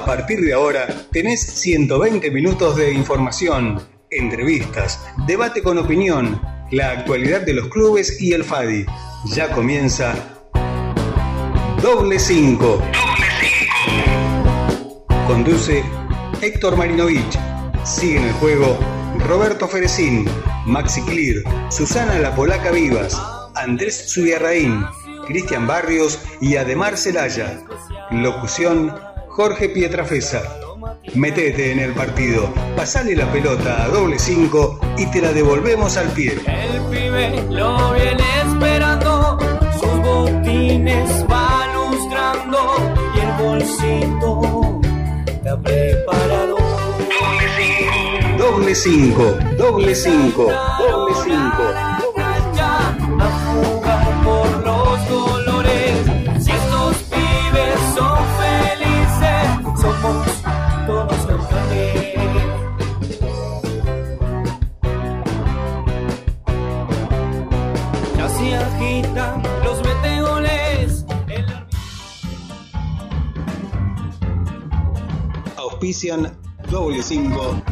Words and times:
A 0.00 0.06
partir 0.06 0.40
de 0.40 0.54
ahora 0.54 0.86
tenés 1.12 1.42
120 1.42 2.30
minutos 2.30 2.74
de 2.76 2.90
información, 2.90 3.82
entrevistas, 4.08 4.98
debate 5.26 5.62
con 5.62 5.76
opinión, 5.76 6.40
la 6.70 6.92
actualidad 6.92 7.42
de 7.42 7.52
los 7.52 7.68
clubes 7.68 8.18
y 8.18 8.32
el 8.32 8.42
FADI. 8.42 8.86
Ya 9.26 9.50
comienza 9.52 10.14
Doble 11.82 12.18
5. 12.18 12.82
Conduce 15.26 15.84
Héctor 16.40 16.78
Marinovich. 16.78 17.38
Sigue 17.84 18.16
en 18.16 18.24
el 18.24 18.32
juego 18.32 18.78
Roberto 19.28 19.68
Ferecín, 19.68 20.24
Maxi 20.64 21.02
Clear, 21.02 21.70
Susana 21.70 22.18
La 22.18 22.34
Polaca 22.34 22.70
Vivas, 22.70 23.20
Andrés 23.54 24.14
Zubiarraín, 24.14 24.82
Cristian 25.26 25.66
Barrios 25.66 26.20
y 26.40 26.56
Ademar 26.56 26.96
Celaya. 26.96 27.62
Locución 28.10 29.09
Jorge 29.30 29.68
Pietrafesa. 29.68 30.42
Metete 31.14 31.70
en 31.70 31.78
el 31.78 31.92
partido, 31.94 32.52
pasale 32.76 33.14
la 33.14 33.30
pelota 33.30 33.84
a 33.84 33.88
doble 33.88 34.18
5 34.18 34.80
y 34.98 35.06
te 35.06 35.22
la 35.22 35.32
devolvemos 35.32 35.96
al 35.96 36.08
pie. 36.08 36.32
El 36.46 36.80
pibe 36.90 37.42
lo 37.48 37.92
viene 37.92 38.24
esperando, 38.44 39.38
sus 39.78 40.02
botines 40.02 41.24
va 41.30 41.66
lustrando 41.74 42.58
y 43.14 43.20
el 43.20 43.32
bolsito 43.44 44.80
está 45.26 45.60
preparado. 45.60 46.56
Doble 48.36 48.74
5, 48.74 49.22
doble 49.56 49.94
5, 49.94 50.42
doble 50.42 50.44
5, 50.44 50.52
doble 50.80 51.14
5. 51.24 51.99
Auspician 75.80 76.30
doble 76.70 77.02
5. 77.02 77.62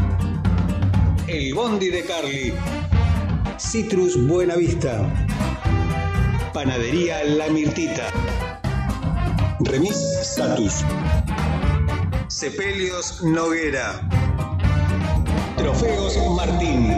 El 1.27 1.53
Bondi 1.53 1.91
de 1.91 2.05
Carly. 2.07 2.55
Citrus 3.59 4.17
Buenavista. 4.27 5.13
Panadería 6.55 7.23
La 7.25 7.49
Mirtita. 7.49 8.09
Remis 9.61 9.99
Status. 10.23 10.87
Sepelios 12.29 13.23
Noguera. 13.25 14.01
Trofeos 15.59 16.17
Martín. 16.35 16.97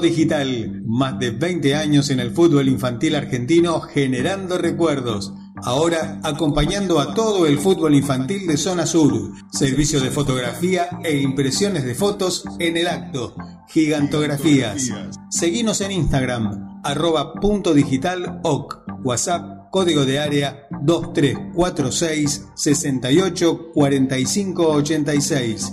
Digital, 0.00 0.82
más 0.86 1.18
de 1.18 1.30
20 1.30 1.74
años 1.74 2.10
en 2.10 2.20
el 2.20 2.30
fútbol 2.30 2.68
infantil 2.68 3.14
argentino 3.14 3.80
generando 3.80 4.58
recuerdos. 4.58 5.32
Ahora 5.62 6.20
acompañando 6.22 7.00
a 7.00 7.14
todo 7.14 7.46
el 7.46 7.58
fútbol 7.58 7.94
infantil 7.94 8.46
de 8.46 8.56
Zona 8.56 8.86
Sur. 8.86 9.32
Servicio 9.52 10.00
de 10.00 10.10
fotografía 10.10 10.88
e 11.02 11.18
impresiones 11.18 11.84
de 11.84 11.94
fotos 11.94 12.44
en 12.58 12.76
el 12.76 12.88
acto. 12.88 13.34
Gigantografías. 13.68 14.90
Seguinos 15.30 15.80
en 15.80 15.92
Instagram, 15.92 16.80
arroba 16.82 17.34
punto 17.34 17.72
digital 17.72 18.40
oc. 18.42 18.82
WhatsApp, 19.04 19.70
código 19.70 20.04
de 20.04 20.18
área 20.18 20.66
2346 20.82 22.46
68 22.54 23.70
45 23.72 24.68
86. 24.68 25.72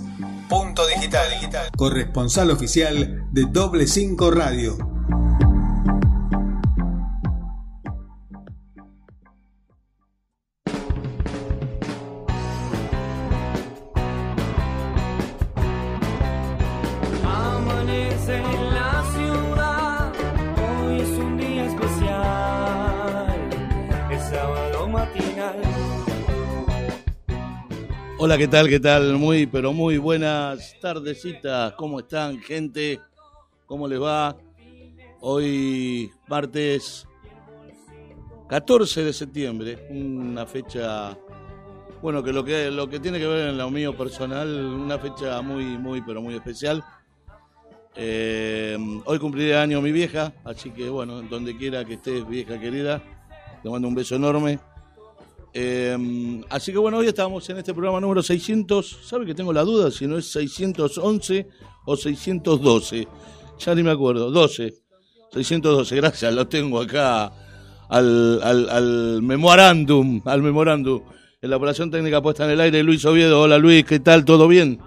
Punto 0.52 0.86
Digital, 0.86 1.28
corresponsal 1.78 2.50
oficial 2.50 3.26
de 3.32 3.46
Doble 3.46 3.86
5 3.86 4.30
Radio. 4.30 4.91
Hola, 28.24 28.38
¿qué 28.38 28.46
tal? 28.46 28.68
¿Qué 28.68 28.78
tal? 28.78 29.18
Muy, 29.18 29.48
pero 29.48 29.72
muy 29.72 29.98
buenas 29.98 30.76
tardecitas. 30.80 31.72
¿Cómo 31.72 31.98
están, 31.98 32.38
gente? 32.38 33.00
¿Cómo 33.66 33.88
les 33.88 34.00
va? 34.00 34.36
Hoy, 35.22 36.08
martes 36.28 37.04
14 38.48 39.02
de 39.02 39.12
septiembre, 39.12 39.88
una 39.90 40.46
fecha, 40.46 41.18
bueno, 42.00 42.22
que 42.22 42.32
lo 42.32 42.44
que, 42.44 42.70
lo 42.70 42.88
que 42.88 43.00
tiene 43.00 43.18
que 43.18 43.26
ver 43.26 43.48
en 43.48 43.58
lo 43.58 43.68
mío 43.70 43.92
personal, 43.96 44.48
una 44.66 45.00
fecha 45.00 45.42
muy, 45.42 45.76
muy, 45.76 46.00
pero 46.00 46.22
muy 46.22 46.36
especial. 46.36 46.80
Eh, 47.96 48.78
hoy 49.04 49.18
cumpliré 49.18 49.56
año 49.56 49.82
mi 49.82 49.90
vieja, 49.90 50.32
así 50.44 50.70
que, 50.70 50.88
bueno, 50.88 51.22
donde 51.22 51.56
quiera 51.56 51.84
que 51.84 51.94
estés, 51.94 52.24
vieja 52.28 52.60
querida, 52.60 53.02
te 53.64 53.68
mando 53.68 53.88
un 53.88 53.96
beso 53.96 54.14
enorme. 54.14 54.60
Eh, 55.54 56.40
así 56.48 56.72
que 56.72 56.78
bueno, 56.78 56.98
hoy 56.98 57.06
estamos 57.06 57.48
en 57.50 57.58
este 57.58 57.74
programa 57.74 58.00
número 58.00 58.22
600. 58.22 59.00
¿Sabe 59.04 59.26
que 59.26 59.34
tengo 59.34 59.52
la 59.52 59.62
duda 59.62 59.90
si 59.90 60.06
no 60.06 60.16
es 60.18 60.26
611 60.32 61.48
o 61.84 61.96
612? 61.96 63.08
Ya 63.58 63.74
ni 63.74 63.82
me 63.82 63.90
acuerdo. 63.90 64.30
12. 64.30 64.74
612, 65.32 65.96
gracias. 65.96 66.34
Lo 66.34 66.46
tengo 66.46 66.80
acá 66.80 67.32
al, 67.88 68.40
al, 68.42 68.68
al 68.70 69.22
memorándum. 69.22 70.22
Al 70.24 70.42
memorándum. 70.42 71.02
En 71.40 71.50
la 71.50 71.56
operación 71.56 71.90
técnica 71.90 72.22
puesta 72.22 72.44
en 72.44 72.52
el 72.52 72.60
aire, 72.60 72.82
Luis 72.82 73.04
Oviedo. 73.04 73.40
Hola 73.40 73.58
Luis, 73.58 73.84
¿qué 73.84 73.98
tal? 73.98 74.24
¿Todo 74.24 74.46
bien? 74.46 74.78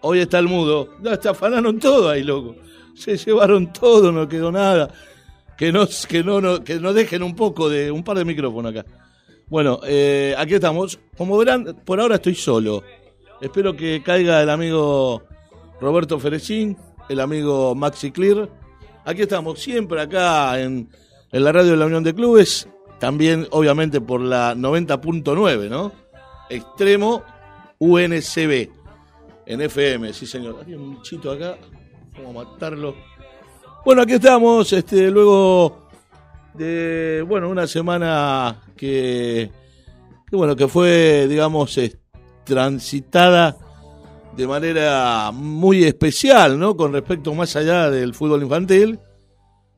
Hoy 0.00 0.20
está 0.20 0.38
el 0.38 0.48
mudo. 0.48 0.88
No, 1.00 1.12
está 1.12 1.30
afanaron 1.30 1.78
todo 1.78 2.08
ahí, 2.08 2.22
loco. 2.22 2.56
Se 2.94 3.16
llevaron 3.16 3.72
todo, 3.72 4.10
no 4.10 4.28
quedó 4.28 4.50
nada. 4.50 4.92
Que 5.58 5.70
nos, 5.72 6.06
que 6.06 6.24
no, 6.24 6.40
no, 6.40 6.64
que 6.64 6.76
nos 6.80 6.94
dejen 6.94 7.22
un 7.22 7.36
poco 7.36 7.68
de, 7.68 7.90
un 7.90 8.02
par 8.02 8.16
de 8.16 8.24
micrófonos 8.24 8.74
acá. 8.74 8.86
Bueno, 9.48 9.80
eh, 9.86 10.34
aquí 10.38 10.54
estamos. 10.54 10.98
Como 11.16 11.36
verán, 11.38 11.82
por 11.84 12.00
ahora 12.00 12.16
estoy 12.16 12.34
solo. 12.34 12.82
Espero 13.40 13.76
que 13.76 14.02
caiga 14.02 14.42
el 14.42 14.50
amigo 14.50 15.22
Roberto 15.80 16.18
Ferecín, 16.18 16.76
el 17.08 17.20
amigo 17.20 17.74
Maxi 17.74 18.10
Clear. 18.10 18.48
Aquí 19.04 19.22
estamos, 19.22 19.60
siempre 19.60 20.00
acá 20.00 20.60
en, 20.60 20.88
en 21.30 21.44
la 21.44 21.52
radio 21.52 21.72
de 21.72 21.76
la 21.76 21.86
Unión 21.86 22.04
de 22.04 22.14
Clubes. 22.14 22.68
También, 22.98 23.46
obviamente, 23.50 24.00
por 24.00 24.20
la 24.20 24.54
90.9, 24.54 25.68
¿no? 25.68 25.92
Extremo 26.48 27.22
UNCB. 27.78 28.70
En 29.46 29.60
FM, 29.60 30.12
sí, 30.14 30.26
señor. 30.26 30.64
Hay 30.66 30.74
un 30.74 31.02
chito 31.02 31.30
acá. 31.30 31.58
Vamos 32.16 32.46
a 32.46 32.50
matarlo. 32.50 32.94
Bueno, 33.84 34.02
aquí 34.02 34.14
estamos. 34.14 34.72
Este, 34.72 35.10
luego 35.10 35.83
de 36.54 37.24
bueno 37.26 37.48
una 37.48 37.66
semana 37.66 38.62
que, 38.76 39.50
bueno 40.30 40.56
que 40.56 40.68
fue 40.68 41.26
digamos 41.28 41.78
transitada 42.44 43.56
de 44.36 44.46
manera 44.46 45.30
muy 45.32 45.84
especial 45.84 46.58
no 46.58 46.76
con 46.76 46.92
respecto 46.92 47.34
más 47.34 47.56
allá 47.56 47.90
del 47.90 48.14
fútbol 48.14 48.42
infantil 48.42 48.98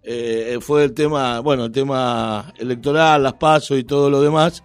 eh, 0.02 0.58
fue 0.60 0.84
el 0.84 0.94
tema 0.94 1.40
bueno 1.40 1.64
el 1.64 1.72
tema 1.72 2.52
electoral 2.58 3.22
las 3.22 3.34
pasos 3.34 3.78
y 3.78 3.84
todo 3.84 4.10
lo 4.10 4.20
demás 4.20 4.62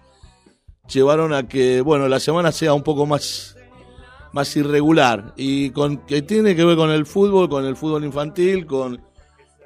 llevaron 0.92 1.32
a 1.32 1.48
que 1.48 1.80
bueno 1.80 2.08
la 2.08 2.20
semana 2.20 2.52
sea 2.52 2.74
un 2.74 2.82
poco 2.82 3.06
más 3.06 3.56
más 4.32 4.56
irregular. 4.56 5.34
Y 5.36 5.70
con 5.70 5.98
que 5.98 6.22
tiene 6.22 6.56
que 6.56 6.64
ver 6.64 6.76
con 6.76 6.90
el 6.90 7.06
fútbol 7.06 7.48
con 7.48 7.64
el 7.64 7.76
fútbol 7.76 8.04
infantil 8.04 8.66
con 8.66 9.00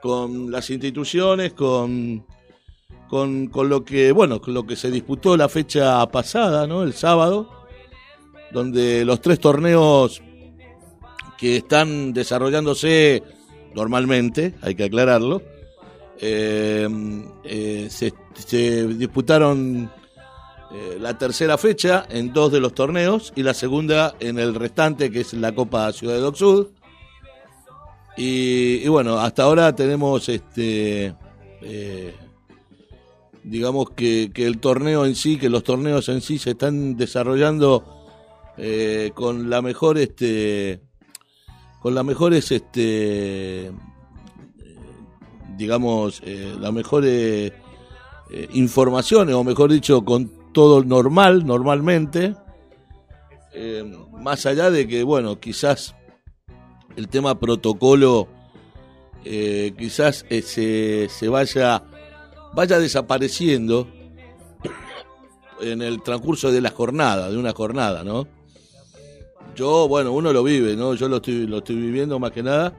con 0.03 0.51
las 0.51 0.69
instituciones 0.71 1.53
con 1.55 2.25
con, 3.09 3.47
con, 3.49 3.69
lo 3.69 3.85
que 3.85 4.13
bueno 4.13 4.41
con 4.41 4.55
lo 4.55 4.67
que 4.67 4.77
se 4.77 4.91
disputó 4.91 5.37
la 5.37 5.49
fecha 5.49 6.05
pasada 6.11 6.67
no 6.67 6.83
el 6.83 6.93
sábado 6.95 7.51
donde 8.53 9.05
los 9.05 9.21
tres 9.21 9.41
torneos 9.41 10.23
que 11.39 11.59
están 11.59 12.13
desarrollándose 12.13 13.23
normalmente 13.75 14.55
hay 14.63 14.75
que 14.75 14.85
aclararlo 14.85 15.43
eh, 16.19 16.89
eh, 17.45 17.89
se, 17.91 18.87
disputaron 18.89 19.91
eh, 20.73 20.99
la 21.01 21.19
tercera 21.19 21.59
fecha 21.59 22.07
en 22.09 22.33
dos 22.33 22.53
de 22.53 22.61
los 22.61 22.75
torneos 22.75 23.33
y 23.37 23.43
la 23.43 23.55
segunda 23.55 24.15
en 24.21 24.39
el 24.39 24.55
restante, 24.55 25.11
que 25.11 25.21
es 25.21 25.35
la 25.35 25.55
Copa 25.55 25.93
Ciudad 25.93 26.15
de 26.15 26.37
Sud. 26.37 26.69
Y, 28.17 28.89
bueno, 28.89 29.19
hasta 29.19 29.43
ahora 29.43 29.75
tenemos 29.75 30.29
este. 30.29 31.15
Eh, 33.47 33.51
digamos 33.51 33.91
que, 33.91 34.31
que, 34.33 34.47
el 34.47 34.59
torneo 34.59 35.07
en 35.07 35.15
sí, 35.15 35.39
que 35.39 35.49
los 35.49 35.63
torneos 35.63 36.09
en 36.09 36.21
sí 36.21 36.39
se 36.39 36.51
están 36.51 36.97
desarrollando 36.97 37.85
eh, 38.57 39.13
con 39.15 39.49
la 39.51 39.63
mejor 39.63 39.99
este 39.99 40.81
con 41.81 41.95
las 41.95 42.05
mejores 42.05 42.51
este 42.51 43.71
digamos 45.57 46.23
las 46.25 46.73
mejores 46.73 47.53
informaciones 48.53 49.35
o 49.35 49.45
mejor 49.45 49.71
dicho 49.71 50.05
con 50.05 50.53
todo 50.53 50.83
normal 50.83 51.47
normalmente. 51.47 52.35
Más 54.13 54.45
allá 54.47 54.71
de 54.71 54.89
que 54.89 55.03
bueno 55.03 55.39
quizás 55.39 55.95
el 56.97 57.09
tema 57.09 57.39
protocolo 57.39 58.29
eh, 59.29 59.75
quizás 59.77 60.25
eh, 60.31 60.41
se, 60.41 61.09
se, 61.09 61.29
vaya, 61.29 61.83
vaya 62.57 62.79
desapareciendo 62.79 63.87
en 65.61 65.83
el 65.83 66.03
transcurso 66.03 66.51
de 66.51 66.63
la 66.63 66.71
jornada, 66.71 67.31
de 67.31 67.37
una 67.37 67.53
jornada, 67.53 68.03
¿no? 68.03 68.27
Yo, 69.55 69.87
bueno, 69.89 70.13
uno 70.13 70.33
lo 70.33 70.43
vive, 70.43 70.75
¿no? 70.75 70.95
Yo 70.95 71.07
lo 71.09 71.17
estoy, 71.17 71.47
lo 71.47 71.59
estoy 71.59 71.77
viviendo 71.77 72.19
más 72.19 72.33
que 72.33 72.43
nada, 72.43 72.75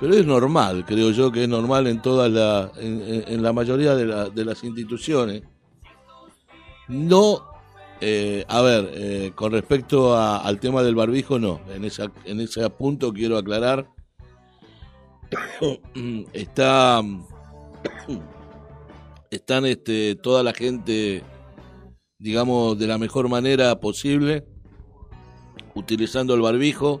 pero 0.00 0.14
es 0.14 0.24
normal, 0.24 0.84
creo 0.86 1.10
yo 1.10 1.30
que 1.30 1.44
es 1.44 1.48
normal 1.48 1.86
en 1.86 2.00
toda 2.00 2.30
la, 2.30 2.72
en, 2.78 3.42
la 3.42 3.52
mayoría 3.52 3.94
de, 3.94 4.30
de 4.30 4.44
las 4.46 4.64
instituciones. 4.64 5.42
No 6.88 7.44
eh, 8.00 8.44
a 8.48 8.62
ver, 8.62 8.90
eh, 8.94 9.32
con 9.34 9.52
respecto 9.52 10.18
al 10.18 10.58
tema 10.58 10.82
del 10.82 10.94
barbijo, 10.94 11.38
no. 11.38 11.60
En, 11.70 11.84
esa, 11.84 12.10
en 12.24 12.40
ese 12.40 12.68
punto 12.70 13.12
quiero 13.12 13.36
aclarar. 13.36 13.88
Está. 16.32 17.02
Están 19.34 19.66
este, 19.66 20.14
toda 20.14 20.44
la 20.44 20.52
gente, 20.52 21.24
digamos, 22.20 22.78
de 22.78 22.86
la 22.86 22.98
mejor 22.98 23.28
manera 23.28 23.80
posible, 23.80 24.46
utilizando 25.74 26.34
el 26.34 26.40
barbijo. 26.40 27.00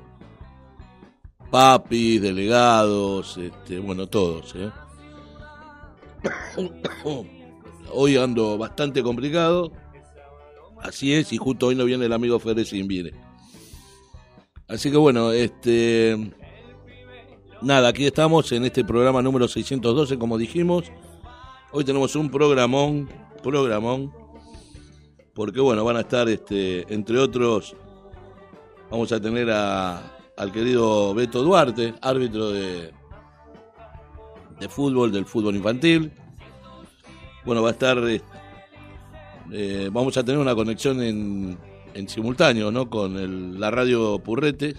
Papis, 1.52 2.20
delegados, 2.20 3.36
este, 3.36 3.78
bueno, 3.78 4.08
todos. 4.08 4.52
¿eh? 4.56 4.68
Hoy 7.92 8.16
ando 8.16 8.58
bastante 8.58 9.04
complicado 9.04 9.70
Así 10.82 11.14
es, 11.14 11.32
y 11.32 11.36
justo 11.36 11.68
hoy 11.68 11.76
no 11.76 11.84
viene 11.84 12.06
el 12.06 12.12
amigo 12.12 12.40
sin 12.64 12.88
viene. 12.88 13.12
Así 14.66 14.90
que 14.90 14.96
bueno, 14.96 15.30
este. 15.30 16.32
Nada, 17.62 17.88
aquí 17.88 18.04
estamos 18.06 18.50
en 18.50 18.64
este 18.64 18.84
programa 18.84 19.22
número 19.22 19.46
612, 19.46 20.18
como 20.18 20.36
dijimos. 20.36 20.90
Hoy 21.76 21.84
tenemos 21.84 22.14
un 22.14 22.30
programón, 22.30 23.08
programón, 23.42 24.12
porque 25.34 25.60
bueno, 25.60 25.84
van 25.84 25.96
a 25.96 26.02
estar, 26.02 26.28
este, 26.28 26.86
entre 26.94 27.18
otros, 27.18 27.74
vamos 28.92 29.10
a 29.10 29.20
tener 29.20 29.50
a, 29.50 30.16
al 30.36 30.52
querido 30.52 31.12
Beto 31.14 31.42
Duarte, 31.42 31.92
árbitro 32.00 32.50
de, 32.50 32.92
de 34.60 34.68
fútbol, 34.68 35.10
del 35.10 35.26
fútbol 35.26 35.56
infantil. 35.56 36.12
Bueno, 37.44 37.60
va 37.60 37.70
a 37.70 37.72
estar 37.72 37.98
este, 38.04 38.24
eh, 39.50 39.90
vamos 39.92 40.16
a 40.16 40.22
tener 40.22 40.40
una 40.40 40.54
conexión 40.54 41.02
en, 41.02 41.58
en 41.92 42.08
simultáneo, 42.08 42.70
¿no? 42.70 42.88
Con 42.88 43.58
la 43.58 43.72
radio 43.72 44.20
Purrete, 44.20 44.76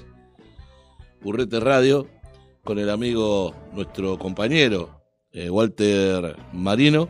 Purrete 1.19 1.59
Radio, 1.59 2.07
con 2.63 2.79
el 2.79 2.89
amigo, 2.89 3.53
nuestro 3.73 4.17
compañero, 4.17 5.04
eh, 5.35 5.49
Walter 5.49 6.37
Marino, 6.53 7.09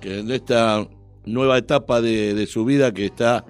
que 0.00 0.20
en 0.20 0.30
esta 0.30 0.86
nueva 1.26 1.58
etapa 1.58 2.00
de, 2.00 2.46
su 2.46 2.64
vida 2.64 2.94
que 2.94 3.06
está 3.06 3.44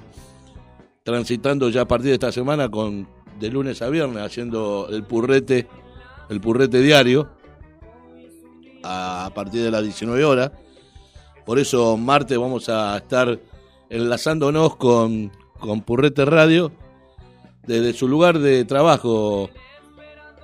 transitando 1.02 1.68
ya 1.68 1.82
a 1.82 1.88
partir 1.88 2.08
de 2.08 2.14
esta 2.14 2.32
semana 2.32 2.70
con 2.70 3.06
de 3.38 3.50
lunes 3.50 3.82
a 3.82 3.90
viernes 3.90 4.22
haciendo 4.22 4.88
el 4.90 5.02
purrete, 5.04 5.66
el 6.30 6.40
purrete 6.40 6.80
diario 6.80 7.28
a 8.82 9.30
partir 9.34 9.62
de 9.62 9.70
las 9.70 9.82
19 9.82 10.24
horas. 10.24 10.50
Por 11.44 11.58
eso 11.58 11.98
martes 11.98 12.38
vamos 12.38 12.70
a 12.70 12.96
estar 12.96 13.38
enlazándonos 13.90 14.76
con, 14.76 15.30
con 15.60 15.82
Purrete 15.82 16.24
Radio 16.24 16.72
desde 17.66 17.92
su 17.92 18.08
lugar 18.08 18.38
de 18.38 18.64
trabajo, 18.64 19.50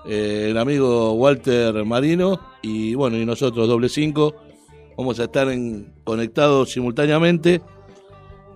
eh, 0.05 0.49
el 0.50 0.58
amigo 0.58 1.12
Walter 1.12 1.82
Marino 1.87 2.50
y 2.62 2.94
bueno, 2.94 3.16
y 3.16 3.24
nosotros 3.24 3.68
doble 3.68 3.88
cinco 3.88 4.34
vamos 4.96 5.18
a 5.20 5.24
estar 5.24 5.48
conectados 6.04 6.72
simultáneamente 6.72 7.62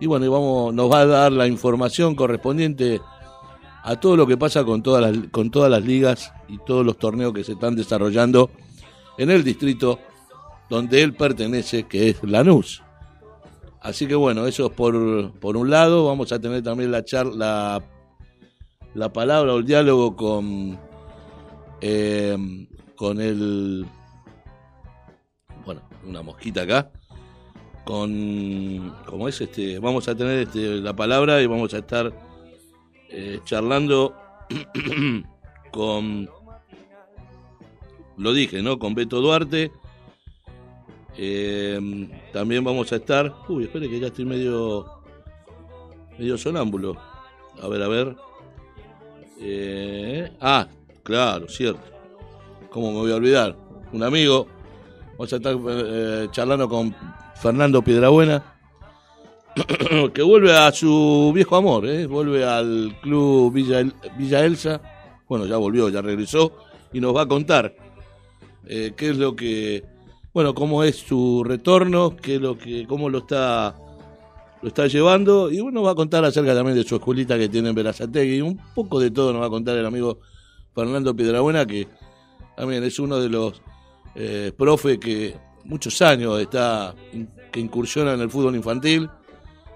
y 0.01 0.07
bueno, 0.07 0.27
y 0.27 0.29
vamos, 0.29 0.75
nos 0.75 0.91
va 0.91 1.01
a 1.01 1.07
dar 1.07 1.33
la 1.33 1.47
información 1.47 2.15
correspondiente 2.15 3.01
a 3.83 4.01
todo 4.01 4.17
lo 4.17 4.27
que 4.27 4.37
pasa 4.37 4.65
con 4.65 4.83
todas 4.83 5.03
las, 5.03 5.29
con 5.29 5.51
todas 5.51 5.71
las 5.71 5.85
ligas 5.85 6.33
y 6.49 6.59
todos 6.59 6.85
los 6.85 6.99
torneos 6.99 7.33
que 7.33 7.45
se 7.45 7.53
están 7.53 7.77
desarrollando 7.77 8.51
en 9.19 9.31
el 9.31 9.45
distrito 9.45 9.99
donde 10.69 11.03
él 11.03 11.15
pertenece, 11.15 11.85
que 11.85 12.09
es 12.09 12.23
Lanús. 12.23 12.83
Así 13.81 14.07
que 14.07 14.15
bueno, 14.15 14.47
eso 14.47 14.67
es 14.67 14.73
por, 14.73 15.33
por 15.39 15.57
un 15.57 15.71
lado. 15.71 16.07
Vamos 16.07 16.33
a 16.33 16.41
tener 16.41 16.63
también 16.63 16.91
la 16.91 17.05
charla, 17.05 17.83
la 18.95 19.13
palabra 19.13 19.53
o 19.53 19.59
el 19.59 19.67
diálogo 19.67 20.17
con, 20.17 20.79
eh, 21.83 22.67
con 22.97 23.21
el. 23.21 23.87
Bueno, 25.65 25.83
una 26.07 26.23
mosquita 26.23 26.63
acá. 26.63 26.91
Con. 27.85 28.95
¿Cómo 29.07 29.29
es? 29.29 29.41
este 29.41 29.79
Vamos 29.79 30.09
a 30.09 30.15
tener 30.15 30.41
este, 30.41 30.77
la 30.81 30.95
palabra 30.95 31.43
y 31.43 31.47
vamos 31.47 31.75
a 31.75 31.79
estar 31.79 32.13
eh, 33.11 33.41
charlando 33.45 34.15
con. 35.73 36.29
Lo 38.17 38.33
dije, 38.33 38.63
¿no? 38.63 38.79
Con 38.79 38.95
Beto 38.95 39.21
Duarte 39.21 39.73
eh, 41.17 42.09
también 42.33 42.65
vamos 42.65 42.93
a 42.93 42.97
estar. 42.97 43.33
Uy, 43.49 43.65
espere 43.65 43.89
que 43.89 44.01
ya 44.01 44.09
estoy 44.09 44.25
medio. 44.25 44.87
medio 46.19 46.37
sonámbulo. 46.39 46.97
A 47.61 47.69
ver, 47.69 47.83
a 47.83 47.89
ver. 47.89 48.17
Eh, 49.41 50.33
ah, 50.41 50.67
claro, 51.03 51.49
cierto. 51.49 51.94
¿Cómo 52.75 52.91
me 52.91 52.99
voy 52.99 53.13
a 53.13 53.15
olvidar? 53.15 53.57
Un 53.93 54.03
amigo. 54.03 54.49
Vamos 55.13 55.33
a 55.33 55.37
estar 55.37 55.57
eh, 55.57 56.27
charlando 56.33 56.69
con 56.69 56.93
Fernando 57.37 57.81
Piedrabuena. 57.83 58.43
que 60.13 60.23
vuelve 60.23 60.53
a 60.53 60.73
su 60.73 61.31
viejo 61.33 61.55
amor, 61.55 61.87
¿eh? 61.87 62.09
vuelve 62.09 62.45
al 62.45 62.99
club 63.01 63.53
Villa, 63.53 63.81
Villa 64.19 64.45
Elsa. 64.45 64.81
Bueno, 65.29 65.47
ya 65.47 65.57
volvió, 65.57 65.89
ya 65.89 66.03
regresó. 66.03 66.51
Y 66.93 66.99
nos 66.99 67.15
va 67.15 67.23
a 67.23 67.29
contar 67.29 67.77
qué 68.67 68.95
es 68.99 69.17
lo 69.19 69.37
que 69.37 69.85
bueno, 70.33 70.53
cómo 70.53 70.83
es 70.83 70.97
su 70.97 71.45
retorno, 71.45 72.17
qué 72.17 72.41
lo 72.41 72.59
que, 72.59 72.89
cómo 72.89 73.09
lo 73.09 73.19
está, 73.19 73.77
lo 74.63 74.69
está 74.69 74.89
llevando, 74.89 75.49
y 75.49 75.61
bueno, 75.61 75.83
va 75.83 75.93
a 75.93 75.95
contar 75.95 76.25
acerca 76.25 76.57
también 76.57 76.77
de 76.77 76.83
su 76.83 76.97
escuelita 76.97 77.39
que 77.39 77.49
tiene 77.49 77.69
en 77.69 77.77
Verazategui, 77.77 78.41
un 78.41 78.61
poco 78.75 78.99
de 78.99 79.13
todo 79.13 79.33
nos 79.33 79.43
va 79.43 79.47
a 79.47 79.51
contar 79.51 79.79
el 79.79 79.87
amigo 79.87 80.19
Fernando 80.75 81.15
Piedrabuena, 81.15 81.65
que 81.65 81.87
también 82.57 82.85
es 82.85 82.99
uno 82.99 83.19
de 83.19 83.29
los 83.29 83.61
eh, 84.15 84.53
profes 84.57 84.99
que 84.99 85.37
muchos 85.65 86.01
años 86.03 86.41
está, 86.41 86.95
que 87.51 87.61
incursiona 87.61 88.15
en 88.15 88.21
el 88.21 88.31
fútbol 88.31 88.55
infantil, 88.57 89.09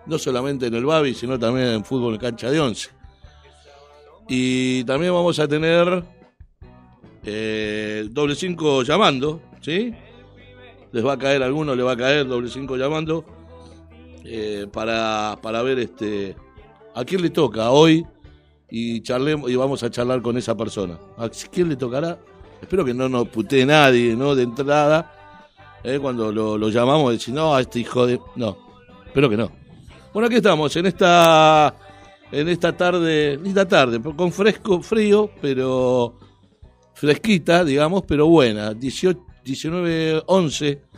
no 0.06 0.18
solamente 0.18 0.66
en 0.66 0.74
el 0.74 0.84
Babi, 0.84 1.14
sino 1.14 1.38
también 1.38 1.68
en 1.68 1.84
fútbol 1.84 2.14
en 2.14 2.20
cancha 2.20 2.50
de 2.50 2.60
once. 2.60 2.90
Y 4.28 4.84
también 4.84 5.12
vamos 5.12 5.38
a 5.38 5.48
tener 5.48 6.04
eh, 7.24 8.06
doble 8.10 8.34
cinco 8.34 8.82
llamando, 8.82 9.40
¿sí? 9.60 9.94
les 10.92 11.04
va 11.04 11.14
a 11.14 11.18
caer 11.18 11.42
alguno, 11.42 11.74
le 11.74 11.82
va 11.82 11.92
a 11.92 11.96
caer 11.96 12.26
doble 12.26 12.48
cinco 12.48 12.76
llamando 12.76 13.24
eh, 14.24 14.66
para, 14.72 15.38
para 15.42 15.62
ver 15.62 15.78
este 15.78 16.36
a 16.94 17.04
quién 17.04 17.22
le 17.22 17.30
toca 17.30 17.70
hoy 17.70 18.04
y 18.70 19.00
charlemos 19.02 19.50
y 19.50 19.56
vamos 19.56 19.82
a 19.82 19.90
charlar 19.90 20.22
con 20.22 20.36
esa 20.36 20.56
persona. 20.56 20.98
¿A 21.16 21.28
quién 21.28 21.68
le 21.68 21.76
tocará? 21.76 22.18
Espero 22.60 22.84
que 22.84 22.94
no 22.94 23.08
nos 23.08 23.28
putee 23.28 23.64
nadie, 23.64 24.16
¿no? 24.16 24.34
De 24.34 24.42
entrada, 24.42 25.12
eh, 25.84 25.98
cuando 26.00 26.32
lo, 26.32 26.68
llamamos, 26.68 27.12
decir, 27.12 27.34
no, 27.34 27.54
a 27.54 27.60
este 27.60 27.80
hijo 27.80 28.06
de. 28.06 28.20
No, 28.36 28.56
espero 29.06 29.28
que 29.30 29.36
no. 29.36 29.50
Bueno, 30.12 30.26
aquí 30.26 30.36
estamos, 30.36 30.74
en 30.76 30.86
esta 30.86 31.74
en 32.30 32.48
esta 32.48 32.76
tarde, 32.76 33.38
esta 33.44 33.66
tarde, 33.66 34.00
con 34.00 34.32
fresco, 34.32 34.82
frío, 34.82 35.30
pero 35.40 36.18
fresquita, 36.94 37.64
digamos, 37.64 38.02
pero 38.06 38.26
buena. 38.26 38.74
18, 38.74 39.20
19, 39.44 40.22
11 40.26 40.88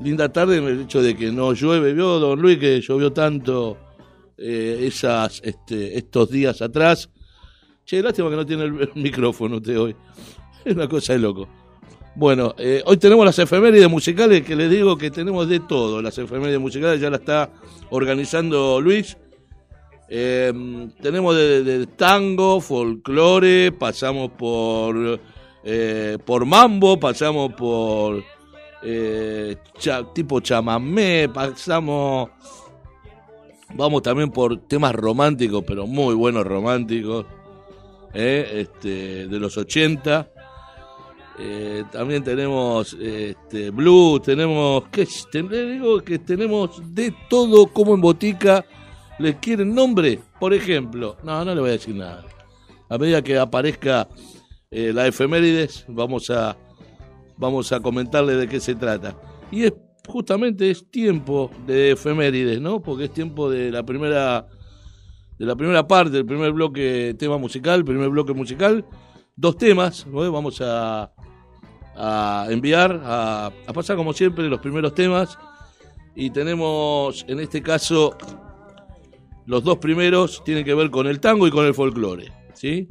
linda 0.00 0.28
tarde 0.32 0.58
en 0.58 0.64
el 0.64 0.80
hecho 0.82 1.02
de 1.02 1.16
que 1.16 1.30
no 1.30 1.52
llueve. 1.52 1.92
Vio, 1.92 2.18
don 2.18 2.40
Luis, 2.40 2.58
que 2.58 2.80
llovió 2.80 3.12
tanto 3.12 3.76
eh, 4.36 4.84
esas, 4.86 5.40
este, 5.44 5.96
estos 5.96 6.30
días 6.30 6.62
atrás. 6.62 7.10
Che, 7.84 8.02
lástima 8.02 8.30
que 8.30 8.36
no 8.36 8.46
tiene 8.46 8.64
el, 8.64 8.90
micrófono 8.94 9.56
usted 9.56 9.78
hoy. 9.78 9.96
Es 10.64 10.72
una 10.76 10.88
cosa 10.88 11.12
de 11.12 11.18
loco. 11.18 11.48
Bueno, 12.16 12.54
eh, 12.58 12.82
hoy 12.86 12.96
tenemos 12.96 13.24
las 13.24 13.38
efemérides 13.38 13.90
musicales 13.90 14.42
que 14.42 14.54
les 14.54 14.70
digo 14.70 14.96
que 14.96 15.10
tenemos 15.10 15.48
de 15.48 15.60
todo. 15.60 16.00
Las 16.00 16.16
efemérides 16.16 16.60
musicales 16.60 17.00
ya 17.00 17.10
la 17.10 17.16
está 17.16 17.50
organizando 17.90 18.80
Luis. 18.80 19.16
Em, 20.08 20.90
tenemos 21.02 21.34
de, 21.34 21.86
tango, 21.96 22.60
folclore, 22.60 23.72
pasamos 23.72 24.30
por, 24.32 25.18
eh, 25.64 26.18
por 26.24 26.44
mambo, 26.44 27.00
pasamos 27.00 27.52
por 27.54 28.22
eh, 28.82 29.56
tipo 30.14 30.40
chamamé, 30.40 31.28
pasamos, 31.32 32.30
vamos 33.74 34.02
también 34.02 34.30
por 34.30 34.58
temas 34.68 34.94
románticos, 34.94 35.64
pero 35.66 35.86
muy 35.86 36.14
buenos 36.14 36.46
románticos, 36.46 37.24
eh, 38.12 38.66
este, 38.68 39.26
de 39.26 39.38
los 39.40 39.56
80. 39.56 40.33
También 41.90 42.22
tenemos 42.22 42.94
este, 42.94 43.70
blues, 43.70 44.22
tenemos, 44.22 44.84
¿qué? 44.90 45.06
digo 45.32 46.00
que 46.00 46.18
tenemos 46.18 46.80
de 46.94 47.14
todo 47.28 47.66
como 47.66 47.94
en 47.94 48.00
botica 48.00 48.64
¿Le 49.18 49.38
quieren 49.38 49.74
nombre? 49.74 50.18
Por 50.40 50.52
ejemplo, 50.52 51.16
no, 51.22 51.44
no 51.44 51.54
le 51.54 51.60
voy 51.60 51.70
a 51.70 51.74
decir 51.74 51.94
nada. 51.94 52.24
A 52.88 52.98
medida 52.98 53.22
que 53.22 53.38
aparezca 53.38 54.08
eh, 54.70 54.92
la 54.92 55.06
efemérides, 55.06 55.84
vamos 55.88 56.30
a, 56.30 56.56
vamos 57.36 57.70
a 57.72 57.80
comentarle 57.80 58.34
de 58.34 58.48
qué 58.48 58.58
se 58.58 58.74
trata. 58.74 59.16
Y 59.52 59.64
es 59.64 59.72
justamente 60.06 60.70
es 60.70 60.90
tiempo 60.90 61.50
de 61.66 61.92
efemérides, 61.92 62.60
¿no? 62.60 62.82
Porque 62.82 63.04
es 63.04 63.12
tiempo 63.12 63.48
de 63.48 63.70
la 63.70 63.84
primera 63.84 64.48
de 65.38 65.46
la 65.46 65.56
primera 65.56 65.86
parte, 65.86 66.10
del 66.10 66.26
primer 66.26 66.52
bloque 66.52 67.14
tema 67.18 67.38
musical, 67.38 67.84
primer 67.84 68.08
bloque 68.08 68.32
musical, 68.32 68.84
dos 69.36 69.56
temas, 69.56 70.06
¿no? 70.06 70.30
Vamos 70.30 70.60
a, 70.60 71.12
a 71.96 72.46
enviar, 72.50 73.00
a, 73.04 73.46
a 73.66 73.72
pasar 73.72 73.96
como 73.96 74.12
siempre 74.12 74.48
los 74.48 74.60
primeros 74.60 74.94
temas 74.94 75.38
y 76.14 76.30
tenemos 76.30 77.24
en 77.28 77.40
este 77.40 77.62
caso 77.62 78.16
los 79.46 79.62
dos 79.62 79.78
primeros 79.78 80.42
tienen 80.44 80.64
que 80.64 80.74
ver 80.74 80.90
con 80.90 81.06
el 81.06 81.20
tango 81.20 81.46
y 81.46 81.50
con 81.50 81.66
el 81.66 81.74
folclore. 81.74 82.32
¿sí? 82.54 82.88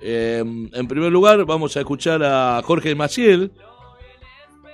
Em, 0.00 0.68
en 0.72 0.88
primer 0.88 1.10
lugar, 1.10 1.44
vamos 1.44 1.76
a 1.76 1.80
escuchar 1.80 2.22
a 2.22 2.60
Jorge 2.64 2.94
Maciel. 2.94 3.52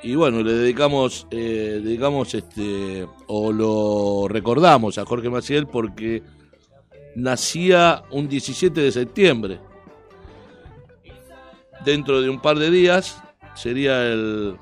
Y 0.03 0.15
bueno, 0.15 0.43
le 0.43 0.55
dedicamos, 0.55 1.27
eh, 1.31 1.81
dedicamos 1.83 2.35
este, 2.35 3.07
o 3.27 3.53
lo 3.53 4.29
recordamos 4.29 4.97
a 4.99 5.05
Jorge 5.05 5.29
Maciel 5.29 5.67
porque 5.67 6.23
nacía 7.15 8.03
un 8.11 8.29
17 8.29 8.81
de 8.81 8.93
septiembre. 8.93 9.61
Dentro 11.85 12.21
de 12.21 12.29
un 12.29 12.41
par 12.41 12.59
de 12.59 12.71
días, 12.71 13.23
sería 13.55 14.07
el, 14.07 14.57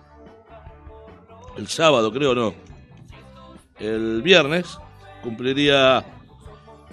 el 1.56 1.66
sábado, 1.68 2.12
creo, 2.12 2.34
no. 2.34 2.54
El 3.78 4.22
viernes 4.22 4.78
cumpliría 5.22 6.04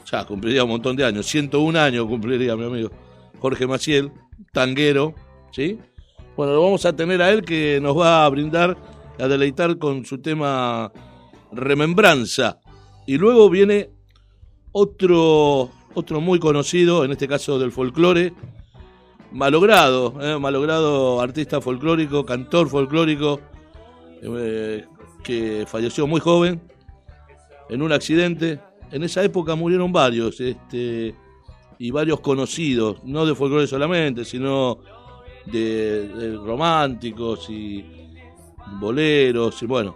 ya 0.06 0.24
cumpliría 0.26 0.64
un 0.64 0.70
montón 0.70 0.96
de 0.96 1.04
años, 1.04 1.26
101 1.26 1.80
años 1.80 2.06
cumpliría 2.06 2.56
mi 2.56 2.66
amigo 2.66 2.92
Jorge 3.40 3.68
Maciel, 3.68 4.12
tanguero, 4.52 5.14
¿sí? 5.52 5.80
Bueno, 6.36 6.54
lo 6.54 6.64
vamos 6.64 6.86
a 6.86 6.96
tener 6.96 7.22
a 7.22 7.32
él 7.32 7.44
que 7.44 7.80
nos 7.82 7.98
va 7.98 8.26
a 8.26 8.30
brindar, 8.30 8.78
a 9.20 9.28
deleitar 9.28 9.78
con 9.78 10.06
su 10.06 10.20
tema 10.20 10.92
Remembranza. 11.52 12.60
Y 13.06 13.18
luego 13.18 13.50
viene 13.50 13.92
otro, 14.72 15.70
otro 15.94 16.22
muy 16.22 16.40
conocido, 16.40 17.06
en 17.06 17.12
este 17.12 17.28
caso 17.28 17.60
del 17.60 17.72
folclore, 17.72 18.34
malogrado, 19.32 20.14
¿eh? 20.22 20.38
malogrado 20.40 21.22
artista 21.22 21.62
folclórico, 21.62 22.26
cantor 22.26 22.70
folclórico, 22.70 23.40
eh, 24.22 24.86
que 25.24 25.66
falleció 25.68 26.08
muy 26.08 26.20
joven 26.20 26.62
en 27.70 27.82
un 27.82 27.92
accidente 27.92 28.60
en 28.92 29.04
esa 29.04 29.24
época 29.24 29.56
murieron 29.56 29.92
varios, 29.92 30.40
este, 30.40 31.16
y 31.78 31.92
varios 31.92 32.20
conocidos, 32.20 33.04
no 33.04 33.26
de 33.26 33.36
folclore 33.36 33.68
solamente, 33.68 34.24
sino 34.24 34.80
de, 35.46 36.38
románticos 36.44 37.50
y 37.50 37.84
boleros, 38.80 39.62
y 39.62 39.66
bueno. 39.66 39.96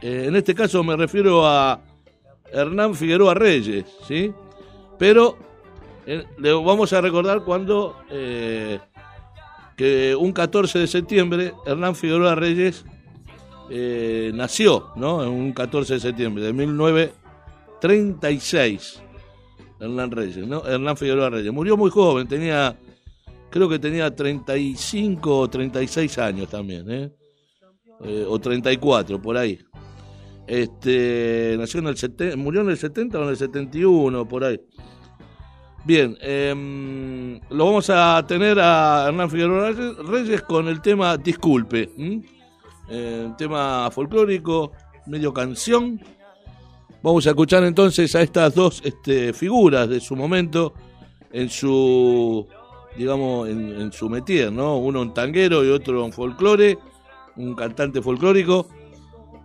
Eh, 0.00 0.26
en 0.28 0.36
este 0.36 0.54
caso 0.54 0.82
me 0.84 0.96
refiero 0.96 1.44
a 1.46 1.80
Hernán 2.52 2.94
Figueroa 2.94 3.34
Reyes, 3.34 3.84
¿sí? 4.06 4.32
Pero 4.98 5.36
eh, 6.08 6.24
le 6.38 6.52
vamos 6.52 6.92
a 6.92 7.00
recordar 7.00 7.44
cuando, 7.44 7.96
eh, 8.10 8.80
que 9.76 10.16
un 10.16 10.32
14 10.32 10.80
de 10.80 10.86
septiembre, 10.86 11.54
Hernán 11.66 11.94
Figueroa 11.94 12.34
Reyes 12.34 12.84
nació, 14.34 14.92
¿no? 14.96 15.22
En 15.22 15.28
un 15.28 15.52
14 15.52 15.94
de 15.94 16.00
septiembre 16.00 16.42
de 16.42 16.52
19 16.52 17.12
36. 17.80 19.02
Hernán 19.80 20.10
Reyes, 20.10 20.46
¿no? 20.46 20.66
Hernán 20.66 20.96
Figueroa 20.96 21.30
Reyes. 21.30 21.52
Murió 21.52 21.76
muy 21.76 21.90
joven, 21.90 22.26
tenía, 22.26 22.76
creo 23.50 23.68
que 23.68 23.78
tenía 23.78 24.14
35 24.14 25.38
o 25.38 25.48
36 25.48 26.18
años 26.18 26.48
también, 26.48 26.90
¿eh? 26.90 27.12
¿eh? 28.04 28.24
o 28.28 28.38
34, 28.38 29.20
por 29.22 29.36
ahí. 29.36 29.58
Este, 30.46 31.56
nació 31.58 31.80
en 31.80 31.88
el 31.88 31.96
70, 31.96 32.36
murió 32.36 32.62
en 32.62 32.70
el 32.70 32.78
70 32.78 33.18
o 33.18 33.22
en 33.22 33.28
el 33.28 33.36
71, 33.36 34.26
por 34.26 34.44
ahí. 34.44 34.60
Bien, 35.88 36.18
eh, 36.20 37.40
lo 37.48 37.64
vamos 37.64 37.88
a 37.88 38.22
tener 38.28 38.60
a 38.60 39.06
Hernán 39.08 39.30
Figueroa 39.30 39.70
Reyes 40.04 40.42
con 40.42 40.68
el 40.68 40.82
tema 40.82 41.16
Disculpe, 41.16 41.88
eh, 42.90 43.32
tema 43.38 43.90
folclórico, 43.90 44.72
medio 45.06 45.32
canción 45.32 45.98
Vamos 47.02 47.26
a 47.26 47.30
escuchar 47.30 47.64
entonces 47.64 48.14
a 48.16 48.20
estas 48.20 48.54
dos 48.54 48.82
este, 48.84 49.32
figuras 49.32 49.88
de 49.88 49.98
su 49.98 50.14
momento 50.14 50.74
en 51.32 51.48
su, 51.48 52.46
digamos, 52.94 53.48
en, 53.48 53.90
su 53.90 54.10
métier, 54.10 54.52
¿no? 54.52 54.76
Uno 54.76 55.00
un 55.00 55.14
tanguero 55.14 55.64
y 55.64 55.70
otro 55.70 56.04
un 56.04 56.12
folclore, 56.12 56.76
un 57.36 57.54
cantante 57.54 58.02
folclórico, 58.02 58.68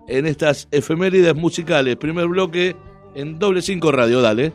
en 0.09 0.25
estas 0.25 0.67
efemérides 0.71 1.35
musicales. 1.35 1.95
Primer 1.95 2.27
bloque 2.27 2.75
en 3.15 3.39
doble 3.39 3.61
cinco 3.61 3.93
radio, 3.93 4.19
dale. 4.19 4.51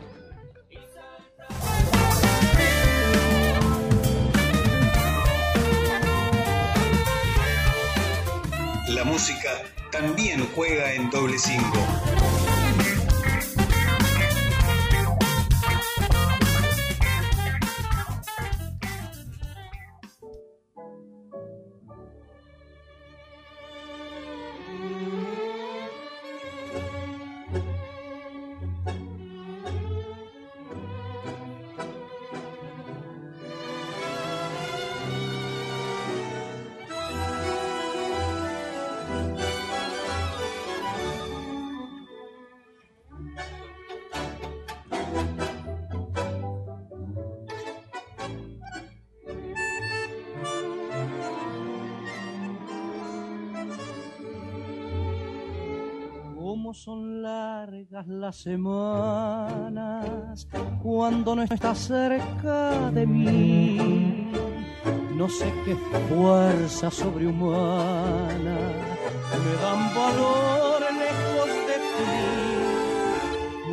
También 9.91 10.47
juega 10.55 10.93
en 10.93 11.09
doble 11.09 11.37
cinco. 11.37 11.77
Las 58.07 58.37
semanas 58.37 60.47
cuando 60.81 61.35
no 61.35 61.43
estás 61.43 61.79
cerca 61.79 62.89
de 62.91 63.05
mí. 63.05 64.31
No 65.15 65.27
sé 65.27 65.53
qué 65.65 65.75
fuerza 66.07 66.89
sobrehumana 66.89 68.57
me 69.43 69.53
dan 69.61 69.93
valor 69.93 70.81
lejos 71.03 71.49
de 71.67 71.77
ti. 71.95 72.13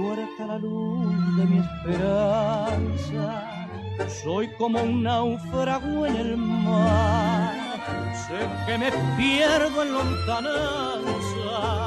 Muerta 0.01 0.43
la 0.47 0.59
luz 0.59 1.15
de 1.37 1.45
mi 1.45 1.59
esperanza, 1.59 3.25
soy 4.25 4.49
como 4.59 4.83
un 4.83 5.05
náufrago 5.05 6.05
en 6.07 6.17
el 6.17 6.37
mar. 6.37 7.55
Sé 8.27 8.39
que 8.67 8.77
me 8.79 8.91
pierdo 9.17 9.83
en 9.83 9.93
lontananza 9.93 11.86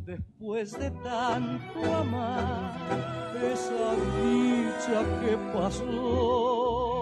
después 0.06 0.78
de 0.80 0.92
tanto 0.92 1.96
amar 1.96 2.74
esa 3.54 3.96
dicha 4.22 5.04
que 5.22 5.38
pasó. 5.54 6.97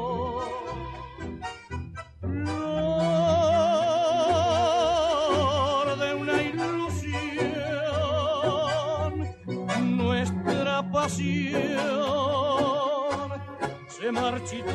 Pasión 11.05 11.77
se 13.87 14.11
marchitó. 14.11 14.71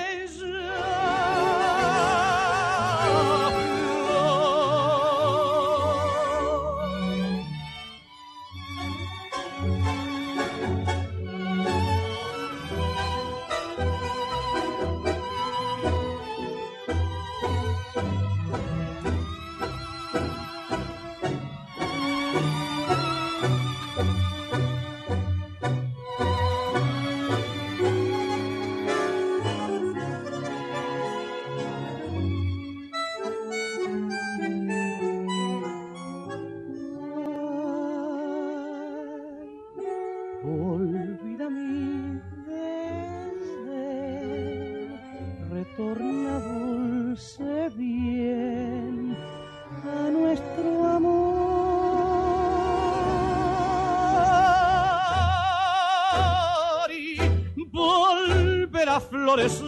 volverá 58.84 58.96
a 58.96 59.00
florecer 59.00 59.64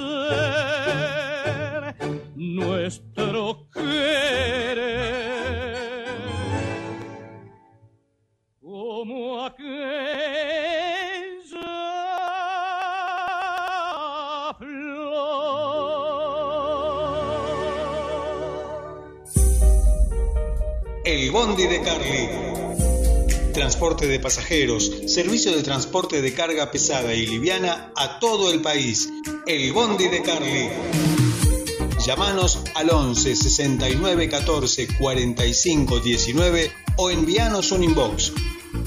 nuestro 2.34 3.68
querer 3.72 4.76
como 8.60 9.44
aquella 9.44 9.66
flor. 14.58 15.06
El 21.04 21.30
Bondi 21.30 21.66
de 21.66 21.80
Carly. 21.82 22.45
Transporte 23.56 24.06
de 24.06 24.20
pasajeros, 24.20 24.92
servicio 25.06 25.56
de 25.56 25.62
transporte 25.62 26.20
de 26.20 26.34
carga 26.34 26.70
pesada 26.70 27.14
y 27.14 27.26
liviana 27.26 27.90
a 27.96 28.18
todo 28.20 28.52
el 28.52 28.60
país. 28.60 29.08
El 29.46 29.72
Bondi 29.72 30.08
de 30.08 30.20
Carly. 30.20 30.68
Llámanos 32.04 32.58
al 32.74 32.90
11 32.90 33.34
69 33.34 34.28
14 34.28 34.88
45 34.98 36.00
19 36.00 36.70
o 36.98 37.08
envíanos 37.08 37.72
un 37.72 37.84
inbox. 37.84 38.34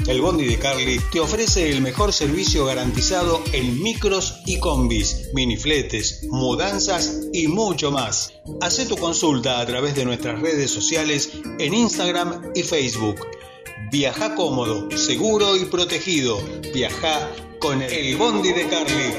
El 0.08 0.22
Bondi 0.22 0.46
de 0.46 0.60
Carly 0.60 1.02
te 1.12 1.20
ofrece 1.20 1.72
el 1.72 1.82
mejor 1.82 2.14
servicio 2.14 2.66
garantizado 2.66 3.42
en 3.54 3.82
micros 3.82 4.36
y 4.46 4.60
combis, 4.60 5.30
minifletes, 5.34 6.28
mudanzas 6.30 7.22
y 7.34 7.48
mucho 7.48 7.90
más. 7.90 8.34
Haz 8.62 8.88
tu 8.88 8.98
consulta 8.98 9.62
a 9.62 9.66
través 9.66 9.96
de 9.96 10.06
nuestras 10.06 10.40
redes 10.40 10.70
sociales 10.70 11.32
en 11.58 11.74
Instagram 11.74 12.52
y 12.54 12.62
Facebook. 12.62 13.39
Viaja 13.92 14.36
cómodo, 14.36 14.88
seguro 14.96 15.58
y 15.58 15.66
protegido. 15.66 16.40
Viaja 16.72 17.32
con 17.60 17.82
el 17.82 18.16
Bondi 18.18 18.52
de 18.52 18.68
Carly. 18.68 19.14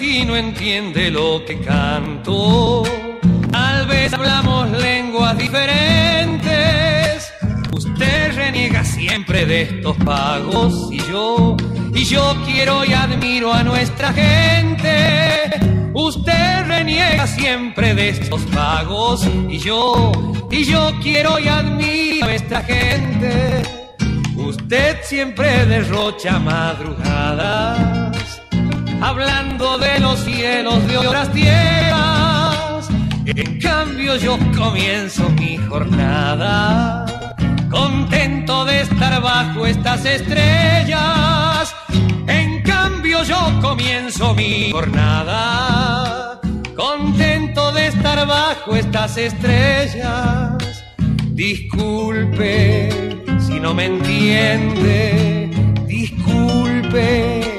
Si 0.00 0.24
no 0.24 0.34
entiende 0.34 1.10
lo 1.10 1.44
que 1.44 1.60
canto. 1.60 2.82
Tal 3.52 3.86
vez 3.86 4.10
hablamos 4.14 4.70
lenguas 4.70 5.36
diferentes. 5.36 6.50
Usted 7.70 8.34
reniega 8.34 8.82
siempre 8.82 9.44
de 9.44 9.62
estos 9.62 9.98
pagos 9.98 10.88
y 10.90 11.00
yo, 11.02 11.54
y 11.94 12.04
yo 12.04 12.34
quiero 12.46 12.82
y 12.86 12.94
admiro 12.94 13.52
a 13.52 13.62
nuestra 13.62 14.14
gente. 14.14 15.60
Usted 15.92 16.66
reniega 16.66 17.26
siempre 17.26 17.94
de 17.94 18.08
estos 18.08 18.40
pagos 18.54 19.28
y 19.50 19.58
yo, 19.58 20.12
y 20.50 20.64
yo 20.64 20.92
quiero 21.02 21.38
y 21.38 21.46
admiro 21.48 22.24
a 22.24 22.28
nuestra 22.28 22.62
gente. 22.62 23.62
Usted 24.34 24.96
siempre 25.02 25.66
derrocha 25.66 26.38
madrugadas, 26.38 27.99
hablando 29.00 29.78
de 29.78 29.98
los 30.00 30.20
cielos 30.20 30.86
de 30.86 30.98
horas 30.98 31.32
tierras. 31.32 32.88
En 33.26 33.58
cambio 33.60 34.16
yo 34.16 34.38
comienzo 34.56 35.28
mi 35.30 35.56
jornada, 35.56 37.06
contento 37.70 38.64
de 38.64 38.82
estar 38.82 39.20
bajo 39.22 39.66
estas 39.66 40.04
estrellas. 40.04 41.74
En 42.26 42.62
cambio 42.62 43.22
yo 43.24 43.38
comienzo 43.60 44.34
mi 44.34 44.70
jornada, 44.70 46.40
contento 46.76 47.72
de 47.72 47.88
estar 47.88 48.26
bajo 48.26 48.76
estas 48.76 49.16
estrellas. 49.16 50.84
Disculpe 51.32 52.90
si 53.38 53.58
no 53.60 53.72
me 53.72 53.86
entiende, 53.86 55.50
disculpe 55.86 57.49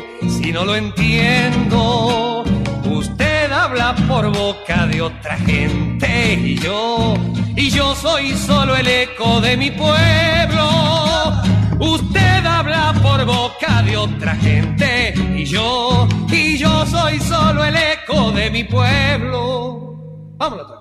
si 0.41 0.51
no 0.51 0.65
lo 0.65 0.75
entiendo. 0.75 2.43
Usted 2.86 3.51
habla 3.51 3.95
por 4.08 4.32
boca 4.32 4.88
de 4.88 5.01
otra 5.01 5.38
gente 5.38 6.34
y 6.34 6.58
yo, 6.58 7.15
y 7.56 7.69
yo 7.69 7.95
soy 7.95 8.34
solo 8.34 8.75
el 8.75 8.88
eco 8.88 9.39
de 9.41 9.58
mi 9.58 9.71
pueblo. 9.71 11.41
Usted 11.80 12.45
habla 12.45 12.93
por 13.01 13.23
boca 13.25 13.82
de 13.84 13.97
otra 13.97 14.36
gente 14.36 15.13
y 15.36 15.45
yo, 15.45 16.08
y 16.30 16.58
yo 16.58 16.86
soy 16.86 17.19
solo 17.19 17.63
el 17.63 17.75
eco 17.75 18.32
de 18.32 18.49
mi 18.51 18.63
pueblo. 18.63 19.95
Vámonos 20.38 20.81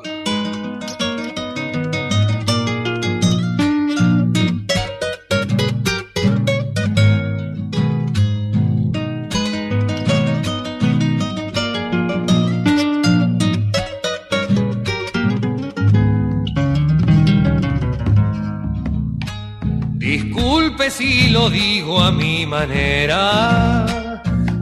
Disculpe 20.80 20.90
si 20.90 21.28
lo 21.28 21.50
digo 21.50 22.00
a 22.00 22.10
mi 22.10 22.46
manera. 22.46 23.84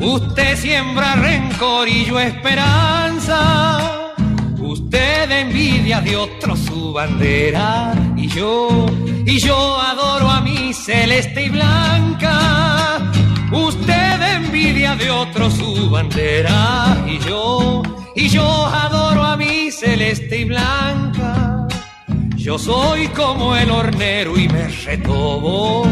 Usted 0.00 0.56
siembra 0.56 1.14
rencor 1.14 1.88
y 1.88 2.06
yo 2.06 2.18
esperanza. 2.18 4.10
Usted 4.58 5.30
envidia 5.30 6.00
de 6.00 6.16
otro 6.16 6.56
su 6.56 6.92
bandera. 6.92 7.94
Y 8.16 8.26
yo, 8.26 8.86
y 9.24 9.38
yo 9.38 9.80
adoro 9.80 10.28
a 10.28 10.40
mi 10.40 10.72
celeste 10.72 11.44
y 11.44 11.50
blanca. 11.50 13.12
Usted 13.52 14.20
envidia 14.38 14.96
de 14.96 15.10
otro 15.10 15.48
su 15.48 15.88
bandera. 15.88 16.96
Y 17.06 17.18
yo, 17.20 17.82
y 18.16 18.28
yo 18.28 18.66
adoro 18.66 19.22
a 19.22 19.36
mi 19.36 19.70
celeste 19.70 20.40
y 20.40 20.44
blanca. 20.46 21.67
Yo 22.48 22.58
soy 22.58 23.08
como 23.08 23.54
el 23.54 23.70
hornero 23.70 24.38
y 24.38 24.48
me 24.48 24.68
retobo. 24.68 25.84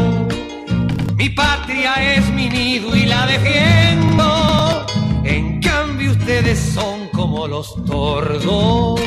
Mi 1.15 1.29
patria 1.29 2.15
es 2.15 2.31
mi 2.31 2.49
nido 2.49 2.95
y 2.95 3.05
la 3.05 3.27
defiendo. 3.27 4.87
En 5.23 5.61
cambio 5.61 6.13
ustedes 6.13 6.57
son 6.57 7.09
como 7.09 7.47
los 7.47 7.75
tordos 7.85 8.99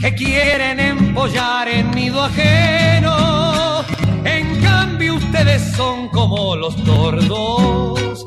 que 0.00 0.14
quieren 0.14 0.80
empollar 0.80 1.68
en 1.68 1.90
nido 1.90 2.22
ajeno. 2.22 3.84
En 4.24 4.62
cambio 4.62 5.16
ustedes 5.16 5.76
son 5.76 6.08
como 6.08 6.56
los 6.56 6.74
tordos 6.84 8.26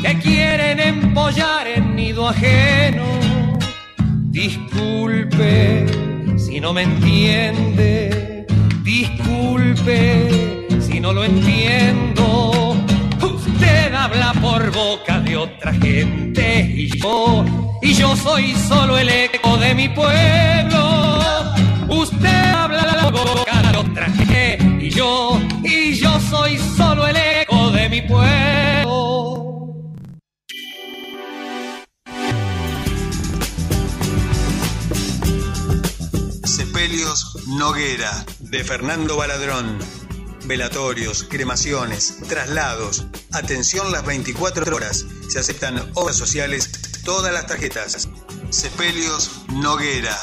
que 0.00 0.18
quieren 0.18 0.80
empollar 0.80 1.68
en 1.68 1.94
nido 1.94 2.26
ajeno. 2.26 3.04
Disculpe 4.30 6.11
si 6.52 6.60
no 6.60 6.74
me 6.74 6.82
entiende, 6.82 8.46
disculpe 8.82 10.66
si 10.80 11.00
no 11.00 11.14
lo 11.14 11.24
entiendo. 11.24 12.76
Usted 13.22 13.94
habla 13.94 14.34
por 14.34 14.70
boca 14.70 15.20
de 15.20 15.34
otra 15.34 15.72
gente 15.72 16.70
y 16.76 16.88
yo, 16.98 17.42
y 17.80 17.94
yo 17.94 18.14
soy 18.16 18.52
solo 18.68 18.98
el 18.98 19.08
eco 19.08 19.56
de 19.56 19.74
mi 19.74 19.88
pueblo. 19.88 21.54
Usted 21.88 22.44
habla 22.54 23.10
por 23.10 23.26
boca 23.38 23.62
de 23.72 23.78
otra 23.78 24.10
gente 24.10 24.58
y 24.78 24.90
yo, 24.90 25.40
y 25.64 25.94
yo 25.94 26.20
soy 26.20 26.58
solo 26.76 27.06
el 27.06 27.16
eco 27.16 27.70
de 27.70 27.88
mi 27.88 28.02
pueblo. 28.02 29.21
Sepelios 36.82 37.36
Noguera, 37.46 38.26
de 38.40 38.64
Fernando 38.64 39.16
Baladrón. 39.16 39.78
Velatorios, 40.46 41.22
cremaciones, 41.22 42.16
traslados. 42.28 43.06
Atención 43.30 43.92
las 43.92 44.04
24 44.04 44.74
horas. 44.74 45.06
Se 45.28 45.38
aceptan 45.38 45.92
obras 45.94 46.16
sociales, 46.16 46.72
todas 47.04 47.32
las 47.32 47.46
tarjetas. 47.46 48.08
Sepelios 48.50 49.30
Noguera, 49.52 50.18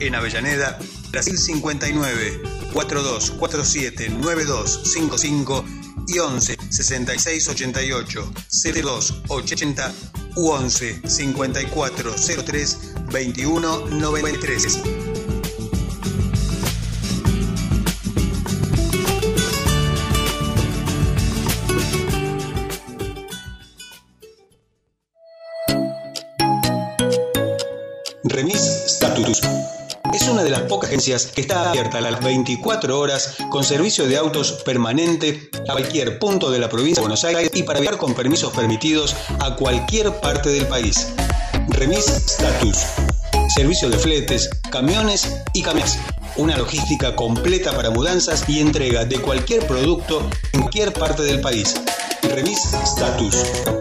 en 0.00 0.16
Avellaneda, 0.16 0.76
Brasil 1.12 1.38
59, 1.38 2.42
4247 2.72 4.08
9255 4.08 5.64
y 6.08 6.18
11 6.18 6.58
66 6.68 7.48
88 7.48 8.32
02 8.74 9.22
80 9.28 9.94
u 10.34 10.50
11 10.50 11.08
54 11.08 12.14
03 12.44 12.78
21 13.12 13.86
93. 13.86 15.11
Es 30.12 30.28
una 30.28 30.42
de 30.42 30.50
las 30.50 30.62
pocas 30.62 30.90
agencias 30.90 31.26
que 31.26 31.40
está 31.40 31.70
abierta 31.70 31.98
a 31.98 32.00
las 32.02 32.22
24 32.22 32.98
horas 32.98 33.36
con 33.48 33.64
servicio 33.64 34.06
de 34.06 34.18
autos 34.18 34.52
permanente 34.64 35.48
a 35.68 35.72
cualquier 35.72 36.18
punto 36.18 36.50
de 36.50 36.58
la 36.58 36.68
provincia 36.68 37.00
de 37.00 37.02
Buenos 37.02 37.24
Aires 37.24 37.50
y 37.54 37.62
para 37.62 37.80
viajar 37.80 37.98
con 37.98 38.12
permisos 38.14 38.52
permitidos 38.52 39.16
a 39.40 39.56
cualquier 39.56 40.12
parte 40.20 40.50
del 40.50 40.66
país. 40.66 41.08
Remis 41.68 42.06
Status. 42.08 42.84
Servicio 43.54 43.88
de 43.88 43.96
fletes, 43.96 44.50
camiones 44.70 45.42
y 45.54 45.62
camiones. 45.62 45.98
Una 46.36 46.56
logística 46.56 47.16
completa 47.16 47.72
para 47.74 47.90
mudanzas 47.90 48.44
y 48.48 48.60
entrega 48.60 49.04
de 49.04 49.18
cualquier 49.18 49.66
producto 49.66 50.28
en 50.52 50.60
cualquier 50.60 50.92
parte 50.92 51.22
del 51.22 51.40
país. 51.40 51.74
Remis 52.32 52.64
Status. 52.84 53.36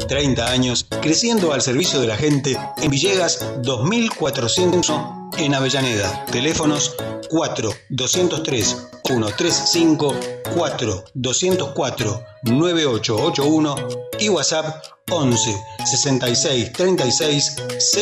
30 0.09 0.51
años 0.51 0.85
creciendo 1.01 1.53
al 1.53 1.61
servicio 1.61 2.01
de 2.01 2.07
la 2.07 2.17
gente 2.17 2.57
en 2.81 2.91
Villegas 2.91 3.45
2400 3.61 4.91
en 5.37 5.55
Avellaneda. 5.55 6.25
Teléfonos 6.25 6.95
4 7.29 7.73
203 7.89 8.87
135 9.05 10.15
4 10.53 11.03
204 11.13 12.23
9881 12.43 13.75
y 14.19 14.29
WhatsApp 14.29 14.83
11 15.09 15.55
66 15.85 16.73
36 16.73 17.55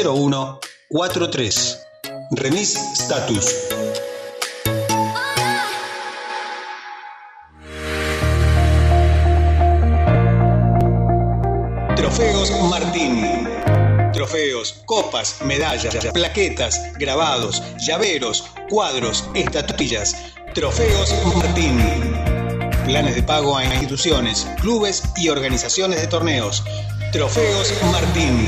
01 0.04 0.60
43. 0.90 1.80
Remis 2.32 2.76
Status. 2.94 3.56
Trofeos, 14.30 14.76
copas, 14.86 15.38
medallas, 15.44 16.06
plaquetas, 16.14 16.94
grabados, 17.00 17.64
llaveros, 17.80 18.44
cuadros, 18.70 19.28
estatuillas. 19.34 20.16
Trofeos 20.54 21.12
Martín. 21.36 21.80
Planes 22.86 23.16
de 23.16 23.24
pago 23.24 23.58
a 23.58 23.66
instituciones, 23.66 24.46
clubes 24.62 25.02
y 25.18 25.30
organizaciones 25.30 26.00
de 26.00 26.06
torneos. 26.06 26.64
Trofeos 27.12 27.74
Martín. 27.92 28.48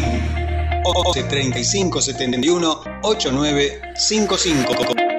11 0.83 1.23
35 1.23 1.99
71 1.99 2.83
89 3.01 3.81
55. 3.95 5.10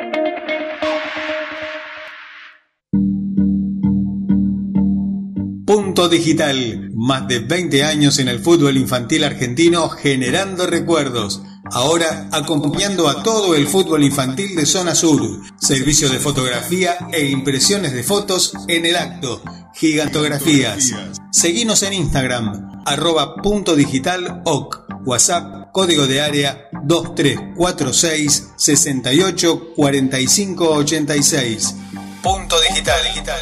Punto 5.73 6.11
Digital. 6.11 6.91
Más 6.95 7.27
de 7.27 7.39
20 7.39 7.83
años 7.83 8.19
en 8.19 8.29
el 8.29 8.41
fútbol 8.41 8.77
infantil 8.77 9.25
argentino 9.25 9.89
generando 9.89 10.67
recuerdos. 10.67 11.41
Ahora 11.65 12.29
acompañando 12.31 13.09
a 13.09 13.23
todo 13.23 13.55
el 13.55 13.67
fútbol 13.67 14.05
infantil 14.05 14.55
de 14.55 14.67
Zona 14.67 14.95
Sur. 14.95 15.23
Servicio 15.59 16.11
de 16.11 16.19
fotografía 16.19 17.09
e 17.11 17.25
impresiones 17.31 17.95
de 17.95 18.03
fotos 18.03 18.53
en 18.69 18.85
el 18.85 18.97
acto. 18.97 19.43
Gigantografías. 19.73 20.93
Seguinos 21.31 21.83
en 21.85 21.95
Instagram, 21.95 22.83
arroba 22.85 23.37
punto 23.37 23.75
digital 23.75 24.43
oc. 24.45 24.83
WhatsApp, 25.07 25.73
código 25.73 26.07
de 26.07 26.21
área 26.21 26.69
2346 26.85 28.51
68 28.59 29.73
45 29.75 30.69
86. 30.69 31.75
Punto 32.23 32.57
digital, 32.61 33.01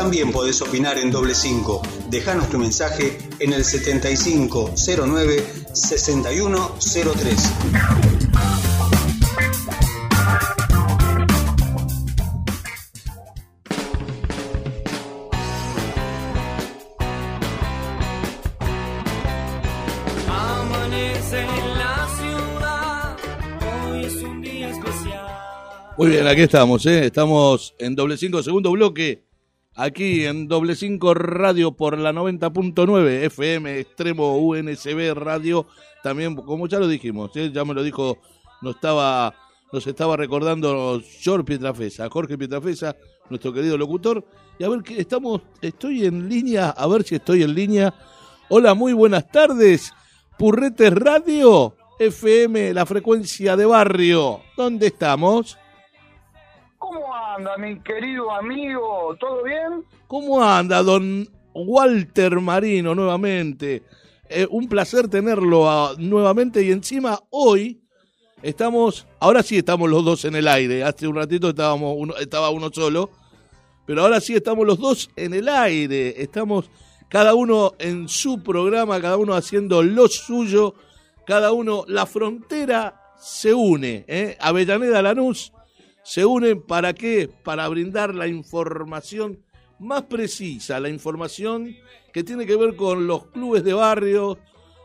También 0.06 0.32
podés 0.32 0.62
opinar 0.62 1.00
en 1.00 1.10
doble 1.10 1.34
5. 1.34 1.82
Dejanos 2.12 2.48
tu 2.52 2.60
mensaje 2.60 3.18
en 3.40 3.54
el 3.54 3.66
7509 3.66 5.44
6103. 5.74 7.52
Amanece 20.28 21.40
en 21.40 21.80
la 21.80 22.08
ciudad. 22.16 23.18
Hoy 23.90 24.06
es 24.06 24.14
un 24.18 24.40
día 24.44 24.70
especial. 24.70 25.26
Muy 25.98 26.10
bien, 26.10 26.28
aquí 26.28 26.42
estamos, 26.42 26.86
¿eh? 26.86 27.08
Estamos 27.08 27.74
en 27.80 27.96
doble 27.96 28.18
5, 28.18 28.44
segundo 28.44 28.70
bloque. 28.70 29.25
Aquí 29.78 30.24
en 30.26 30.48
doble 30.48 30.74
5 30.74 31.14
Radio 31.16 31.74
por 31.74 31.98
la 31.98 32.14
90.9 32.14 33.26
FM 33.26 33.78
Extremo 33.78 34.38
UNSB 34.38 35.14
Radio. 35.14 35.68
También, 36.02 36.34
como 36.34 36.68
ya 36.68 36.80
lo 36.80 36.88
dijimos, 36.88 37.32
¿eh? 37.36 37.52
ya 37.54 37.66
me 37.66 37.74
lo 37.74 37.84
dijo, 37.84 38.20
nos 38.62 38.76
estaba, 38.76 39.36
nos 39.74 39.86
estaba 39.86 40.16
recordando 40.16 41.02
George 41.20 41.44
Pietrafesa, 41.44 42.10
Jorge 42.10 42.38
Pietrafesa, 42.38 42.96
nuestro 43.30 43.52
querido 43.52 43.78
locutor. 43.78 44.26
Y 44.58 44.64
a 44.64 44.70
ver, 44.70 44.82
que 44.82 45.02
estamos, 45.02 45.42
estoy 45.62 46.06
en 46.06 46.30
línea, 46.30 46.70
a 46.70 46.88
ver 46.88 47.04
si 47.04 47.16
estoy 47.16 47.44
en 47.44 47.54
línea. 47.54 47.94
Hola, 48.48 48.76
muy 48.76 48.94
buenas 48.94 49.30
tardes. 49.30 49.92
Purretes 50.38 50.94
Radio, 50.94 51.76
FM, 52.00 52.74
la 52.74 52.86
frecuencia 52.86 53.58
de 53.58 53.66
barrio. 53.66 54.40
¿Dónde 54.56 54.88
estamos? 54.88 55.58
¿Cómo 57.36 57.50
anda, 57.50 57.68
mi 57.68 57.80
querido 57.82 58.32
amigo? 58.32 59.14
¿Todo 59.20 59.44
bien? 59.44 59.84
¿Cómo 60.08 60.42
anda, 60.42 60.82
don 60.82 61.28
Walter 61.54 62.40
Marino, 62.40 62.96
nuevamente? 62.96 63.84
Eh, 64.30 64.48
un 64.50 64.70
placer 64.70 65.10
tenerlo 65.10 65.70
ah, 65.70 65.96
nuevamente 65.98 66.64
y 66.64 66.72
encima 66.72 67.20
hoy 67.32 67.82
estamos, 68.42 69.06
ahora 69.20 69.44
sí 69.44 69.58
estamos 69.58 69.90
los 69.90 70.06
dos 70.06 70.24
en 70.24 70.38
el 70.38 70.48
aire. 70.48 70.86
Hace 70.86 71.10
un 71.10 71.16
ratito 71.18 71.50
estábamos 71.50 71.98
estaba 72.22 72.52
uno 72.52 72.70
solo, 72.72 73.10
pero 73.86 74.04
ahora 74.04 74.22
sí 74.22 74.34
estamos 74.34 74.66
los 74.66 74.80
dos 74.80 75.10
en 75.18 75.34
el 75.34 75.50
aire. 75.50 76.22
Estamos 76.22 76.70
cada 77.10 77.34
uno 77.34 77.74
en 77.80 78.08
su 78.08 78.42
programa, 78.44 79.02
cada 79.02 79.18
uno 79.18 79.34
haciendo 79.34 79.84
lo 79.84 80.08
suyo, 80.08 80.74
cada 81.26 81.52
uno, 81.52 81.84
la 81.90 82.06
frontera 82.06 83.14
se 83.20 83.54
une, 83.54 84.06
¿eh? 84.08 84.38
Avellaneda 84.40 85.02
Lanús 85.02 85.52
se 86.06 86.24
unen 86.24 86.62
para 86.62 86.94
qué? 86.94 87.28
Para 87.44 87.68
brindar 87.68 88.14
la 88.14 88.28
información 88.28 89.40
más 89.80 90.04
precisa, 90.04 90.80
la 90.80 90.90
información 90.90 91.76
que 92.14 92.24
tiene 92.24 92.46
que 92.46 92.56
ver 92.56 92.76
con 92.76 93.08
los 93.08 93.26
clubes 93.28 93.64
de 93.64 93.74
barrio, 93.74 94.38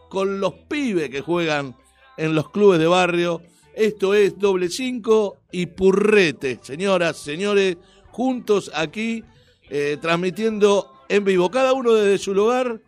con 0.08 0.40
los 0.40 0.54
pibes 0.66 1.10
que 1.10 1.20
juegan 1.20 1.76
en 2.16 2.34
los 2.34 2.50
clubes 2.50 2.80
de 2.80 2.86
barrio. 2.86 3.42
Esto 3.74 4.14
es 4.14 4.38
doble 4.38 4.70
cinco 4.70 5.36
y 5.52 5.66
purrete, 5.66 6.58
señoras, 6.62 7.18
señores, 7.18 7.76
juntos 8.10 8.70
aquí 8.74 9.22
eh, 9.68 9.98
transmitiendo 10.00 10.90
en 11.10 11.22
vivo, 11.24 11.50
cada 11.50 11.74
uno 11.74 11.92
desde 11.92 12.16
su 12.16 12.34
lugar, 12.34 12.80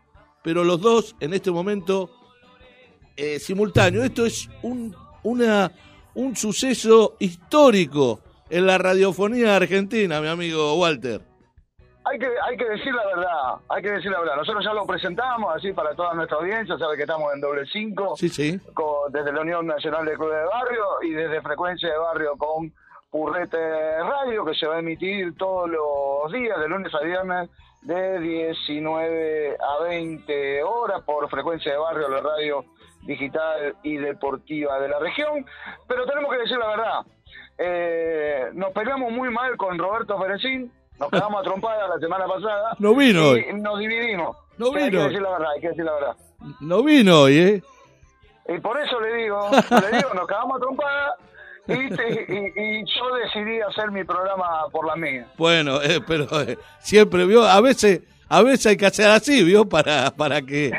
pero 0.42 0.64
los 0.64 0.80
dos 0.80 1.14
en 1.20 1.34
este 1.34 1.50
momento 1.50 2.10
eh, 3.14 3.38
simultáneo. 3.38 4.02
Esto 4.02 4.24
es 4.24 4.48
un, 4.62 4.96
una, 5.22 5.70
un 6.14 6.36
suceso 6.36 7.16
histórico 7.18 8.20
en 8.50 8.66
la 8.66 8.78
radiofonía 8.78 9.56
argentina, 9.56 10.20
mi 10.20 10.28
amigo 10.28 10.74
Walter. 10.78 11.20
Hay 12.04 12.18
que, 12.18 12.26
hay 12.26 12.56
que 12.56 12.68
decir 12.68 12.92
la 12.92 13.06
verdad, 13.06 13.54
hay 13.68 13.80
que 13.82 13.90
decir 13.92 14.10
la 14.10 14.18
verdad. 14.20 14.36
Nosotros 14.36 14.64
ya 14.64 14.72
lo 14.74 14.84
presentamos 14.84 15.54
así 15.54 15.72
para 15.72 15.94
toda 15.94 16.12
nuestra 16.14 16.36
audiencia, 16.38 16.76
sabe 16.76 16.96
que 16.96 17.02
estamos 17.02 17.32
en 17.32 17.40
doble 17.40 17.62
cinco, 17.72 18.16
Sí, 18.16 18.28
sí. 18.28 18.58
con- 18.74 19.12
desde 19.12 19.32
la 19.32 19.40
Unión 19.42 19.66
Nacional 19.66 20.04
de 20.04 20.14
Clubes 20.16 20.36
de 20.38 20.44
Barrio 20.46 20.84
y 21.02 21.10
desde 21.10 21.40
Frecuencia 21.40 21.88
de 21.90 21.96
Barrio 21.98 22.32
con 22.36 22.72
Purrete 23.08 24.00
Radio, 24.02 24.44
que 24.44 24.54
se 24.54 24.66
va 24.66 24.76
a 24.76 24.78
emitir 24.80 25.36
todos 25.36 25.70
los 25.70 26.32
días, 26.32 26.58
de 26.58 26.68
lunes 26.68 26.92
a 26.92 27.00
viernes, 27.04 27.50
de 27.82 28.18
19 28.20 29.56
a 29.60 29.82
20 29.84 30.62
horas 30.64 31.02
por 31.02 31.28
Frecuencia 31.30 31.72
de 31.72 31.78
Barrio, 31.78 32.08
la 32.08 32.20
radio 32.20 32.64
digital 33.02 33.74
y 33.82 33.96
deportiva 33.96 34.78
de 34.80 34.88
la 34.88 34.98
región. 34.98 35.44
Pero 35.88 36.06
tenemos 36.06 36.30
que 36.32 36.38
decir 36.38 36.58
la 36.58 36.68
verdad. 36.68 37.00
Eh, 37.58 38.50
nos 38.54 38.72
peleamos 38.72 39.12
muy 39.12 39.30
mal 39.30 39.56
con 39.56 39.78
Roberto 39.78 40.18
Ferecín, 40.18 40.72
nos 40.98 41.10
quedamos 41.10 41.46
a 41.46 41.88
la 41.88 41.98
semana 42.00 42.26
pasada. 42.26 42.76
No 42.78 42.94
vino 42.94 43.36
y 43.36 43.52
nos 43.54 43.78
dividimos. 43.78 44.36
No 44.58 44.66
Hay 44.74 44.84
vino. 44.90 44.98
que 45.02 45.04
decir 45.08 45.22
la 45.22 45.30
verdad, 45.30 45.48
hay 45.54 45.60
que 45.60 45.68
decir 45.68 45.84
la 45.84 45.92
verdad. 45.92 46.16
No 46.60 46.82
vino 46.82 47.20
hoy, 47.22 47.38
¿eh? 47.38 47.62
Y 48.48 48.58
por 48.58 48.78
eso 48.80 49.00
le 49.00 49.14
digo, 49.14 49.48
le 49.90 49.96
digo, 49.96 50.14
nos 50.14 50.26
quedamos 50.26 50.56
a 50.56 50.60
trompada 50.60 51.14
y, 51.68 51.88
te- 51.90 52.26
y- 52.28 52.60
y 52.80 52.84
yo 52.84 53.14
decidí 53.14 53.60
hacer 53.60 53.90
mi 53.92 54.02
programa 54.04 54.64
por 54.72 54.86
la 54.86 54.96
mía. 54.96 55.26
Bueno, 55.38 55.80
eh, 55.80 56.00
pero 56.06 56.24
eh, 56.40 56.58
siempre 56.80 57.24
vio, 57.24 57.44
a 57.44 57.60
veces, 57.60 58.00
a 58.32 58.42
veces 58.42 58.66
hay 58.66 58.76
que 58.78 58.86
hacer 58.86 59.10
así, 59.10 59.44
¿vio? 59.44 59.68
Para, 59.68 60.10
para 60.10 60.40
que... 60.40 60.72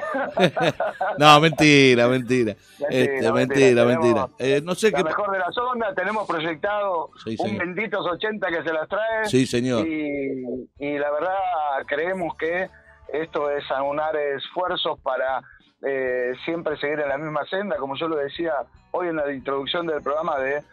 no, 1.20 1.40
mentira, 1.40 2.08
mentira. 2.08 2.56
Este, 2.90 3.32
mentira, 3.32 3.86
mentira. 3.86 4.28
Eh, 4.40 4.60
no 4.64 4.74
sé 4.74 4.90
la 4.90 4.98
qué... 4.98 5.04
mejor 5.04 5.32
de 5.32 5.38
las 5.38 5.56
ondas, 5.56 5.94
tenemos 5.94 6.28
proyectado 6.28 7.12
Sí, 7.24 7.36
un 7.38 7.58
benditos 7.60 8.04
80 8.06 8.48
que 8.48 8.64
se 8.64 8.74
las 8.74 8.90
trae. 8.90 9.26
Sí, 9.26 9.46
señor. 9.46 9.88
Y, 9.88 10.68
y 10.80 10.98
la 10.98 11.12
verdad 11.12 11.38
creemos 11.86 12.36
que 12.38 12.70
esto 13.14 13.52
es 13.52 13.70
aunar 13.70 14.16
esfuerzos 14.16 15.00
para 15.02 15.42
eh, 15.86 16.34
siempre 16.46 16.76
seguir 16.78 17.02
en 17.02 17.10
la 17.10 17.20
misma 17.20 17.46
senda, 17.46 17.78
como 17.78 17.96
yo 17.98 18.08
lo 18.08 18.16
decía 18.16 18.54
hoy 18.92 19.10
en 19.10 19.18
la 19.18 19.32
introducción 19.32 19.86
del 19.86 20.02
programa, 20.02 20.40
de 20.40 20.64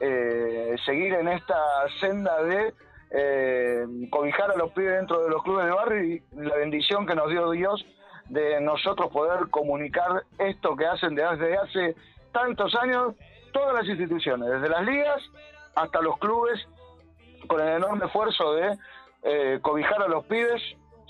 eh, 0.00 0.76
seguir 0.84 1.14
en 1.14 1.28
esta 1.28 1.56
senda 1.98 2.42
de 2.42 2.74
eh, 3.10 3.86
cobijar 4.10 4.50
a 4.50 4.56
los 4.56 4.72
pibes 4.72 4.96
dentro 4.96 5.22
de 5.22 5.30
los 5.30 5.42
clubes 5.42 5.66
de 5.66 5.72
barrio 5.72 6.04
y 6.04 6.22
la 6.36 6.56
bendición 6.56 7.06
que 7.06 7.14
nos 7.14 7.30
dio 7.30 7.50
Dios 7.50 7.86
de 8.28 8.60
nosotros 8.60 9.10
poder 9.12 9.48
comunicar 9.50 10.24
esto 10.38 10.76
que 10.76 10.86
hacen 10.86 11.14
desde 11.14 11.56
hace 11.56 11.94
tantos 12.32 12.74
años 12.74 13.14
todas 13.52 13.74
las 13.74 13.86
instituciones, 13.86 14.50
desde 14.50 14.68
las 14.68 14.84
ligas 14.84 15.22
hasta 15.74 16.00
los 16.00 16.18
clubes, 16.18 16.66
con 17.46 17.60
el 17.60 17.76
enorme 17.76 18.06
esfuerzo 18.06 18.54
de 18.54 18.76
eh, 19.22 19.58
cobijar 19.62 20.02
a 20.02 20.08
los 20.08 20.24
pibes 20.26 20.62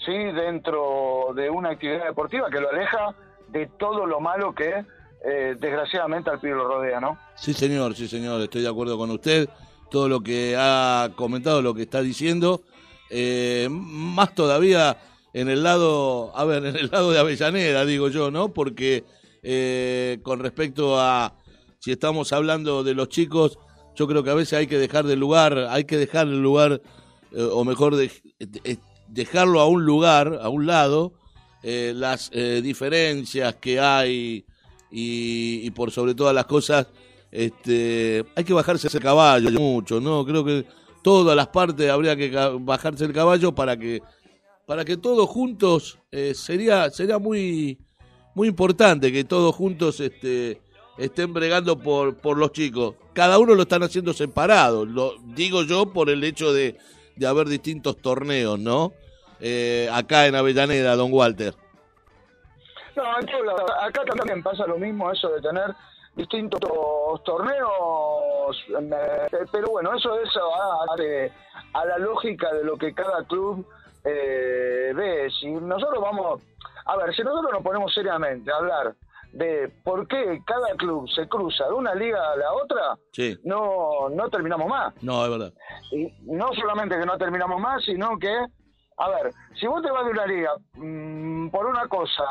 sí 0.04 0.12
dentro 0.12 1.32
de 1.34 1.48
una 1.48 1.70
actividad 1.70 2.04
deportiva 2.04 2.50
que 2.50 2.60
lo 2.60 2.68
aleja 2.68 3.14
de 3.48 3.66
todo 3.78 4.06
lo 4.06 4.20
malo 4.20 4.54
que 4.54 4.84
eh, 5.24 5.56
desgraciadamente 5.58 6.30
al 6.30 6.38
pibe 6.38 6.54
lo 6.54 6.68
rodea, 6.68 7.00
¿no? 7.00 7.18
Sí, 7.34 7.54
señor, 7.54 7.94
sí, 7.94 8.06
señor, 8.06 8.40
estoy 8.42 8.62
de 8.62 8.68
acuerdo 8.68 8.98
con 8.98 9.10
usted. 9.10 9.48
Todo 9.90 10.08
lo 10.08 10.20
que 10.20 10.56
ha 10.58 11.10
comentado, 11.16 11.62
lo 11.62 11.74
que 11.74 11.82
está 11.82 12.02
diciendo, 12.02 12.62
eh, 13.10 13.68
más 13.70 14.34
todavía 14.34 14.98
en 15.32 15.48
el 15.48 15.62
lado, 15.62 16.32
a 16.36 16.44
ver, 16.44 16.64
en 16.66 16.76
el 16.76 16.88
lado 16.90 17.12
de 17.12 17.18
Avellaneda, 17.18 17.84
digo 17.84 18.08
yo, 18.08 18.30
¿no? 18.30 18.52
Porque 18.52 19.04
eh, 19.42 20.18
con 20.22 20.40
respecto 20.40 20.98
a 21.00 21.34
si 21.78 21.92
estamos 21.92 22.32
hablando 22.32 22.82
de 22.82 22.94
los 22.94 23.08
chicos, 23.08 23.58
yo 23.94 24.06
creo 24.08 24.24
que 24.24 24.30
a 24.30 24.34
veces 24.34 24.54
hay 24.58 24.66
que 24.66 24.78
dejar 24.78 25.04
de 25.06 25.14
lugar, 25.16 25.56
hay 25.70 25.84
que 25.84 25.96
dejar 25.98 26.26
el 26.26 26.42
lugar, 26.42 26.80
eh, 27.32 27.42
o 27.52 27.64
mejor, 27.64 27.94
de- 27.96 28.10
de- 28.40 28.78
dejarlo 29.08 29.60
a 29.60 29.68
un 29.68 29.84
lugar, 29.84 30.40
a 30.42 30.48
un 30.48 30.66
lado, 30.66 31.12
las 31.62 32.30
diferencias 32.62 33.56
que 33.56 33.80
hay 33.80 34.44
y 34.90 35.68
por 35.72 35.90
sobre 35.90 36.14
todas 36.14 36.32
las 36.34 36.46
cosas, 36.46 36.86
este, 37.36 38.24
hay 38.34 38.44
que 38.44 38.54
bajarse 38.54 38.86
ese 38.86 38.98
caballo 38.98 39.50
mucho, 39.50 40.00
¿no? 40.00 40.24
Creo 40.24 40.42
que 40.42 40.64
todas 41.02 41.36
las 41.36 41.48
partes 41.48 41.90
habría 41.90 42.16
que 42.16 42.30
bajarse 42.60 43.04
el 43.04 43.12
caballo 43.12 43.54
para 43.54 43.76
que 43.76 44.02
para 44.64 44.86
que 44.86 44.96
todos 44.96 45.28
juntos 45.28 45.98
eh, 46.10 46.32
sería 46.32 46.88
sería 46.88 47.18
muy 47.18 47.78
muy 48.34 48.48
importante 48.48 49.12
que 49.12 49.24
todos 49.24 49.54
juntos 49.54 50.00
este 50.00 50.62
estén 50.96 51.34
bregando 51.34 51.78
por 51.78 52.16
por 52.16 52.38
los 52.38 52.52
chicos. 52.52 52.94
Cada 53.12 53.38
uno 53.38 53.54
lo 53.54 53.62
están 53.62 53.82
haciendo 53.82 54.14
separado, 54.14 54.86
lo 54.86 55.16
digo 55.22 55.62
yo 55.62 55.92
por 55.92 56.08
el 56.08 56.24
hecho 56.24 56.54
de, 56.54 56.78
de 57.16 57.26
haber 57.26 57.48
distintos 57.48 57.98
torneos, 57.98 58.58
¿no? 58.58 58.94
Eh, 59.40 59.90
acá 59.92 60.26
en 60.26 60.36
Avellaneda, 60.36 60.96
don 60.96 61.12
Walter. 61.12 61.54
No, 62.96 63.02
acá 63.82 64.04
también 64.06 64.42
pasa 64.42 64.66
lo 64.66 64.78
mismo, 64.78 65.12
eso 65.12 65.28
de 65.28 65.42
tener 65.42 65.74
distintos 66.16 66.58
torneos, 67.24 68.56
eh, 68.68 69.28
pero 69.52 69.68
bueno, 69.70 69.94
eso 69.94 70.18
es 70.20 70.30
a, 70.36 71.80
a- 71.80 71.84
la 71.84 71.98
lógica 71.98 72.52
de 72.54 72.64
lo 72.64 72.76
que 72.76 72.94
cada 72.94 73.22
club 73.24 73.66
eh, 74.04 74.92
ve. 74.94 75.28
Si 75.40 75.50
nosotros 75.52 76.02
vamos, 76.02 76.42
a 76.86 76.96
ver, 76.96 77.14
si 77.14 77.22
nosotros 77.22 77.52
nos 77.52 77.62
ponemos 77.62 77.92
seriamente 77.92 78.50
a 78.50 78.56
hablar 78.56 78.94
de 79.32 79.68
por 79.84 80.06
qué 80.08 80.40
cada 80.46 80.74
club 80.76 81.06
se 81.10 81.28
cruza 81.28 81.66
de 81.66 81.74
una 81.74 81.94
liga 81.94 82.32
a 82.32 82.36
la 82.36 82.52
otra, 82.54 82.96
Sí, 83.12 83.38
no, 83.44 84.08
no 84.10 84.28
terminamos 84.30 84.68
más. 84.68 84.94
no, 85.02 85.24
es 85.24 85.30
verdad. 85.30 85.52
Y 85.92 86.12
no 86.22 86.48
solamente 86.54 86.98
que 86.98 87.04
no 87.06 87.18
terminamos 87.18 87.60
más, 87.60 87.84
sino 87.84 88.18
que, 88.18 88.34
a 88.98 89.08
ver, 89.10 89.32
si 89.60 89.66
vos 89.66 89.82
te 89.82 89.90
vas 89.90 90.04
de 90.06 90.12
una 90.12 90.26
liga 90.26 90.52
mm, 90.74 91.50
por 91.50 91.66
una 91.66 91.86
cosa 91.88 92.24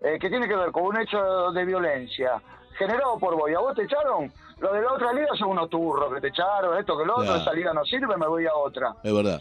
eh, 0.00 0.18
que 0.18 0.28
tiene 0.28 0.48
que 0.48 0.56
ver 0.56 0.72
con 0.72 0.84
un 0.84 0.98
hecho 1.00 1.52
de 1.52 1.64
violencia 1.64 2.42
generado 2.78 3.18
por 3.18 3.34
vos 3.36 3.50
y 3.50 3.54
a 3.54 3.58
vos 3.58 3.74
te 3.74 3.82
echaron, 3.82 4.32
los 4.60 4.72
de 4.72 4.80
la 4.80 4.92
otra 4.92 5.12
liga 5.12 5.28
son 5.36 5.50
unos 5.50 5.68
turros 5.68 6.14
que 6.14 6.20
te 6.20 6.28
echaron, 6.28 6.78
esto 6.78 6.96
que 6.96 7.04
lo 7.04 7.16
otro, 7.16 7.36
esa 7.36 7.52
liga 7.52 7.72
no 7.74 7.84
sirve, 7.84 8.16
me 8.16 8.26
voy 8.26 8.46
a 8.46 8.54
otra. 8.54 8.94
Es 9.02 9.12
verdad. 9.12 9.40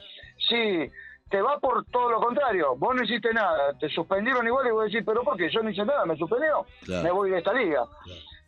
Si 0.49 0.89
te 1.29 1.41
va 1.41 1.59
por 1.59 1.85
todo 1.85 2.09
lo 2.09 2.19
contrario, 2.21 2.75
vos 2.77 2.95
no 2.95 3.03
hiciste 3.03 3.33
nada, 3.33 3.73
te 3.79 3.89
suspendieron 3.89 4.45
igual 4.47 4.67
y 4.67 4.71
vos 4.71 4.85
decís, 4.85 5.03
pero 5.05 5.23
¿por 5.23 5.37
qué? 5.37 5.49
Yo 5.49 5.61
no 5.61 5.69
hice 5.69 5.85
nada, 5.85 6.05
me 6.05 6.17
suspendió, 6.17 6.65
Claro. 6.85 7.03
me 7.03 7.11
voy 7.11 7.29
de 7.31 7.37
esta 7.39 7.53
liga. 7.53 7.83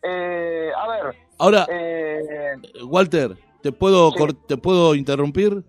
Eh, 0.02 0.70
a 0.76 0.88
ver, 0.88 1.14
Ahora, 1.38 1.66
eh, 1.70 2.54
Walter, 2.84 3.36
¿te 3.62 3.72
puedo, 3.72 4.10
Sí. 4.12 4.24
¿te 4.46 4.56
puedo 4.56 4.94
interrumpir? 4.94 5.62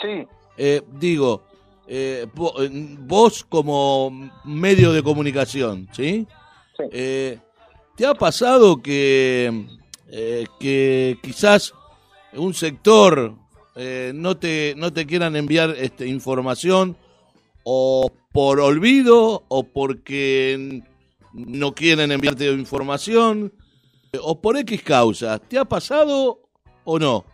sí, 0.00 0.26
Eh, 0.58 0.82
digo, 0.88 1.42
eh, 1.86 2.26
vo- 2.34 2.52
eh, 2.62 2.68
vos 3.00 3.42
como 3.44 4.10
medio 4.44 4.92
de 4.92 5.02
comunicación, 5.02 5.88
¿sí? 5.92 6.26
Sí. 6.76 6.84
Eh, 7.92 7.96
¿Te 7.96 8.06
ha 8.06 8.14
pasado 8.14 8.80
que, 8.82 9.66
eh, 10.08 10.46
que 10.58 11.18
quizás 11.22 11.74
un 12.34 12.54
sector 12.54 13.34
eh, 13.76 14.12
no, 14.14 14.36
te, 14.36 14.74
no 14.76 14.92
te 14.92 15.06
quieran 15.06 15.36
enviar 15.36 15.70
este, 15.70 16.06
información 16.06 16.96
o 17.64 18.10
por 18.32 18.60
olvido 18.60 19.44
o 19.48 19.64
porque 19.64 20.82
no 21.32 21.74
quieren 21.74 22.12
enviarte 22.12 22.50
información 22.50 23.52
eh, 24.12 24.18
o 24.20 24.40
por 24.40 24.56
X 24.56 24.82
causas? 24.82 25.40
¿Te 25.48 25.58
ha 25.58 25.64
pasado 25.64 26.40
o 26.84 26.98
no? 26.98 27.24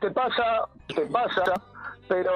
te 0.00 0.10
pasa, 0.10 0.68
te 0.88 1.00
pasa, 1.06 1.42
pero 2.08 2.30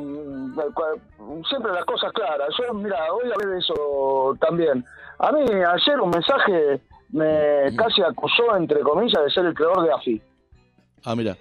mm, 0.00 0.54
cua- 0.72 1.44
siempre 1.46 1.72
las 1.72 1.84
cosas 1.84 2.10
claras. 2.12 2.48
Yo, 2.58 2.72
mira, 2.72 3.12
hoy 3.12 3.30
hablé 3.30 3.46
de 3.54 3.58
eso 3.58 4.34
también. 4.40 4.82
A 5.26 5.32
mí 5.32 5.40
ayer 5.42 6.00
un 6.00 6.10
mensaje 6.10 6.80
me 7.10 7.74
casi 7.76 8.02
acusó, 8.02 8.56
entre 8.56 8.80
comillas, 8.80 9.22
de 9.24 9.30
ser 9.30 9.46
el 9.46 9.54
creador 9.54 9.84
de 9.86 9.92
AFI. 9.92 10.22
Ah, 11.04 11.14
mira. 11.14 11.36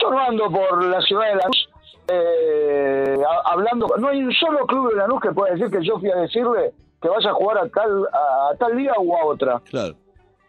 Yo 0.00 0.10
no 0.10 0.18
ando 0.18 0.50
por 0.50 0.84
la 0.84 1.00
ciudad 1.02 1.28
de 1.28 1.36
Lanús 1.36 1.68
eh, 2.08 3.16
ha- 3.26 3.52
hablando, 3.52 3.86
no 3.98 4.08
hay 4.08 4.22
un 4.22 4.32
solo 4.32 4.66
club 4.66 4.90
de 4.90 4.96
Lanús 4.96 5.20
que 5.20 5.30
pueda 5.32 5.54
decir 5.54 5.70
que 5.70 5.84
yo 5.86 5.98
fui 5.98 6.10
a 6.10 6.16
decirle 6.16 6.72
que 7.00 7.08
vaya 7.08 7.30
a 7.30 7.34
jugar 7.34 7.58
a 7.58 7.68
tal, 7.68 8.06
a, 8.12 8.50
a 8.52 8.56
tal 8.56 8.76
liga 8.76 8.94
o 8.98 9.16
a 9.16 9.24
otra. 9.26 9.60
Claro. 9.70 9.94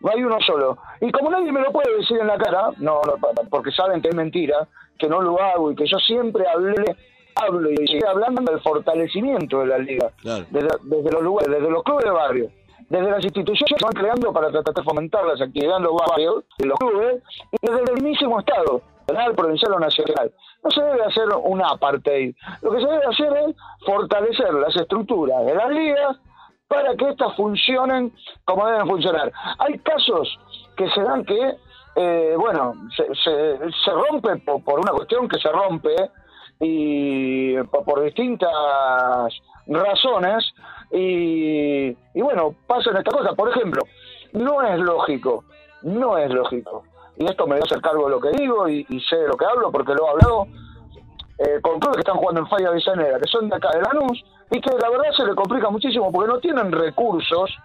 No 0.02 0.12
hay 0.12 0.24
uno 0.24 0.38
solo. 0.41 0.78
Y 1.02 1.12
como 1.12 1.30
nadie 1.30 1.52
me 1.52 1.62
lo 1.62 1.71
puede 1.71 1.95
decir 1.98 2.17
en 2.19 2.28
la 2.28 2.38
cara, 2.38 2.69
no, 2.78 3.02
no, 3.06 3.15
porque 3.50 3.71
saben 3.71 4.02
que 4.02 4.10
es 4.10 4.15
mentira, 4.15 4.67
que 4.98 5.08
no 5.08 5.21
lo 5.21 5.41
hago 5.41 5.71
y 5.71 5.76
que 5.76 5.86
yo 5.86 5.98
siempre 6.00 6.45
hablé, 6.48 6.95
hablo 7.36 7.69
y 7.71 7.88
sigo 7.88 8.08
hablando 8.10 8.41
del 8.52 8.62
fortalecimiento 8.62 9.60
de 9.60 9.65
la 9.67 9.78
liga, 9.78 10.12
Claro. 10.21 10.45
desde, 10.50 10.69
desde 10.84 11.12
los 11.12 11.21
lugares, 11.24 11.52
desde 11.52 11.69
los 11.69 11.84
clubes 11.84 12.06
de 12.06 12.12
barrio, 12.12 12.50
desde 12.89 13.10
las 13.12 13.24
instituciones 13.24 13.74
que 13.74 13.80
se 13.80 13.86
van 13.86 13.93
creando 13.93 14.32
para 14.34 14.52
tratar 14.52 14.74
de 14.74 14.84
fomentar 14.84 15.26
las 15.26 15.41
actividades 15.41 15.78
en 15.80 15.84
los 15.84 15.93
barrios, 16.08 16.43
en 16.60 16.69
los 16.69 16.78
clubes, 16.80 17.24
y 17.52 17.58
desde 17.67 17.82
el 17.84 17.93
mismísimo 17.93 18.39
Estado, 18.39 18.82
federal, 19.08 19.36
provincial 19.36 19.74
o 19.74 19.80
nacional. 19.80 20.32
No 20.63 20.71
se 20.71 20.82
debe 20.82 21.04
hacer 21.04 21.26
un 21.43 21.62
apartheid. 21.63 22.36
Lo 22.62 22.71
que 22.71 22.80
se 22.82 22.88
debe 22.88 23.06
hacer 23.06 23.34
es 23.50 23.56
fortalecer 23.86 24.54
las 24.54 24.76
estructuras 24.76 25.45
de 25.45 25.54
las 25.56 25.69
ligas 25.69 26.17
para 26.67 26.95
que 26.95 27.10
éstas 27.10 27.36
funcionen 27.36 28.12
como 28.45 28.65
deben 28.67 28.88
funcionar. 28.88 29.32
Hay 29.60 29.78
casos 29.80 30.39
que 30.76 30.89
se 30.89 31.02
dan 31.04 31.24
que, 31.24 31.56
eh, 31.98 32.34
bueno, 32.38 32.74
se, 32.95 33.06
se, 33.15 33.58
se 33.84 33.91
rompe 33.91 34.38
por, 34.38 34.63
por 34.63 34.80
una 34.80 34.91
cuestión 34.91 35.28
que 35.28 35.38
se 35.39 35.50
rompe 35.52 35.95
y 36.60 37.58
por, 37.64 38.03
distintas 38.03 39.34
razones 39.68 40.53
y, 40.91 41.88
y 42.14 42.22
bueno, 42.22 42.56
pasan 42.68 42.97
estas 42.97 43.14
cosas. 43.14 43.36
Por 43.36 43.49
ejemplo, 43.49 43.84
no 44.34 44.62
es 44.62 44.80
lógico, 44.80 45.43
no 45.84 46.18
es 46.18 46.30
lógico, 46.32 46.84
y 47.18 47.26
esto 47.26 47.45
me 47.47 47.56
voy 47.56 47.62
a 47.62 47.66
hacer 47.66 47.82
cargo 47.82 48.06
de 48.06 48.12
lo 48.12 48.20
que 48.20 48.32
digo 48.32 48.68
y, 48.68 48.86
sé 49.10 49.16
de 49.18 49.28
lo 49.28 49.38
que 49.38 49.45
hablo 49.45 49.72
porque 49.72 49.93
lo 49.93 50.06
he 50.06 50.10
hablado 50.10 50.47
eh, 51.38 51.60
con 51.62 51.80
clubes 51.80 51.97
que 51.97 52.01
están 52.01 52.18
jugando 52.18 52.41
en 52.41 52.47
Falla 52.47 52.70
Avellaneda, 52.70 53.20
que 53.20 53.28
son 53.28 53.49
de 53.49 53.56
acá 53.56 53.70
de 53.72 53.82
Lanús, 53.82 54.24
y 54.51 54.62
que 54.62 54.72
la 54.78 54.89
verdad 54.89 55.12
se 55.16 55.26
le 55.26 55.36
complica 55.36 55.70
muchísimo 55.70 56.12
porque 56.12 56.32
no 56.32 56.39
tienen 56.39 56.72
recursos 56.72 57.56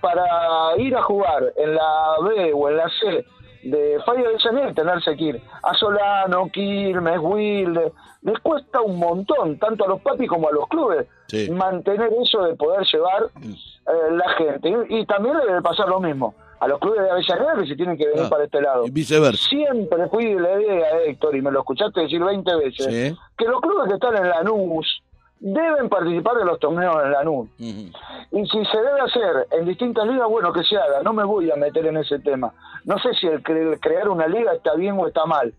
para 0.00 0.76
ir 0.78 0.96
a 0.96 1.02
jugar 1.02 1.52
en 1.56 1.74
la 1.74 2.16
B 2.22 2.52
o 2.52 2.68
en 2.68 2.76
la 2.76 2.88
C 2.88 3.24
de 3.62 3.98
Falla 4.04 4.20
Avellaneda 4.28 4.70
y 4.70 4.74
tenerse 4.74 5.16
que 5.16 5.24
ir 5.24 5.42
a 5.62 5.74
Solano, 5.74 6.48
Quilmes, 6.52 7.18
Wilde. 7.20 7.92
Les 8.22 8.38
cuesta 8.40 8.80
un 8.80 8.98
montón, 8.98 9.58
tanto 9.58 9.84
a 9.84 9.88
los 9.88 10.00
papis 10.00 10.28
como 10.28 10.48
a 10.48 10.52
los 10.52 10.66
clubes, 10.68 11.06
Sí. 11.26 11.50
mantener 11.50 12.10
eso 12.22 12.42
de 12.44 12.54
poder 12.54 12.84
llevar 12.86 13.24
eh, 13.34 14.12
la 14.12 14.28
gente. 14.34 14.68
Y, 14.88 15.00
y 15.00 15.06
también 15.06 15.36
le 15.38 15.46
debe 15.46 15.62
pasar 15.62 15.88
lo 15.88 15.98
mismo 16.00 16.34
a 16.60 16.68
los 16.68 16.78
clubes 16.78 17.00
de 17.02 17.10
Avellaneda 17.10 17.54
que 17.60 17.66
se 17.66 17.74
tienen 17.76 17.96
que 17.96 18.06
venir 18.06 18.24
Ah, 18.26 18.30
para 18.30 18.44
este 18.44 18.60
lado. 18.60 18.86
Y 18.86 18.90
viceversa. 18.90 19.48
Siempre 19.48 20.08
fui 20.08 20.34
de 20.34 20.40
la 20.40 20.60
idea, 20.60 21.00
Héctor, 21.06 21.34
y 21.36 21.42
me 21.42 21.50
lo 21.50 21.60
escuchaste 21.60 22.02
decir 22.02 22.22
20 22.22 22.54
veces, 22.56 22.86
Sí. 22.86 23.16
que 23.36 23.44
los 23.46 23.60
clubes 23.60 23.88
que 23.88 23.94
están 23.94 24.16
en 24.16 24.28
Lanús 24.28 25.02
deben 25.44 25.88
participar 25.88 26.36
de 26.36 26.44
los 26.44 26.58
torneos 26.60 26.96
en 27.04 27.10
Lanús. 27.12 27.48
Ujú. 27.58 27.90
Y 28.38 28.46
si 28.46 28.64
se 28.64 28.78
debe 28.78 29.00
hacer 29.00 29.48
en 29.50 29.66
distintas 29.66 30.06
ligas, 30.06 30.28
bueno, 30.28 30.52
que 30.52 30.62
se 30.62 30.76
haga. 30.76 31.02
No 31.02 31.12
me 31.12 31.24
voy 31.24 31.50
a 31.50 31.56
meter 31.56 31.84
en 31.86 31.96
ese 31.96 32.18
tema. 32.20 32.52
No 32.84 32.96
sé 32.98 33.12
si 33.14 33.26
el 33.26 33.42
cre- 33.42 33.78
crear 33.80 34.08
una 34.08 34.26
liga 34.28 34.52
está 34.54 34.74
bien 34.74 34.98
o 34.98 35.06
está 35.06 35.26
mal. 35.26 35.52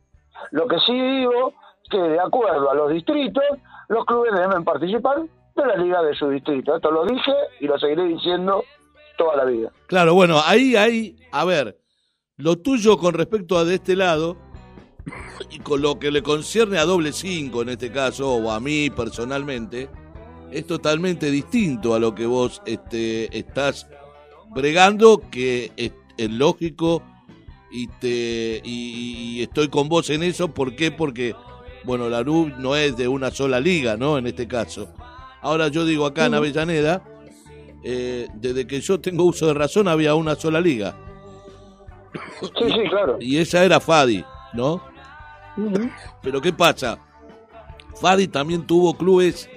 Lo 0.51 0.67
que 0.67 0.79
sí 0.79 0.93
digo 0.93 1.53
que 1.89 1.97
de 1.99 2.19
acuerdo 2.19 2.71
a 2.71 2.75
los 2.75 2.91
distritos, 2.91 3.43
los 3.89 4.05
clubes 4.05 4.31
deben 4.33 4.63
participar 4.63 5.17
de 5.55 5.65
la 5.65 5.75
liga 5.75 6.01
de 6.01 6.15
su 6.15 6.29
distrito. 6.29 6.75
Esto 6.75 6.89
lo 6.89 7.05
dije 7.05 7.33
y 7.59 7.67
lo 7.67 7.77
seguiré 7.77 8.03
diciendo 8.05 8.63
toda 9.17 9.35
la 9.35 9.45
vida. 9.45 9.69
Claro, 9.87 10.13
bueno, 10.15 10.37
ahí 10.45 10.75
hay, 10.75 11.17
a 11.31 11.45
ver, 11.45 11.77
lo 12.37 12.55
tuyo 12.55 12.97
con 12.97 13.13
respecto 13.13 13.57
a 13.57 13.63
de 13.65 13.75
este 13.75 13.95
lado 13.95 14.37
y 15.49 15.59
con 15.59 15.81
lo 15.81 15.99
que 15.99 16.11
le 16.11 16.23
concierne 16.23 16.77
a 16.77 16.85
doble 16.85 17.13
cinco 17.13 17.61
en 17.61 17.69
este 17.69 17.91
caso, 17.91 18.33
o 18.33 18.51
a 18.51 18.59
mí 18.59 18.89
personalmente, 18.89 19.89
es 20.51 20.65
totalmente 20.67 21.31
distinto 21.31 21.93
a 21.93 21.99
lo 21.99 22.13
que 22.13 22.25
vos 22.25 22.61
este, 22.65 23.35
estás 23.37 23.87
bregando, 24.51 25.21
que 25.31 25.71
es, 25.75 25.91
es 26.17 26.29
lógico 26.29 27.01
y, 27.71 27.87
te, 27.87 28.61
y, 28.63 29.37
y 29.37 29.41
estoy 29.41 29.69
con 29.69 29.89
vos 29.89 30.09
en 30.09 30.23
eso. 30.23 30.53
¿Por 30.53 30.75
qué? 30.75 30.91
Porque, 30.91 31.35
bueno, 31.83 32.07
la 32.09 32.21
RUB 32.21 32.57
no 32.59 32.75
es 32.75 32.95
de 32.95 33.07
una 33.07 33.31
sola 33.31 33.59
liga, 33.59 33.97
¿no? 33.97 34.17
En 34.17 34.27
este 34.27 34.47
caso. 34.47 34.93
Ahora 35.41 35.67
yo 35.69 35.85
digo 35.85 36.05
acá 36.05 36.27
en 36.27 36.35
Avellaneda, 36.35 37.03
eh, 37.83 38.27
desde 38.35 38.65
que 38.65 38.79
yo 38.79 38.99
tengo 39.01 39.25
uso 39.25 39.47
de 39.47 39.55
razón 39.55 39.87
había 39.87 40.15
una 40.15 40.35
sola 40.35 40.61
liga. 40.61 40.95
Sí, 42.39 42.49
sí, 42.67 42.89
claro. 42.89 43.17
Y 43.19 43.37
esa 43.37 43.65
era 43.65 43.79
Fadi, 43.79 44.23
¿no? 44.53 44.92
Pero 46.21 46.41
¿qué 46.41 46.51
pasa? 46.53 46.97
Fadi 47.99 48.27
también 48.27 48.65
tuvo 48.65 48.95
clubes 48.95 49.49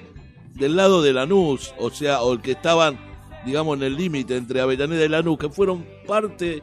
del 0.54 0.76
lado 0.76 1.02
de 1.02 1.12
Lanús, 1.12 1.74
o 1.78 1.90
sea, 1.90 2.22
o 2.22 2.32
el 2.32 2.40
que 2.40 2.52
estaban, 2.52 2.98
digamos, 3.44 3.76
en 3.78 3.82
el 3.84 3.96
límite 3.96 4.36
entre 4.36 4.60
Avellaneda 4.60 5.04
y 5.04 5.08
Lanús, 5.08 5.38
que 5.38 5.48
fueron 5.48 5.84
parte 6.06 6.62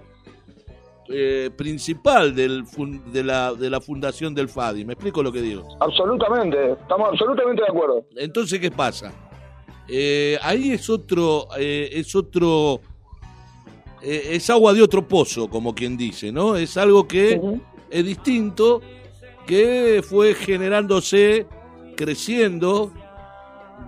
eh, 1.10 1.50
principal 1.56 2.34
del 2.36 2.66
fun- 2.66 3.12
de, 3.12 3.24
la, 3.24 3.54
de 3.54 3.70
la 3.70 3.82
fundación 3.82 4.34
del 4.34 4.50
Fadi. 4.50 4.86
¿Me 4.86 4.94
explico 4.94 5.22
lo 5.22 5.32
que 5.32 5.42
digo? 5.42 5.78
Absolutamente. 5.80 6.72
Estamos 6.74 7.10
absolutamente 7.10 7.62
de 7.64 7.68
acuerdo. 7.70 8.06
Entonces, 8.16 8.60
¿qué 8.60 8.72
pasa? 8.72 9.12
Eh, 9.88 10.38
ahí 10.42 10.72
es 10.72 10.90
otro, 10.90 11.48
eh, 11.58 11.90
es 11.92 12.16
otro, 12.16 12.80
eh, 14.02 14.30
es 14.32 14.50
agua 14.50 14.74
de 14.74 14.82
otro 14.82 15.06
pozo, 15.08 15.50
como 15.50 15.76
quien 15.76 15.98
dice, 15.98 16.32
¿no? 16.32 16.56
Es 16.56 16.78
algo 16.78 17.06
que 17.08 17.40
es 17.90 18.06
distinto, 18.06 18.82
que 19.46 20.04
fue 20.08 20.36
generándose, 20.36 21.46
creciendo, 21.96 22.91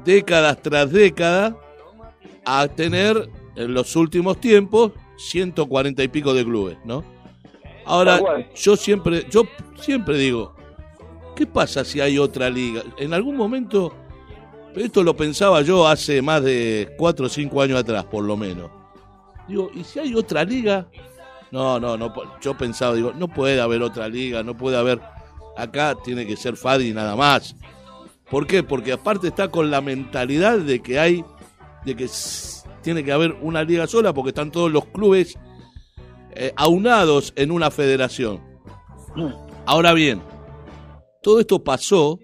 décadas 0.03 0.61
tras 0.61 0.91
décadas, 0.91 1.53
a 2.45 2.67
tener 2.67 3.29
en 3.55 3.73
los 3.73 3.95
últimos 3.95 4.39
tiempos 4.39 4.91
140 5.17 6.03
y 6.03 6.07
pico 6.07 6.33
de 6.33 6.43
clubes, 6.43 6.77
¿no? 6.83 7.03
Ahora, 7.85 8.19
yo 8.55 8.75
siempre, 8.75 9.25
yo 9.29 9.43
siempre 9.79 10.17
digo, 10.17 10.55
¿qué 11.35 11.45
pasa 11.45 11.85
si 11.85 12.01
hay 12.01 12.17
otra 12.17 12.49
liga? 12.49 12.81
En 12.97 13.13
algún 13.13 13.35
momento, 13.35 13.93
esto 14.75 15.03
lo 15.03 15.15
pensaba 15.15 15.61
yo 15.61 15.87
hace 15.87 16.21
más 16.21 16.43
de 16.43 16.93
4 16.97 17.25
o 17.25 17.29
5 17.29 17.61
años 17.61 17.79
atrás, 17.79 18.05
por 18.05 18.23
lo 18.23 18.35
menos. 18.35 18.71
Digo, 19.47 19.69
¿y 19.73 19.83
si 19.83 19.99
hay 19.99 20.15
otra 20.15 20.43
liga? 20.43 20.87
No, 21.51 21.79
no, 21.79 21.95
no. 21.95 22.11
Yo 22.41 22.57
pensaba, 22.57 22.95
digo, 22.95 23.13
no 23.15 23.27
puede 23.27 23.61
haber 23.61 23.81
otra 23.81 24.09
liga, 24.09 24.43
no 24.43 24.57
puede 24.57 24.77
haber. 24.77 24.99
Acá 25.57 25.95
tiene 26.03 26.25
que 26.25 26.35
ser 26.35 26.57
Fadi 26.57 26.93
nada 26.93 27.15
más. 27.15 27.55
¿Por 28.29 28.47
qué? 28.47 28.63
Porque 28.63 28.91
aparte 28.91 29.27
está 29.27 29.49
con 29.49 29.71
la 29.71 29.81
mentalidad 29.81 30.59
de 30.59 30.81
que 30.81 30.99
hay, 30.99 31.23
de 31.85 31.95
que 31.95 32.09
tiene 32.81 33.03
que 33.03 33.11
haber 33.11 33.33
una 33.41 33.63
liga 33.63 33.87
sola 33.87 34.13
porque 34.13 34.29
están 34.29 34.51
todos 34.51 34.71
los 34.71 34.85
clubes 34.85 35.37
eh, 36.31 36.51
aunados 36.55 37.33
en 37.35 37.51
una 37.51 37.71
federación. 37.71 38.41
Ahora 39.65 39.93
bien, 39.93 40.21
todo 41.21 41.39
esto 41.39 41.63
pasó 41.63 42.19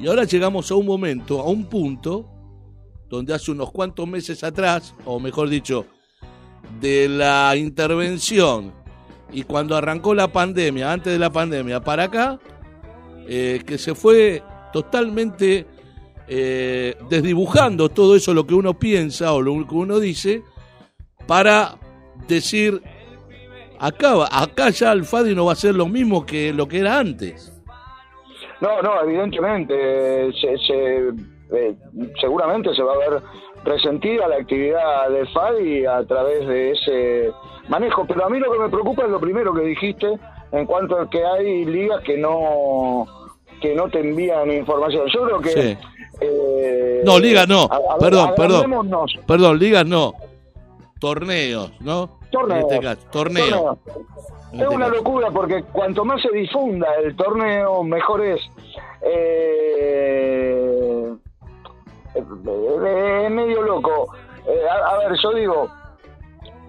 y 0.00 0.06
ahora 0.06 0.24
llegamos 0.24 0.70
a 0.70 0.74
un 0.74 0.86
momento, 0.86 1.40
a 1.40 1.48
un 1.48 1.66
punto, 1.66 2.30
donde 3.08 3.34
hace 3.34 3.50
unos 3.50 3.70
cuantos 3.70 4.08
meses 4.08 4.42
atrás, 4.42 4.94
o 5.04 5.20
mejor 5.20 5.48
dicho, 5.48 5.86
de 6.80 7.08
la 7.08 7.54
intervención 7.56 8.72
y 9.32 9.42
cuando 9.42 9.76
arrancó 9.76 10.14
la 10.14 10.28
pandemia, 10.28 10.92
antes 10.92 11.12
de 11.12 11.18
la 11.18 11.30
pandemia 11.30 11.80
para 11.82 12.04
acá, 12.04 12.38
eh, 13.28 13.62
que 13.66 13.78
se 13.78 13.94
fue 13.94 14.42
totalmente 14.72 15.66
eh, 16.28 16.96
desdibujando 17.08 17.88
todo 17.88 18.16
eso, 18.16 18.32
lo 18.34 18.46
que 18.46 18.54
uno 18.54 18.74
piensa 18.74 19.32
o 19.32 19.40
lo 19.42 19.66
que 19.66 19.74
uno 19.74 19.98
dice, 20.00 20.42
para 21.26 21.76
decir, 22.28 22.82
acá, 23.78 24.14
acá 24.30 24.70
ya 24.70 24.92
el 24.92 25.04
Fadi 25.04 25.34
no 25.34 25.46
va 25.46 25.52
a 25.52 25.56
ser 25.56 25.74
lo 25.74 25.86
mismo 25.86 26.24
que 26.26 26.52
lo 26.52 26.66
que 26.68 26.78
era 26.80 26.98
antes. 26.98 27.50
No, 28.60 28.80
no, 28.82 29.02
evidentemente, 29.02 30.32
se, 30.40 30.56
se- 30.58 31.08
eh, 31.56 31.74
seguramente 32.20 32.74
se 32.74 32.82
va 32.82 32.94
a 32.94 32.98
ver 33.10 33.22
resentida 33.64 34.26
la 34.28 34.36
actividad 34.36 35.08
del 35.10 35.26
FADI 35.28 35.86
a 35.86 36.04
través 36.04 36.46
de 36.46 36.70
ese 36.72 37.30
manejo, 37.68 38.06
pero 38.06 38.26
a 38.26 38.30
mí 38.30 38.38
lo 38.38 38.52
que 38.52 38.58
me 38.58 38.68
preocupa 38.68 39.04
es 39.04 39.10
lo 39.10 39.20
primero 39.20 39.52
que 39.54 39.62
dijiste 39.62 40.06
en 40.54 40.66
cuanto 40.66 40.98
a 40.98 41.10
que 41.10 41.24
hay 41.24 41.64
ligas 41.64 42.00
que 42.02 42.16
no 42.16 43.06
que 43.60 43.74
no 43.74 43.88
te 43.88 44.00
envían 44.00 44.50
información. 44.50 45.06
Yo 45.12 45.24
creo 45.24 45.40
que... 45.40 45.50
Sí. 45.50 45.78
eh, 46.20 47.02
No, 47.04 47.18
ligas 47.18 47.48
no. 47.48 47.62
a- 47.62 47.76
a 47.76 47.78
ver, 47.78 47.98
Perdón, 48.00 48.30
perdón. 48.36 48.88
Perdón, 49.26 49.58
ligas 49.58 49.86
no. 49.86 50.12
Torneos, 51.00 51.72
¿no? 51.80 52.18
Torneos. 52.30 52.64
En 52.64 52.70
este 52.74 52.80
caso, 52.84 53.00
torneo. 53.10 53.46
Torneo. 53.46 53.78
En 54.52 54.60
Es 54.60 54.62
este 54.62 54.74
una 54.74 54.86
caso. 54.86 54.96
locura 54.98 55.30
porque 55.30 55.62
cuanto 55.72 56.04
más 56.04 56.20
se 56.22 56.30
difunda 56.36 56.88
el 57.02 57.16
torneo, 57.16 57.82
mejor 57.82 58.24
es. 58.24 58.40
Eh, 59.02 61.12
es 62.14 63.30
medio 63.30 63.62
loco. 63.62 64.14
Eh, 64.46 64.60
a 64.68 64.98
ver, 64.98 65.16
yo 65.22 65.32
digo, 65.32 65.68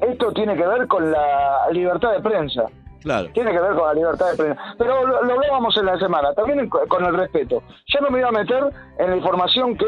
esto 0.02 0.32
tiene 0.32 0.56
que 0.56 0.66
ver 0.66 0.88
con 0.88 1.12
la 1.12 1.68
libertad 1.72 2.14
de 2.14 2.22
prensa. 2.22 2.64
Claro. 3.06 3.30
Tiene 3.34 3.52
que 3.52 3.60
ver 3.60 3.74
con 3.76 3.88
la 3.88 3.94
libertad 3.94 4.32
de 4.32 4.36
prensa. 4.38 4.62
Pero 4.78 5.06
lo, 5.08 5.24
lo 5.24 5.34
hablábamos 5.36 5.78
en 5.78 5.86
la 5.86 5.98
semana, 5.98 6.34
también 6.34 6.68
con 6.68 7.06
el 7.06 7.14
respeto. 7.16 7.64
Yo 7.86 8.02
no 8.02 8.10
me 8.10 8.20
voy 8.20 8.28
a 8.28 8.32
meter 8.32 8.64
en 9.00 9.10
la 9.12 9.16
información 9.16 9.78
que 9.78 9.86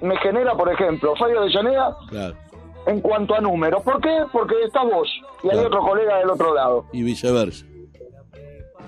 me 0.00 0.16
genera, 0.16 0.54
por 0.54 0.72
ejemplo, 0.72 1.14
Fabio 1.16 1.42
de 1.42 1.50
Llaneda 1.50 1.94
Claro. 2.08 2.34
en 2.86 3.00
cuanto 3.02 3.34
a 3.34 3.40
números. 3.40 3.82
¿Por 3.82 4.00
qué? 4.00 4.24
Porque 4.32 4.54
está 4.64 4.82
vos 4.82 5.08
y 5.42 5.50
hay 5.50 5.58
otro 5.58 5.80
colega 5.80 6.16
del 6.18 6.30
otro 6.30 6.54
lado. 6.54 6.86
Y 6.92 7.02
viceversa. 7.02 7.66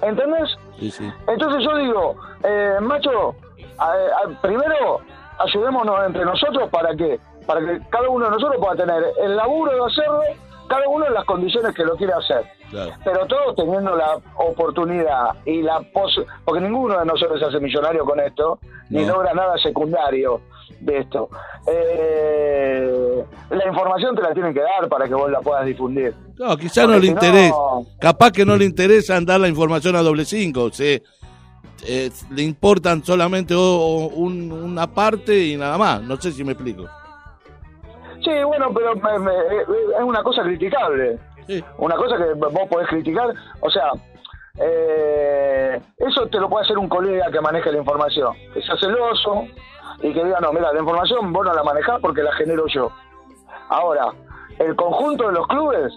¿Entendés? 0.02 0.56
Sí, 0.78 0.90
sí. 0.90 1.10
Entonces 1.28 1.62
yo 1.62 1.76
digo, 1.76 2.16
eh, 2.42 2.78
macho, 2.80 3.34
a- 3.78 3.92
a- 3.92 4.40
primero 4.40 5.00
ayudémonos 5.38 6.06
entre 6.06 6.24
nosotros 6.24 6.68
para 6.70 6.94
que 6.96 7.18
para 7.46 7.60
que 7.60 7.80
cada 7.90 8.08
uno 8.08 8.26
de 8.26 8.30
nosotros 8.32 8.58
pueda 8.60 8.76
tener 8.76 9.02
el 9.22 9.36
laburo 9.36 9.72
de 9.72 9.90
hacerlo, 9.92 10.20
cada 10.68 10.88
uno 10.88 11.06
en 11.06 11.14
las 11.14 11.24
condiciones 11.24 11.74
que 11.74 11.84
lo 11.84 11.96
quiere 11.96 12.12
hacer. 12.12 12.44
Claro. 12.70 12.92
Pero 13.04 13.26
todos 13.26 13.56
teniendo 13.56 13.96
la 13.96 14.16
oportunidad 14.36 15.30
y 15.44 15.60
la 15.62 15.80
pos 15.92 16.20
porque 16.44 16.60
ninguno 16.60 16.98
de 17.00 17.04
nosotros 17.04 17.40
se 17.40 17.46
hace 17.46 17.58
millonario 17.60 18.04
con 18.04 18.20
esto, 18.20 18.58
ni 18.90 19.04
logra 19.04 19.34
nada 19.34 19.58
secundario 19.58 20.40
de 20.80 20.98
esto. 20.98 21.28
Eh, 21.66 23.24
la 23.50 23.66
información 23.66 24.14
te 24.14 24.22
la 24.22 24.32
tienen 24.32 24.54
que 24.54 24.60
dar 24.60 24.88
para 24.88 25.06
que 25.08 25.14
vos 25.14 25.30
la 25.30 25.40
puedas 25.40 25.64
difundir. 25.66 26.14
No, 26.38 26.56
quizá 26.56 26.86
no 26.86 26.94
le 26.94 27.00
si 27.00 27.06
no- 27.08 27.12
interesa. 27.12 27.54
Capaz 28.00 28.30
que 28.30 28.44
no 28.46 28.56
le 28.56 28.64
interesa 28.64 29.18
dar 29.20 29.40
la 29.40 29.48
información 29.48 29.96
a 29.96 30.02
doble 30.02 30.24
cinco. 30.24 30.64
O 30.64 30.70
sea, 30.72 30.98
eh, 31.86 32.10
le 32.30 32.42
importan 32.42 33.04
solamente 33.04 33.54
o- 33.54 33.60
o 33.60 34.06
un- 34.08 34.52
una 34.52 34.86
parte 34.86 35.36
y 35.46 35.56
nada 35.56 35.76
más. 35.76 36.02
No 36.02 36.16
sé 36.20 36.30
si 36.32 36.44
me 36.44 36.52
explico. 36.52 36.84
Sí, 38.22 38.30
bueno, 38.46 38.66
pero 38.74 38.94
me- 38.96 39.18
me- 39.18 39.32
es 39.96 40.02
una 40.04 40.22
cosa 40.22 40.42
criticable. 40.42 41.18
Sí. 41.50 41.64
Una 41.78 41.96
cosa 41.96 42.16
que 42.16 42.32
vos 42.34 42.68
podés 42.70 42.88
criticar, 42.88 43.34
o 43.60 43.70
sea, 43.70 43.90
eh, 44.58 45.80
eso 45.98 46.26
te 46.28 46.38
lo 46.38 46.48
puede 46.48 46.64
hacer 46.64 46.78
un 46.78 46.88
colega 46.88 47.30
que 47.30 47.40
maneje 47.40 47.72
la 47.72 47.78
información, 47.78 48.34
que 48.54 48.62
sea 48.62 48.76
celoso 48.76 49.44
y 50.02 50.12
que 50.12 50.24
diga, 50.24 50.38
no, 50.40 50.52
mira, 50.52 50.72
la 50.72 50.80
información 50.80 51.32
vos 51.32 51.44
no 51.46 51.52
la 51.54 51.62
manejás 51.62 51.98
porque 52.00 52.22
la 52.22 52.32
genero 52.32 52.66
yo. 52.66 52.90
Ahora, 53.68 54.12
el 54.58 54.74
conjunto 54.76 55.26
de 55.28 55.32
los 55.32 55.46
clubes, 55.46 55.92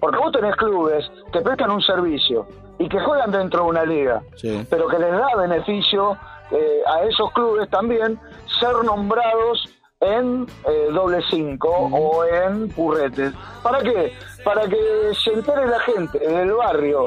porque 0.00 0.18
vos 0.18 0.32
tenés 0.32 0.56
clubes 0.56 1.10
que 1.32 1.40
prestan 1.40 1.70
un 1.70 1.82
servicio 1.82 2.46
y 2.78 2.88
que 2.88 2.98
juegan 3.00 3.30
dentro 3.30 3.64
de 3.64 3.68
una 3.70 3.84
liga, 3.84 4.22
Sí. 4.36 4.66
pero 4.70 4.88
que 4.88 4.98
les 4.98 5.12
da 5.12 5.28
beneficio 5.36 6.16
eh, 6.50 6.82
a 6.86 7.02
esos 7.04 7.30
clubes 7.32 7.68
también 7.70 8.18
ser 8.60 8.74
nombrados 8.84 9.68
en 10.00 10.46
eh, 10.68 10.88
doble 10.92 11.20
cinco 11.30 11.70
o 11.70 12.24
en 12.24 12.68
purretes. 12.70 13.32
¿Para 13.62 13.78
qué? 13.80 14.12
Para 14.44 14.68
que 14.68 15.12
se 15.24 15.32
entere 15.32 15.66
la 15.66 15.80
gente 15.80 16.18
del 16.18 16.52
barrio 16.52 17.06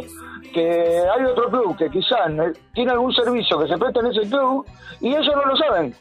que 0.54 1.00
hay 1.08 1.24
otro 1.26 1.50
club 1.50 1.78
que 1.78 1.90
quizás 1.90 2.30
ne- 2.32 2.54
tiene 2.74 2.92
algún 2.92 3.14
servicio 3.14 3.60
que 3.60 3.68
se 3.68 3.78
presta 3.78 4.00
en 4.00 4.08
ese 4.08 4.30
club 4.30 4.66
y 5.02 5.10
ellos 5.16 5.36
no 5.36 5.46
lo 5.46 5.56
saben. 5.56 5.96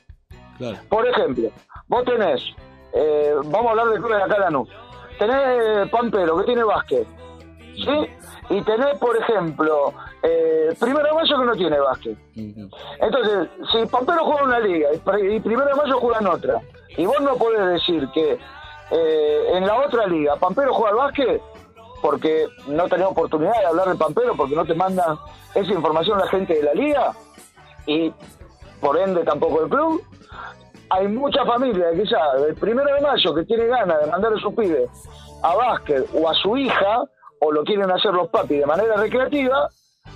Claro. 0.58 0.78
Por 0.88 1.06
ejemplo, 1.06 1.50
vos 1.88 2.04
tenés, 2.04 2.40
eh, 2.94 3.34
vamos 3.44 3.66
a 3.66 3.70
hablar 3.70 3.86
de 3.88 3.96
clubes 3.98 4.16
de 4.16 4.22
acá 4.24 4.38
Lanús, 4.38 4.68
tenés 5.18 5.90
Pampero 5.90 6.38
que 6.38 6.44
tiene 6.44 6.64
básquet, 6.64 7.06
¿sí? 7.74 8.06
Y 8.48 8.62
tenés, 8.62 8.96
por 8.98 9.16
ejemplo, 9.16 9.92
eh, 10.22 10.74
Primero 10.80 11.04
de 11.08 11.12
Mayo 11.14 11.38
que 11.38 11.44
no 11.44 11.52
tiene 11.54 11.78
básquet. 11.80 12.16
Entonces, 13.00 13.48
si 13.72 13.84
Pampero 13.86 14.24
juega 14.24 14.40
en 14.42 14.46
una 14.46 14.60
liga 14.60 14.88
y 14.94 15.40
Primero 15.40 15.66
de 15.66 15.74
Mayo 15.74 15.98
juega 16.00 16.20
en 16.20 16.26
otra, 16.28 16.60
y 16.96 17.04
vos 17.04 17.20
no 17.20 17.34
podés 17.36 17.66
decir 17.66 18.08
que 18.14 18.38
eh, 18.90 19.50
en 19.54 19.66
la 19.66 19.76
otra 19.78 20.06
liga 20.06 20.36
Pampero 20.36 20.72
juega 20.74 20.90
al 20.90 20.96
básquet, 20.96 21.42
porque 22.02 22.46
no 22.68 22.88
tenés 22.88 23.06
oportunidad 23.06 23.58
de 23.58 23.66
hablar 23.66 23.88
de 23.88 23.96
Pampero, 23.96 24.36
porque 24.36 24.54
no 24.54 24.64
te 24.64 24.74
mandan 24.74 25.16
esa 25.54 25.72
información 25.72 26.18
la 26.18 26.28
gente 26.28 26.54
de 26.54 26.62
la 26.62 26.74
liga, 26.74 27.12
y 27.86 28.12
por 28.80 28.98
ende 28.98 29.24
tampoco 29.24 29.64
el 29.64 29.70
club. 29.70 30.02
Hay 30.88 31.08
mucha 31.08 31.44
familia 31.44 31.90
que 31.90 32.02
quizá 32.02 32.18
el 32.46 32.54
primero 32.54 32.94
de 32.94 33.00
mayo 33.00 33.34
que 33.34 33.44
tiene 33.44 33.66
ganas 33.66 34.00
de 34.00 34.06
mandar 34.06 34.32
a 34.32 34.38
su 34.38 34.54
pibe 34.54 34.86
a 35.42 35.54
básquet 35.54 36.08
o 36.14 36.28
a 36.28 36.34
su 36.34 36.56
hija, 36.56 37.02
o 37.40 37.52
lo 37.52 37.64
quieren 37.64 37.90
hacer 37.90 38.12
los 38.12 38.28
papis 38.28 38.60
de 38.60 38.66
manera 38.66 38.96
recreativa, 38.96 39.68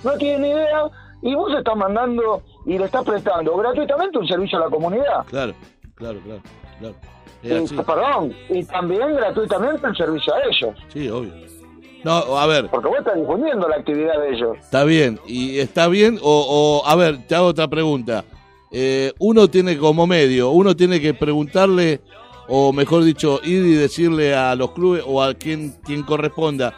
no 0.03 0.17
tienen 0.17 0.45
idea 0.45 0.83
y 1.21 1.35
vos 1.35 1.53
estás 1.53 1.75
mandando 1.75 2.41
y 2.65 2.77
le 2.77 2.85
estás 2.85 3.03
prestando 3.03 3.55
gratuitamente 3.57 4.17
un 4.17 4.27
servicio 4.27 4.57
a 4.57 4.61
la 4.61 4.69
comunidad. 4.69 5.25
Claro, 5.27 5.53
claro, 5.95 6.19
claro, 6.23 6.41
claro. 6.79 6.95
Y, 7.43 7.51
así. 7.51 7.75
perdón, 7.75 8.33
y 8.49 8.63
también 8.65 9.15
gratuitamente 9.15 9.87
un 9.87 9.95
servicio 9.95 10.33
a 10.33 10.39
ellos, 10.43 10.75
Sí, 10.93 11.09
obvio. 11.09 11.33
No, 12.03 12.13
a 12.37 12.47
ver, 12.47 12.67
porque 12.69 12.87
vos 12.87 12.97
estás 12.97 13.15
difundiendo 13.15 13.67
la 13.67 13.75
actividad 13.75 14.19
de 14.19 14.33
ellos. 14.33 14.57
está 14.59 14.83
bien. 14.83 15.19
¿Y 15.27 15.59
está 15.59 15.87
bien? 15.87 16.17
O, 16.21 16.81
o 16.83 16.87
a 16.89 16.95
ver, 16.95 17.27
te 17.27 17.35
hago 17.35 17.47
otra 17.47 17.67
pregunta. 17.67 18.23
Eh, 18.71 19.13
uno 19.19 19.47
tiene 19.49 19.77
como 19.77 20.07
medio, 20.07 20.49
uno 20.49 20.75
tiene 20.75 20.99
que 20.99 21.13
preguntarle, 21.13 21.99
o 22.47 22.73
mejor 22.73 23.03
dicho, 23.03 23.39
ir 23.43 23.63
y 23.65 23.73
decirle 23.73 24.33
a 24.33 24.55
los 24.55 24.71
clubes 24.71 25.03
o 25.05 25.21
a 25.21 25.33
quien, 25.35 25.75
quien 25.83 26.01
corresponda, 26.03 26.73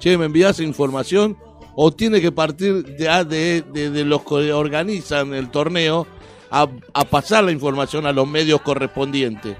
che, 0.00 0.18
¿me 0.18 0.26
envías 0.26 0.60
información? 0.60 1.36
O 1.74 1.90
tiene 1.92 2.20
que 2.20 2.32
partir 2.32 2.84
de, 2.84 3.24
de, 3.24 3.62
de- 3.62 3.90
de 3.90 4.04
los 4.04 4.22
que 4.22 4.52
organizan 4.52 5.32
el 5.32 5.48
torneo 5.50 6.06
a, 6.50 6.66
a 6.92 7.04
pasar 7.04 7.44
la 7.44 7.52
información 7.52 8.04
a 8.04 8.12
los 8.12 8.26
medios 8.28 8.60
correspondientes. 8.62 9.56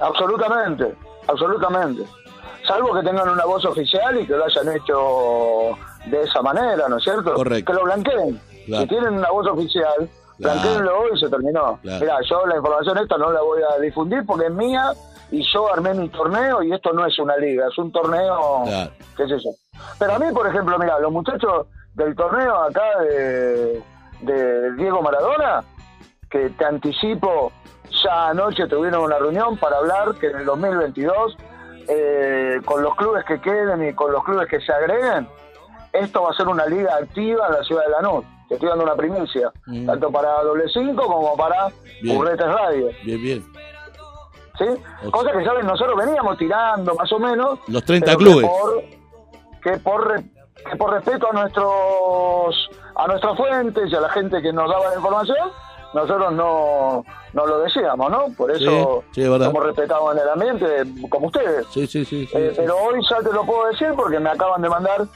Absolutamente, 0.00 0.94
absolutamente. 1.26 2.02
Salvo 2.66 2.94
que 2.94 3.02
tengan 3.06 3.28
una 3.28 3.44
voz 3.44 3.64
oficial 3.64 4.20
y 4.20 4.26
que 4.26 4.34
lo 4.36 4.44
hayan 4.44 4.68
hecho 4.76 5.78
de 6.06 6.22
esa 6.22 6.42
manera, 6.42 6.88
¿no 6.88 6.98
es 6.98 7.04
cierto? 7.04 7.34
Correcto. 7.34 7.72
Que 7.72 7.78
lo 7.78 7.84
blanqueen. 7.84 8.40
Claro. 8.66 8.82
Si 8.82 8.88
tienen 8.88 9.14
una 9.14 9.30
voz 9.30 9.46
oficial, 9.46 10.08
Claro. 10.38 10.60
blanqueenlo 10.60 11.14
y 11.14 11.18
se 11.18 11.28
terminó. 11.28 11.78
Claro. 11.82 12.00
Mira, 12.00 12.18
yo 12.28 12.46
la 12.46 12.56
información 12.56 12.98
esta 12.98 13.16
no 13.18 13.32
la 13.32 13.40
voy 13.40 13.60
a 13.62 13.80
difundir 13.80 14.24
porque 14.26 14.46
es 14.46 14.52
mía 14.52 14.92
y 15.30 15.42
yo 15.52 15.72
armé 15.72 15.94
mi 15.94 16.08
torneo 16.10 16.62
y 16.62 16.72
esto 16.72 16.92
no 16.92 17.06
es 17.06 17.18
una 17.18 17.36
liga, 17.36 17.66
es 17.68 17.78
un 17.78 17.90
torneo, 17.90 18.62
Claro. 18.66 18.90
qué 19.16 19.26
sé 19.28 19.38
yo. 19.38 19.50
Pero 19.98 20.12
a 20.14 20.18
mí, 20.18 20.26
por 20.32 20.46
ejemplo, 20.46 20.78
mira, 20.78 20.98
los 21.00 21.10
muchachos 21.12 21.66
del 21.94 22.14
torneo 22.14 22.54
acá 22.54 23.00
de, 23.00 23.82
de 24.20 24.72
Diego 24.76 25.02
Maradona, 25.02 25.62
que 26.30 26.50
te 26.50 26.64
anticipo, 26.64 27.50
ya 28.02 28.28
anoche 28.28 28.66
tuvieron 28.66 29.02
una 29.04 29.18
reunión 29.18 29.56
para 29.56 29.78
hablar 29.78 30.14
que 30.14 30.26
en 30.28 30.36
el 30.38 30.44
2022, 30.46 31.36
eh, 31.88 32.60
con 32.64 32.82
los 32.82 32.94
clubes 32.96 33.24
que 33.24 33.40
queden 33.40 33.88
y 33.88 33.92
con 33.94 34.12
los 34.12 34.22
clubes 34.24 34.48
que 34.48 34.60
se 34.60 34.72
agreguen, 34.72 35.28
esto 35.92 36.22
va 36.22 36.30
a 36.30 36.34
ser 36.34 36.48
una 36.48 36.66
liga 36.66 36.94
activa 36.96 37.46
en 37.48 37.54
la 37.54 37.62
ciudad 37.64 37.84
de 37.84 37.90
Lanús. 37.90 38.24
Te 38.48 38.54
estoy 38.54 38.68
dando 38.70 38.84
una 38.84 38.94
primicia, 38.94 39.50
Mm. 39.66 39.86
tanto 39.86 40.10
para 40.10 40.42
Doble 40.42 40.64
Cinco 40.72 41.06
como 41.06 41.36
para. 41.36 41.68
Burretes 42.04 42.46
Radio. 42.46 42.88
Bien, 43.04 43.22
bien. 43.22 43.44
¿sí? 44.58 44.64
Ok. 45.04 45.10
Cosa 45.12 45.32
que, 45.32 45.44
¿saben? 45.44 45.66
Nosotros 45.66 45.96
veníamos 45.96 46.36
tirando 46.38 46.94
más 46.94 47.12
o 47.12 47.18
menos. 47.18 47.58
Los 47.68 47.84
30 47.84 48.06
pero 48.06 48.18
clubes. 48.18 48.46
Que 49.62 49.76
por, 49.78 50.12
que 50.12 50.20
por, 50.20 50.22
que 50.70 50.76
por 50.76 50.90
respeto 50.92 51.28
a 51.30 51.32
nuestros 51.32 52.70
a 52.96 53.06
nuestras 53.06 53.36
fuentes 53.36 53.90
y 53.90 53.94
a 53.94 54.00
la 54.00 54.08
gente 54.10 54.42
que 54.42 54.52
nos 54.52 54.68
daba 54.68 54.88
la 54.90 54.96
información, 54.96 55.50
nosotros 55.94 56.32
no, 56.32 57.04
no 57.32 57.46
lo 57.46 57.60
decíamos, 57.60 58.10
¿no? 58.10 58.26
Por 58.36 58.50
eso 58.50 59.04
Sí, 59.12 59.22
sí, 59.22 59.26
somos 59.26 59.64
respetados 59.64 60.14
en 60.16 60.22
el 60.22 60.28
ambiente, 60.28 61.08
como 61.08 61.26
ustedes. 61.28 61.66
Sí, 61.72 61.86
sí, 61.86 62.00
Eh, 62.00 62.06
sí. 62.06 62.28
Pero 62.56 62.76
hoy 62.76 63.00
ya 63.08 63.18
te 63.18 63.32
lo 63.32 63.44
puedo 63.44 63.66
decir 63.68 63.88
porque 63.96 64.18
me 64.18 64.30
acaban 64.30 64.62
de 64.62 64.68
mandar 64.68 65.06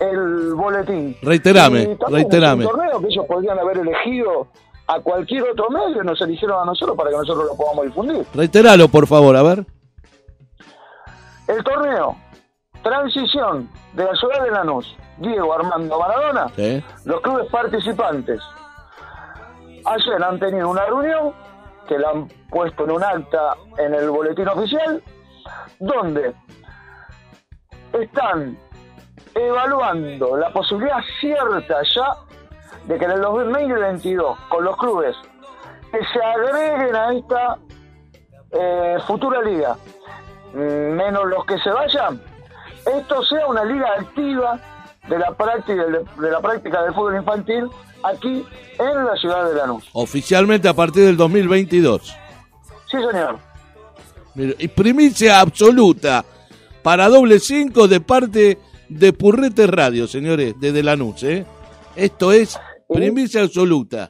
el 0.00 0.54
boletín. 0.54 1.16
Reiterame, 1.22 1.96
reiterame. 2.08 2.66
Un 2.66 2.70
torneo 2.72 3.00
que 3.00 3.06
ellos 3.06 3.24
podrían 3.26 3.58
haber 3.58 3.78
elegido 3.78 4.46
a 4.88 5.00
cualquier 5.00 5.42
otro 5.50 5.68
medio 5.70 6.04
nos 6.04 6.20
eligieron 6.20 6.62
a 6.62 6.64
nosotros 6.64 6.96
para 6.96 7.10
que 7.10 7.16
nosotros 7.16 7.46
lo 7.46 7.56
podamos 7.56 7.86
difundir. 7.86 8.24
Reiteralo, 8.34 8.88
por 8.88 9.06
favor, 9.06 9.34
a 9.36 9.42
ver. 9.42 9.64
El 11.48 11.62
torneo 11.64 12.16
Transición 12.82 13.68
de 13.94 14.04
la 14.04 14.14
ciudad 14.14 14.44
de 14.44 14.50
Lanús, 14.52 14.94
Diego 15.18 15.52
Armando 15.52 15.98
Maradona, 15.98 16.46
Sí. 16.54 16.80
los 17.04 17.20
clubes 17.20 17.46
participantes. 17.50 18.40
Ayer 19.84 20.22
han 20.22 20.38
tenido 20.38 20.68
una 20.68 20.84
reunión 20.84 21.32
que 21.86 21.98
la 21.98 22.10
han 22.10 22.28
puesto 22.50 22.84
en 22.84 22.90
un 22.90 23.02
acta 23.02 23.56
en 23.78 23.94
el 23.94 24.10
boletín 24.10 24.48
oficial, 24.48 25.02
donde 25.78 26.34
están 27.92 28.56
evaluando 29.34 30.36
la 30.36 30.50
posibilidad 30.50 31.00
cierta 31.20 31.82
ya 31.94 32.16
de 32.86 32.98
que 32.98 33.04
en 33.04 33.10
el 33.10 33.20
2022, 33.20 34.38
con 34.48 34.64
los 34.64 34.76
clubes 34.76 35.16
que 35.92 35.98
se 36.04 36.22
agreguen 36.22 36.96
a 36.96 37.12
esta 37.12 37.58
eh, 38.52 38.96
futura 39.06 39.42
liga, 39.42 39.76
menos 40.54 41.26
los 41.26 41.44
que 41.44 41.58
se 41.58 41.70
vayan, 41.70 42.20
esto 42.86 43.22
sea 43.24 43.46
una 43.46 43.64
liga 43.64 43.88
activa 43.98 44.58
de 45.08 45.18
la 45.18 45.32
práctica 45.32 45.84
de 45.84 46.30
la 46.30 46.40
práctica 46.40 46.82
del 46.82 46.94
fútbol 46.94 47.16
infantil 47.16 47.68
aquí 48.08 48.44
en 48.78 49.04
la 49.04 49.16
ciudad 49.16 49.48
de 49.48 49.56
Lanús. 49.56 49.84
Oficialmente 49.92 50.68
a 50.68 50.74
partir 50.74 51.04
del 51.04 51.16
2022. 51.16 52.14
Sí, 52.90 52.96
señor. 53.10 53.38
Mire, 54.34 54.54
Y 54.58 54.68
primicia 54.68 55.40
absoluta 55.40 56.24
para 56.82 57.08
doble 57.08 57.40
cinco 57.40 57.88
de 57.88 58.00
parte 58.00 58.58
de 58.88 59.12
Purrete 59.12 59.66
Radio, 59.66 60.06
señores, 60.06 60.54
desde 60.60 60.82
Lanús, 60.82 61.22
¿eh? 61.24 61.44
Esto 61.96 62.32
es 62.32 62.58
primicia 62.88 63.42
absoluta. 63.42 64.08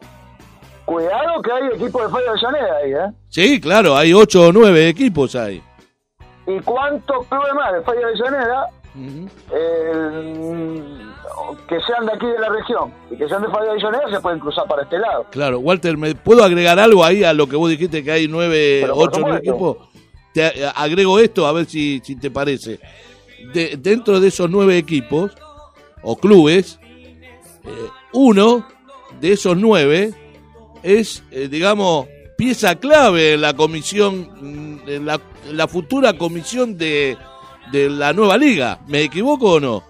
Cuidado 0.84 1.42
que 1.42 1.52
hay 1.52 1.66
equipos 1.74 2.02
de 2.02 2.08
Falla 2.10 2.32
de 2.32 2.38
Llaneda 2.40 2.76
ahí, 2.76 2.92
¿eh? 2.92 3.14
Sí, 3.28 3.60
claro, 3.60 3.96
hay 3.96 4.12
ocho 4.12 4.48
o 4.48 4.52
nueve 4.52 4.88
equipos 4.88 5.34
ahí. 5.34 5.62
¿Y 6.46 6.60
cuántos 6.60 7.26
clubes 7.26 7.54
más 7.54 7.72
de 7.72 7.82
Falla 7.82 8.06
de 8.06 8.14
Eh, 9.52 10.82
que 11.68 11.80
sean 11.80 12.06
de 12.06 12.12
aquí 12.12 12.26
de 12.26 12.38
la 12.38 12.48
región 12.48 12.92
y 13.10 13.16
que 13.16 13.28
sean 13.28 13.42
de 13.42 13.48
Falla 13.48 13.72
de 13.72 13.80
Llaneda 13.80 14.10
se 14.10 14.20
pueden 14.20 14.38
cruzar 14.38 14.66
para 14.66 14.82
este 14.82 14.98
lado? 14.98 15.26
Claro, 15.30 15.58
Walter, 15.60 15.96
¿me 15.96 16.14
puedo 16.14 16.42
agregar 16.44 16.78
algo 16.78 17.04
ahí 17.04 17.24
a 17.24 17.32
lo 17.32 17.46
que 17.46 17.56
vos 17.56 17.68
dijiste 17.70 18.02
que 18.02 18.12
hay 18.12 18.28
nueve, 18.28 18.86
ocho 18.92 19.20
nueve 19.20 19.38
supuesto. 19.44 19.50
equipos? 19.76 19.76
Te 20.32 20.66
agrego 20.74 21.18
esto 21.18 21.46
a 21.46 21.52
ver 21.52 21.66
si, 21.66 22.00
si 22.04 22.16
te 22.16 22.30
parece. 22.30 22.78
De- 23.52 23.76
dentro 23.78 24.20
de 24.20 24.28
esos 24.28 24.50
nueve 24.50 24.76
equipos 24.78 25.32
o 26.02 26.16
clubes, 26.16 26.78
eh, 27.64 27.70
uno 28.12 28.66
de 29.20 29.32
esos 29.32 29.56
nueve 29.56 30.12
es, 30.82 31.22
eh, 31.30 31.48
digamos, 31.48 32.06
pieza 32.36 32.74
clave 32.76 33.34
en 33.34 33.40
la 33.40 33.54
comisión, 33.54 34.28
mm, 34.40 34.88
en 34.88 35.06
la, 35.06 35.20
en 35.48 35.56
la 35.56 35.66
futura 35.68 36.16
comisión 36.18 36.76
de, 36.76 37.16
de 37.72 37.88
la 37.90 38.12
nueva 38.12 38.36
liga. 38.36 38.78
¿Me 38.88 39.02
equivoco 39.02 39.52
o 39.54 39.60
no? 39.60 39.82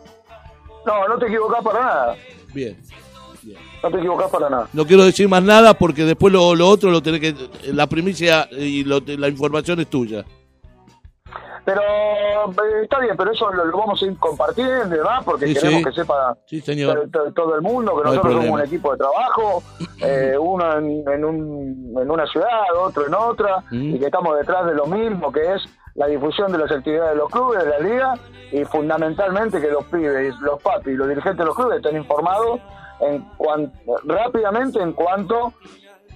No, 0.87 1.09
no 1.09 1.19
te 1.19 1.27
equivocás 1.27 1.63
para 1.65 1.81
nada. 1.81 2.17
Bien. 2.55 2.77
No 3.83 3.91
te 3.91 3.99
equivocás 3.99 4.31
para 4.31 4.51
nada. 4.51 4.69
No 4.73 4.85
quiero 4.87 5.05
decir 5.05 5.29
más 5.29 5.43
nada 5.43 5.75
porque 5.75 6.05
después 6.05 6.33
lo, 6.33 6.55
lo 6.55 6.69
otro 6.69 6.91
lo 6.91 7.03
tenés 7.03 7.21
que. 7.21 7.35
La 7.73 7.87
primicia 7.87 8.49
y 8.51 8.83
lo- 8.85 9.01
la 9.07 9.29
información 9.29 9.79
es 9.81 9.89
tuya. 9.89 10.25
Pero 11.65 11.81
eh, 11.83 12.83
está 12.85 13.01
bien, 13.01 13.17
pero 13.17 13.33
eso 13.33 13.51
lo, 13.53 13.65
lo 13.65 13.77
vamos 13.79 14.01
a 14.01 14.07
ir 14.07 14.17
compartiendo 14.19 14.87
demás 14.97 15.25
porque 15.25 15.49
Sí, 15.49 15.55
queremos 15.55 15.79
sí. 15.79 15.85
que 15.85 15.93
sepa 15.93 16.37
Sí, 16.47 16.61
señor. 16.61 17.09
todo 17.35 17.57
el 17.57 17.63
mundo 17.63 17.97
que 17.97 18.05
No 18.05 18.11
nosotros 18.11 18.35
somos 18.35 18.51
un 18.61 18.61
equipo 18.67 18.93
de 18.93 18.99
trabajo, 18.99 19.63
eh, 20.01 20.35
uno 20.41 20.79
en, 20.79 21.03
en 21.09 21.25
un, 21.25 21.95
en 22.01 22.09
una 22.11 22.25
ciudad, 22.29 22.49
otro 22.79 23.07
en 23.09 23.15
otra, 23.15 23.65
Mm. 23.73 23.97
y 23.97 23.99
que 23.99 24.05
estamos 24.07 24.37
detrás 24.39 24.65
de 24.67 24.75
lo 24.75 24.87
mismo 24.87 25.33
que 25.33 25.41
es 25.55 25.63
la 25.97 26.07
difusión 26.07 26.53
de 26.53 26.59
las 26.59 26.71
actividades 26.71 27.13
de 27.13 27.17
los 27.17 27.31
clubes, 27.31 27.65
de 27.65 27.71
la 27.71 27.79
liga, 27.81 28.15
y 28.53 28.65
fundamentalmente 28.65 29.61
que 29.61 29.71
los 29.71 29.85
pibes, 29.85 30.35
los 30.41 30.63
papis, 30.63 30.95
los 30.97 31.09
dirigentes 31.09 31.39
de 31.39 31.45
los 31.45 31.57
clubes 31.57 31.79
estén 31.79 31.97
informados 31.97 32.61
en 33.01 33.25
cuan- 33.37 33.73
rápidamente 34.05 34.81
en 34.81 34.93
cuanto 34.93 35.53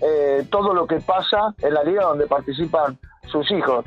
eh, 0.02 0.46
todo 0.50 0.72
lo 0.72 0.86
que 0.86 1.00
pasa 1.00 1.54
en 1.58 1.74
la 1.74 1.82
liga 1.84 2.04
donde 2.04 2.26
participan 2.26 2.98
sus 3.30 3.50
hijos. 3.50 3.84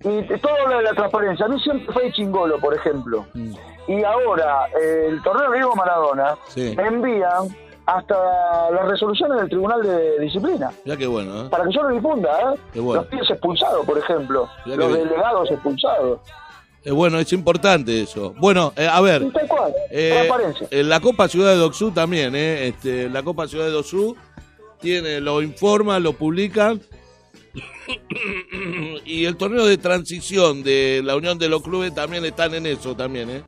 Y 0.00 0.22
todo 0.40 0.66
lo 0.66 0.76
de 0.78 0.82
la 0.82 0.92
transparencia. 0.92 1.46
A 1.46 1.48
mí 1.48 1.58
siempre 1.60 1.92
fue 1.92 2.12
chingolo, 2.12 2.58
por 2.58 2.74
ejemplo. 2.74 3.24
Mm. 3.34 3.52
Y 3.88 4.04
ahora, 4.04 4.66
eh, 4.80 5.06
el 5.08 5.22
torneo 5.22 5.52
Diego 5.52 5.74
Maradona 5.76 6.34
Sí. 6.48 6.74
me 6.76 6.86
envían 6.86 7.48
hasta 7.86 8.70
las 8.70 8.88
resoluciones 8.88 9.38
del 9.38 9.48
Tribunal 9.48 9.82
de 9.82 10.20
Disciplina. 10.20 10.70
Ya 10.84 10.96
qué 10.96 11.06
bueno, 11.06 11.46
¿eh? 11.46 11.48
Para 11.50 11.64
que 11.64 11.74
yo 11.74 11.82
lo 11.82 11.94
difunda, 11.94 12.30
¿eh? 12.40 12.58
Qué 12.72 12.80
bueno. 12.80 13.02
Los 13.02 13.10
pibes 13.10 13.30
expulsados, 13.30 13.84
por 13.84 13.98
ejemplo. 13.98 14.48
Mirá 14.64 14.76
Los 14.76 14.88
bien. 14.92 15.08
delegados 15.08 15.50
expulsados. 15.50 16.20
Es 16.84 16.92
bueno, 16.92 17.18
es 17.18 17.32
importante 17.32 18.02
eso. 18.02 18.34
Bueno, 18.38 18.72
eh, 18.76 18.88
a 18.90 19.00
ver. 19.00 19.24
Eh, 19.90 20.82
la 20.82 21.00
Copa 21.00 21.28
Ciudad 21.28 21.50
de 21.50 21.56
Doxú 21.56 21.92
también, 21.92 22.34
¿eh? 22.34 22.68
Este, 22.68 23.08
la 23.08 23.22
Copa 23.22 23.46
Ciudad 23.46 23.66
de 23.66 23.70
Doxú 23.70 24.16
tiene, 24.80 25.20
lo 25.20 25.42
informan, 25.42 26.02
lo 26.02 26.12
publican. 26.14 26.80
y 29.04 29.24
el 29.26 29.36
torneo 29.36 29.66
de 29.66 29.78
transición 29.78 30.62
de 30.62 31.02
la 31.04 31.14
Unión 31.14 31.38
de 31.38 31.48
los 31.48 31.62
Clubes 31.62 31.94
también 31.94 32.24
están 32.24 32.54
en 32.54 32.66
eso 32.66 32.96
también, 32.96 33.30
¿eh? 33.30 33.44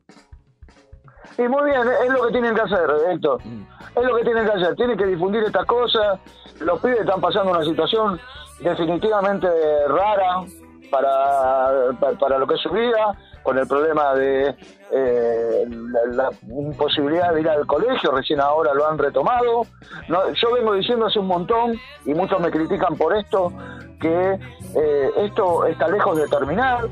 Y 1.37 1.43
muy 1.49 1.65
bien, 1.65 1.83
es 2.05 2.11
lo 2.11 2.27
que 2.27 2.33
tienen 2.33 2.55
que 2.55 2.61
hacer, 2.61 2.91
Héctor. 3.11 3.45
Mm. 3.45 3.67
Es 3.97 4.05
lo 4.05 4.17
que 4.17 4.25
tienen 4.25 4.45
que 4.47 4.53
hacer. 4.53 4.75
Tienen 4.77 4.97
que 4.97 5.07
difundir 5.07 5.43
estas 5.45 5.67
cosas. 5.67 6.19
Los 6.61 6.81
pibes 6.81 7.01
están 7.01 7.21
pasando 7.21 7.51
una 7.51 7.65
situación 7.65 8.21
definitivamente 8.61 9.49
rara 9.89 10.45
para, 10.91 11.91
para, 11.99 12.19
para 12.19 12.39
lo 12.39 12.47
que 12.47 12.55
es 12.55 12.61
su 12.61 12.71
vida, 12.71 13.17
con 13.43 13.59
el 13.59 13.67
problema 13.67 14.15
de 14.15 14.55
eh, 14.93 15.65
la, 15.69 16.29
la 16.29 16.31
imposibilidad 16.49 17.35
de 17.35 17.41
ir 17.41 17.49
al 17.49 17.67
colegio, 17.67 18.13
recién 18.13 18.41
ahora 18.41 18.73
lo 18.75 18.87
han 18.87 18.97
retomado. 18.97 19.63
No, 20.09 20.33
yo 20.33 20.53
vengo 20.53 20.73
diciendo 20.75 21.07
hace 21.07 21.19
un 21.19 21.27
montón, 21.27 21.75
y 22.05 22.15
muchos 22.15 22.39
me 22.41 22.51
critican 22.51 22.97
por 22.97 23.17
esto, 23.17 23.53
que 24.01 24.39
eh, 24.77 25.11
esto 25.17 25.67
está 25.67 25.89
lejos 25.89 26.17
de 26.17 26.29
terminar, 26.29 26.87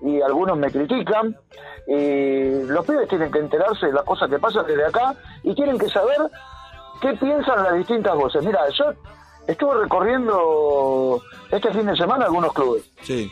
y 0.00 0.20
algunos 0.20 0.56
me 0.58 0.70
critican 0.70 1.36
y 1.86 2.62
los 2.64 2.84
pibes 2.86 3.08
tienen 3.08 3.30
que 3.30 3.38
enterarse 3.38 3.86
de 3.86 3.92
las 3.92 4.04
cosas 4.04 4.28
que 4.30 4.38
pasan 4.38 4.66
desde 4.66 4.84
acá 4.86 5.14
y 5.42 5.54
tienen 5.54 5.78
que 5.78 5.88
saber 5.88 6.18
qué 7.00 7.14
piensan 7.14 7.62
las 7.62 7.74
distintas 7.74 8.14
voces. 8.14 8.44
Mira, 8.44 8.60
yo 8.70 8.92
estuve 9.46 9.74
recorriendo 9.82 11.20
este 11.50 11.72
fin 11.72 11.86
de 11.86 11.96
semana 11.96 12.26
algunos 12.26 12.52
clubes 12.52 12.90
Sí. 13.02 13.30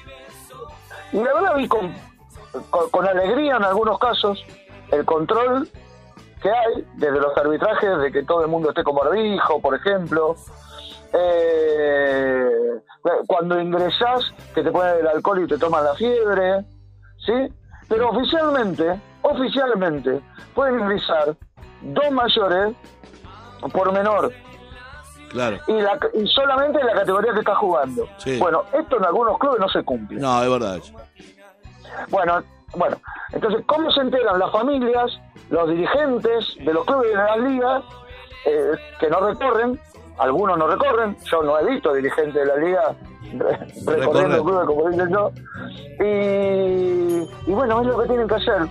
y 1.12 1.16
la 1.18 1.34
verdad 1.34 1.56
vi 1.56 1.68
con, 1.68 1.94
con, 2.70 2.88
con 2.90 3.06
alegría 3.06 3.56
en 3.56 3.64
algunos 3.64 3.98
casos 3.98 4.42
el 4.90 5.04
control 5.04 5.68
que 6.42 6.50
hay 6.50 6.86
desde 6.94 7.18
los 7.20 7.36
arbitrajes 7.36 7.98
de 7.98 8.12
que 8.12 8.22
todo 8.22 8.42
el 8.42 8.48
mundo 8.48 8.68
esté 8.70 8.84
como 8.84 9.00
barbijo, 9.00 9.60
por 9.60 9.74
ejemplo. 9.74 10.36
Eh, 11.18 12.46
cuando 13.26 13.60
ingresás, 13.60 14.32
que 14.54 14.62
te 14.62 14.70
ponen 14.70 14.96
el 15.00 15.06
alcohol 15.08 15.42
y 15.44 15.46
te 15.46 15.58
toman 15.58 15.84
la 15.84 15.94
fiebre, 15.94 16.64
¿sí? 17.24 17.32
Pero 17.88 18.10
oficialmente, 18.10 19.00
oficialmente, 19.22 20.20
pueden 20.54 20.80
ingresar 20.80 21.36
dos 21.82 22.10
mayores 22.10 22.74
por 23.72 23.92
menor 23.92 24.32
Claro. 25.30 25.58
y, 25.66 25.72
la, 25.80 25.98
y 26.14 26.26
solamente 26.28 26.80
en 26.80 26.86
la 26.86 26.94
categoría 26.94 27.32
que 27.32 27.40
está 27.40 27.54
jugando. 27.56 28.08
Sí. 28.18 28.38
Bueno, 28.38 28.64
esto 28.72 28.96
en 28.96 29.04
algunos 29.04 29.38
clubes 29.38 29.60
no 29.60 29.68
se 29.68 29.82
cumple. 29.84 30.18
No, 30.20 30.42
es 30.42 30.50
verdad. 30.50 30.80
Bueno, 32.08 32.42
bueno, 32.76 32.96
entonces, 33.32 33.62
¿cómo 33.66 33.90
se 33.90 34.00
enteran 34.00 34.38
las 34.38 34.50
familias, 34.50 35.18
los 35.50 35.68
dirigentes 35.68 36.56
de 36.58 36.72
los 36.72 36.84
clubes 36.84 37.08
de 37.10 37.16
las 37.16 37.38
ligas 37.38 37.84
eh, 38.46 38.72
que 38.98 39.08
no 39.10 39.20
recorren? 39.20 39.80
Algunos 40.18 40.56
no 40.58 40.66
recorren, 40.66 41.16
yo 41.30 41.42
no 41.42 41.58
he 41.58 41.64
visto 41.66 41.92
dirigentes 41.92 42.34
de 42.34 42.46
la 42.46 42.56
liga 42.56 42.94
re- 43.38 43.96
recorriendo 43.96 44.42
clubes 44.44 44.66
como 44.66 44.88
dicen 44.88 45.10
yo. 45.12 45.30
Y, 46.04 47.50
y 47.50 47.52
bueno, 47.54 47.80
es 47.82 47.86
lo 47.86 47.98
que 48.02 48.08
tienen 48.08 48.28
que 48.28 48.34
hacer, 48.36 48.62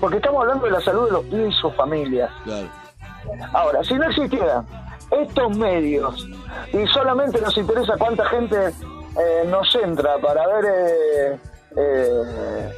porque 0.00 0.16
estamos 0.16 0.42
hablando 0.42 0.66
de 0.66 0.72
la 0.72 0.80
salud 0.80 1.06
de 1.06 1.12
los 1.12 1.24
pibes 1.24 1.54
y 1.54 1.60
sus 1.60 1.74
familias. 1.74 2.30
Claro. 2.44 2.66
Ahora, 3.52 3.82
si 3.84 3.94
no 3.94 4.04
existieran 4.08 4.66
estos 5.10 5.56
medios 5.56 6.26
y 6.72 6.86
solamente 6.88 7.40
nos 7.40 7.56
interesa 7.56 7.94
cuánta 7.98 8.24
gente 8.26 8.56
eh, 8.68 9.44
nos 9.48 9.74
entra 9.76 10.18
para 10.18 10.46
ver... 10.46 10.64
Eh, 10.64 11.38
eh, 11.76 12.72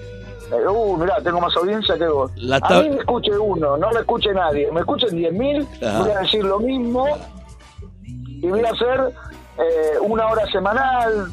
eh, 0.52 0.68
uh, 0.68 0.96
mirá, 0.98 1.16
tengo 1.22 1.40
más 1.40 1.56
audiencia 1.56 1.96
que 1.96 2.06
vos. 2.06 2.30
A 2.62 2.80
mí 2.82 2.90
me 2.90 2.96
escuche 2.98 3.36
uno, 3.36 3.76
no 3.78 3.90
me 3.90 4.00
escuche 4.00 4.32
nadie. 4.34 4.70
Me 4.70 4.80
escuchen 4.80 5.08
10.000, 5.10 5.66
Ajá. 5.88 5.98
voy 6.02 6.10
a 6.10 6.18
decir 6.20 6.44
lo 6.44 6.60
mismo 6.60 7.06
y 8.46 8.50
voy 8.50 8.64
a 8.64 8.70
hacer 8.70 9.00
eh, 9.58 9.98
una 10.00 10.26
hora 10.28 10.46
semanal, 10.50 11.28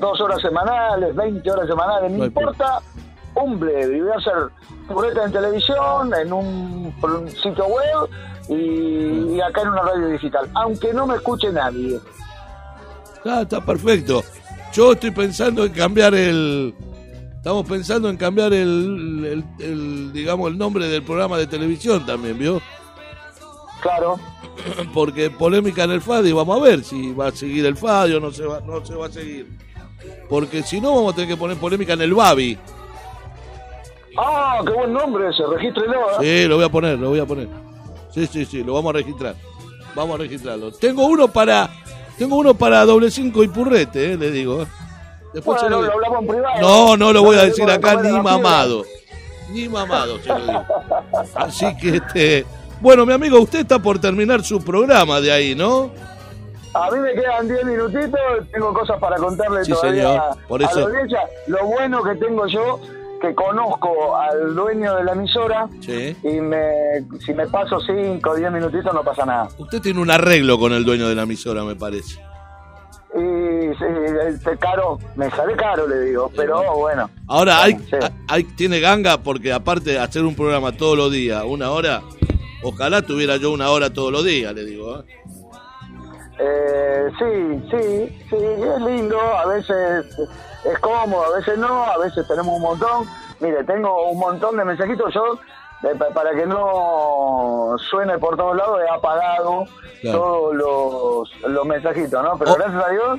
dos 0.00 0.20
horas 0.20 0.40
semanales, 0.40 1.14
20 1.14 1.50
horas 1.50 1.66
semanales, 1.68 2.10
no, 2.12 2.24
importa, 2.24 2.80
un 3.34 3.58
bledo. 3.60 3.92
Y 3.92 4.00
voy 4.00 4.10
a 4.12 4.16
hacer 4.16 4.34
pureta 4.88 5.24
en 5.24 5.32
televisión, 5.32 6.12
en 6.20 6.32
un, 6.32 6.94
un 7.02 7.30
sitio 7.30 7.66
web 7.66 8.10
y, 8.48 9.34
y 9.36 9.40
acá 9.40 9.62
en 9.62 9.68
una 9.68 9.82
radio 9.82 10.06
digital, 10.08 10.48
aunque 10.54 10.92
no 10.92 11.06
me 11.06 11.16
escuche 11.16 11.52
nadie. 11.52 11.98
Ah, 13.24 13.40
está 13.42 13.60
perfecto. 13.64 14.22
Yo 14.72 14.92
estoy 14.92 15.10
pensando 15.10 15.64
en 15.64 15.72
cambiar 15.72 16.14
el. 16.14 16.74
Estamos 17.36 17.66
pensando 17.68 18.08
en 18.10 18.16
cambiar 18.16 18.52
el, 18.52 19.24
el- 19.24 19.44
el, 19.64 20.12
digamos, 20.12 20.50
el 20.50 20.58
nombre 20.58 20.86
del 20.88 21.02
programa 21.02 21.38
de 21.38 21.46
televisión 21.46 22.04
también, 22.04 22.38
¿vio? 22.38 22.60
Claro, 23.88 24.18
Porque 24.94 25.30
polémica 25.30 25.84
en 25.84 25.92
el 25.92 26.00
FADI, 26.02 26.32
vamos 26.32 26.60
a 26.60 26.62
ver 26.64 26.82
si 26.84 27.12
va 27.12 27.28
a 27.28 27.32
seguir 27.32 27.64
el 27.66 27.76
FADI 27.76 28.14
o 28.14 28.20
no 28.20 28.30
se 28.32 28.44
va, 28.44 28.60
no 28.60 28.84
se 28.84 28.94
va 28.94 29.06
a 29.06 29.10
seguir. 29.10 29.46
Porque 30.28 30.62
si 30.62 30.80
no, 30.80 30.94
vamos 30.94 31.12
a 31.12 31.16
tener 31.16 31.30
que 31.30 31.36
poner 31.36 31.56
polémica 31.56 31.94
en 31.94 32.02
el 32.02 32.14
BABI. 32.14 32.58
Ah, 34.16 34.60
qué 34.66 34.72
buen 34.72 34.92
nombre 34.92 35.28
ese, 35.30 35.44
regístrelo. 35.46 36.20
¿eh? 36.20 36.42
Sí, 36.42 36.48
lo 36.48 36.56
voy 36.56 36.64
a 36.64 36.68
poner, 36.68 36.98
lo 36.98 37.10
voy 37.10 37.20
a 37.20 37.26
poner. 37.26 37.48
Sí, 38.12 38.26
sí, 38.26 38.44
sí, 38.44 38.64
lo 38.64 38.74
vamos 38.74 38.90
a 38.90 38.98
registrar. 38.98 39.34
Vamos 39.94 40.16
a 40.16 40.18
registrarlo. 40.18 40.72
Tengo 40.72 41.06
uno 41.06 41.28
para. 41.28 41.70
Tengo 42.18 42.36
uno 42.36 42.52
para 42.54 42.84
doble 42.84 43.10
cinco 43.12 43.44
y 43.44 43.48
purrete, 43.48 44.12
eh, 44.12 44.16
le 44.16 44.30
digo. 44.32 44.62
eh. 44.62 44.66
Después 45.34 45.60
se 45.60 45.66
Bueno, 45.66 45.82
lo- 45.82 45.86
lo 45.86 45.92
hablamos 45.94 46.20
en 46.22 46.26
privado. 46.28 46.60
No, 46.60 46.96
no 46.96 47.12
lo 47.12 47.22
voy 47.22 47.36
a 47.36 47.44
decir 47.44 47.70
acá 47.70 47.94
ni 48.02 48.10
mamado. 48.10 48.84
Ni 49.52 49.68
mamado, 49.68 50.18
se 50.18 50.28
lo 50.28 50.38
digo. 50.40 50.64
Así 51.36 51.76
que 51.76 51.96
este. 51.96 52.46
Bueno, 52.80 53.04
mi 53.04 53.12
amigo, 53.12 53.40
usted 53.40 53.60
está 53.60 53.78
por 53.80 53.98
terminar 53.98 54.42
su 54.44 54.62
programa 54.62 55.20
de 55.20 55.32
ahí, 55.32 55.54
¿no? 55.54 55.90
A 56.74 56.90
mí 56.90 56.98
me 57.00 57.12
quedan 57.14 57.48
10 57.48 57.64
minutitos, 57.64 58.20
tengo 58.52 58.72
cosas 58.72 58.98
para 59.00 59.16
contarle 59.16 59.64
Sí, 59.64 59.72
todavía 59.72 60.02
señor, 60.02 60.18
a- 60.18 60.48
por 60.48 60.62
a 60.62 60.66
eso- 60.66 60.80
la 60.80 60.86
audiencia. 60.86 61.20
Lo 61.48 61.64
bueno 61.66 62.02
que 62.04 62.14
tengo 62.16 62.46
yo, 62.46 62.78
que 63.20 63.34
conozco 63.34 64.16
al 64.16 64.54
dueño 64.54 64.94
de 64.94 65.02
la 65.04 65.12
emisora, 65.12 65.66
Sí. 65.80 66.16
y 66.22 66.40
me, 66.40 67.02
si 67.24 67.34
me 67.34 67.48
paso 67.48 67.80
5 67.80 68.30
o 68.30 68.34
10 68.36 68.52
minutitos 68.52 68.94
no 68.94 69.02
pasa 69.02 69.24
nada. 69.26 69.48
Usted 69.58 69.80
tiene 69.80 70.00
un 70.00 70.10
arreglo 70.10 70.56
con 70.58 70.72
el 70.72 70.84
dueño 70.84 71.08
de 71.08 71.16
la 71.16 71.22
emisora, 71.22 71.64
me 71.64 71.74
parece. 71.74 72.20
Y 73.16 73.74
sí, 73.74 73.84
este 74.28 74.56
caro, 74.58 74.98
me 75.16 75.30
sale 75.30 75.56
caro, 75.56 75.88
le 75.88 76.00
digo, 76.02 76.30
pero 76.36 76.62
bueno. 76.76 77.10
Ahora, 77.26 77.62
hay- 77.62 77.76
hay- 78.28 78.44
tiene 78.44 78.78
ganga 78.78 79.18
porque 79.18 79.52
aparte 79.52 79.92
de 79.92 79.98
hacer 79.98 80.22
un 80.22 80.36
programa 80.36 80.70
todos 80.72 80.96
los 80.96 81.10
días, 81.10 81.42
una 81.44 81.70
hora, 81.70 82.02
ojalá 82.62 83.02
tuviera 83.02 83.36
yo 83.36 83.50
una 83.52 83.70
hora 83.70 83.92
todos 83.92 84.12
los 84.12 84.24
días, 84.24 84.52
le 84.54 84.64
digo. 84.64 84.98
¿eh? 85.00 85.04
Eh, 86.40 87.08
sí, 87.18 87.62
sí, 87.70 88.18
sí, 88.30 88.36
es 88.36 88.80
lindo, 88.82 89.18
a 89.20 89.46
veces 89.46 90.06
es 90.64 90.78
cómodo, 90.80 91.24
a 91.34 91.36
veces 91.38 91.58
no, 91.58 91.82
a 91.84 91.98
veces 91.98 92.26
tenemos 92.28 92.54
un 92.56 92.62
montón. 92.62 93.06
Mire, 93.40 93.64
tengo 93.64 94.10
un 94.10 94.18
montón 94.18 94.56
de 94.56 94.64
mensajitos, 94.64 95.12
yo 95.14 95.34
eh, 95.82 95.94
pa- 95.98 96.10
para 96.10 96.32
que 96.34 96.46
no 96.46 97.76
suene 97.90 98.18
por 98.18 98.36
todos 98.36 98.56
lados 98.56 98.78
he 98.84 98.88
apagado 98.92 99.64
Claro. 100.00 100.18
todos 100.18 100.54
los, 100.54 101.50
los 101.52 101.66
mensajitos, 101.66 102.22
¿no? 102.22 102.38
Pero 102.38 102.52
Oh. 102.52 102.54
gracias 102.54 102.84
a 102.84 102.90
Dios 102.90 103.18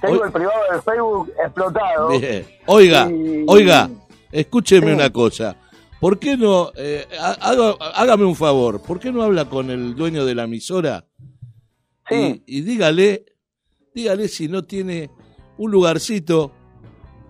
tengo 0.00 0.24
el 0.24 0.32
privado 0.32 0.58
del 0.72 0.82
Facebook 0.82 1.32
explotado. 1.44 2.08
Bien. 2.08 2.46
Oiga, 2.66 3.08
Y- 3.10 3.44
oiga, 3.48 3.88
escúcheme 4.32 4.88
Sí. 4.88 4.92
una 4.92 5.12
cosa. 5.12 5.54
¿Por 6.00 6.18
qué 6.18 6.36
no, 6.36 6.70
eh, 6.76 7.06
haga- 7.40 7.76
hágame 7.94 8.24
un 8.24 8.36
favor, 8.36 8.82
¿por 8.82 8.98
qué 9.00 9.10
no 9.10 9.22
habla 9.22 9.46
con 9.46 9.70
el 9.70 9.94
dueño 9.94 10.24
de 10.24 10.34
la 10.34 10.44
emisora? 10.44 11.06
Sí. 12.08 12.42
Y, 12.46 12.58
y 12.58 12.60
dígale, 12.62 13.24
dígale 13.94 14.28
si 14.28 14.46
no 14.48 14.62
tiene 14.64 15.10
un 15.58 15.70
lugarcito 15.70 16.52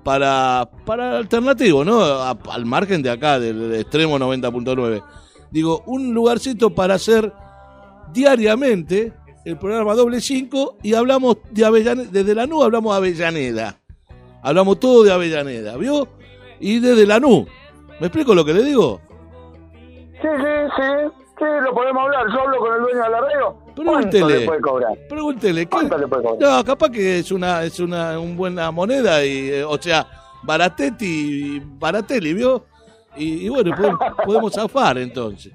para, 0.03 0.69
para 0.85 1.17
alternativo, 1.19 1.85
¿no? 1.85 2.01
A- 2.03 2.39
al 2.51 2.67
margen 2.67 3.03
de 3.03 3.11
acá, 3.11 3.39
del, 3.39 3.71
del 3.71 3.81
extremo 3.81 4.19
90.9. 4.19 5.03
Digo, 5.51 5.83
un 5.87 6.13
lugarcito 6.13 6.75
para 6.75 6.95
hacer 6.95 7.33
diariamente 8.13 9.13
el 9.45 9.57
programa 9.59 9.95
Doble 9.95 10.21
5 10.21 10.79
y 10.83 10.95
hablamos 10.95 11.37
de 11.51 11.65
Avellaneda, 11.65 12.09
desde 12.11 12.35
la 12.35 12.47
NU 12.47 12.63
hablamos 12.63 12.93
de 12.93 12.97
Avellaneda. 12.99 13.81
Hablamos 14.43 14.79
todo 14.81 15.03
de 15.05 15.13
Avellaneda, 15.13 15.77
¿vio? 15.77 16.09
Y 16.61 16.81
desde 16.81 17.07
la 17.07 17.21
NU. 17.21 17.47
¿Me 18.01 18.07
explico 18.09 18.35
lo 18.35 18.45
que 18.45 18.55
le 18.55 18.63
digo? 18.63 19.01
Sí, 20.21 20.29
sí, 20.39 20.73
sí. 20.77 20.83
Sí, 21.39 21.45
lo 21.63 21.75
podemos 21.75 22.03
hablar. 22.05 22.27
Yo 22.33 22.41
hablo 22.41 22.57
con 22.59 22.75
el 22.75 22.81
dueño 22.81 23.03
de 23.03 23.11
la 23.11 23.21
radio. 23.21 23.57
¿Cuánto 23.75 23.83
Pregúntele. 23.83 24.39
le 24.41 24.47
puede 24.47 24.61
cobrar? 24.63 24.93
Pregúntele. 25.09 25.61
¿qué? 25.67 25.71
¿Cuánto 25.71 25.99
le 25.99 26.09
puede 26.09 26.23
cobrar? 26.23 26.51
No, 26.57 26.65
capaz 26.65 26.89
que 26.91 27.19
es 27.19 27.31
una 27.31 27.63
es 27.63 27.79
una 27.79 28.19
un 28.19 28.37
buena 28.37 28.71
moneda 28.71 29.23
y 29.23 29.51
eh, 29.51 29.65
o 29.65 29.77
sea, 29.81 30.07
Baratetti, 30.43 31.61
Baratelli, 31.63 32.33
¿vio? 32.33 32.65
Y, 33.17 33.47
y 33.47 33.49
bueno, 33.51 33.77
podemos, 33.77 33.99
podemos 34.25 34.53
zafar 34.55 34.97
entonces. 34.97 35.53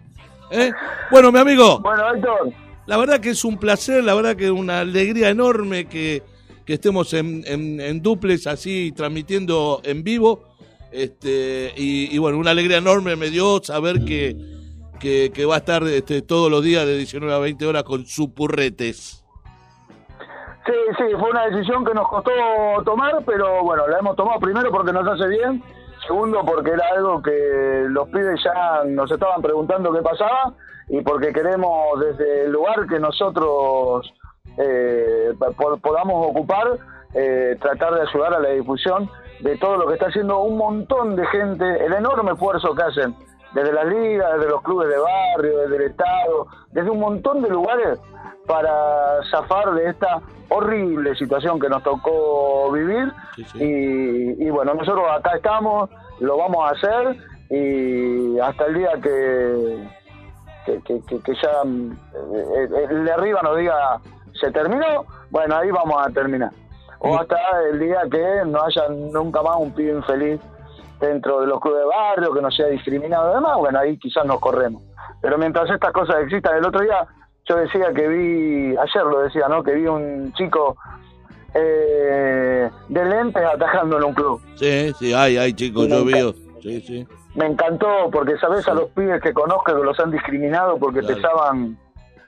¿Eh? 0.51 0.71
Bueno, 1.09 1.31
mi 1.31 1.39
amigo, 1.39 1.79
Bueno, 1.79 2.13
Héctor, 2.13 2.51
la 2.85 2.97
verdad 2.97 3.19
que 3.19 3.29
es 3.31 3.43
un 3.43 3.57
placer, 3.57 4.03
la 4.03 4.13
verdad 4.13 4.35
que 4.35 4.45
es 4.45 4.51
una 4.51 4.81
alegría 4.81 5.29
enorme 5.29 5.85
que, 5.85 6.21
que 6.63 6.73
estemos 6.73 7.11
en, 7.15 7.43
en, 7.47 7.79
en 7.79 8.01
duplex 8.03 8.45
así 8.45 8.91
transmitiendo 8.95 9.81
en 9.83 10.03
vivo. 10.03 10.43
Este, 10.91 11.73
y, 11.75 12.17
bueno, 12.17 12.37
una 12.37 12.51
alegría 12.51 12.77
enorme 12.77 13.15
me 13.15 13.29
dio 13.29 13.61
saber 13.63 14.03
que, 14.05 14.35
que, 14.99 15.45
va 15.45 15.55
a 15.55 15.59
estar 15.59 15.83
este, 15.83 16.21
todos 16.21 16.51
los 16.51 16.63
días 16.63 16.85
de 16.85 16.97
19 16.97 17.33
a 17.33 17.39
20 17.39 17.65
horas 17.65 17.83
con 17.83 18.05
supurretes. 18.05 19.23
Sí, 20.65 20.73
sí, 20.97 21.03
fue 21.19 21.31
una 21.31 21.47
decisión 21.47 21.83
que 21.83 21.93
nos 21.93 22.07
costó 22.07 22.31
tomar, 22.85 23.23
pero 23.25 23.63
bueno, 23.63 23.87
la 23.87 23.97
hemos 23.99 24.15
tomado 24.15 24.39
primero 24.39 24.69
porque 24.71 24.93
nos 24.93 25.07
hace 25.07 25.27
bien, 25.27 25.63
segundo 26.07 26.43
porque 26.45 26.71
era 26.71 26.83
algo 26.95 27.21
que 27.21 27.85
los 27.87 28.07
pibes 28.09 28.39
ya 28.43 28.83
nos 28.85 29.09
estaban 29.11 29.41
preguntando 29.41 29.91
qué 29.91 30.01
pasaba 30.01 30.53
y 30.89 31.01
porque 31.01 31.33
queremos 31.33 31.99
desde 31.99 32.45
el 32.45 32.51
lugar 32.51 32.85
que 32.87 32.99
nosotros 32.99 34.13
eh, 34.57 35.33
po- 35.39 35.77
podamos 35.77 36.27
ocupar, 36.27 36.77
eh, 37.15 37.57
tratar 37.59 37.95
de 37.95 38.01
ayudar 38.01 38.35
a 38.35 38.39
la 38.39 38.49
difusión 38.49 39.09
de 39.41 39.57
todo 39.57 39.77
lo 39.77 39.87
que 39.87 39.93
está 39.93 40.07
haciendo 40.07 40.39
un 40.41 40.57
montón 40.57 41.15
de 41.15 41.25
gente, 41.27 41.85
el 41.85 41.93
enorme 41.93 42.31
esfuerzo 42.33 42.73
que 42.75 42.83
hacen 42.83 43.15
desde 43.53 43.73
las 43.73 43.85
ligas, 43.85 44.33
desde 44.35 44.49
los 44.49 44.61
clubes 44.61 44.87
de 44.89 44.97
barrio, 44.97 45.57
desde 45.59 45.75
el 45.77 45.81
Estado, 45.91 46.47
desde 46.71 46.89
un 46.89 46.99
montón 46.99 47.41
de 47.41 47.49
lugares 47.49 47.99
para 48.47 48.71
zafar 49.29 49.73
de 49.73 49.89
esta 49.89 50.19
horrible 50.49 51.15
situación 51.15 51.59
que 51.59 51.69
nos 51.69 51.81
tocó 51.83 52.71
vivir. 52.71 53.11
Sí, 53.35 53.43
sí. 53.45 53.63
Y, 53.63 54.45
y 54.45 54.49
bueno, 54.49 54.73
nosotros 54.73 55.03
acá 55.11 55.35
estamos, 55.35 55.89
lo 56.19 56.37
vamos 56.37 56.63
a 56.65 56.73
hacer 56.75 57.17
y 57.49 58.39
hasta 58.39 58.65
el 58.65 58.73
día 58.75 58.91
que, 59.01 59.87
que, 60.65 60.81
que- 60.83 61.01
que- 61.05 61.19
que 61.21 61.33
ya 61.35 61.51
eh, 61.63 62.67
eh, 62.73 62.87
el 62.89 63.05
de 63.05 63.11
arriba 63.11 63.41
nos 63.43 63.57
diga 63.57 63.99
se 64.39 64.51
terminó, 64.51 65.05
bueno, 65.29 65.55
ahí 65.57 65.69
vamos 65.71 65.95
a 66.05 66.09
terminar. 66.09 66.51
O 67.03 67.17
hasta 67.17 67.35
el 67.71 67.79
día 67.79 68.01
que 68.11 68.43
no 68.45 68.61
haya 68.63 68.87
nunca 68.89 69.41
más 69.41 69.55
un 69.57 69.71
pibe 69.73 69.93
infeliz 69.93 70.39
dentro 70.99 71.41
de 71.41 71.47
los 71.47 71.59
clubes 71.59 71.79
de 71.79 71.85
barrio, 71.87 72.31
que 72.33 72.41
no 72.41 72.51
sea 72.51 72.67
discriminado 72.67 73.31
y 73.31 73.35
demás, 73.35 73.57
bueno, 73.57 73.79
ahí 73.79 73.97
quizás 73.97 74.23
nos 74.25 74.39
corremos. 74.39 74.83
Pero 75.21 75.37
mientras 75.39 75.67
estas 75.69 75.91
cosas 75.93 76.17
existan, 76.23 76.57
el 76.57 76.65
otro 76.65 76.81
día 76.81 77.07
yo 77.45 77.55
decía 77.55 77.91
que 77.93 78.07
vi, 78.07 78.75
ayer 78.77 79.03
lo 79.03 79.19
decía, 79.21 79.47
¿no? 79.47 79.63
Que 79.63 79.73
vi 79.73 79.87
un 79.87 80.31
chico 80.33 80.77
eh, 81.53 82.69
de 82.87 83.05
lentes 83.05 83.43
atajando 83.43 83.97
en 83.97 84.03
un 84.03 84.13
club. 84.13 84.41
Sí, 84.55 84.93
sí, 84.99 85.13
hay, 85.13 85.37
hay 85.37 85.53
chicos, 85.53 85.87
yo 85.87 86.05
veo. 86.05 86.33
Sí, 86.61 86.81
sí. 86.81 87.07
Me 87.35 87.45
encantó 87.47 87.87
porque, 88.11 88.37
¿sabes? 88.37 88.67
A 88.67 88.73
los 88.73 88.89
pibes 88.89 89.21
que 89.21 89.33
conozco 89.33 89.75
que 89.75 89.83
los 89.83 89.99
han 89.99 90.11
discriminado 90.11 90.77
porque 90.77 90.99
Claro. 90.99 91.15
pesaban 91.15 91.77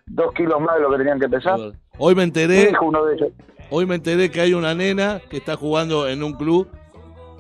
dos 0.07 0.33
kilos 0.33 0.59
más 0.59 0.75
de 0.77 0.81
lo 0.81 0.89
que 0.91 0.97
tenían 0.97 1.19
que 1.19 1.29
pesar. 1.29 1.59
Hoy 1.97 2.15
me 2.15 2.21
¿Qué 2.31 2.41
enteré, 2.43 2.67
dijo 2.67 2.85
uno 2.85 3.05
de 3.05 3.15
ellos? 3.15 3.29
Hoy 3.75 3.87
me 3.87 3.95
enteré 3.95 4.29
que 4.29 4.39
hay 4.39 4.53
una 4.53 4.75
nena 4.75 5.19
que 5.31 5.37
está 5.37 5.55
jugando 5.55 6.07
en 6.07 6.21
un 6.21 6.33
club 6.33 6.67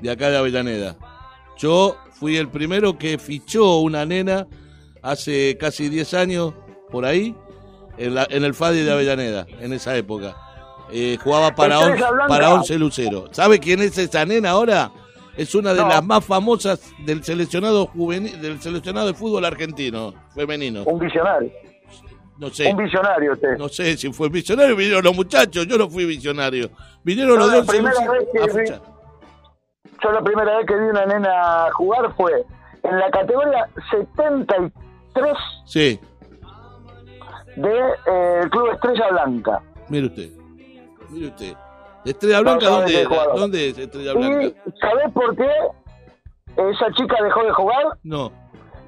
de 0.01 0.09
acá 0.09 0.31
de 0.31 0.37
Avellaneda. 0.37 0.95
Yo 1.59 1.95
fui 2.13 2.37
el 2.37 2.49
primero 2.49 2.97
que 2.97 3.19
fichó 3.19 3.77
una 3.77 4.03
nena 4.03 4.47
hace 5.03 5.55
casi 5.59 5.89
10 5.89 6.13
años 6.15 6.53
por 6.89 7.05
ahí 7.05 7.35
en, 7.99 8.15
la- 8.15 8.25
en 8.31 8.43
el 8.43 8.55
FADI 8.55 8.81
de 8.81 8.91
Avellaneda, 8.91 9.45
en 9.59 9.73
esa 9.73 9.95
época. 9.95 10.35
Eh, 10.91 11.17
jugaba 11.23 11.53
para, 11.53 11.77
on- 11.79 11.95
para 12.27 12.51
Once 12.53 12.77
Lucero. 12.79 13.25
¿Sabe 13.31 13.59
quién 13.59 13.81
es 13.81 13.95
esa 13.99 14.25
nena 14.25 14.49
ahora? 14.51 14.91
Es 15.37 15.53
una 15.55 15.73
de 15.73 15.81
No. 15.81 15.87
las 15.89 16.03
más 16.03 16.25
famosas 16.25 16.79
del 17.05 17.23
seleccionado 17.23 17.85
juvenil, 17.87 18.41
del 18.41 18.59
seleccionado 18.61 19.07
de 19.07 19.13
fútbol 19.13 19.45
argentino, 19.45 20.13
femenino. 20.35 20.83
Un 20.83 20.99
visionario. 20.99 21.51
No 22.37 22.49
sé. 22.49 22.69
Un 22.71 22.77
visionario 22.77 23.33
usted. 23.33 23.57
No 23.57 23.69
sé 23.69 23.95
si 23.97 24.11
fue 24.11 24.29
visionario, 24.29 24.75
vinieron 24.75 25.03
los 25.03 25.15
muchachos, 25.15 25.65
yo 25.67 25.77
no 25.77 25.89
fui 25.89 26.05
visionario. 26.05 26.69
Vinieron 27.03 27.35
No, 27.37 27.45
los 27.45 27.51
dos 27.53 27.67
primera 27.67 27.93
Lucero 27.93 28.11
vez 28.13 28.27
que 28.33 28.39
a 28.39 28.45
vi-. 28.63 28.81
Yo 30.03 30.11
la 30.11 30.21
primera 30.21 30.57
vez 30.57 30.65
que 30.65 30.75
vi 30.75 30.85
una 30.85 31.05
nena 31.05 31.67
jugar 31.73 32.13
fue 32.15 32.43
en 32.83 32.99
la 32.99 33.09
categoría 33.11 33.67
73 33.91 35.33
Sí, 35.65 35.99
del 37.55 37.63
de, 37.63 37.79
eh, 38.07 38.41
Club 38.51 38.71
Estrella 38.73 39.07
Blanca. 39.11 39.61
mire 39.89 40.07
usted. 40.07 40.29
Mire 41.09 41.27
usted. 41.27 41.53
Estrella 42.05 42.41
Blanca, 42.41 42.65
No 42.65 42.71
¿dónde. 42.79 43.07
¿Dónde 43.35 43.69
es 43.69 43.77
Estrella 43.77 44.11
¿Y 44.11 44.15
Blanca? 44.17 44.59
sabés 44.81 45.13
por 45.13 45.35
qué 45.37 45.47
esa 46.57 46.91
chica 46.95 47.15
dejó 47.23 47.43
de 47.43 47.51
jugar? 47.53 47.83
No. 48.03 48.31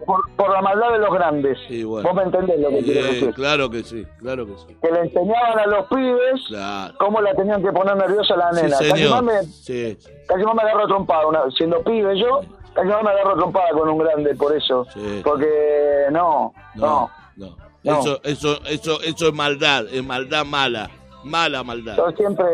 Por, 0.06 0.30
por 0.36 0.50
la 0.52 0.62
maldad 0.62 0.91
de 0.91 1.00
los 1.00 1.12
grandes. 1.14 1.58
Sí, 1.68 1.84
bueno. 1.84 2.08
Vos 2.08 2.16
me 2.18 2.24
entendés 2.24 2.60
lo 2.60 2.70
que 2.70 2.84
quiero 2.84 3.00
Eh, 3.00 3.04
decir. 3.14 3.34
claro 3.34 3.70
que 3.70 3.84
sí, 3.84 4.06
claro 4.20 4.46
que 4.46 4.54
sí. 4.58 4.78
Que 4.82 4.91
le 4.91 5.00
enseñaban 5.02 5.60
a 5.60 5.66
los 5.68 5.86
pibes 5.88 6.41
Claro. 6.48 6.93
cómo 7.00 7.22
la 7.22 7.34
tenían 7.34 7.64
que 7.64 7.72
poner 7.72 7.96
nerviosa 7.96 8.36
la 8.36 8.54
Sí, 8.54 8.62
nena. 8.64 8.78
casi, 8.78 8.89
más 8.91 9.00
señor. 9.00 9.24
me, 9.24 9.43
Sí, 9.43 9.98
casi 10.28 10.43
más 10.43 10.56
me 10.56 10.62
agarro 10.62 10.88
trompada, 10.88 11.26
una- 11.28 11.50
siendo 11.58 11.82
pibe 11.84 12.20
yo, 12.20 12.41
casi 12.74 12.88
más 12.88 13.04
me 13.04 13.10
agarro 13.10 13.36
trompada 13.36 13.70
con 13.72 13.89
un 13.89 13.98
grande 13.98 14.36
por 14.36 14.56
eso. 14.56 14.86
Sí. 14.93 15.22
Porque 15.24 16.06
no, 16.12 16.54
no, 16.76 17.10
no. 17.38 17.48
no. 17.48 17.58
No. 17.84 18.00
Eso, 18.00 18.20
eso, 18.24 18.60
eso, 18.66 19.02
eso 19.04 19.28
es 19.28 19.34
maldad, 19.34 19.86
es 19.91 20.04
maldad 20.04 20.43
mala. 20.46 20.89
Mala 21.24 21.64
maldad. 21.64 21.96
Yo 21.98 22.12
siempre, 22.12 22.46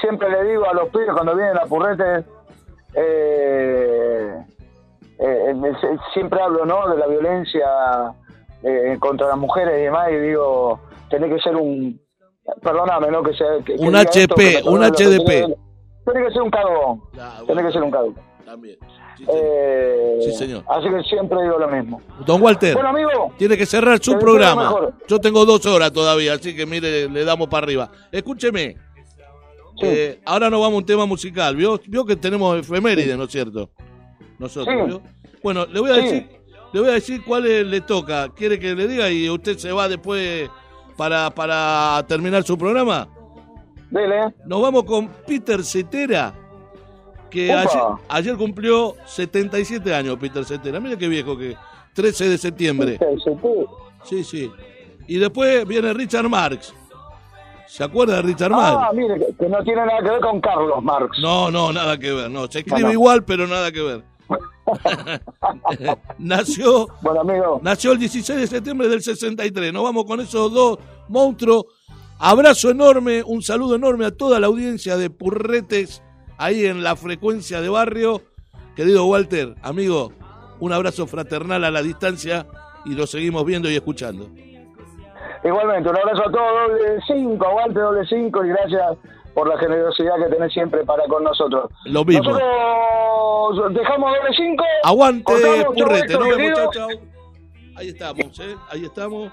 siempre 0.00 0.30
le 0.30 0.44
digo 0.50 0.68
a 0.68 0.74
los 0.74 0.88
pibes 0.90 1.10
cuando 1.12 1.34
vienen 1.34 1.56
a 1.58 1.64
Purrete, 1.66 2.24
eh, 2.94 4.44
eh, 5.26 5.50
eh, 5.50 5.72
se- 5.80 5.98
siempre 6.12 6.40
hablo 6.40 6.64
¿no? 6.66 6.88
de 6.90 6.98
la 6.98 7.06
violencia 7.06 7.66
eh, 8.62 8.96
contra 9.00 9.28
las 9.28 9.36
mujeres 9.38 9.78
y 9.78 9.82
demás, 9.84 10.08
y 10.10 10.16
digo, 10.16 10.80
tenés 11.10 11.32
que 11.34 11.40
ser 11.40 11.56
un, 11.56 12.00
perdóname, 12.62 13.08
¿no? 13.10 13.22
Que 13.22 13.34
sea, 13.34 13.46
que- 13.64 13.74
Un 13.74 13.94
esto, 13.96 14.18
HP, 14.20 14.62
que 14.62 14.68
un 14.68 14.82
HDP. 14.82 15.56
Tenés 16.06 16.26
que 16.28 16.32
ser 16.32 16.42
un 16.42 16.50
cagón, 16.50 17.00
Ah, 17.18 17.34
tenés 17.40 17.46
bueno, 17.46 17.62
que 17.68 17.72
ser 17.72 17.82
un 17.82 17.90
cagón. 17.90 18.14
También. 18.44 18.76
Sí, 19.16 19.24
señor. 19.26 19.40
Eh, 19.44 20.18
Sí, 20.22 20.32
señor. 20.32 20.62
Así 20.68 20.88
que 20.88 21.02
siempre 21.04 21.42
digo 21.42 21.58
lo 21.58 21.68
mismo. 21.68 22.00
Don 22.26 22.42
Walter. 22.42 22.74
Bueno, 22.74 22.88
amigo, 22.90 23.32
Tiene 23.38 23.56
que 23.56 23.64
cerrar 23.66 23.98
su 24.02 24.18
programa. 24.18 24.74
Yo 25.08 25.18
tengo 25.20 25.44
dos 25.44 25.64
horas 25.66 25.92
todavía, 25.92 26.34
así 26.34 26.54
que 26.54 26.66
mire, 26.66 27.08
le 27.08 27.24
damos 27.24 27.48
para 27.48 27.64
arriba. 27.64 27.90
Escúcheme. 28.12 28.76
Sí. 29.76 29.86
eh, 29.86 30.20
ahora 30.24 30.50
nos 30.50 30.60
vamos 30.60 30.74
a 30.74 30.78
un 30.78 30.86
tema 30.86 31.04
musical. 31.06 31.56
¿Vio, 31.56 31.80
vio 31.88 32.04
que 32.04 32.14
tenemos 32.16 32.58
efemérides, 32.58 33.16
¿no 33.16 33.24
es 33.24 33.30
cierto? 33.32 33.70
Nosotros. 34.38 35.00
Bueno, 35.42 35.66
le 35.66 35.80
voy 35.80 35.90
a 35.90 35.94
Sí. 35.96 36.00
decir, 36.02 36.28
le 36.72 36.80
voy 36.80 36.88
a 36.90 36.92
decir 36.94 37.22
cuál 37.24 37.70
le 37.70 37.80
toca. 37.82 38.28
¿Quiere 38.34 38.58
que 38.58 38.74
le 38.74 38.88
diga 38.88 39.10
y 39.10 39.28
usted 39.30 39.56
se 39.58 39.72
va 39.72 39.88
después 39.88 40.48
para, 40.96 41.30
para 41.30 42.04
terminar 42.08 42.42
su 42.44 42.56
programa? 42.58 43.08
dele. 43.90 44.34
Nos 44.46 44.60
vamos 44.60 44.82
con 44.84 45.06
Peter 45.24 45.62
Cetera, 45.62 46.34
que 47.30 47.52
ayer, 47.52 47.80
ayer 48.08 48.36
cumplió 48.36 48.96
77 49.06 49.94
años 49.94 50.16
Peter 50.18 50.44
Cetera. 50.44 50.80
Mira 50.80 50.96
qué 50.96 51.06
viejo 51.06 51.36
que 51.38 51.54
13 51.92 52.28
de 52.28 52.38
septiembre. 52.38 52.98
Sí, 54.02 54.24
sí. 54.24 54.50
Y 55.06 55.18
después 55.18 55.64
viene 55.68 55.92
Richard 55.92 56.28
Marx. 56.28 56.74
¿Se 57.68 57.84
acuerda 57.84 58.16
de 58.16 58.22
Richard 58.22 58.52
Ah, 58.52 58.56
Marx? 58.90 58.96
mire, 58.96 59.14
que, 59.18 59.36
que 59.36 59.48
no 59.48 59.62
tiene 59.62 59.86
nada 59.86 59.98
que 60.02 60.10
ver 60.10 60.20
con 60.20 60.40
Carlos 60.40 60.82
Marx. 60.82 61.16
No, 61.20 61.50
no, 61.52 61.72
nada 61.72 61.96
que 61.98 62.12
ver. 62.12 62.30
No, 62.30 62.46
se 62.48 62.60
escribe 62.60 62.80
No, 62.80 62.86
no. 62.88 62.92
igual, 62.92 63.24
pero 63.24 63.46
nada 63.46 63.70
que 63.70 63.80
ver. 63.82 64.02
nació, 66.18 66.88
Bueno, 67.02 67.20
amigo, 67.20 67.60
nació 67.62 67.92
el 67.92 67.98
16 67.98 68.40
de 68.40 68.46
septiembre 68.46 68.88
del 68.88 69.02
63. 69.02 69.72
Nos 69.72 69.84
vamos 69.84 70.04
con 70.04 70.20
esos 70.20 70.52
dos 70.52 70.78
monstruos. 71.08 71.66
Abrazo 72.18 72.70
enorme, 72.70 73.22
un 73.24 73.42
saludo 73.42 73.74
enorme 73.74 74.06
a 74.06 74.10
toda 74.10 74.40
la 74.40 74.46
audiencia 74.46 74.96
de 74.96 75.10
Purretes 75.10 76.02
ahí 76.38 76.64
en 76.64 76.82
la 76.82 76.96
frecuencia 76.96 77.60
de 77.60 77.68
barrio. 77.68 78.22
Querido 78.76 79.06
Walter, 79.06 79.54
amigo, 79.62 80.12
un 80.60 80.72
abrazo 80.72 81.06
fraternal 81.06 81.64
a 81.64 81.70
la 81.70 81.82
distancia 81.82 82.46
y 82.84 82.94
lo 82.94 83.06
seguimos 83.06 83.44
viendo 83.44 83.70
y 83.70 83.74
escuchando. 83.76 84.28
igualmente, 85.44 85.88
un 85.88 85.96
abrazo 85.96 86.28
a 86.28 86.32
todos, 86.32 86.68
doble 86.68 87.00
cinco, 87.06 87.46
aguante 87.46 87.80
doble 87.80 88.06
cinco 88.08 88.44
y 88.44 88.48
gracias 88.48 88.82
por 89.34 89.48
la 89.48 89.58
generosidad 89.58 90.14
que 90.16 90.34
tenés 90.34 90.52
siempre 90.52 90.84
para 90.84 91.04
con 91.06 91.24
nosotros. 91.24 91.70
Lo 91.86 92.04
mismo. 92.04 92.30
Nosotros 92.30 93.74
dejamos 93.74 94.16
doble 94.16 94.30
5. 94.36 94.64
Aguante, 94.84 95.66
purrete, 95.76 96.14
no 96.14 96.26
muchachos. 96.26 96.88
Ahí 97.76 97.88
estamos, 97.88 98.38
¿eh? 98.38 98.56
ahí 98.70 98.84
estamos. 98.84 99.32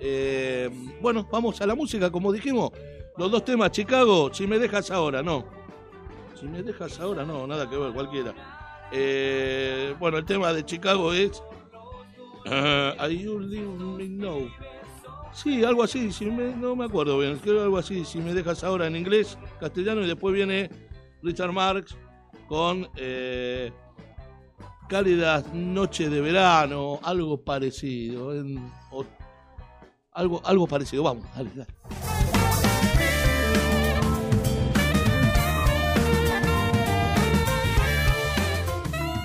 Eh, 0.00 0.70
bueno, 1.00 1.26
vamos 1.30 1.60
a 1.60 1.66
la 1.66 1.74
música, 1.74 2.10
como 2.10 2.32
dijimos. 2.32 2.70
Los 3.16 3.30
dos 3.30 3.44
temas, 3.44 3.70
Chicago, 3.70 4.32
si 4.32 4.46
me 4.46 4.58
dejas 4.58 4.90
ahora, 4.90 5.22
no. 5.22 5.44
Si 6.34 6.46
me 6.46 6.62
dejas 6.62 6.98
ahora, 7.00 7.24
no, 7.24 7.46
nada 7.46 7.68
que 7.68 7.76
ver, 7.76 7.92
cualquiera. 7.92 8.34
Eh, 8.92 9.94
bueno, 9.98 10.18
el 10.18 10.24
tema 10.24 10.52
de 10.52 10.64
Chicago 10.64 11.12
es. 11.12 11.42
Uh, 12.46 12.94
I 13.02 13.26
only 13.26 14.08
know. 14.08 14.48
Sí, 15.36 15.62
algo 15.64 15.82
así, 15.82 16.10
si 16.12 16.24
me, 16.24 16.56
no 16.56 16.74
me 16.74 16.86
acuerdo 16.86 17.18
bien, 17.18 17.36
creo 17.36 17.62
algo 17.62 17.76
así, 17.76 18.06
si 18.06 18.20
me 18.20 18.32
dejas 18.32 18.64
ahora 18.64 18.86
en 18.86 18.96
inglés, 18.96 19.36
castellano 19.60 20.00
y 20.00 20.06
después 20.06 20.34
viene 20.34 20.70
Richard 21.22 21.52
Marx 21.52 21.94
con 22.48 22.88
eh, 22.96 23.70
Cálidas 24.88 25.52
Noches 25.52 26.10
de 26.10 26.22
Verano, 26.22 27.00
algo 27.02 27.38
parecido, 27.38 28.34
en, 28.34 28.72
o, 28.90 29.04
algo, 30.12 30.40
algo 30.42 30.66
parecido, 30.66 31.02
vamos, 31.02 31.26
dale, 31.36 31.50
dale. 31.54 31.74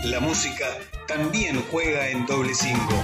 La 0.04 0.20
música 0.20 0.66
también 1.08 1.64
juega 1.72 2.10
en 2.10 2.26
doble 2.26 2.54
cinco. 2.54 3.02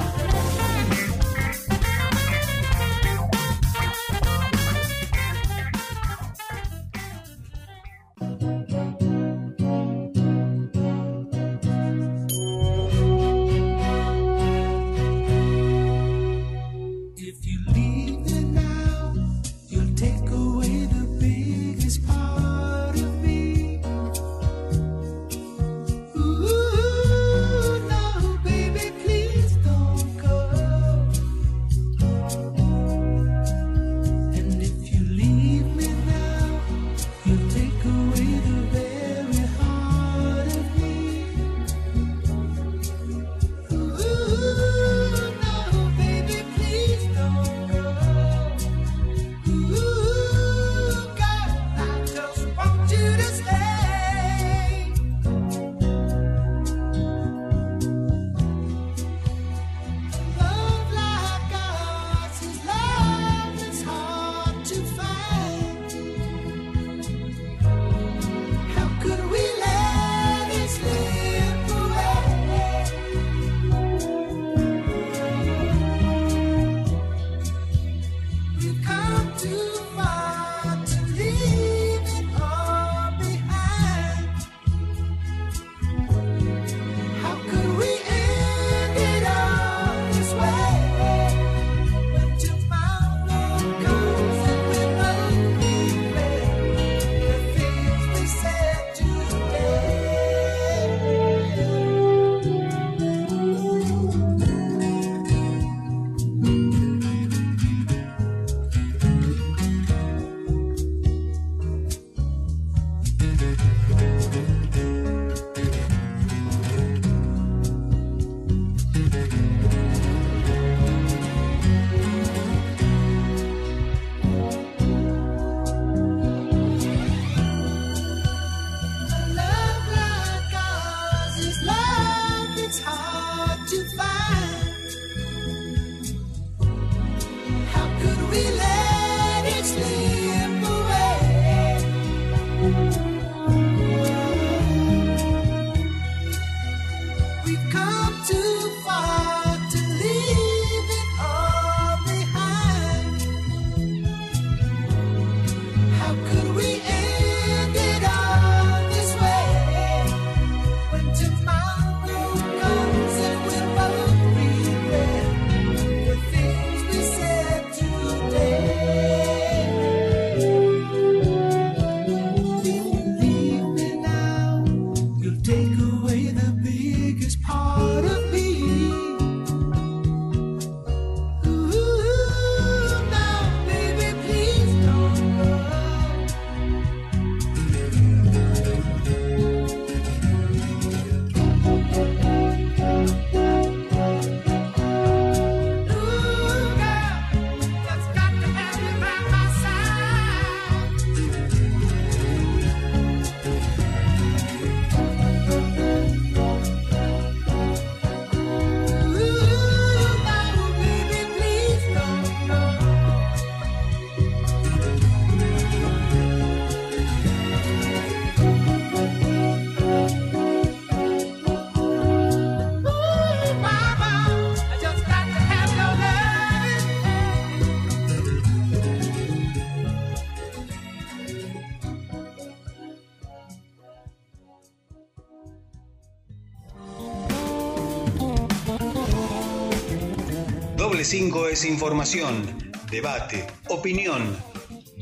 Doble 240.98 241.06
5 241.06 241.48
es 241.50 241.64
información, 241.64 242.74
debate, 242.90 243.46
opinión. 243.70 244.36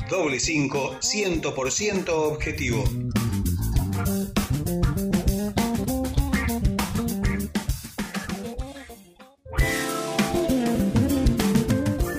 Doble 0.10 0.42
5, 0.42 0.98
100% 1.00 2.10
objetivo. 2.10 2.84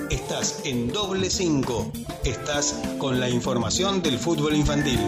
Estás 0.09 0.61
en 0.65 0.87
Doble 0.87 1.29
5. 1.29 1.91
Estás 2.25 2.81
con 2.97 3.19
la 3.19 3.29
información 3.29 4.01
del 4.01 4.17
fútbol 4.17 4.55
infantil. 4.55 4.99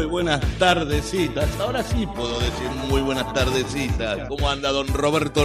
Muy 0.00 0.08
buenas 0.08 0.40
tardecitas. 0.58 1.46
Ahora 1.60 1.82
sí 1.82 2.06
puedo 2.06 2.40
decir 2.40 2.70
muy 2.88 3.02
buenas 3.02 3.30
tardecitas. 3.34 4.26
¿Cómo 4.28 4.48
anda 4.48 4.72
don 4.72 4.88
Roberto? 4.88 5.44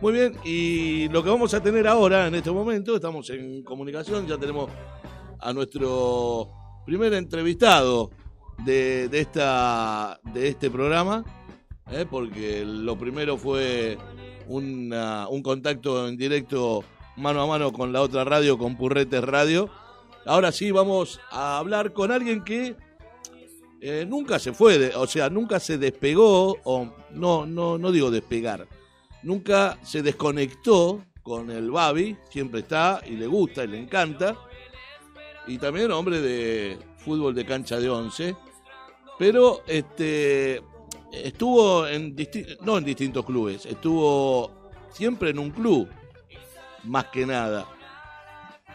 Muy 0.00 0.12
bien, 0.12 0.36
y 0.44 1.08
lo 1.08 1.22
que 1.22 1.30
vamos 1.30 1.54
a 1.54 1.62
tener 1.62 1.86
ahora, 1.86 2.26
en 2.26 2.34
este 2.34 2.50
momento, 2.50 2.96
estamos 2.96 3.30
en 3.30 3.62
comunicación, 3.62 4.26
ya 4.26 4.36
tenemos 4.36 4.70
a 5.38 5.52
nuestro 5.52 6.48
primer 6.84 7.14
entrevistado 7.14 8.10
de, 8.64 9.08
de 9.08 9.20
esta, 9.20 10.20
de 10.34 10.48
este 10.48 10.70
programa, 10.70 11.24
¿eh? 11.90 12.06
porque 12.10 12.64
lo 12.64 12.98
primero 12.98 13.36
fue 13.36 13.98
un 14.48 15.42
contacto 15.42 16.08
en 16.08 16.16
directo 16.16 16.84
mano 17.16 17.42
a 17.42 17.46
mano 17.46 17.72
con 17.72 17.92
la 17.92 18.02
otra 18.02 18.24
radio, 18.24 18.58
con 18.58 18.76
Purretes 18.76 19.22
Radio. 19.22 19.70
Ahora 20.26 20.50
sí 20.50 20.72
vamos 20.72 21.20
a 21.30 21.58
hablar 21.58 21.92
con 21.92 22.10
alguien 22.10 22.42
que 22.42 22.74
eh, 23.80 24.04
nunca 24.08 24.40
se 24.40 24.52
fue, 24.52 24.92
o 24.96 25.06
sea, 25.06 25.30
nunca 25.30 25.60
se 25.60 25.78
despegó, 25.78 26.56
o 26.64 26.92
no, 27.12 27.46
no, 27.46 27.78
no 27.78 27.92
digo 27.92 28.10
despegar, 28.10 28.66
nunca 29.22 29.78
se 29.82 30.02
desconectó 30.02 31.04
con 31.22 31.50
el 31.50 31.70
Babi, 31.70 32.16
siempre 32.30 32.60
está 32.60 33.00
y 33.06 33.12
le 33.12 33.26
gusta 33.26 33.64
y 33.64 33.68
le 33.68 33.78
encanta. 33.78 34.36
Y 35.46 35.58
también 35.58 35.92
hombre 35.92 36.20
de 36.20 36.78
fútbol 36.98 37.34
de 37.34 37.44
cancha 37.44 37.78
de 37.78 37.88
11. 37.88 38.36
Pero 39.18 39.62
este 39.66 40.60
estuvo 41.12 41.86
en 41.86 42.16
no 42.62 42.78
en 42.78 42.84
distintos 42.84 43.24
clubes, 43.24 43.64
estuvo 43.64 44.70
siempre 44.90 45.30
en 45.30 45.38
un 45.38 45.50
club, 45.50 45.88
más 46.84 47.06
que 47.06 47.24
nada. 47.24 47.75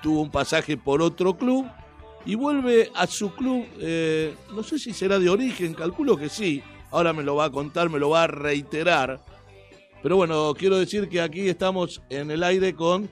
Tuvo 0.02 0.22
un 0.22 0.32
pasaje 0.32 0.78
por 0.78 1.02
otro 1.02 1.36
club 1.38 1.68
y 2.26 2.36
vuelve 2.36 2.91
a 2.95 3.08
su 3.08 3.34
club, 3.34 3.66
eh, 3.80 4.36
no 4.54 4.64
sé 4.64 4.78
si 4.80 4.93
será 4.93 5.20
de 5.20 5.30
origen, 5.30 5.74
calculo 5.74 6.18
que 6.18 6.30
sí, 6.30 6.64
ahora 6.91 7.14
me 7.14 7.24
lo 7.24 7.36
va 7.36 7.45
a 7.45 7.52
contar, 7.52 7.89
me 7.89 7.99
lo 7.99 8.10
va 8.10 8.24
a 8.24 8.28
reiterar. 8.28 9.20
Pero 10.04 10.16
bueno, 10.18 10.54
quiero 10.58 10.78
decir 10.78 11.08
que 11.10 11.22
aquí 11.22 11.47
estamos 11.49 12.02
en 12.10 12.32
el 12.32 12.43
aire 12.43 12.74
con 12.76 13.10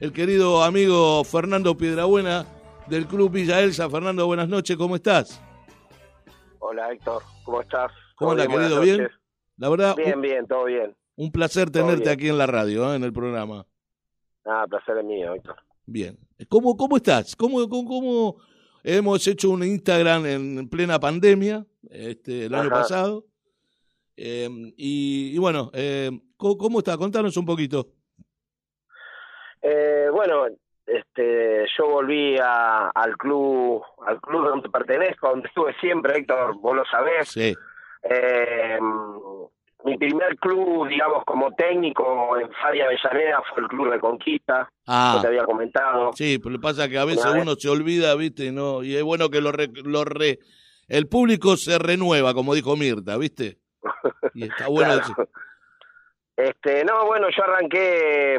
el 0.00 0.12
querido 0.12 0.62
amigo 0.62 1.22
Fernando 1.24 1.76
Piedrabuena 1.76 2.46
del 2.86 3.06
Club 3.06 3.32
Villa 3.32 3.60
Elsa. 3.60 3.90
Fernando, 3.90 4.26
buenas 4.26 4.48
noches, 4.48 4.76
¿cómo 4.76 4.96
estás? 4.96 5.42
Hola 6.60 6.92
Héctor, 6.92 7.22
¿cómo 7.44 7.60
estás? 7.60 7.90
¿Cómo 8.16 8.32
¿Todo 8.32 8.42
anda, 8.42 8.46
bien? 8.46 8.52
Buenas 8.52 8.78
querido? 8.78 8.98
¿Bien? 8.98 9.10
La 9.56 9.68
verdad, 9.68 9.96
Bien, 9.96 10.14
un, 10.16 10.22
bien, 10.22 10.46
todo 10.46 10.64
bien. 10.64 10.96
un 11.16 11.32
placer 11.32 11.70
tenerte 11.70 12.10
aquí 12.10 12.28
en 12.28 12.38
la 12.38 12.46
radio, 12.46 12.92
¿eh? 12.92 12.96
en 12.96 13.04
el 13.04 13.12
programa. 13.12 13.66
Ah, 14.46 14.64
placer 14.68 14.98
es 14.98 15.04
mío, 15.04 15.34
Héctor. 15.34 15.56
Bien. 15.86 16.18
¿Cómo, 16.48 16.76
cómo 16.76 16.96
estás? 16.96 17.34
¿Cómo, 17.36 17.68
cómo, 17.68 17.88
cómo 17.88 18.36
hemos 18.82 19.26
hecho 19.26 19.50
un 19.50 19.62
Instagram 19.64 20.26
en 20.26 20.68
plena 20.68 20.98
pandemia 20.98 21.64
este, 21.90 22.46
el 22.46 22.54
año 22.54 22.70
pasado? 22.70 23.24
Eh, 24.16 24.48
y, 24.76 25.32
y 25.34 25.38
bueno, 25.38 25.70
eh, 25.74 26.10
¿cómo, 26.36 26.56
cómo 26.58 26.78
está? 26.78 26.96
Contanos 26.96 27.36
un 27.36 27.44
poquito. 27.46 27.88
Eh, 29.62 30.08
bueno, 30.12 30.46
este, 30.86 31.66
yo 31.76 31.86
volví 31.88 32.36
a- 32.38 32.90
al 32.90 33.16
club, 33.16 33.82
al 34.06 34.20
club 34.20 34.46
donde 34.48 34.68
pertenezco, 34.70 35.28
donde 35.28 35.48
estuve 35.48 35.74
siempre, 35.80 36.18
Héctor, 36.18 36.56
vos 36.60 36.76
lo 36.76 36.84
sabés. 36.86 37.28
Sí, 37.28 37.54
Eh, 38.02 38.78
mi 39.84 39.96
primer 39.96 40.36
club, 40.38 40.88
digamos, 40.88 41.24
como 41.24 41.50
técnico 41.52 42.36
en 42.38 42.50
Faria 42.52 42.84
Avellaneda 42.86 43.42
fue 43.52 43.62
el 43.62 43.68
Club 43.68 43.90
de 43.92 43.98
Conquista, 44.00 44.70
Ah. 44.86 45.12
yo 45.16 45.22
te 45.22 45.26
había 45.28 45.44
comentado. 45.44 46.12
sí, 46.14 46.38
pero 46.38 46.50
lo 46.50 46.58
que 46.58 46.62
pasa 46.62 46.88
que 46.88 46.98
a 46.98 47.04
veces 47.04 47.24
Una 47.24 47.32
vez- 47.34 47.42
uno 47.42 47.54
se 47.56 47.68
olvida, 47.68 48.14
¿viste? 48.16 48.46
Y 48.46 48.52
No, 48.52 48.82
y 48.82 48.96
es 48.96 49.02
bueno 49.02 49.30
que 49.30 49.40
lo, 49.40 49.52
re- 49.52 49.70
lo 49.84 50.04
re- 50.04 50.38
el 50.88 51.08
público 51.08 51.56
se 51.56 51.78
renueva, 51.78 52.34
como 52.34 52.54
dijo 52.54 52.76
Mirta, 52.76 53.16
¿viste? 53.16 53.58
Y 54.34 54.44
está 54.44 54.68
bueno. 54.68 55.00
Claro. 55.00 55.28
Este, 56.36 56.84
no, 56.84 57.06
bueno, 57.06 57.28
yo 57.36 57.42
arranqué 57.44 58.36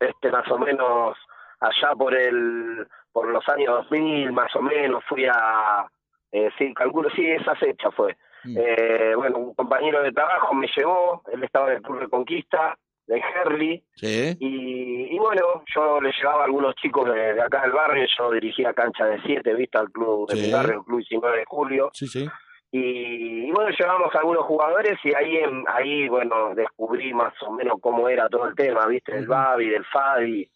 este 0.00 0.30
más 0.30 0.50
o 0.50 0.58
menos 0.58 1.16
allá 1.60 1.94
por 1.96 2.14
el 2.14 2.86
por 3.12 3.28
los 3.28 3.46
años 3.50 3.74
2000 3.90 4.32
más 4.32 4.54
o 4.56 4.62
menos 4.62 5.04
fui 5.06 5.26
a 5.26 5.86
eh, 6.32 6.48
sí, 6.56 6.72
calculo 6.72 7.10
sí, 7.10 7.26
esa 7.26 7.54
fecha 7.56 7.90
fue. 7.90 8.16
Mm. 8.44 8.56
Eh, 8.58 9.12
bueno, 9.16 9.38
un 9.38 9.54
compañero 9.54 10.02
de 10.02 10.12
trabajo 10.12 10.54
me 10.54 10.68
llevó, 10.76 11.22
él 11.32 11.42
estaba 11.44 11.70
en 11.70 11.76
el 11.76 11.82
Club 11.82 12.00
de 12.00 12.08
Conquista 12.08 12.76
de 13.06 13.18
Herley 13.20 13.82
Sí, 13.96 14.36
y, 14.38 15.14
y 15.14 15.18
bueno, 15.18 15.64
yo 15.74 16.00
le 16.00 16.12
llevaba 16.12 16.42
a 16.42 16.44
algunos 16.44 16.74
chicos 16.76 17.12
de, 17.12 17.34
de 17.34 17.42
acá 17.42 17.62
del 17.62 17.72
barrio, 17.72 18.06
yo 18.18 18.30
dirigía 18.30 18.72
cancha 18.74 19.06
de 19.06 19.20
7, 19.22 19.54
viste 19.54 19.76
al 19.78 19.90
club 19.90 20.28
de 20.28 20.36
Sí. 20.36 20.46
mi 20.46 20.52
barrio, 20.52 20.78
el 20.78 20.84
Club 20.84 20.98
19 21.00 21.38
de 21.38 21.44
Julio. 21.46 21.90
sí, 21.92 22.06
sí. 22.06 22.28
Y, 22.74 23.48
y 23.48 23.50
bueno, 23.50 23.70
llevamos 23.78 24.14
a 24.14 24.18
algunos 24.20 24.44
jugadores 24.46 24.98
y 25.04 25.14
ahí, 25.14 25.36
en- 25.36 25.64
ahí 25.68 26.08
bueno, 26.08 26.54
descubrí 26.54 27.12
más 27.12 27.34
o 27.42 27.52
menos 27.52 27.76
cómo 27.82 28.08
era 28.08 28.30
todo 28.30 28.46
el 28.48 28.54
tema, 28.54 28.86
¿viste? 28.86 29.12
Del. 29.12 29.26
Babi, 29.26 29.68
del 29.68 29.84
Fabi. 29.84 30.48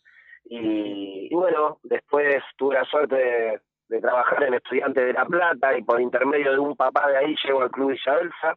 Y, 0.49 1.29
y 1.31 1.35
bueno, 1.35 1.79
después 1.83 2.43
tuve 2.57 2.77
la 2.77 2.85
suerte 2.85 3.17
de, 3.17 3.61
de 3.89 4.01
trabajar 4.01 4.43
en 4.45 4.55
Estudiantes 4.55 5.05
de 5.07 5.13
La 5.13 5.25
Plata 5.25 5.77
y 5.79 5.83
por 5.83 6.01
intermedio 6.01 6.53
de 6.53 6.59
un 6.59 6.75
papá 6.77 7.09
de 7.09 7.17
ahí 7.19 7.37
llego 7.45 7.63
al 7.63 7.71
Club 7.71 7.91
Villa 7.91 8.19
Elsa. 8.21 8.57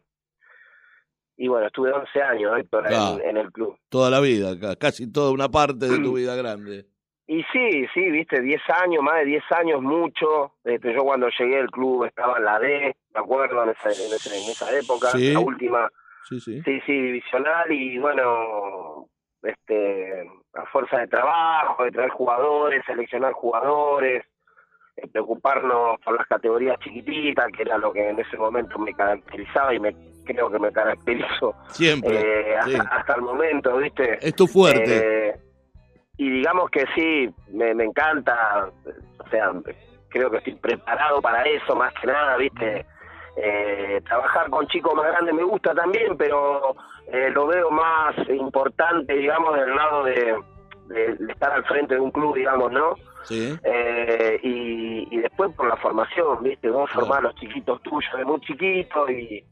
Y 1.36 1.48
bueno, 1.48 1.66
estuve 1.68 1.92
11 1.92 2.22
años, 2.22 2.58
Héctor, 2.58 2.86
en- 2.88 2.92
Ah. 2.94 3.16
en, 3.24 3.36
el 3.38 3.50
club. 3.50 3.76
Toda 3.88 4.10
la 4.10 4.20
vida, 4.20 4.58
ca- 4.60 4.76
casi 4.76 5.10
toda 5.10 5.30
una 5.32 5.48
parte 5.48 5.86
de 5.88 5.98
tu 5.98 6.12
vida 6.16 6.34
grande. 6.36 6.84
Y 7.26 7.44
sí, 7.52 7.86
sí, 7.94 8.10
viste, 8.10 8.40
10 8.40 8.60
años, 8.82 9.02
más 9.04 9.20
de 9.20 9.24
10 9.26 9.44
años, 9.52 9.80
mucho. 9.80 10.54
Este, 10.64 10.92
yo 10.92 11.04
cuando 11.04 11.28
llegué 11.38 11.60
al 11.60 11.70
club 11.70 12.04
estaba 12.04 12.38
en 12.38 12.44
la 12.44 12.58
D, 12.58 12.96
me 13.14 13.20
acuerdo, 13.20 13.62
en 13.62 13.70
esa, 13.70 13.88
en 13.88 14.12
esa, 14.12 14.34
en 14.34 14.50
esa 14.50 14.76
época, 14.78 15.10
Sí. 15.12 15.32
la 15.32 15.38
última, 15.40 15.88
Sí, 16.28 16.40
sí. 16.40 16.60
sí, 16.62 16.80
sí, 16.84 16.92
divisional. 16.92 17.70
Y 17.72 17.98
bueno, 17.98 19.06
este, 19.42 20.28
a 20.54 20.66
fuerza 20.66 20.98
de 20.98 21.06
trabajo, 21.06 21.84
de 21.84 21.92
traer 21.92 22.10
jugadores, 22.10 22.82
seleccionar 22.84 23.32
jugadores, 23.32 24.24
preocuparnos 25.08 25.98
por 26.04 26.16
las 26.16 26.26
categorías 26.26 26.78
chiquititas, 26.80 27.46
que 27.56 27.62
era 27.62 27.78
lo 27.78 27.92
que 27.92 28.08
en 28.10 28.18
ese 28.18 28.36
momento 28.36 28.78
me 28.78 28.92
caracterizaba 28.94 29.74
y 29.74 29.80
me 29.80 29.94
creo 30.24 30.50
que 30.50 30.58
me 30.58 30.70
caracterizo 30.70 31.54
Siempre. 31.68 32.20
eh, 32.52 32.56
hasta, 32.56 32.70
sí. 32.70 32.78
hasta 32.90 33.14
el 33.14 33.22
momento, 33.22 33.76
¿viste? 33.78 34.18
Es 34.26 34.34
tu 34.34 34.46
fuerte. 34.46 35.28
Eh, 35.30 35.34
y 36.18 36.30
digamos 36.30 36.70
que 36.70 36.84
sí, 36.94 37.28
me, 37.52 37.74
me 37.74 37.84
encanta, 37.84 38.68
o 39.18 39.28
sea, 39.30 39.50
creo 40.08 40.30
que 40.30 40.36
estoy 40.38 40.54
preparado 40.56 41.20
para 41.22 41.42
eso 41.44 41.74
más 41.74 41.92
que 41.94 42.06
nada, 42.06 42.36
¿viste? 42.36 42.84
Eh, 43.36 44.00
trabajar 44.06 44.50
con 44.50 44.66
chicos 44.66 44.94
más 44.94 45.06
grandes 45.06 45.34
me 45.34 45.42
gusta 45.44 45.74
también, 45.74 46.16
pero 46.16 46.74
eh, 47.06 47.30
lo 47.30 47.46
veo 47.46 47.70
más 47.70 48.14
importante, 48.28 49.14
digamos, 49.14 49.56
del 49.56 49.74
lado 49.74 50.04
de, 50.04 50.36
de- 50.88 51.14
de 51.16 51.32
estar 51.32 51.52
al 51.52 51.64
frente 51.64 51.94
de 51.94 52.00
un 52.00 52.10
club, 52.10 52.34
digamos, 52.36 52.70
¿no? 52.70 52.94
Sí. 53.24 53.54
Eh, 53.62 54.40
y, 54.42 55.14
y 55.14 55.18
después 55.20 55.52
por 55.54 55.68
la 55.68 55.76
formación, 55.76 56.42
¿viste? 56.42 56.70
Vos 56.70 56.90
formás 56.90 57.18
a 57.18 57.22
los 57.22 57.34
chiquitos 57.36 57.82
tuyos 57.82 58.12
de 58.16 58.24
muy 58.24 58.40
chiquitos 58.40 59.10
y, 59.10 59.44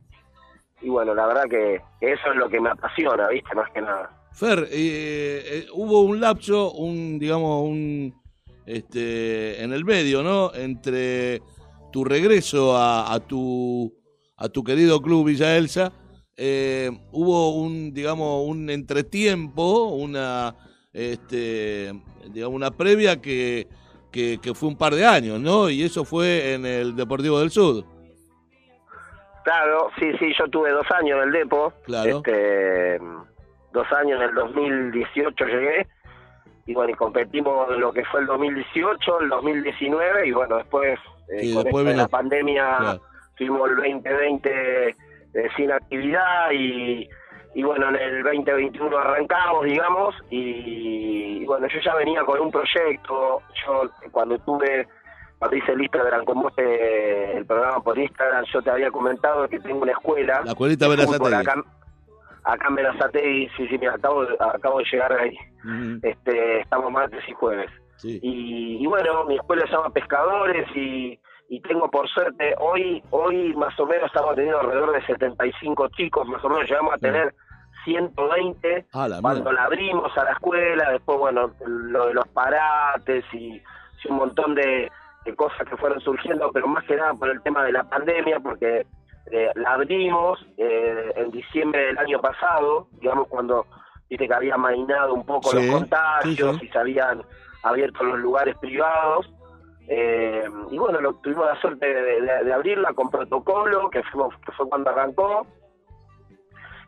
y 0.80 0.88
bueno, 0.88 1.14
la 1.14 1.26
verdad 1.26 1.44
que 1.48 1.80
eso 2.00 2.30
es 2.30 2.36
lo 2.36 2.48
que 2.48 2.60
me 2.60 2.70
apasiona, 2.70 3.28
¿viste? 3.28 3.54
Más 3.54 3.70
que 3.72 3.80
nada. 3.80 4.10
Fer, 4.32 4.68
eh, 4.70 5.42
eh, 5.44 5.66
hubo 5.72 6.02
un 6.02 6.20
lapso, 6.20 6.72
un, 6.72 7.18
digamos, 7.18 7.64
un, 7.64 8.14
este, 8.66 9.62
en 9.62 9.72
el 9.72 9.84
medio, 9.84 10.22
¿no? 10.22 10.54
Entre 10.54 11.42
tu 11.90 12.04
regreso 12.04 12.76
a, 12.76 13.12
a 13.12 13.20
tu, 13.20 13.92
a 14.36 14.48
tu 14.48 14.62
querido 14.62 15.00
club 15.00 15.26
Villa 15.26 15.56
Elsa, 15.56 15.92
eh, 16.36 16.90
hubo 17.10 17.56
un, 17.56 17.92
digamos, 17.92 18.46
un 18.46 18.70
entretiempo, 18.70 19.88
una, 19.88 20.54
este, 20.92 21.92
digamos, 22.30 22.54
una 22.56 22.70
previa 22.70 23.20
que, 23.20 23.66
que, 24.10 24.38
que 24.42 24.54
fue 24.54 24.68
un 24.68 24.76
par 24.76 24.94
de 24.94 25.04
años, 25.06 25.38
¿no? 25.40 25.68
Y 25.70 25.82
eso 25.82 26.04
fue 26.04 26.54
en 26.54 26.64
el 26.66 26.96
Deportivo 26.96 27.38
del 27.40 27.50
Sur. 27.50 27.84
Claro, 29.44 29.90
sí, 29.98 30.12
sí, 30.18 30.32
yo 30.38 30.46
tuve 30.48 30.70
dos 30.70 30.86
años 30.90 31.18
en 31.18 31.24
el 31.28 31.32
Depo. 31.32 31.72
Claro. 31.84 32.18
Este, 32.18 32.98
dos 33.72 33.86
años 33.92 34.20
en 34.20 34.28
el 34.28 34.34
2018 34.34 35.44
llegué. 35.46 35.86
Y 36.66 36.74
bueno, 36.74 36.90
y 36.92 36.94
competimos 36.94 37.70
en 37.72 37.80
lo 37.80 37.90
que 37.92 38.04
fue 38.04 38.20
el 38.20 38.26
2018, 38.26 39.20
el 39.22 39.28
2019 39.30 40.26
y 40.28 40.32
bueno, 40.32 40.58
después, 40.58 40.98
eh, 41.34 41.54
con 41.54 41.64
después 41.64 41.84
vino- 41.86 41.96
la 41.96 42.08
pandemia 42.08 42.76
Claro. 42.78 43.02
tuvimos 43.38 43.70
el 43.70 43.76
2020 43.76 44.88
eh, 44.88 44.94
sin 45.56 45.72
actividad 45.72 46.50
y, 46.52 47.08
y 47.58 47.62
bueno, 47.64 47.88
en 47.88 47.96
el 47.96 48.22
2021 48.22 48.96
arrancamos, 48.98 49.64
digamos, 49.64 50.14
y, 50.30 51.42
y 51.42 51.44
bueno, 51.44 51.66
yo 51.66 51.80
ya 51.80 51.94
venía 51.96 52.22
con 52.24 52.38
un 52.40 52.50
proyecto, 52.52 53.42
yo 53.66 53.82
cuando 54.12 54.38
tuve, 54.38 54.86
cuando 55.40 55.56
hice 55.56 55.72
el 55.72 55.82
Instagram 55.82 56.24
con 56.24 56.40
vos, 56.42 56.52
eh, 56.56 57.32
el 57.36 57.46
programa 57.46 57.80
por 57.82 57.98
Instagram, 57.98 58.44
yo 58.52 58.62
te 58.62 58.70
había 58.70 58.90
comentado 58.92 59.48
que 59.48 59.58
tengo 59.58 59.82
una 59.82 59.90
escuela. 59.92 60.42
La 60.44 60.52
escuelita 60.52 60.86
Berazategui. 60.86 61.34
Acá, 61.34 61.64
acá 62.44 62.66
en 62.68 62.74
Berazategui, 62.76 63.48
sí, 63.56 63.66
sí, 63.68 63.76
mira, 63.78 63.94
acabo, 63.94 64.24
de- 64.24 64.36
acabo 64.38 64.78
de 64.78 64.84
llegar 64.92 65.12
ahí, 65.14 65.36
este, 66.02 66.60
estamos 66.60 66.92
martes 66.92 67.22
y 67.28 67.32
jueves. 67.32 67.70
sí. 67.96 68.20
Y, 68.22 68.84
y 68.84 68.86
bueno, 68.86 69.24
mi 69.24 69.34
escuela 69.34 69.66
se 69.66 69.72
llama 69.72 69.90
Pescadores 69.90 70.64
y, 70.76 71.18
y 71.48 71.60
tengo 71.62 71.90
por 71.90 72.08
suerte, 72.08 72.54
hoy 72.60 73.02
hoy 73.10 73.52
más 73.54 73.78
o 73.80 73.86
menos 73.86 74.06
estamos 74.06 74.36
teniendo 74.36 74.60
alrededor 74.60 74.92
de 74.92 75.04
75 75.06 75.88
chicos, 75.96 76.28
más 76.28 76.44
o 76.44 76.48
menos 76.50 76.68
llegamos 76.70 76.94
a 76.94 76.98
tener 76.98 77.34
120 77.84 78.86
Ah, 78.92 79.08
la 79.08 79.20
cuando 79.20 79.52
la 79.52 79.64
abrimos 79.64 80.16
a 80.16 80.24
la 80.24 80.32
escuela, 80.32 80.90
después 80.92 81.18
bueno, 81.18 81.50
lo 81.66 82.06
de 82.06 82.14
los 82.14 82.26
parates 82.28 83.24
y, 83.32 83.54
y 83.56 84.08
un 84.10 84.16
montón 84.16 84.54
de, 84.54 84.90
de 85.24 85.34
cosas 85.36 85.66
que 85.68 85.76
fueron 85.76 86.00
surgiendo, 86.00 86.50
pero 86.52 86.66
más 86.68 86.84
que 86.84 86.96
nada 86.96 87.14
por 87.14 87.28
el 87.30 87.40
tema 87.42 87.64
de 87.64 87.72
la 87.72 87.84
pandemia, 87.84 88.40
porque 88.40 88.86
eh, 89.30 89.50
la 89.56 89.72
abrimos 89.74 90.44
eh, 90.56 91.12
en 91.16 91.30
diciembre 91.30 91.86
del 91.86 91.98
año 91.98 92.20
pasado, 92.20 92.88
digamos 93.00 93.28
cuando 93.28 93.66
viste 94.08 94.26
que 94.26 94.34
había 94.34 94.56
mainado 94.56 95.12
un 95.14 95.26
poco 95.26 95.50
Sí, 95.50 95.56
los 95.56 95.66
contagios 95.80 96.52
sí, 96.54 96.60
sí. 96.60 96.66
y 96.66 96.68
se 96.70 96.78
habían 96.78 97.22
abierto 97.62 98.04
los 98.04 98.18
lugares 98.20 98.56
privados. 98.58 99.30
Eh, 99.90 100.44
y 100.70 100.78
bueno, 100.78 101.00
lo, 101.00 101.14
tuvimos 101.14 101.46
la 101.46 101.58
suerte 101.60 101.86
de, 101.86 102.20
de- 102.20 102.44
de 102.44 102.52
abrirla 102.52 102.92
con 102.92 103.10
protocolo, 103.10 103.88
que, 103.90 104.02
fuimos, 104.04 104.34
que 104.44 104.52
fue 104.52 104.68
cuando 104.68 104.90
arrancó. 104.90 105.46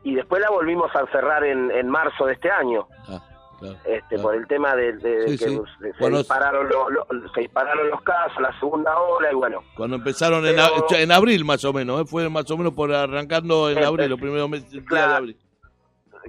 Y 0.02 0.14
después 0.14 0.40
la 0.40 0.50
volvimos 0.50 0.94
a 0.96 1.06
cerrar 1.12 1.44
en, 1.44 1.70
en 1.70 1.88
marzo 1.88 2.26
de 2.26 2.32
este 2.34 2.50
año, 2.50 2.86
Ah, 3.08 3.20
claro, 3.58 3.76
este 3.84 4.08
claro. 4.08 4.22
por 4.22 4.34
el 4.34 4.46
tema 4.46 4.74
de, 4.74 4.92
de- 4.94 5.16
de 5.20 5.28
Sí, 5.28 5.38
que 5.44 5.50
sí. 5.50 5.60
se, 5.98 6.10
dispararon 6.10 6.68
lo- 6.68 6.88
lo- 6.90 7.06
se 7.34 7.40
dispararon 7.42 7.90
los 7.90 8.00
casos, 8.02 8.40
la 8.40 8.58
segunda 8.58 8.98
ola, 8.98 9.30
y 9.30 9.34
bueno, 9.34 9.62
Cuando 9.76 9.96
empezaron 9.96 10.46
en, 10.46 10.56
Pero- 10.56 10.86
en 10.98 11.12
abril 11.12 11.44
más 11.44 11.62
o 11.66 11.72
menos, 11.74 12.00
¿eh? 12.00 12.04
fue 12.06 12.28
más 12.30 12.50
o 12.50 12.56
menos 12.56 12.72
por 12.72 12.90
arrancando 12.92 13.68
en 13.70 13.78
Eh, 13.78 13.84
abril, 13.84 14.08
los 14.08 14.18
primeros 14.20 14.48
meses 14.48 14.70
días 14.70 14.82
de 14.84 14.88
claro. 14.88 15.14
abril. 15.16 15.36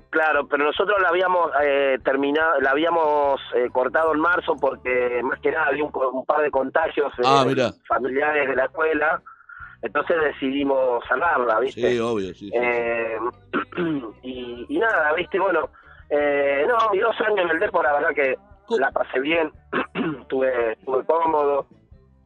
Claro, 0.10 0.48
pero 0.48 0.64
nosotros 0.65 1.02
la 1.02 1.10
habíamos 1.10 1.52
eh, 1.64 1.98
terminado, 2.03 2.60
la 2.61 2.72
habíamos 2.72 3.41
eh, 3.56 3.69
cortado 3.72 4.14
en 4.14 4.19
marzo 4.22 4.56
porque 4.60 5.19
más 5.23 5.39
que 5.41 5.52
nada 5.52 5.68
había 5.68 5.84
un, 5.84 6.26
par 6.26 6.41
de 6.41 6.49
contagios 6.52 7.11
eh, 7.19 7.22
Ah, 7.26 7.45
familiares 7.88 8.48
de 8.49 8.56
la 8.56 8.65
escuela, 8.65 9.22
entonces 9.82 10.16
decidimos 10.24 11.03
cerrarla, 11.08 11.60
¿viste? 11.60 11.91
Sí, 11.91 11.99
obvio, 11.99 12.28
sí. 12.34 12.36
sí, 12.36 12.49
sí. 12.49 12.58
Eh, 12.58 13.18
y, 14.24 14.66
y 14.70 14.78
nada, 14.78 15.14
¿viste? 15.14 15.40
Bueno, 15.40 15.70
eh, 16.10 16.66
no, 16.68 16.91
mis 16.91 17.02
dos 17.02 17.16
años 17.22 17.40
en 17.45 17.49
el 17.52 17.60
Depo, 17.60 17.82
la 17.84 17.94
verdad 17.94 18.10
que 18.16 18.36
la 18.78 18.91
pasé 18.91 19.20
bien, 19.20 19.52
estuve, 20.22 20.74
estuve 20.74 21.03
cómodo, 21.06 21.68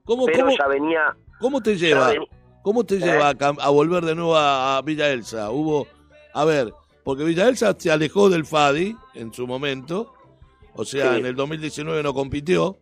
¿Cómo, 0.04 0.26
pero 0.26 0.46
cómo, 0.46 0.58
ya 0.58 0.68
venía... 0.68 1.16
cómo 1.40 1.62
te 1.62 1.76
lleva? 1.78 2.10
ven- 2.10 2.26
¿Cómo 2.62 2.84
te 2.84 2.96
¿Eh? 2.96 3.00
lleva 3.00 3.30
a, 3.30 3.34
cam- 3.36 3.60
a 3.62 3.70
volver 3.70 4.04
de 4.06 4.16
nuevo 4.16 4.36
a, 4.36 4.78
a 4.78 4.82
Villa 4.82 5.10
Elsa? 5.12 5.52
Hubo, 5.52 5.88
a 6.34 6.46
ver, 6.46 6.74
porque 7.04 7.24
Villa 7.24 7.48
Elsa 7.48 7.76
se 7.78 7.92
alejó 7.92 8.30
del 8.30 8.46
FADI 8.46 8.96
en 9.14 9.32
su 9.34 9.46
momento, 9.48 10.14
o 10.74 10.84
sea, 10.84 11.14
Sí. 11.14 11.20
en 11.20 11.26
el 11.28 11.36
2019 11.36 12.02
no 12.04 12.14
compitió, 12.14 12.78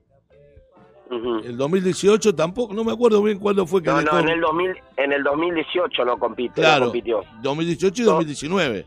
Ujú. 1.15 1.35
el 1.45 1.57
2018 1.57 2.35
tampoco, 2.35 2.73
no 2.73 2.83
me 2.83 2.91
acuerdo 2.91 3.21
bien 3.21 3.39
cuándo 3.39 3.65
fue 3.67 3.81
que 3.83 3.89
No, 3.89 4.01
no, 4.01 4.19
en 4.19 4.29
el, 4.29 4.41
2000, 4.41 4.77
en 4.97 5.13
el 5.13 5.23
2018 5.23 6.05
no 6.05 6.17
compitió. 6.17 6.53
Claro, 6.63 6.79
no 6.79 6.85
compitió. 6.87 7.23
2018 7.41 8.01
y 8.01 8.05
No. 8.05 8.11
2019. 8.13 8.85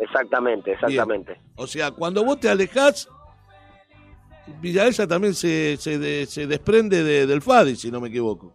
Exactamente, 0.00 0.72
exactamente. 0.72 1.40
O 1.56 1.66
sea, 1.66 1.90
cuando 1.90 2.24
vos 2.24 2.38
te 2.38 2.48
alejás, 2.48 3.08
Villa 4.60 4.86
Elsa 4.86 5.06
también 5.06 5.34
se, 5.34 5.76
se, 5.76 5.98
de- 5.98 6.26
se 6.26 6.46
desprende 6.46 7.02
de- 7.02 7.26
del 7.26 7.42
FADI, 7.42 7.76
si 7.76 7.90
no 7.90 8.00
me 8.00 8.08
equivoco. 8.08 8.52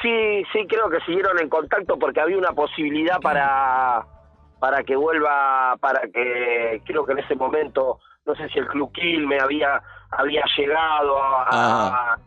Sí, 0.00 0.42
sí, 0.52 0.60
creo 0.68 0.88
que 0.88 1.00
siguieron 1.06 1.38
en 1.40 1.48
contacto 1.48 1.98
porque 1.98 2.20
había 2.20 2.38
una 2.38 2.52
posibilidad 2.52 3.18
para 3.20 4.06
para 4.60 4.82
que 4.82 4.96
vuelva, 4.96 5.76
para 5.80 6.00
que 6.12 6.82
creo 6.84 7.04
que 7.06 7.12
en 7.12 7.20
ese 7.20 7.36
momento, 7.36 8.00
no 8.26 8.34
sé 8.34 8.48
si 8.48 8.58
el 8.58 8.66
Club 8.66 8.90
Quilme 8.92 9.38
había 9.40 9.80
había 10.10 10.44
llegado 10.56 11.22
a, 11.22 11.42
a, 12.14 12.18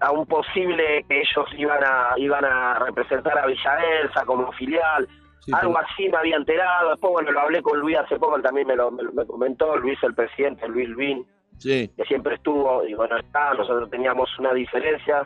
a 0.00 0.10
un 0.10 0.26
posible 0.26 1.04
que 1.08 1.20
ellos 1.20 1.46
iban 1.56 1.82
a 1.84 2.14
iban 2.16 2.44
a 2.44 2.78
representar 2.78 3.38
a 3.38 3.46
Villa 3.46 3.78
Elsa 4.00 4.24
como 4.24 4.50
filial, 4.52 5.06
Sí, 5.40 5.50
algo 5.54 5.74
pero- 5.74 5.86
así 5.86 6.08
me 6.08 6.16
había 6.18 6.36
enterado. 6.36 6.90
Después, 6.90 7.12
bueno, 7.14 7.32
lo 7.32 7.40
hablé 7.40 7.62
con 7.62 7.78
Luis 7.80 7.96
hace 7.98 8.16
poco, 8.18 8.36
él 8.36 8.42
también 8.42 8.66
me 8.66 8.76
lo 8.76 8.90
me, 8.90 9.02
me 9.12 9.26
comentó, 9.26 9.76
Luis 9.76 9.98
el 10.02 10.14
presidente, 10.14 10.68
Luis 10.68 10.88
Lvin, 10.90 11.26
Sí, 11.58 11.88
que 11.96 12.04
siempre 12.04 12.34
estuvo 12.36 12.84
y 12.86 12.94
bueno 12.94 13.16
está 13.18 13.52
nosotros 13.54 13.88
teníamos 13.90 14.28
una 14.38 14.52
diferencia 14.52 15.24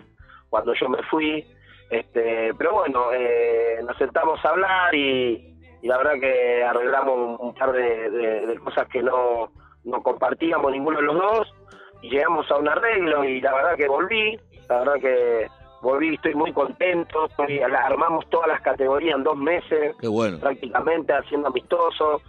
cuando 0.50 0.74
yo 0.74 0.88
me 0.88 1.02
fui. 1.04 1.46
Este 1.90 2.52
pero 2.58 2.72
bueno 2.74 3.12
eh, 3.12 3.78
nos 3.86 3.96
sentamos 3.96 4.44
a 4.44 4.48
hablar 4.48 4.92
y, 4.94 5.56
y 5.82 5.86
la 5.86 5.98
verdad 5.98 6.14
que 6.20 6.64
arreglamos 6.64 7.16
un, 7.16 7.36
un 7.48 7.54
par 7.54 7.70
de, 7.72 8.10
de- 8.10 8.46
de 8.46 8.58
cosas 8.58 8.88
que 8.88 9.02
no 9.02 9.52
no 9.84 10.02
compartíamos 10.02 10.72
ninguno 10.72 10.96
de 10.98 11.04
los 11.04 11.14
dos 11.14 11.54
y 12.02 12.10
llegamos 12.10 12.50
a 12.50 12.56
un 12.56 12.68
arreglo 12.68 13.24
y 13.24 13.40
la 13.40 13.54
verdad 13.54 13.76
que 13.76 13.88
volví 13.88 14.38
la 14.68 14.78
verdad 14.80 14.94
que 15.00 15.46
volví 15.82 16.14
estoy 16.14 16.34
muy 16.34 16.52
contento 16.52 17.26
estoy, 17.26 17.60
armamos 17.60 18.28
todas 18.30 18.48
las 18.48 18.60
categorías 18.62 19.16
en 19.16 19.24
dos 19.24 19.36
meses 19.36 19.94
qué 20.00 20.08
bueno. 20.08 20.38
prácticamente 20.40 21.12
haciendo 21.12 21.48
amistoso. 21.48 22.20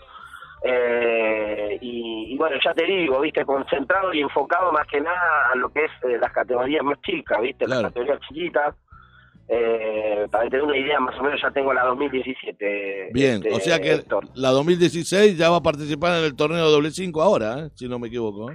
Eh, 0.64 1.78
y, 1.82 2.34
y 2.34 2.38
bueno, 2.38 2.56
ya 2.64 2.74
te 2.74 2.84
digo, 2.84 3.20
viste, 3.22 3.46
concentrado 3.46 4.12
y 4.14 4.22
enfocado 4.22 4.72
más 4.72 4.88
que 4.88 5.00
nada 5.00 5.52
a 5.54 5.56
lo 5.56 5.70
que 5.70 5.86
es 5.86 5.92
eh, 6.04 6.18
las 6.20 6.32
categorías 6.32 6.84
más 6.84 7.00
chicas, 7.02 7.40
viste, 7.42 7.66
Claro. 7.66 7.84
las 7.84 7.92
categorías 7.94 8.20
chiquitas. 8.28 8.76
Eh, 9.50 10.28
para 10.30 10.44
tener 10.50 10.64
una 10.64 10.76
idea, 10.76 11.00
más 11.00 11.18
o 11.20 11.24
menos 11.24 11.40
ya 11.42 11.52
tengo 11.52 11.74
la 11.74 11.86
2017. 11.86 13.12
Bien, 13.14 13.36
este, 13.36 13.54
o 13.54 13.60
sea 13.60 13.80
que 13.80 13.94
Héctor. 13.94 14.26
la 14.36 14.50
2016 14.50 15.38
ya 15.38 15.50
va 15.50 15.58
a 15.58 15.62
participar 15.64 16.18
en 16.18 16.26
el 16.26 16.36
torneo 16.36 16.70
doble 16.70 16.92
5 16.92 17.22
ahora, 17.22 17.60
¿eh? 17.60 17.70
si 17.76 17.88
no 17.88 17.98
me 18.00 18.08
equivoco. 18.08 18.52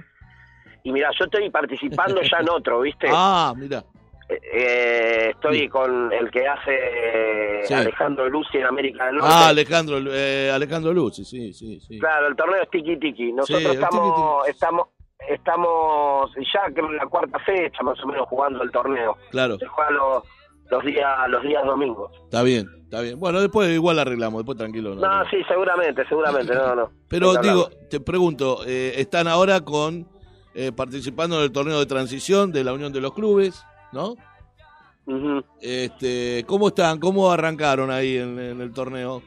¿Eh? 0.83 0.89
Y 0.89 0.91
mira, 0.91 1.09
yo 1.17 1.25
estoy 1.25 1.49
participando 1.49 2.21
ya 2.21 2.37
en 2.39 2.49
otro, 2.49 2.81
viste. 2.81 3.07
Ah, 3.13 3.53
mira, 3.55 3.83
Eh, 4.29 5.29
estoy 5.31 5.59
Sí. 5.59 5.67
con 5.69 6.11
el 6.11 6.31
que 6.31 6.47
hace 6.47 6.71
eh, 6.73 7.61
Sí. 7.65 7.73
Alejandro 7.73 8.27
Lucy 8.29 8.57
en 8.57 8.65
América 8.65 9.05
del 9.05 9.15
Norte. 9.17 9.29
ah, 9.31 9.47
Alejandro, 9.49 9.97
eh, 10.11 10.49
Alejandro 10.51 10.93
Luzzi, 10.93 11.23
sí, 11.25 11.53
sí, 11.53 11.79
sí. 11.81 11.99
Claro, 11.99 12.27
el 12.27 12.35
torneo 12.35 12.61
es 12.63 12.69
tiki 12.69 12.97
tiki. 12.97 13.31
Nosotros 13.33 13.61
Sí, 13.63 13.69
estamos, 13.73 14.47
estamos, 14.47 14.87
estamos 15.29 16.31
ya 16.53 16.73
que 16.73 16.79
en 16.81 16.95
la 16.97 17.05
cuarta 17.07 17.37
fecha 17.39 17.83
más 17.83 18.01
o 18.03 18.07
menos 18.07 18.27
jugando 18.27 18.63
el 18.63 18.71
torneo. 18.71 19.17
Claro, 19.29 19.57
Se 19.59 19.67
juega 19.67 19.91
los, 19.91 20.23
los 20.71 20.83
días, 20.85 21.09
los 21.29 21.43
días 21.43 21.63
domingos. 21.65 22.11
está 22.23 22.41
bien, 22.43 22.67
está 22.83 23.01
bien. 23.01 23.19
Bueno, 23.19 23.39
después 23.41 23.69
igual 23.71 23.99
arreglamos, 23.99 24.39
después 24.39 24.57
tranquilo. 24.57 24.95
No, 24.95 25.25
sí, 25.29 25.37
seguramente, 25.47 26.05
seguramente, 26.07 26.55
no, 26.55 26.75
no. 26.75 26.89
Pero 27.09 27.33
digo, 27.35 27.69
te 27.89 27.99
pregunto, 27.99 28.59
eh, 28.65 28.93
están 28.97 29.27
ahora 29.27 29.61
con 29.61 30.07
eh, 30.53 30.71
participando 30.71 31.37
en 31.37 31.43
el 31.43 31.51
torneo 31.51 31.79
de 31.79 31.85
transición 31.85 32.51
de 32.51 32.63
la 32.63 32.73
Unión 32.73 32.93
de 32.93 33.01
los 33.01 33.13
Clubes, 33.13 33.65
¿no? 33.91 34.15
Ujú. 35.05 35.43
Este, 35.61 36.45
¿cómo 36.47 36.69
están? 36.69 36.99
¿Cómo 36.99 37.31
arrancaron 37.31 37.91
ahí 37.91 38.17
en, 38.17 38.39
en 38.39 38.61
el 38.61 38.73
torneo? 38.73 39.21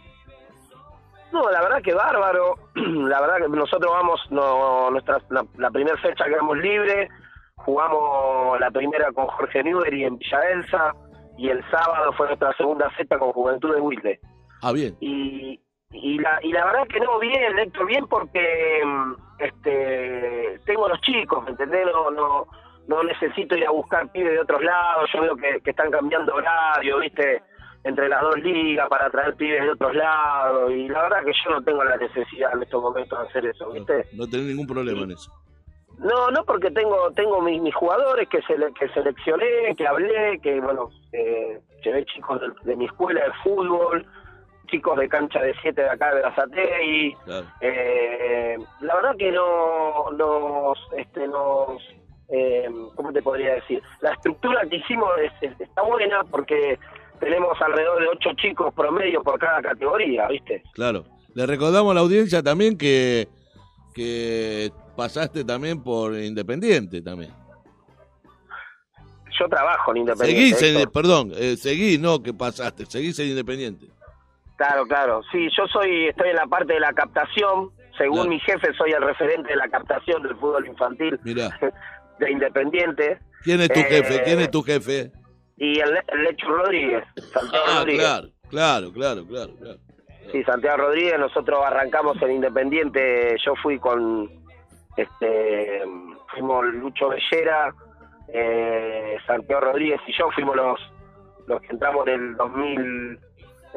No, 1.32 1.50
la 1.50 1.60
verdad 1.60 1.82
que 1.82 1.92
bárbaro. 1.92 2.54
La 2.74 3.20
verdad 3.20 3.36
que 3.42 3.48
nosotros 3.48 3.92
vamos, 3.92 4.20
no, 4.30 4.90
nuestra, 4.90 5.20
la, 5.28 5.44
la 5.58 5.70
primera 5.70 5.96
fecha 5.98 6.24
quedamos 6.24 6.56
libres, 6.58 7.10
jugamos 7.56 8.58
la 8.60 8.70
primera 8.70 9.12
con 9.12 9.26
Jorge 9.26 9.62
Newbery 9.62 10.04
en 10.04 10.18
Villa 10.18 10.40
Elsa 10.52 10.94
y 11.36 11.48
el 11.48 11.62
sábado 11.70 12.12
fue 12.14 12.28
nuestra 12.28 12.54
segunda 12.56 12.88
fecha 12.90 13.18
con 13.18 13.32
Juventud 13.32 13.74
de 13.74 13.80
Wilde. 13.80 14.20
Ah, 14.62 14.72
bien, 14.72 14.96
y, 15.00 15.60
y 15.90 16.18
la 16.18 16.38
y 16.42 16.52
la 16.52 16.64
verdad 16.64 16.86
que 16.88 17.00
no 17.00 17.18
bien 17.18 17.58
Héctor 17.58 17.86
bien 17.86 18.06
porque 18.06 18.80
mm, 18.84 19.14
este 19.38 20.60
tengo 20.64 20.88
los 20.88 21.00
chicos 21.00 21.44
¿me 21.44 21.50
entendés? 21.50 21.86
no 21.86 22.10
no 22.10 22.46
no 22.88 23.02
necesito 23.02 23.56
ir 23.56 23.66
a 23.66 23.70
buscar 23.70 24.10
pibes 24.12 24.32
de 24.32 24.40
otros 24.40 24.62
lados 24.62 25.10
yo 25.12 25.20
veo 25.22 25.36
que, 25.36 25.60
que 25.60 25.70
están 25.70 25.90
cambiando 25.90 26.34
horario 26.34 26.98
viste 27.00 27.42
entre 27.84 28.08
las 28.08 28.20
dos 28.22 28.36
ligas 28.38 28.88
para 28.88 29.10
traer 29.10 29.34
pibes 29.36 29.62
de 29.62 29.70
otros 29.70 29.94
lados 29.94 30.70
y 30.72 30.88
la 30.88 31.02
verdad 31.02 31.24
que 31.24 31.32
yo 31.44 31.50
no 31.50 31.62
tengo 31.62 31.84
la 31.84 31.96
necesidad 31.96 32.52
en 32.54 32.62
estos 32.62 32.82
momentos 32.82 33.18
de 33.18 33.26
hacer 33.28 33.46
eso 33.46 33.70
viste 33.72 34.06
no 34.12 34.26
tenés 34.28 34.46
ningún 34.46 34.66
problema 34.66 35.02
en 35.02 35.12
eso. 35.12 35.30
no, 35.98 36.30
no 36.30 36.44
porque 36.44 36.70
tengo 36.70 37.10
tengo 37.12 37.40
mis, 37.42 37.60
mis 37.60 37.74
jugadores 37.74 38.28
que 38.28 38.40
sele- 38.42 38.72
que 38.78 38.88
seleccioné, 38.90 39.74
que 39.76 39.86
hablé, 39.86 40.38
que 40.42 40.60
bueno, 40.60 40.90
eh, 41.12 41.60
llevé 41.84 42.04
chicos 42.06 42.40
de, 42.40 42.48
de 42.64 42.76
mi 42.76 42.84
escuela 42.86 43.24
de 43.24 43.32
fútbol, 43.42 44.04
chicos 44.66 44.98
de 44.98 45.08
cancha 45.08 45.40
de 45.40 45.54
7 45.62 45.80
de 45.82 45.88
acá 45.90 46.14
de 46.14 46.20
Brazatei. 46.20 47.16
Claro. 47.24 47.46
Eh, 47.60 48.56
la 48.80 48.94
verdad 48.96 49.16
que 49.18 49.32
no 49.32 50.10
nos 50.12 50.78
este 50.96 51.26
nos 51.28 51.82
eh, 52.28 52.68
¿cómo 52.96 53.12
te 53.12 53.22
podría 53.22 53.54
decir? 53.54 53.80
La 54.00 54.12
estructura 54.12 54.62
que 54.68 54.76
hicimos 54.76 55.08
es- 55.22 55.50
es- 55.52 55.60
está 55.60 55.82
buena 55.82 56.24
porque 56.24 56.76
tenemos 57.20 57.56
alrededor 57.60 58.00
de 58.00 58.08
ocho 58.08 58.30
chicos 58.34 58.74
promedio 58.74 59.22
por 59.22 59.38
cada 59.38 59.62
categoría, 59.62 60.26
¿viste? 60.28 60.62
Claro. 60.72 61.04
Le 61.34 61.46
recordamos 61.46 61.92
a 61.92 61.94
la 61.94 62.00
audiencia 62.00 62.42
también 62.42 62.76
que, 62.76 63.28
que 63.94 64.70
pasaste 64.96 65.44
también 65.44 65.82
por 65.82 66.14
Independiente 66.16 67.00
también. 67.00 67.30
Yo 69.38 69.46
trabajo 69.48 69.90
en 69.92 69.98
Independiente. 69.98 70.56
Seguís 70.58 70.76
en, 70.82 70.90
perdón, 70.90 71.32
eh, 71.36 71.56
seguís, 71.56 72.00
no 72.00 72.22
que 72.22 72.32
pasaste, 72.32 72.86
seguís 72.86 73.18
en 73.18 73.28
Independiente. 73.28 73.86
Claro, 74.56 74.86
claro. 74.86 75.22
Sí, 75.32 75.48
yo 75.56 75.66
soy, 75.66 76.06
estoy 76.08 76.30
en 76.30 76.36
la 76.36 76.46
parte 76.46 76.72
de 76.74 76.80
la 76.80 76.92
captación. 76.92 77.70
Según 77.98 78.14
Claro. 78.16 78.30
mi 78.30 78.40
jefe, 78.40 78.72
soy 78.74 78.92
el 78.92 79.02
referente 79.02 79.48
de 79.50 79.56
la 79.56 79.68
captación 79.68 80.22
del 80.22 80.36
fútbol 80.36 80.66
infantil 80.66 81.18
Mirá, 81.24 81.48
de 82.18 82.30
Independiente. 82.30 83.18
¿quién 83.42 83.60
es 83.60 83.68
tu 83.68 83.80
Eh, 83.80 83.84
jefe? 83.84 84.22
¿Quién 84.24 84.40
es 84.40 84.50
tu 84.50 84.62
jefe? 84.62 85.10
Y 85.56 85.78
el, 85.80 85.98
el 86.08 86.22
Lechu 86.24 86.46
Rodríguez, 86.48 87.04
Santiago 87.32 87.64
Ah, 87.68 87.78
Rodríguez. 87.80 88.02
claro, 88.02 88.28
claro, 88.50 88.92
claro, 88.92 89.26
claro, 89.26 89.52
claro. 89.58 89.78
Sí, 90.32 90.42
Santiago 90.44 90.76
Rodríguez. 90.78 91.18
Nosotros 91.18 91.60
arrancamos 91.64 92.20
en 92.20 92.32
Independiente. 92.32 93.36
Yo 93.44 93.54
fui 93.62 93.78
con, 93.78 94.28
este, 94.98 95.82
fuimos 96.32 96.64
Lucho 96.74 97.08
Bellera, 97.08 97.72
eh, 98.34 99.16
Santiago 99.26 99.60
Rodríguez 99.62 100.00
y 100.06 100.12
yo 100.18 100.30
fuimos 100.32 100.56
los, 100.56 100.80
los 101.46 101.60
que 101.62 101.68
entramos 101.68 102.06
en 102.08 102.14
el 102.14 102.36
2000, 102.36 103.18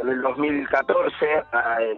en 0.01 0.09
el 0.09 0.21
2014 0.21 1.25
a, 1.51 1.77
en- 1.81 1.97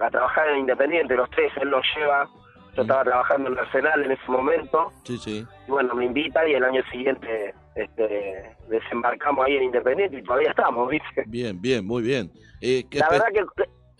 a 0.00 0.10
trabajar 0.10 0.48
en 0.50 0.58
Independiente. 0.60 1.14
Los 1.16 1.30
tres, 1.30 1.52
él 1.60 1.70
nos 1.70 1.84
lleva. 1.96 2.28
Yo 2.74 2.82
estaba 2.82 3.04
trabajando 3.04 3.50
en 3.50 3.58
Arsenal 3.58 4.04
en 4.04 4.12
ese 4.12 4.30
momento. 4.30 4.92
Sí, 5.04 5.16
sí. 5.16 5.46
Y 5.66 5.70
bueno, 5.70 5.94
me 5.94 6.04
invita 6.04 6.46
y 6.46 6.52
el 6.52 6.62
año 6.64 6.82
siguiente 6.90 7.54
este, 7.74 8.54
desembarcamos 8.68 9.46
ahí 9.46 9.56
en 9.56 9.62
Independiente 9.64 10.18
y 10.18 10.22
todavía 10.22 10.50
estamos, 10.50 10.90
¿viste? 10.90 11.24
Bien, 11.26 11.58
bien, 11.60 11.86
muy 11.86 12.02
bien. 12.02 12.30
Eh, 12.60 12.84
¿qué 12.90 12.98
La 12.98 13.08
verdad 13.08 13.28
que 13.32 13.44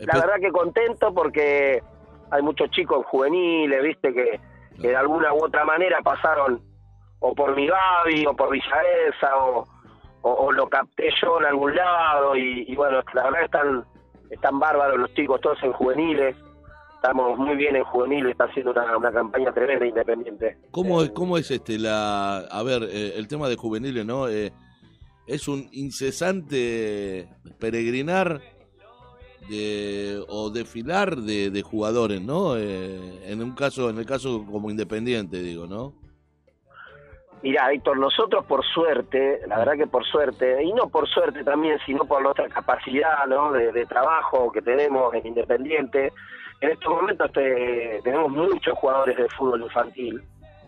la 0.05 0.15
verdad 0.21 0.35
que 0.41 0.51
contento 0.53 1.15
porque 1.15 1.83
hay 2.31 2.43
muchos 2.43 2.71
chicos 2.71 3.07
juveniles, 3.07 3.83
viste, 3.83 4.13
que, 4.13 4.41
que 4.81 4.89
de 4.89 4.97
alguna 4.97 5.33
u 5.33 5.43
otra 5.45 5.65
manera 5.65 6.01
pasaron 6.03 6.61
o 7.21 7.35
por 7.35 7.57
mi 7.57 7.67
Gaby 7.67 8.27
o 8.27 8.37
por 8.37 8.51
Villaesa 8.51 9.37
o, 9.39 9.67
o, 10.35 10.53
lo 10.53 10.69
capté 10.69 11.09
yo 11.23 11.39
en 11.41 11.47
algún 11.47 11.75
lado 11.75 12.37
y, 12.37 12.75
bueno, 12.75 13.01
la 13.15 13.25
verdad 13.25 13.45
están, 13.45 13.85
están 14.31 14.59
bárbaros 14.59 14.99
los 14.99 15.15
chicos 15.15 15.41
todos 15.41 15.59
en 15.63 15.73
juveniles. 15.73 16.37
Estamos 16.97 17.39
muy 17.39 17.55
bien 17.57 17.77
en 17.77 17.85
juveniles, 17.85 18.33
está 18.33 18.45
haciendo 18.45 18.73
una, 18.73 18.97
una 18.97 19.13
campaña 19.13 19.53
tremenda 19.53 19.87
independiente. 19.87 20.59
¿Cómo, 20.73 21.03
es- 21.03 21.11
¿Cómo 21.11 21.39
es 21.39 21.51
este 21.51 21.79
la 21.79 22.39
a 22.39 22.63
ver 22.63 22.83
eh, 22.85 23.13
el 23.17 23.29
tema 23.29 23.49
de 23.49 23.57
juveniles, 23.57 24.05
no? 24.05 24.29
Eh, 24.29 24.53
es 25.27 25.47
un 25.47 25.69
incesante 25.73 27.29
peregrinar 27.59 28.41
de 29.49 30.21
o 30.29 30.51
desfilar 30.51 31.17
de, 31.17 31.51
de 31.51 31.63
jugadores, 31.63 32.21
¿no? 32.21 32.57
Eh, 32.57 33.21
en 33.31 33.43
un 33.43 33.53
caso, 33.55 33.91
en 33.91 33.99
el 33.99 34.07
caso 34.07 34.45
como 34.51 34.71
independiente, 34.71 35.41
digo, 35.43 35.67
¿no? 35.67 35.93
Mirá, 37.47 37.71
Héctor, 37.71 37.97
nosotros 37.99 38.45
por 38.45 38.65
suerte, 38.65 39.39
la 39.47 39.59
verdad 39.59 39.75
que 39.77 39.87
por 39.87 40.05
suerte, 40.05 40.65
y 40.65 40.73
no 40.73 40.89
por 40.89 41.07
suerte 41.09 41.45
también, 41.45 41.79
sino 41.87 42.05
por 42.05 42.21
nuestra 42.21 42.49
capacidad 42.49 43.25
¿no? 43.29 43.53
de, 43.53 43.71
de 43.71 43.87
trabajo 43.87 44.51
que 44.51 44.61
tenemos 44.63 45.15
en 45.15 45.29
Independiente, 45.29 46.13
en 46.61 46.71
estos 46.71 46.91
momentos 46.91 47.31
te- 47.31 48.01
tenemos 48.03 48.31
muchos 48.33 48.77
jugadores 48.77 49.17
de 49.17 49.29
fútbol 49.29 49.63
infantil, 49.63 50.21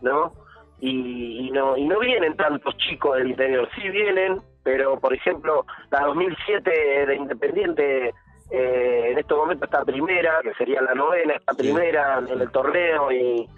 ¿no? 0.03 0.33
Y, 0.79 1.49
y 1.49 1.51
no 1.51 1.77
y 1.77 1.85
no 1.85 1.99
vienen 1.99 2.37
tantos 2.37 2.77
chicos 2.77 3.17
del 3.19 3.31
interior, 3.31 3.69
sí 3.75 3.89
vienen, 3.89 4.39
pero 4.63 5.01
por 5.01 5.13
ejemplo, 5.13 5.67
la 5.91 6.03
2007 6.03 7.07
de 7.07 7.17
Independiente 7.17 8.15
eh, 8.53 9.09
en 9.11 9.19
estos 9.19 9.37
momentos 9.37 9.65
está 9.69 9.85
primera, 9.85 10.39
que 10.45 10.55
sería 10.55 10.81
la 10.81 10.95
novena, 10.95 11.35
está 11.35 11.55
primera 11.55 12.19
en 12.21 12.41
el 12.41 12.51
torneo 12.53 13.11
y, 13.11 13.49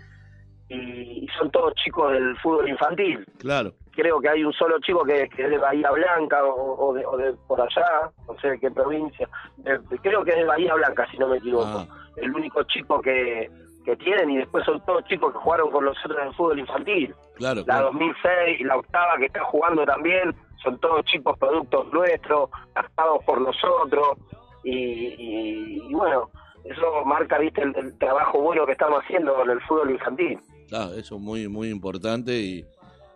y, 0.71 1.25
y 1.25 1.29
son 1.39 1.51
todos 1.51 1.75
chicos 1.75 2.13
del 2.13 2.37
fútbol 2.39 2.69
infantil 2.69 3.25
Claro. 3.39 3.73
creo 3.93 4.21
que 4.21 4.29
hay 4.29 4.45
un 4.45 4.53
solo 4.53 4.79
chico 4.81 5.05
que, 5.05 5.29
que 5.29 5.45
es 5.45 5.51
de 5.51 5.59
Bahía 5.59 5.91
Blanca 5.91 6.43
o, 6.45 6.89
o 6.89 6.95
de, 6.95 7.05
o 7.05 7.17
de 7.17 7.35
por 7.49 7.61
allá, 7.61 8.11
no 8.27 8.35
sé 8.41 8.51
de 8.51 8.61
qué 8.61 8.71
provincia, 8.71 9.29
de- 9.59 9.81
creo 10.03 10.25
que 10.25 10.31
es 10.31 10.37
de 10.39 10.45
Bahía 10.45 10.75
Blanca, 10.75 11.07
si 11.11 11.19
no 11.19 11.29
me 11.29 11.37
equivoco. 11.39 11.67
Ah. 11.67 11.87
El 12.17 12.35
único 12.35 12.63
chico 12.65 13.01
que, 13.01 13.51
que 13.85 13.97
tienen 13.97 14.31
y 14.31 14.39
después 14.39 14.65
son 14.65 14.81
todos 14.85 15.05
chicos 15.05 15.33
que 15.33 15.39
jugaron 15.39 15.71
con 15.71 15.85
nosotros 15.85 16.19
en 16.21 16.29
el 16.29 16.35
fútbol 16.35 16.59
infantil. 16.59 17.15
Claro, 17.37 17.61
La 17.61 17.65
claro. 17.65 17.85
2006 17.87 18.61
y 18.61 18.65
la 18.65 18.77
octava 18.77 19.17
que 19.19 19.27
está 19.27 19.43
jugando 19.45 19.85
también, 19.85 20.35
son 20.63 20.79
todos 20.81 21.05
chicos 21.07 21.39
productos 21.39 21.91
nuestros, 21.93 22.51
captados 22.75 23.25
por 23.25 23.41
nosotros 23.41 24.19
y, 24.63 24.71
y- 24.75 25.83
y 25.89 25.95
bueno, 25.95 26.29
eso 26.65 27.05
marca, 27.07 27.39
viste, 27.39 27.63
el, 27.63 27.75
el 27.77 27.99
trabajo 27.99 28.41
bueno 28.43 28.67
que 28.67 28.73
estamos 28.73 29.03
haciendo 29.03 29.35
con 29.35 29.49
el 29.51 29.61
fútbol 29.63 29.91
infantil. 29.93 30.39
Claro, 30.71 30.95
eso 30.95 31.17
es 31.17 31.21
muy, 31.21 31.49
muy 31.49 31.69
importante 31.69 32.33
y, 32.33 32.65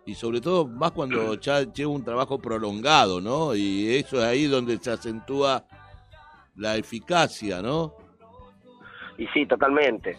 y 0.05 0.13
sobre 0.13 0.41
todo 0.41 0.67
más 0.67 0.91
cuando 0.91 1.33
ya 1.39 1.61
lleva 1.61 1.91
un 1.91 2.03
trabajo 2.03 2.37
prolongado, 2.37 3.19
¿no? 3.21 3.55
Y 3.55 3.95
eso 3.95 4.17
es 4.17 4.23
ahí 4.25 4.45
donde 4.45 4.77
se 4.77 4.91
acentúa 4.91 5.63
la 6.57 6.75
eficacia, 6.75 7.61
¿no? 7.61 7.93
Y 9.17 9.25
sí, 9.27 9.45
totalmente. 9.45 10.17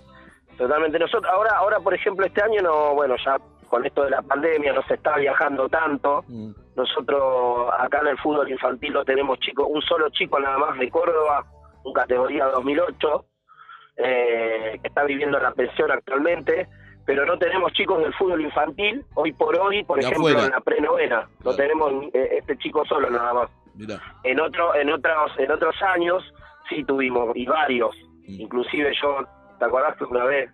Totalmente. 0.57 0.99
Nosotros 0.99 1.31
ahora, 1.31 1.59
ahora 1.59 1.79
por 1.81 1.93
ejemplo, 1.95 2.25
este 2.27 2.43
año 2.43 2.63
no, 2.63 2.95
bueno, 2.95 3.15
ya 3.25 3.37
con 3.69 3.85
esto 3.85 4.05
de 4.05 4.11
la 4.11 4.23
pandemia 4.23 4.73
no 4.73 4.83
se 4.85 4.95
está 4.95 5.17
viajando 5.17 5.69
tanto. 5.69 6.25
Mm, 6.29 6.53
Nosotros 6.77 7.69
acá 7.79 8.01
en 8.01 8.09
el 8.09 8.19
fútbol 8.19 8.51
infantil 8.51 8.93
lo 8.95 9.05
tenemos 9.05 9.39
chicos, 9.41 9.67
un 9.69 9.83
solo 9.83 10.09
chico 10.11 10.41
nada 10.41 10.57
más 10.57 10.79
de 10.79 10.89
Córdoba, 10.89 11.45
un 11.85 11.93
categoría 11.93 12.47
2008, 12.47 13.27
eh, 13.99 14.79
que 14.81 14.89
está 14.89 15.05
viviendo 15.05 15.39
la 15.39 15.53
pensión 15.53 15.91
actualmente, 15.91 16.69
pero 17.07 17.25
no 17.25 17.39
tenemos 17.39 17.73
chicos 17.73 18.03
del 18.03 18.13
fútbol 18.15 18.41
infantil 18.43 19.05
hoy 19.15 19.33
por 19.33 19.57
hoy, 19.59 19.83
por 19.85 19.99
De 19.99 20.05
ejemplo, 20.07 20.27
afuera. 20.29 20.45
en 20.47 20.51
la 20.51 20.61
prenovena. 20.61 21.21
No 21.39 21.53
Claro. 21.53 21.57
tenemos 21.57 21.93
eh, 22.13 22.29
este 22.39 22.59
chico 22.59 22.85
solo 22.85 23.09
nada 23.09 23.33
más. 23.33 23.49
Mirá. 23.75 24.01
En 24.25 24.41
otro, 24.41 24.75
en 24.75 24.91
otros, 24.91 25.33
en 25.39 25.51
otros 25.51 25.75
años 25.83 26.23
sí 26.69 26.83
tuvimos 26.85 27.35
y 27.37 27.47
varios. 27.47 27.95
Mm. 28.27 28.41
Inclusive 28.41 28.93
yo, 29.01 29.19
¿te 29.59 29.65
acordás 29.65 29.97
que 29.97 30.05
una 30.05 30.25
vez 30.25 30.51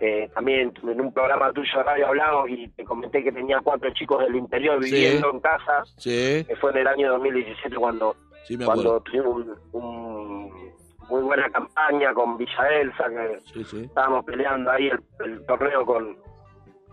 eh, 0.00 0.28
también 0.34 0.72
en 0.82 1.00
un 1.00 1.12
programa 1.12 1.52
tuyo 1.52 1.78
de 1.78 1.82
radio 1.84 2.06
hablamos 2.08 2.48
y 2.50 2.68
te 2.68 2.84
comenté 2.84 3.22
que 3.22 3.30
tenía 3.32 3.60
cuatro 3.62 3.90
chicos 3.94 4.20
del 4.20 4.34
interior 4.36 4.82
Sí. 4.84 4.92
viviendo 4.92 5.30
en 5.30 5.40
casa? 5.40 5.82
Sí, 5.96 6.44
Que 6.46 6.56
fue 6.60 6.70
en 6.72 6.78
el 6.78 6.86
año 6.88 7.10
2017 7.12 7.76
cuando 7.76 8.16
sí 8.44 8.56
cuando 8.58 9.00
tuvimos 9.00 9.26
un, 9.72 9.80
un- 9.80 10.41
muy 11.12 11.22
buena 11.22 11.48
campaña 11.50 12.12
con 12.14 12.36
Villa 12.38 12.68
Elsa, 12.80 13.04
que 13.08 13.40
Sí, 13.52 13.64
sí. 13.64 13.84
estábamos 13.84 14.24
peleando 14.24 14.70
ahí 14.70 14.88
el, 14.88 15.00
el 15.24 15.46
torneo 15.46 15.84
con, 15.86 16.16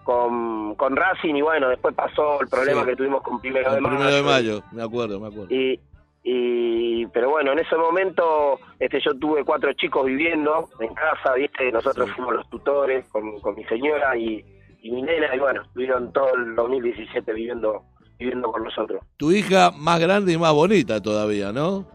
con 0.04 0.76
con 0.76 0.96
Racing 0.96 1.36
y 1.36 1.42
bueno, 1.42 1.70
después 1.70 1.94
pasó 1.96 2.42
el 2.42 2.48
problema 2.48 2.82
Sí. 2.82 2.88
que 2.90 2.96
tuvimos 2.96 3.22
con 3.24 3.40
Primero 3.40 3.72
de 3.72 3.78
El 3.78 3.82
Mayo. 3.84 3.96
primero 3.98 4.16
de 4.16 4.24
mayo, 4.24 4.62
me 4.72 4.84
acuerdo, 4.84 5.20
me 5.20 5.28
acuerdo. 5.28 5.54
Y, 5.54 5.80
y 6.24 7.06
pero 7.08 7.30
bueno, 7.30 7.52
en 7.54 7.60
ese 7.60 7.76
momento 7.76 8.60
este 8.80 9.00
yo 9.02 9.14
tuve 9.18 9.44
cuatro 9.44 9.72
chicos 9.74 10.06
viviendo 10.06 10.68
en 10.80 10.94
casa, 10.94 11.34
¿viste? 11.34 11.72
Nosotros 11.72 12.10
fuimos 12.12 12.36
los 12.36 12.50
tutores 12.50 13.08
con, 13.10 13.40
con 13.40 13.56
mi 13.56 13.64
señora 13.66 14.16
y, 14.18 14.44
y 14.82 14.92
mi 14.92 15.02
nena 15.02 15.36
y 15.36 15.40
bueno, 15.40 15.62
estuvieron 15.64 16.12
todo 16.14 16.34
el 16.36 16.56
2017 16.56 17.34
viviendo 17.34 17.84
viviendo 18.18 18.52
con 18.52 18.64
nosotros. 18.66 19.02
Tu 19.18 19.32
hija 19.32 19.72
más 19.78 19.98
grande 20.00 20.34
y 20.34 20.38
más 20.38 20.54
bonita 20.54 21.02
todavía, 21.02 21.54
¿no? 21.54 21.88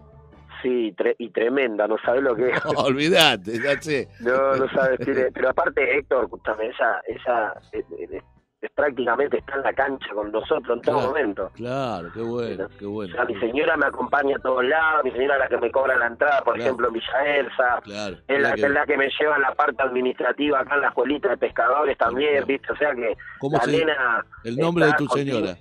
Sí, 0.65 0.95
tre- 0.97 1.15
y 1.19 1.28
tremenda, 1.31 1.86
no 1.86 1.97
sabes 2.05 2.23
lo 2.23 2.35
que 2.35 2.49
es. 2.49 2.59
Olvídate, 2.77 3.61
ya 3.62 3.81
sé. 3.81 4.09
No, 4.20 4.57
no 4.57 4.69
sabes, 4.70 4.99
tiene- 5.01 5.31
pero 5.32 5.51
aparte 5.51 5.99
Héctor, 5.99 6.24
escúchame, 6.24 6.66
ella, 6.66 7.01
ella 7.07 7.55
eh, 7.73 7.85
eh, 7.99 8.23
es 8.62 8.70
prácticamente 8.70 9.36
está 9.36 9.57
en 9.57 9.62
la 9.62 9.74
cancha 9.74 10.07
con 10.15 10.32
nosotros 10.32 10.78
en 10.78 10.81
todo 10.81 11.01
momento. 11.09 11.51
Claro, 11.55 12.09
qué 12.15 12.20
bueno, 12.23 12.66
qué 12.78 12.86
O 12.86 12.91
bueno. 12.93 13.15
sea, 13.15 13.27
mi 13.27 13.39
señora 13.39 13.77
me 13.77 13.85
acompaña 13.85 14.36
a 14.36 14.39
todos 14.39 14.65
lados, 14.65 15.05
mi 15.05 15.11
señora 15.11 15.35
es 15.35 15.41
la 15.41 15.49
que 15.49 15.59
me 15.59 15.70
cobra 15.70 15.99
la 15.99 16.07
entrada, 16.07 16.41
por 16.43 16.55
Claro. 16.55 16.62
ejemplo, 16.70 16.86
en 16.89 16.95
Villa 16.95 17.36
Elsa, 17.36 17.81
Claro. 17.85 18.16
es 18.27 18.41
la, 18.41 18.55
que... 18.55 18.62
es 18.62 18.70
la 18.70 18.86
que 18.86 18.97
me 18.97 19.11
lleva 19.20 19.39
la 19.39 19.53
parte 19.55 19.82
administrativa 19.82 20.61
acá 20.61 20.77
en 20.77 20.81
la 20.81 20.89
escuelita 20.89 21.28
de 21.28 21.36
pescadores 21.36 21.99
también. 21.99 22.43
¿viste? 22.47 22.73
O 22.73 22.77
sea 22.77 22.95
que 22.95 23.15
¿Cómo 23.39 23.59
la 23.59 23.65
se- 23.65 23.70
nena... 23.85 24.24
El 24.45 24.57
nombre 24.57 24.86
de 24.86 24.93
tu 24.95 25.07
señora. 25.09 25.59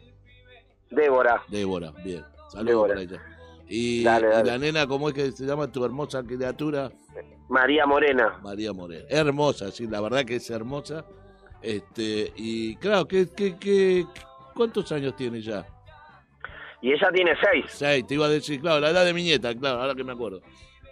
Débora, 0.89 1.41
Débora, 1.49 1.91
bien. 2.05 2.23
Saludos 2.49 2.65
Débora. 2.67 2.93
para 2.93 3.01
ella. 3.01 3.21
Y, 3.75 4.03
Dale, 4.03 4.27
y 4.27 4.29
dale. 4.31 4.51
la 4.51 4.57
nena, 4.59 4.85
¿cómo 4.87 5.07
es 5.09 5.15
que 5.15 5.31
se 5.31 5.45
llama 5.45 5.71
tu 5.71 5.83
hermosa 5.83 6.21
criatura? 6.23 6.91
María 7.49 7.87
Morena. 7.87 8.39
María 8.43 8.71
Moreno. 8.71 9.05
Hermosa, 9.09 9.71
sí, 9.71 9.87
la 9.87 9.99
verdad 9.99 10.23
que 10.25 10.35
es 10.35 10.49
hermosa. 10.51 11.05
Este, 11.61 12.31
y 12.35 12.75
claro, 12.75 13.07
¿qué, 13.07 13.27
qué, 13.35 13.55
qué, 13.57 14.05
¿cuántos 14.53 14.91
años 14.91 15.15
tiene 15.15 15.41
ya? 15.41 15.65
Y 16.83 16.91
ella 16.91 17.09
tiene 17.11 17.31
seis. 17.41 17.65
Seis, 17.69 18.05
te 18.05 18.13
iba 18.13 18.25
a 18.27 18.29
decir, 18.29 18.61
claro, 18.61 18.79
la 18.79 18.89
edad 18.91 19.05
de 19.05 19.13
mi 19.13 19.23
nieta, 19.23 19.55
claro, 19.55 19.81
ahora 19.81 19.95
que 19.95 20.03
me 20.03 20.11
acuerdo. 20.11 20.41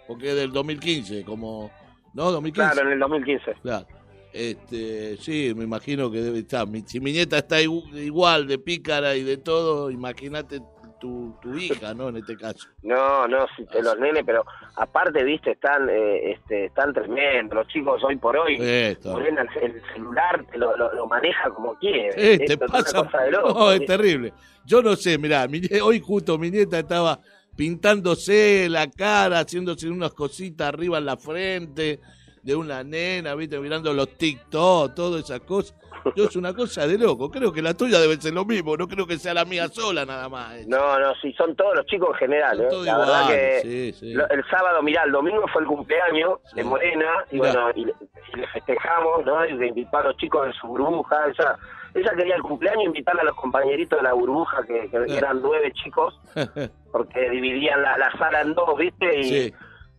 Porque 0.08 0.30
es 0.30 0.34
del 0.34 0.50
2015, 0.52 1.22
como... 1.24 1.70
¿No? 2.14 2.32
2015. 2.32 2.72
Claro, 2.74 2.88
en 2.88 2.92
el 2.94 2.98
2015. 2.98 3.54
Claro. 3.62 3.86
Este, 4.32 5.16
sí, 5.18 5.52
me 5.54 5.64
imagino 5.64 6.10
que 6.10 6.20
debe 6.20 6.40
estar. 6.40 6.66
Mi- 6.66 6.82
Si 6.86 6.98
mi 7.00 7.12
nieta 7.12 7.38
está 7.38 7.60
igu- 7.60 7.94
igual 7.96 8.46
de 8.48 8.58
pícara 8.58 9.14
y 9.14 9.22
de 9.22 9.36
todo, 9.36 9.90
imagínate 9.90 10.60
tu, 11.02 11.34
tu 11.42 11.56
hija, 11.56 11.92
¿no? 11.94 12.10
En 12.10 12.18
este 12.18 12.36
caso. 12.36 12.68
No, 12.82 13.26
no, 13.26 13.46
sí, 13.56 13.66
te 13.66 13.82
los 13.82 13.98
nenes, 13.98 14.22
pero 14.24 14.44
aparte, 14.76 15.24
viste, 15.24 15.50
están 15.52 15.88
eh, 15.90 16.32
este, 16.32 16.66
están 16.66 16.92
tremendos. 16.94 17.56
Los 17.56 17.68
chicos 17.68 18.02
hoy 18.04 18.16
por 18.16 18.36
hoy, 18.36 18.56
Esto. 18.60 19.10
Morena, 19.12 19.42
el, 19.42 19.62
el 19.72 19.82
celular 19.92 20.44
te 20.50 20.58
lo, 20.58 20.76
lo, 20.76 20.92
lo 20.94 21.06
maneja 21.08 21.50
como 21.50 21.74
quiere. 21.74 22.10
Eh, 22.16 22.38
te 22.38 22.52
Esto 22.54 22.64
es 22.66 22.70
una 22.70 22.82
pasa. 22.82 23.04
cosa 23.04 23.22
de 23.24 23.30
loco. 23.32 23.48
No, 23.58 23.72
es 23.72 23.84
terrible. 23.84 24.32
Yo 24.64 24.80
no 24.80 24.94
sé, 24.94 25.18
mirá, 25.18 25.48
mi 25.48 25.60
hoy 25.82 25.98
justo 26.00 26.38
mi 26.38 26.50
nieta 26.50 26.78
estaba 26.78 27.18
pintándose 27.56 28.68
la 28.68 28.88
cara, 28.90 29.40
haciéndose 29.40 29.88
unas 29.88 30.12
cositas 30.14 30.68
arriba 30.68 30.98
en 30.98 31.06
la 31.06 31.16
frente 31.16 31.98
de 32.42 32.54
una 32.56 32.82
nena, 32.84 33.34
viste, 33.34 33.58
mirando 33.58 33.92
los 33.92 34.08
TikTok, 34.16 34.94
todas 34.94 35.24
esas 35.24 35.40
cosas. 35.40 35.74
Yo 36.16 36.24
es 36.24 36.36
una 36.36 36.52
cosa 36.54 36.86
de 36.86 36.98
loco. 36.98 37.30
Creo 37.30 37.52
que 37.52 37.62
la 37.62 37.74
tuya 37.74 37.98
debe 38.00 38.16
ser 38.20 38.32
lo 38.34 38.44
mismo, 38.44 38.76
no 38.76 38.88
creo 38.88 39.06
que 39.06 39.18
sea 39.18 39.34
la 39.34 39.44
mía 39.44 39.68
sola 39.68 40.04
nada 40.04 40.28
más. 40.28 40.66
No, 40.66 40.98
no, 40.98 41.14
sí, 41.22 41.32
son 41.34 41.54
todos 41.56 41.76
los 41.76 41.86
chicos 41.86 42.10
en 42.12 42.14
general. 42.16 42.60
¿eh? 42.60 42.68
La 42.84 42.98
verdad 42.98 43.26
que 43.28 43.34
iguales, 43.34 43.62
sí, 43.62 43.92
sí. 43.92 44.14
lo- 44.14 44.28
el 44.28 44.44
sábado, 44.50 44.82
mirá, 44.82 45.04
el 45.04 45.12
domingo 45.12 45.44
fue 45.52 45.62
el 45.62 45.68
cumpleaños 45.68 46.38
de. 46.54 46.64
Morena 46.64 47.06
y 47.30 47.36
Mirá. 47.36 47.52
bueno, 47.52 47.70
y, 47.74 47.84
le- 47.86 47.94
y 48.34 48.40
le 48.40 48.46
festejamos, 48.48 49.24
¿no? 49.26 49.44
Y 49.46 49.52
le 49.52 49.66
invitó 49.68 49.96
a 49.98 50.02
los 50.04 50.16
chicos 50.16 50.46
de 50.46 50.52
su 50.54 50.66
burbuja. 50.66 51.16
Ella, 51.28 51.56
ella 51.94 52.10
quería 52.16 52.36
el 52.36 52.42
cumpleaños 52.42 52.84
invitar 52.86 53.18
a 53.20 53.24
los 53.24 53.34
compañeritos 53.36 53.98
de 53.98 54.02
la 54.02 54.12
burbuja, 54.14 54.62
que, 54.66 54.88
que 54.90 55.16
eran 55.16 55.40
nueve 55.42 55.72
chicos, 55.72 56.18
porque 56.92 57.30
dividían 57.30 57.82
la, 57.82 57.98
la 57.98 58.10
sala 58.18 58.40
en 58.42 58.54
dos, 58.54 58.76
¿viste? 58.78 59.20
Y, 59.20 59.24
sí, 59.24 59.54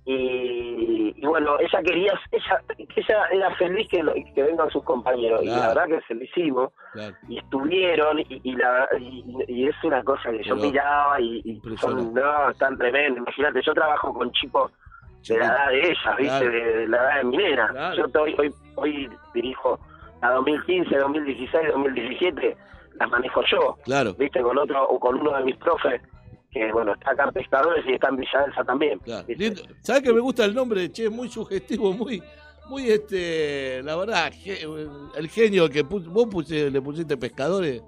y, 0.06 1.14
y 1.16 1.26
bueno, 1.26 1.58
ella 1.60 1.82
quería, 1.84 2.14
ella, 2.32 2.62
ella 2.96 3.26
era 3.32 3.56
feliz 3.56 3.88
que, 3.90 4.04
lo- 4.04 4.14
que 4.14 4.44
vengan 4.44 4.70
sus 4.70 4.84
compañeros, 4.84 5.42
y 5.44 5.48
la 5.48 5.70
verdad 5.70 5.88
que 5.88 6.02
se 6.08 6.14
lo 6.16 6.24
hicimos, 6.24 6.72
claro. 6.94 7.16
y 7.30 7.38
estuvieron, 7.38 8.20
y, 8.20 8.26
y, 8.44 8.56
la, 8.56 8.88
y, 9.00 9.24
y 9.48 9.68
es 9.68 9.76
una 9.84 10.04
cosa 10.04 10.30
que 10.32 10.44
yo 10.44 10.56
miraba, 10.56 11.20
y, 11.22 11.62
son, 11.80 12.14
no, 12.14 12.50
están 12.50 12.78
tremendos, 12.78 13.20
imagínate, 13.20 13.62
yo 13.62 13.74
trabajo 13.74 14.14
con 14.14 14.32
chicos 14.34 14.72
de 15.28 15.38
la 15.38 15.46
edad 15.46 15.68
de 15.70 15.80
ella, 15.80 16.16
¿viste? 16.18 16.26
Claro. 16.28 16.52
De, 16.52 16.78
de 16.80 16.88
la 16.88 16.98
edad 16.98 17.18
de 17.18 17.24
mi 17.24 17.38
nena, 17.38 17.68
Claro. 17.70 17.96
yo 17.96 18.06
estoy, 18.06 18.36
hoy, 18.38 18.54
hoy 18.76 19.10
dirijo 19.34 19.80
la 20.22 20.32
2015, 20.32 20.98
2016, 20.98 21.68
2017, 21.74 22.58
las 23.00 23.10
manejo 23.10 23.42
yo, 23.50 23.78
Claro, 23.86 24.14
¿viste? 24.16 24.42
Con 24.42 24.58
otro, 24.58 24.84
o 24.90 25.00
con 25.00 25.20
uno 25.20 25.32
de 25.38 25.44
mis 25.46 25.56
profes, 25.58 26.02
que 26.54 26.72
bueno, 26.72 26.94
está 26.94 27.12
acá 27.12 27.24
en 27.26 27.32
Pescadores 27.32 27.84
y 27.88 27.94
está 27.94 28.10
en 28.10 28.18
Villa 28.18 28.44
Elsa 28.48 28.64
también. 28.64 29.00
claro. 29.00 29.26
Lindo. 29.28 29.62
¿Sabes 29.82 30.04
que 30.04 30.14
me 30.14 30.20
gusta 30.20 30.46
el 30.46 30.54
nombre? 30.54 30.92
Che, 30.92 31.10
muy 31.10 31.28
sugestivo, 31.30 31.92
muy, 31.94 32.22
muy 32.70 32.90
este, 32.90 33.82
la 33.84 33.96
verdad, 33.96 34.32
el 35.18 35.30
genio 35.30 35.68
que 35.70 35.84
pus- 35.84 36.08
vos 36.08 36.28
puse- 36.28 36.70
le 36.70 36.82
pusiste 36.82 37.18
pescadores. 37.18 37.82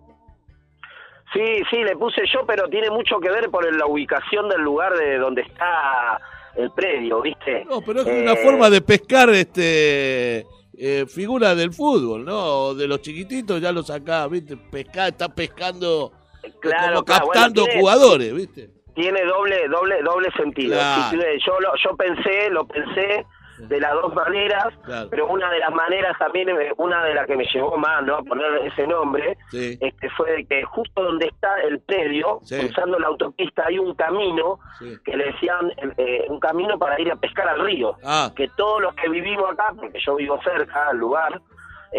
Sí, 1.33 1.41
sí, 1.69 1.77
le 1.83 1.95
puse 1.97 2.21
yo, 2.33 2.45
pero 2.45 2.67
tiene 2.69 2.89
mucho 2.89 3.19
que 3.19 3.29
ver 3.29 3.49
por 3.49 3.71
la 3.75 3.85
ubicación 3.85 4.47
del 4.47 4.61
lugar 4.61 4.93
de 4.97 5.17
donde 5.17 5.41
está 5.41 6.19
el 6.55 6.71
predio, 6.71 7.21
¿viste? 7.21 7.65
No, 7.65 7.81
pero 7.81 8.01
es 8.01 8.07
Eh, 8.07 8.21
una 8.23 8.35
forma 8.37 8.69
de 8.69 8.79
pescar 8.81 9.29
este 9.31 10.45
eh, 10.77 11.05
figuras 11.07 11.55
del 11.57 11.73
fútbol, 11.73 12.23
¿no? 12.23 12.73
De 12.73 12.87
los 12.87 13.01
chiquititos 13.01 13.59
ya 13.61 13.71
los 13.73 13.87
sacás, 13.87 14.29
¿viste? 14.29 14.55
Pescar, 14.55 15.09
está 15.09 15.27
pescando, 15.33 16.11
eh, 16.13 16.14
Claro, 16.59 17.03
como 17.03 17.05
captando 17.05 17.61
bueno, 17.61 17.65
tiene- 17.65 17.79
jugadores, 17.81 18.33
¿viste? 18.33 18.69
tiene 18.93 19.23
doble 19.25 19.67
doble 19.67 20.01
doble 20.03 20.31
sentido. 20.37 20.73
Claro. 20.75 21.17
Yo 21.45 21.59
lo, 21.59 21.75
yo 21.83 21.95
pensé, 21.97 22.49
lo 22.49 22.65
pensé 22.65 23.25
de 23.57 23.79
las 23.79 23.93
dos 23.93 24.13
maneras, 24.13 24.65
Claro. 24.83 25.07
pero 25.09 25.27
una 25.27 25.49
de 25.49 25.59
las 25.59 25.71
maneras 25.73 26.17
también, 26.19 26.49
eh, 26.49 26.73
una 26.75 27.03
de 27.05 27.13
las 27.13 27.25
que 27.25 27.37
me 27.37 27.45
llevó 27.45 27.77
más, 27.77 28.03
¿no? 28.03 28.15
A 28.17 28.21
poner 28.23 28.53
ese 28.65 28.85
nombre, 28.85 29.37
Sí, 29.49 29.77
este 29.79 30.09
fue 30.09 30.29
de 30.33 30.45
que 30.45 30.63
justo 30.63 31.01
donde 31.03 31.27
está 31.27 31.61
el 31.61 31.79
predio, 31.79 32.39
Sí. 32.43 32.57
cruzando 32.59 32.99
la 32.99 33.07
autopista, 33.07 33.63
hay 33.67 33.79
un 33.79 33.95
camino 33.95 34.59
sí. 34.79 34.97
que 35.05 35.15
le 35.15 35.25
decían 35.31 35.71
eh, 35.97 36.25
un 36.27 36.39
camino 36.41 36.77
para 36.77 36.99
ir 36.99 37.09
a 37.11 37.15
pescar 37.15 37.47
al 37.47 37.61
río. 37.61 37.95
Ah, 38.03 38.31
que 38.35 38.49
todos 38.57 38.81
los 38.81 38.93
que 38.95 39.07
vivimos 39.07 39.49
acá, 39.49 39.73
porque 39.73 39.99
yo 40.05 40.15
vivo 40.17 40.37
cerca 40.43 40.89
al 40.89 40.97
lugar, 40.97 41.39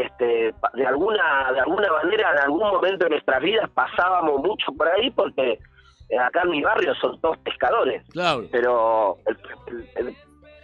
este, 0.04 0.54
de 0.74 0.86
alguna 0.86 1.50
de 1.52 1.60
alguna 1.60 1.88
manera, 2.02 2.32
en 2.32 2.38
algún 2.40 2.60
momento 2.60 3.04
de 3.04 3.10
nuestras 3.10 3.40
vidas 3.42 3.68
pasábamos 3.70 4.40
mucho 4.42 4.72
por 4.76 4.86
ahí, 4.88 5.10
porque 5.10 5.58
eh, 6.10 6.18
acá 6.18 6.42
en 6.44 6.50
mi 6.50 6.62
barrio 6.62 6.94
son 6.96 7.20
todos 7.20 7.38
pescadores, 7.38 8.02
claro. 8.12 8.44
pero 8.52 9.16
el- 9.26 9.38
el- 9.68 10.06
el- 10.08 10.16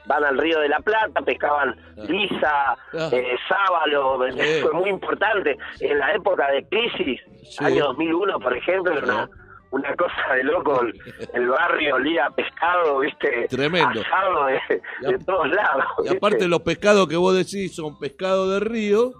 van 0.04 0.24
al 0.24 0.36
río 0.36 0.58
de 0.60 0.68
la 0.68 0.80
Plata, 0.80 1.22
pescaban 1.22 1.76
lisa, 2.08 2.76
eh, 3.12 3.36
sábalo, 3.48 4.18
Sí. 4.32 4.60
fue 4.60 4.72
muy 4.72 4.90
importante. 4.90 5.56
En 5.80 5.98
la 5.98 6.12
época 6.12 6.50
de 6.50 6.64
crisis, 6.68 7.20
Sí. 7.44 7.64
año 7.64 7.84
2001, 7.86 8.38
por 8.40 8.56
ejemplo, 8.56 8.92
era 8.92 9.04
una, 9.04 9.28
una 9.72 9.94
cosa 9.96 10.34
de 10.36 10.44
loco, 10.44 10.80
el, 10.82 10.94
el 11.34 11.48
barrio 11.48 11.96
olía 11.96 12.26
a 12.26 12.30
pescado, 12.30 13.00
¿viste? 13.00 13.48
Tremendo. 13.48 14.00
Asado 14.00 14.46
de, 14.46 15.10
de 15.10 15.18
todos 15.24 15.48
lados. 15.48 15.84
Y 16.04 16.16
aparte 16.16 16.46
los 16.46 16.60
pescados 16.60 17.08
que 17.08 17.16
vos 17.16 17.34
decís 17.34 17.74
son 17.74 17.98
pescados 17.98 18.52
de 18.52 18.60
río 18.60 19.12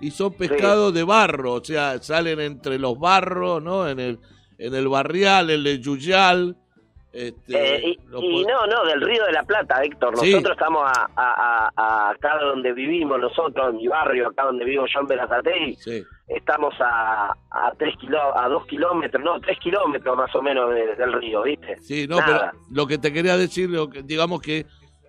y 0.00 0.10
son 0.10 0.32
pescados 0.34 0.92
de 0.94 1.04
barro, 1.04 1.54
o 1.54 1.64
sea, 1.64 1.98
salen 1.98 2.40
entre 2.40 2.78
los 2.78 2.98
barros, 2.98 3.62
¿no? 3.62 3.88
En 3.88 4.00
el 4.00 4.18
en 4.58 4.74
el 4.74 4.88
barrial, 4.88 5.50
el 5.50 5.62
de 5.64 5.78
Yuyal. 5.78 6.56
Este, 7.18 7.76
Eh, 7.90 7.96
y, 8.22 8.44
no, 8.44 8.66
no, 8.66 8.84
del 8.84 9.00
Río 9.00 9.24
de 9.24 9.32
la 9.32 9.42
Plata, 9.42 9.82
Héctor. 9.82 10.16
Sí. 10.18 10.30
Nosotros 10.30 10.56
estamos 10.56 10.82
a, 10.86 11.10
a- 11.16 11.66
a- 11.66 11.72
a 11.76 12.10
acá 12.10 12.38
donde 12.40 12.72
vivimos, 12.72 13.18
nosotros, 13.18 13.70
en 13.70 13.76
mi 13.78 13.88
barrio, 13.88 14.28
acá 14.28 14.44
donde 14.44 14.64
vivo 14.64 14.84
yo 14.86 15.00
en 15.00 15.74
Sí, 15.76 16.04
estamos 16.28 16.74
a, 16.80 17.32
a, 17.50 17.72
tres 17.76 17.96
kilo, 18.00 18.18
a 18.38 18.48
dos 18.48 18.64
kilómetros, 18.66 19.22
no, 19.24 19.40
tres 19.40 19.58
kilómetros 19.58 20.16
más 20.16 20.32
o 20.36 20.42
menos 20.42 20.72
de- 20.72 20.94
del 20.94 21.12
río, 21.14 21.42
¿viste? 21.42 21.76
sí, 21.78 22.06
no, 22.06 22.18
Nada. 22.20 22.52
pero 22.52 22.64
lo 22.70 22.86
que 22.86 22.98
te 22.98 23.12
quería 23.12 23.36
decir, 23.36 23.68
lo 23.68 23.90
que, 23.90 24.02
digamos 24.04 24.40
que, 24.40 24.64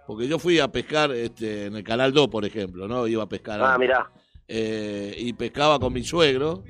porque 0.08 0.28
yo 0.28 0.40
fui 0.40 0.60
a 0.60 0.68
pescar 0.70 1.12
este, 1.12 1.68
en 1.68 1.76
el 1.76 1.84
Canal 1.84 2.12
2, 2.12 2.28
por 2.30 2.44
ejemplo, 2.44 2.88
¿no? 2.88 3.06
Iba 3.06 3.24
a 3.24 3.30
pescar. 3.30 3.62
Ah, 3.62 3.78
mirá. 3.78 4.10
eh, 4.48 5.14
y 5.16 5.32
pescaba 5.34 5.78
con 5.78 5.94
mi 5.94 6.02
suegro, 6.04 6.64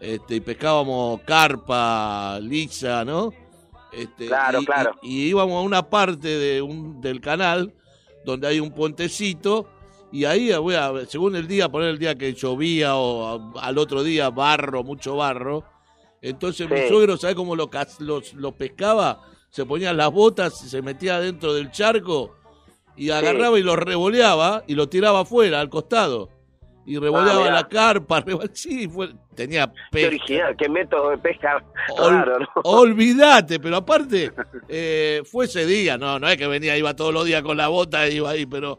este, 0.00 0.36
y 0.36 0.40
pescábamos 0.40 1.20
carpa, 1.26 2.38
lisa, 2.40 3.04
¿no? 3.04 3.30
Este, 3.92 4.26
Claro, 4.26 4.60
y, 4.62 4.64
claro. 4.66 4.96
Y, 5.02 5.08
y 5.24 5.28
íbamos 5.30 5.56
a 5.56 5.60
una 5.62 5.88
parte 5.88 6.28
de 6.28 6.62
un, 6.62 7.00
del 7.00 7.20
canal 7.20 7.74
donde 8.24 8.46
hay 8.48 8.60
un 8.60 8.70
puentecito 8.72 9.68
y 10.12 10.24
ahí, 10.24 10.52
voy 10.56 10.74
a- 10.74 10.92
según 11.06 11.36
el 11.36 11.46
día, 11.48 11.68
poner 11.68 11.88
el 11.90 11.98
día 11.98 12.16
que 12.16 12.32
llovía 12.34 12.96
o 12.96 13.54
a- 13.56 13.66
al 13.66 13.78
otro 13.78 14.02
día 14.02 14.30
barro, 14.30 14.82
mucho 14.84 15.16
barro, 15.16 15.64
entonces 16.22 16.68
mi 16.68 16.76
Sí. 16.76 16.88
suegro, 16.88 17.16
¿sabe 17.16 17.34
cómo 17.34 17.56
lo, 17.56 17.70
los, 18.00 18.34
lo 18.34 18.52
pescaba? 18.52 19.22
Se 19.48 19.64
ponía 19.64 19.92
las 19.92 20.10
botas, 20.12 20.58
se 20.58 20.82
metía 20.82 21.18
dentro 21.18 21.54
del 21.54 21.70
charco 21.70 22.36
y 22.96 23.10
agarraba 23.10 23.58
y 23.58 23.62
lo 23.62 23.74
revoleaba 23.76 24.62
y 24.66 24.74
lo 24.74 24.88
tiraba 24.88 25.20
afuera, 25.20 25.60
al 25.60 25.70
costado. 25.70 26.28
Y 26.86 26.98
revoleaba 26.98 27.46
Ah, 27.46 27.50
la 27.50 27.68
carpa, 27.68 28.24
sí, 28.54 28.88
fue- 28.88 29.10
tenía 29.34 29.66
Qué 29.68 29.80
pesca. 29.90 30.06
original, 30.08 30.56
qué 30.56 30.68
método 30.68 31.10
de 31.10 31.18
pesca 31.18 31.62
Ol- 31.98 32.10
raro, 32.12 32.38
¿no? 32.38 32.46
Olvídate, 32.64 33.60
pero 33.60 33.76
aparte, 33.76 34.32
eh, 34.68 35.22
fue 35.30 35.44
ese 35.44 35.66
día, 35.66 35.96
no, 35.98 36.18
no 36.18 36.26
es 36.28 36.36
que 36.36 36.46
venía, 36.46 36.76
iba 36.76 36.94
todos 36.96 37.12
los 37.12 37.24
días 37.26 37.42
con 37.42 37.56
la 37.56 37.68
bota 37.68 38.08
y 38.08 38.16
iba 38.16 38.30
ahí, 38.30 38.46
pero, 38.46 38.78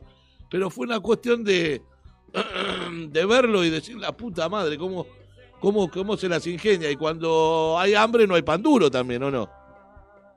pero 0.50 0.70
fue 0.70 0.86
una 0.88 1.00
cuestión 1.00 1.44
de, 1.44 1.82
de 3.10 3.26
verlo 3.26 3.64
y 3.64 3.70
decir, 3.70 3.98
la 3.98 4.12
puta 4.12 4.50
madre, 4.50 4.78
cómo, 4.78 5.06
cómo, 5.60 5.90
cómo 5.90 6.18
se 6.18 6.28
las 6.28 6.46
ingenia. 6.48 6.90
Y 6.90 6.96
cuando 6.96 7.76
hay 7.80 7.94
hambre 7.96 8.26
no 8.28 8.36
hay 8.36 8.42
pan 8.42 8.62
duro 8.62 8.90
también, 8.90 9.24
¿o 9.24 9.32
no? 9.32 9.50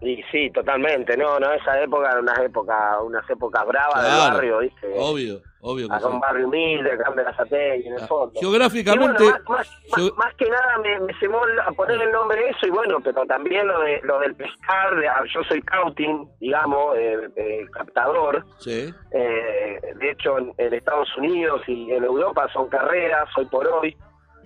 Y 0.00 0.22
sí, 0.30 0.50
totalmente, 0.50 1.16
no, 1.16 1.38
no, 1.40 1.50
esa 1.54 1.80
época 1.82 2.10
era 2.10 2.20
unas 2.20 2.38
épocas, 2.40 2.76
unas 3.02 3.28
épocas 3.30 3.66
bravas 3.66 4.02
del 4.02 4.12
Claro, 4.12 4.34
barrio, 4.34 4.58
¿viste? 4.58 4.86
Obvio, 4.98 5.40
obvio 5.66 5.88
que 5.88 5.94
Acá 5.94 6.06
un 6.06 6.12
sí. 6.14 6.18
barrio 6.20 6.46
humilde, 6.46 6.92
acá 6.92 7.08
en 7.10 7.16
Berazategui, 7.16 7.88
en 7.88 7.94
el 7.94 8.02
Ah, 8.02 8.06
fondo. 8.06 8.38
Geográficamente, 8.38 9.22
bueno, 9.24 9.38
más, 9.48 9.68
más- 9.68 9.96
geo- 9.96 10.14
más 10.16 10.34
que 10.34 10.48
nada 10.50 10.78
me, 10.82 11.00
me 11.00 11.12
a 11.66 11.72
poner 11.72 12.00
el 12.02 12.12
nombre 12.12 12.38
de 12.38 12.50
eso 12.50 12.66
y 12.66 12.70
bueno, 12.70 12.98
pero 13.02 13.24
también 13.26 13.66
lo 13.66 13.80
de 13.80 14.00
lo 14.04 14.18
del 14.20 14.34
pescar, 14.34 14.94
de- 14.96 15.08
ah, 15.08 15.22
yo 15.32 15.42
soy 15.44 15.62
cauting, 15.62 16.28
digamos, 16.38 16.96
eh, 16.98 17.28
eh, 17.36 17.66
captador. 17.72 18.44
sí, 18.58 18.92
Eh, 19.12 19.80
de 19.96 20.10
hecho, 20.10 20.38
en, 20.38 20.52
en 20.58 20.74
Estados 20.74 21.08
Unidos 21.16 21.62
y 21.66 21.90
en 21.92 22.04
Europa 22.04 22.46
son 22.52 22.68
carreras 22.68 23.28
hoy 23.36 23.46
por 23.46 23.66
hoy. 23.66 23.96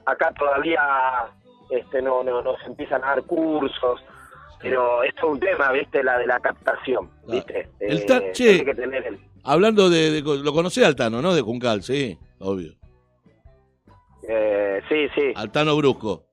Acá 0.06 0.32
todavía 0.38 0.80
este, 1.70 2.00
no, 2.00 2.22
no, 2.22 2.40
no 2.42 2.56
se 2.58 2.66
empiezan 2.66 3.02
a 3.04 3.08
dar 3.08 3.22
cursos, 3.24 4.00
pero 4.60 5.02
esto 5.02 5.26
es 5.26 5.32
un 5.32 5.40
tema, 5.40 5.72
¿viste? 5.72 6.02
La 6.02 6.18
de 6.18 6.26
la 6.26 6.40
captación, 6.40 7.09
Claro. 7.26 7.44
¿viste? 7.47 7.68
El 7.80 7.98
Eh, 7.98 8.05
ta- 8.06 8.32
che. 8.32 8.64
que 8.64 8.74
tener 8.74 9.06
el- 9.06 9.18
hablando 9.44 9.89
de, 9.90 10.10
de- 10.10 10.22
lo 10.22 10.52
conocés 10.52 10.85
al 10.85 10.97
Tano, 10.97 11.22
¿no? 11.22 11.35
De 11.35 11.40
Juncal, 11.43 11.82
sí, 11.82 12.18
obvio. 12.39 12.74
eh, 14.28 14.80
sí, 14.89 15.09
sí, 15.14 15.32
Altano 15.35 15.76
Brusco. 15.76 16.24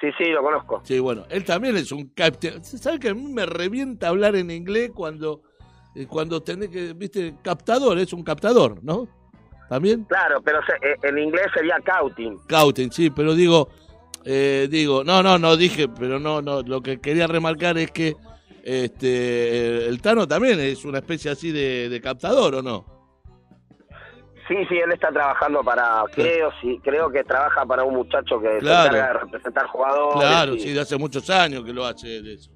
sí, 0.00 0.08
sí, 0.18 0.24
lo 0.30 0.42
conozco. 0.42 0.80
Sí, 0.84 0.98
bueno, 0.98 1.24
él 1.30 1.44
también 1.44 1.76
es 1.76 1.92
un 1.92 2.08
captain. 2.08 2.64
¿Sabe 2.64 2.98
que 2.98 3.10
a 3.10 3.14
mí 3.14 3.32
me 3.32 3.46
revienta 3.46 4.08
hablar 4.08 4.34
en 4.36 4.50
inglés 4.50 4.90
cuando, 4.94 5.42
eh, 5.94 6.06
cuando 6.06 6.42
tenés 6.42 6.70
que, 6.70 6.92
viste, 6.94 7.34
captador, 7.42 7.98
es 7.98 8.12
un 8.12 8.24
captador, 8.24 8.82
¿no? 8.82 9.06
¿También? 9.68 10.04
Claro, 10.04 10.42
pero 10.42 10.58
se- 10.66 10.86
eh, 10.86 10.96
en 11.04 11.18
inglés 11.18 11.46
sería 11.54 11.78
cauting. 11.84 12.36
Cauting, 12.48 12.90
sí, 12.92 13.10
pero 13.10 13.34
digo, 13.34 13.68
eh, 14.24 14.68
digo, 14.70 15.04
no, 15.04 15.22
no, 15.22 15.38
no 15.38 15.56
dije, 15.56 15.88
pero 15.88 16.18
no, 16.18 16.40
no, 16.42 16.62
lo 16.62 16.80
que 16.80 17.00
quería 17.00 17.26
remarcar 17.26 17.76
es 17.78 17.90
que 17.90 18.14
este 18.64 19.86
el 19.88 20.00
Tano 20.00 20.26
también 20.28 20.60
es 20.60 20.84
una 20.84 20.98
especie 20.98 21.30
así 21.30 21.50
de, 21.52 21.88
de 21.88 22.00
captador, 22.00 22.54
¿o 22.56 22.62
no? 22.62 22.84
Sí, 24.48 24.56
sí, 24.68 24.76
él 24.76 24.92
está 24.92 25.08
trabajando 25.10 25.62
para, 25.62 26.02
creo, 26.12 26.50
sí, 26.60 26.78
creo 26.82 27.10
que 27.10 27.22
trabaja 27.24 27.64
para 27.64 27.84
un 27.84 27.94
muchacho 27.94 28.40
que 28.40 28.58
Claro. 28.58 28.90
se 28.92 28.96
encarga 28.98 29.06
de 29.06 29.18
representar 29.20 29.66
jugadores. 29.68 30.20
Claro, 30.20 30.54
y- 30.56 30.60
sí, 30.60 30.72
de 30.72 30.80
hace 30.80 30.96
muchos 30.98 31.28
años 31.30 31.64
que 31.64 31.72
lo 31.72 31.84
hace 31.86 32.20
de 32.22 32.34
eso. 32.34 32.50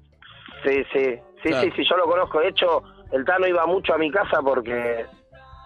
Sí, 0.65 0.83
sí, 0.93 1.15
sí, 1.43 1.49
Claro. 1.49 1.61
sí, 1.63 1.71
sí, 1.77 1.83
yo 1.89 1.97
lo 1.97 2.05
conozco. 2.05 2.39
De 2.41 2.49
hecho, 2.49 2.83
el 3.13 3.23
Tano 3.25 3.47
iba 3.47 3.65
mucho 3.65 3.93
a 3.93 3.97
mi 3.97 4.11
casa 4.11 4.41
porque 4.43 5.05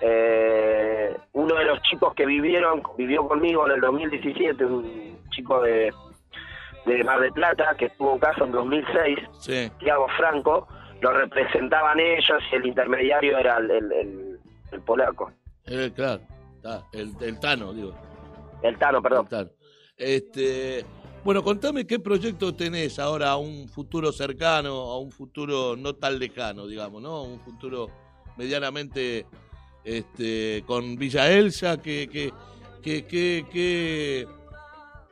eh, 0.02 1.16
uno 1.34 1.56
de 1.56 1.66
los 1.66 1.82
chicos 1.84 2.14
que 2.16 2.26
vivieron, 2.26 2.82
vivió 2.98 3.28
conmigo 3.28 3.66
en 3.68 3.74
el 3.74 3.82
2017, 3.82 4.64
un 4.66 5.21
chico 5.32 5.62
de, 5.62 5.92
de 6.86 7.04
Mar 7.04 7.20
del 7.20 7.34
Plata, 7.34 7.76
que 7.78 7.86
estuvo 7.86 8.14
en 8.14 8.20
casa 8.20 8.44
en 8.44 8.52
2006, 8.52 9.18
Sí, 9.40 9.72
Tiago 9.80 10.08
Franco, 10.18 10.68
lo 11.02 11.12
representaban 11.14 12.00
ellos 12.00 12.42
y 12.52 12.56
el 12.56 12.66
intermediario 12.68 13.38
era 13.38 13.58
el, 13.58 13.72
el- 13.72 13.92
el- 13.92 14.40
el 14.72 14.82
polaco, 14.82 15.32
eh, 15.66 15.92
claro, 15.96 16.22
el, 16.94 17.12
el 17.22 17.40
Tano, 17.40 17.74
digo. 17.74 17.94
el 18.64 18.78
Tano, 18.78 19.02
perdón. 19.02 19.28
Este, 19.98 20.86
bueno, 21.24 21.44
contame 21.44 21.86
qué 21.86 22.00
proyecto 22.00 22.56
tenés 22.56 22.98
ahora 23.00 23.32
a 23.32 23.38
un 23.38 23.68
futuro 23.68 24.12
cercano, 24.12 24.72
a 24.74 24.98
un 25.00 25.12
futuro 25.12 25.76
no 25.76 25.94
tan 25.94 26.18
lejano, 26.20 26.66
digamos, 26.68 27.02
¿no? 27.02 27.24
Un 27.24 27.40
futuro 27.42 27.90
medianamente 28.38 29.26
este, 29.84 30.64
con 30.66 30.96
Villa 30.96 31.30
Elsa, 31.32 31.78
que, 31.82 32.08
que, 32.08 32.32
que, 32.82 33.06
que, 33.06 33.46
que, 33.52 34.28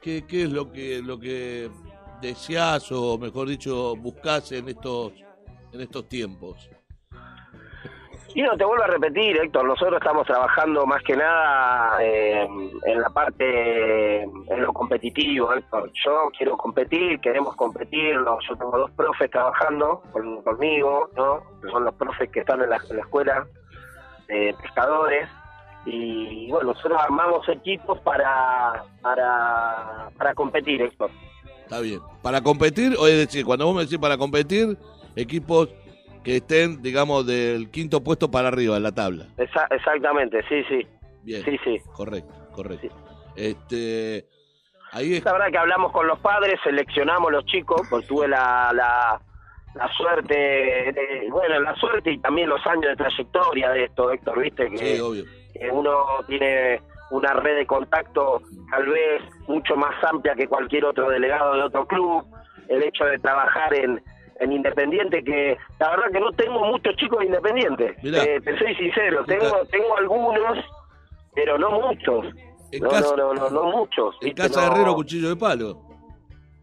que- 0.02 0.26
qué 0.28 0.44
es 0.44 0.52
lo 0.52 0.72
que, 0.72 1.02
lo 1.04 1.20
que 1.20 1.70
deseás 2.22 2.92
o 2.92 3.18
mejor 3.18 3.48
dicho 3.48 3.96
buscás 3.96 4.52
en 4.52 4.70
estos, 4.70 5.14
en 5.72 5.82
estos 5.82 6.08
tiempos. 6.10 6.70
Y 8.36 8.44
no, 8.44 8.56
te 8.56 8.64
vuelvo 8.64 8.84
a 8.84 8.88
repetir, 8.88 9.38
Héctor, 9.38 9.66
nosotros 9.66 9.98
estamos 10.00 10.26
trabajando 10.28 10.86
más 10.86 11.02
que 11.02 11.16
nada 11.18 11.98
eh, 12.04 12.48
en 12.86 13.02
la 13.02 13.10
parte, 13.10 14.22
en 14.22 14.62
lo 14.62 14.72
competitivo, 14.72 15.52
Héctor. 15.52 15.92
Yo 16.06 16.30
quiero 16.38 16.56
competir, 16.56 17.20
queremos 17.22 17.56
competir, 17.56 18.14
yo 18.48 18.56
tengo 18.56 18.78
dos 18.78 18.92
profes 18.92 19.32
trabajando 19.32 20.04
con- 20.12 20.44
conmigo, 20.44 21.10
¿no? 21.18 21.42
Que 21.60 21.70
son 21.72 21.84
los 21.86 21.96
profes 21.96 22.30
que 22.30 22.42
están 22.42 22.62
en 22.62 22.70
la, 22.70 22.80
en 22.90 22.98
la 22.98 23.02
escuela 23.02 23.48
de 24.28 24.56
pescadores. 24.62 25.28
Y 25.86 26.50
bueno, 26.52 26.74
nosotros 26.74 27.00
armamos 27.02 27.48
equipos 27.50 28.00
para, 28.02 28.84
para, 29.02 30.10
para 30.18 30.34
competir, 30.34 30.82
Héctor. 30.82 31.10
Está 31.64 31.80
bien. 31.80 32.00
Para 32.22 32.42
competir, 32.42 32.96
o 33.00 33.08
es 33.08 33.18
decir, 33.18 33.46
cuando 33.46 33.66
vos 33.66 33.76
me 33.76 33.84
decís 33.84 33.98
para 33.98 34.18
competir, 34.18 34.78
equipos 35.16 35.70
que 36.24 36.38
estén, 36.38 36.82
digamos, 36.82 37.26
del 37.26 37.70
quinto 37.72 38.04
puesto 38.04 38.30
para 38.30 38.50
arriba 38.50 38.76
en 38.78 38.84
la 38.84 38.92
tabla. 38.92 39.28
Esa- 39.38 39.68
exactamente, 39.72 40.44
sí, 40.50 40.64
sí. 40.68 40.86
Bien. 41.24 41.44
Sí, 41.46 41.58
sí. 41.64 41.78
Correcto, 41.94 42.34
correcto. 42.52 42.88
Este, 43.36 44.26
ahí 44.92 45.16
es, 45.16 45.24
La 45.24 45.32
verdad 45.34 45.48
que 45.52 45.58
hablamos 45.58 45.92
con 45.92 46.08
los 46.08 46.20
padres, 46.20 46.60
seleccionamos 46.64 47.32
los 47.32 47.46
chicos, 47.46 47.82
porque 47.90 48.06
tuve 48.08 48.28
la, 48.28 48.72
la, 48.74 49.22
la 49.76 49.94
suerte, 49.94 50.34
de- 50.36 51.28
bueno, 51.32 51.60
la 51.62 51.76
suerte 51.76 52.12
y 52.12 52.18
también 52.20 52.50
los 52.50 52.66
años 52.68 52.86
de 52.86 52.96
trayectoria 52.98 53.70
de 53.70 53.86
esto, 53.86 54.12
Héctor, 54.12 54.42
viste, 54.42 54.70
que, 54.72 54.78
sí, 54.78 55.00
obvio. 55.00 55.24
Que 55.60 55.70
uno 55.70 56.06
tiene 56.28 56.82
una 57.12 57.34
red 57.34 57.58
de 57.58 57.66
contacto 57.66 58.42
tal 58.72 58.86
vez 58.88 59.22
mucho 59.48 59.76
más 59.76 59.96
amplia 60.04 60.36
que 60.36 60.48
cualquier 60.48 60.86
otro 60.86 61.10
delegado 61.10 61.56
de 61.56 61.64
otro 61.64 61.86
club, 61.88 62.24
el 62.68 62.84
hecho 62.84 63.04
de 63.06 63.18
trabajar 63.18 63.74
en, 63.74 64.02
en 64.40 64.52
Independiente, 64.52 65.24
que 65.24 65.58
la 65.80 65.90
verdad 65.90 66.12
que 66.14 66.20
no 66.20 66.32
tengo 66.34 66.64
muchos 66.66 66.96
chicos 66.98 67.20
de 67.20 67.26
Independiente, 67.26 67.96
Mirá. 68.04 68.24
Eh, 68.24 68.40
te 68.42 68.58
soy 68.60 68.76
sincero, 68.76 69.26
tengo, 69.26 69.66
tengo 69.72 69.98
algunos, 69.98 70.58
pero 71.34 71.58
no 71.58 71.72
muchos. 71.72 72.26
No, 72.80 72.90
casa, 72.90 73.16
no, 73.18 73.34
no, 73.34 73.50
no, 73.50 73.50
no 73.50 73.64
muchos. 73.64 74.14
en 74.22 74.28
¿viste? 74.28 74.42
casa 74.44 74.62
No. 74.62 74.68
de 74.68 74.76
Herrero, 74.76 74.94
cuchillo 74.96 75.30
de 75.30 75.36
palo. 75.36 75.82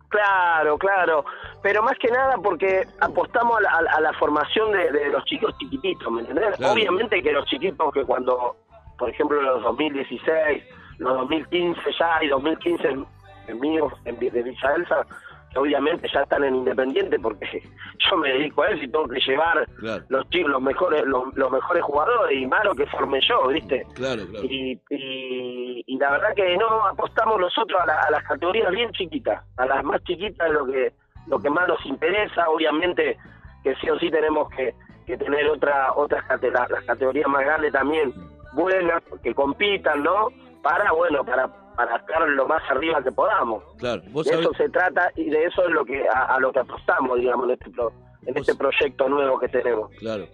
Claro, 0.09 0.79
claro. 0.79 1.25
Pero 1.63 1.83
más 1.83 1.99
que 1.99 2.09
nada 2.09 2.37
porque 2.43 2.85
apostamos 3.01 3.59
a 3.59 3.61
la, 3.63 3.71
a 3.71 3.83
la- 3.83 3.91
a 3.91 4.01
la 4.01 4.13
formación 4.13 4.71
de, 4.71 4.93
de 4.93 5.09
los 5.11 5.25
chicos 5.25 5.53
chiquititos, 5.59 6.11
¿me 6.13 6.21
entendés? 6.21 6.57
Claro. 6.57 6.75
Obviamente 6.75 7.21
que 7.21 7.33
los 7.33 7.45
chiquitos 7.47 7.93
que 7.93 8.05
cuando, 8.05 8.55
por 8.99 9.11
ejemplo, 9.11 9.41
los 9.43 9.63
2016, 9.63 10.65
los 10.99 11.15
2015 11.19 11.81
ya 11.99 12.19
y 12.23 12.29
2015 12.29 12.89
en, 12.89 13.07
en 13.49 13.61
mío, 13.61 13.91
en, 14.05 14.19
de 14.19 14.43
Villa 14.43 14.75
Elsa, 14.75 15.07
que 15.53 15.59
obviamente 15.59 16.09
ya 16.13 16.23
están 16.23 16.45
en 16.45 16.57
Independiente 16.57 17.19
porque 17.19 17.63
yo 18.11 18.17
me 18.17 18.31
dedico 18.33 18.63
a 18.63 18.69
eso 18.71 18.83
y 18.85 18.89
tengo 18.91 19.07
que 19.09 19.21
llevar 19.21 19.67
Claro, 19.79 20.05
los 20.09 20.29
chicos, 20.31 20.51
los 20.51 20.63
mejores, 20.63 21.05
los, 21.05 21.35
los 21.37 21.51
mejores 21.51 21.83
jugadores 21.83 22.39
y 22.39 22.47
más 22.47 22.65
lo 22.65 22.75
que 22.75 22.87
formé 22.87 23.21
yo, 23.29 23.47
¿viste? 23.49 23.87
claro, 23.95 24.23
claro. 24.29 24.45
Y, 24.47 24.81
y, 24.91 25.85
y 25.87 25.99
la 25.99 26.11
verdad 26.13 26.35
que 26.35 26.57
no 26.57 26.87
apostamos 26.87 27.39
nosotros 27.39 27.79
a, 27.81 27.87
la- 27.87 28.01
a 28.01 28.11
las 28.11 28.23
categorías 28.25 28.71
bien 28.71 28.91
chiquitas, 28.93 29.43
a 29.57 29.67
las 29.67 29.85
más 29.85 30.03
chiquitas 30.05 30.51
lo 30.51 30.67
que 30.67 30.93
lo 31.29 31.41
que 31.41 31.51
más 31.51 31.67
nos 31.67 31.85
interesa, 31.87 32.49
obviamente 32.49 33.17
que 33.65 33.75
sí 33.77 33.91
o 33.91 33.99
sí 33.99 34.11
tenemos 34.13 34.49
que, 34.51 34.73
que 35.07 35.17
tener 35.17 35.49
otra 35.49 35.93
otras 35.95 36.23
las 36.29 36.85
categorías 36.85 37.27
más 37.29 37.45
grandes 37.45 37.73
también 37.73 38.13
buenas, 38.57 39.03
que 39.23 39.33
compitan, 39.35 40.03
¿no? 40.03 40.29
Para 40.63 40.91
bueno, 40.93 41.25
para 41.25 41.47
para 41.77 41.97
estar 41.97 42.27
lo 42.27 42.49
más 42.49 42.63
arriba 42.71 43.03
que 43.03 43.13
podamos. 43.13 43.63
Claro, 43.77 44.03
vos 44.11 44.25
De 44.25 44.31
sabés, 44.33 44.47
eso 44.47 44.57
se 44.57 44.69
trata 44.71 45.13
y 45.15 45.29
de 45.29 45.45
eso 45.45 45.63
es 45.65 45.71
lo 45.71 45.85
que 45.85 46.09
a, 46.09 46.35
a 46.35 46.41
lo 46.41 46.51
que 46.51 46.61
apostamos, 46.61 47.19
digamos, 47.19 47.45
en 47.47 47.51
este 47.53 47.71
pro- 47.71 47.93
en 48.23 48.33
Vos- 48.35 48.41
este 48.49 48.55
proyecto 48.55 49.09
nuevo 49.11 49.39
que 49.39 49.49
tenemos. 49.49 49.91
claro. 49.99 50.27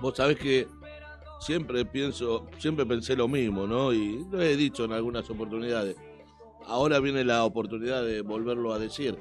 Vos 0.00 0.16
sabés 0.16 0.36
que 0.38 0.66
siempre 1.38 1.84
pienso, 1.84 2.46
siempre 2.58 2.84
pensé 2.84 3.14
lo 3.16 3.28
mismo, 3.28 3.66
¿no? 3.66 3.92
Y 3.92 4.24
lo 4.30 4.40
he 4.42 4.56
dicho 4.56 4.84
en 4.84 4.92
algunas 4.92 5.28
oportunidades. 5.30 5.96
Ahora 6.66 6.98
viene 7.00 7.24
la 7.24 7.44
oportunidad 7.44 8.02
de 8.04 8.20
volverlo 8.22 8.72
a 8.72 8.78
decir. 8.78 9.16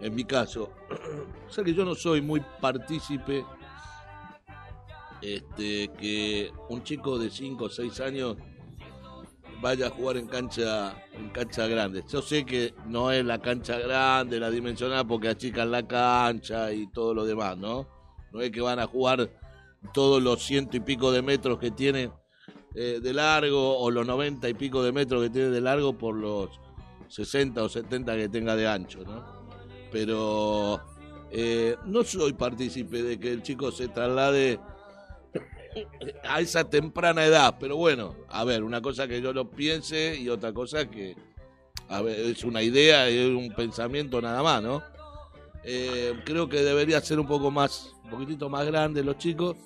En 0.00 0.14
mi 0.14 0.24
caso, 0.24 0.70
o 1.46 1.50
sea 1.50 1.62
que 1.62 1.74
yo 1.74 1.84
no 1.84 1.94
soy 1.94 2.20
muy 2.22 2.42
partícipe 2.60 3.44
este, 5.22 5.88
que 5.98 6.50
un 6.68 6.82
chico 6.82 7.18
de 7.18 7.30
5 7.30 7.64
o 7.64 7.68
6 7.68 8.00
años 8.00 8.36
vaya 9.62 9.86
a 9.86 9.90
jugar 9.90 10.16
en 10.16 10.26
cancha 10.26 11.04
en 11.12 11.30
cancha 11.30 11.66
grande. 11.68 12.04
Yo 12.10 12.20
sé 12.20 12.44
que 12.44 12.74
no 12.86 13.12
es 13.12 13.24
la 13.24 13.40
cancha 13.40 13.78
grande, 13.78 14.40
la 14.40 14.50
dimensionada, 14.50 15.04
porque 15.04 15.28
achican 15.28 15.70
la 15.70 15.86
cancha 15.86 16.72
y 16.72 16.88
todo 16.88 17.14
lo 17.14 17.24
demás, 17.24 17.56
¿no? 17.56 17.88
No 18.32 18.40
es 18.40 18.50
que 18.50 18.60
van 18.60 18.80
a 18.80 18.86
jugar 18.86 19.30
todos 19.94 20.20
los 20.20 20.42
ciento 20.42 20.76
y 20.76 20.80
pico 20.80 21.12
de 21.12 21.22
metros 21.22 21.58
que 21.58 21.70
tiene 21.70 22.10
eh, 22.74 22.98
de 23.02 23.12
largo 23.12 23.78
o 23.78 23.90
los 23.90 24.06
noventa 24.06 24.48
y 24.48 24.54
pico 24.54 24.82
de 24.82 24.92
metros 24.92 25.22
que 25.22 25.30
tiene 25.30 25.48
de 25.48 25.60
largo 25.60 25.96
por 25.96 26.16
los 26.16 26.50
60 27.08 27.62
o 27.62 27.68
70 27.68 28.16
que 28.16 28.28
tenga 28.28 28.56
de 28.56 28.66
ancho, 28.66 29.04
¿no? 29.04 29.22
Pero 29.92 30.80
eh, 31.30 31.76
no 31.84 32.02
soy 32.02 32.32
partícipe 32.32 33.02
de 33.02 33.20
que 33.20 33.30
el 33.30 33.42
chico 33.42 33.70
se 33.70 33.88
traslade 33.88 34.58
a 36.28 36.40
esa 36.40 36.68
temprana 36.68 37.24
edad, 37.24 37.56
pero 37.58 37.76
bueno, 37.76 38.14
a 38.28 38.44
ver, 38.44 38.62
una 38.62 38.80
cosa 38.80 39.06
que 39.08 39.20
yo 39.20 39.32
lo 39.32 39.48
piense 39.48 40.16
y 40.16 40.28
otra 40.28 40.52
cosa 40.52 40.88
que, 40.90 41.14
a 41.88 42.02
ver, 42.02 42.18
es 42.20 42.44
una 42.44 42.62
idea, 42.62 43.08
es 43.08 43.26
un 43.28 43.52
pensamiento 43.54 44.20
nada 44.20 44.42
más, 44.42 44.62
¿no? 44.62 44.82
Eh, 45.64 46.14
creo 46.24 46.48
que 46.48 46.62
debería 46.62 47.00
ser 47.00 47.20
un 47.20 47.26
poco 47.26 47.50
más, 47.50 47.94
un 48.04 48.10
poquitito 48.10 48.48
más 48.48 48.66
grande 48.66 49.02
los 49.04 49.16
chicos. 49.18 49.56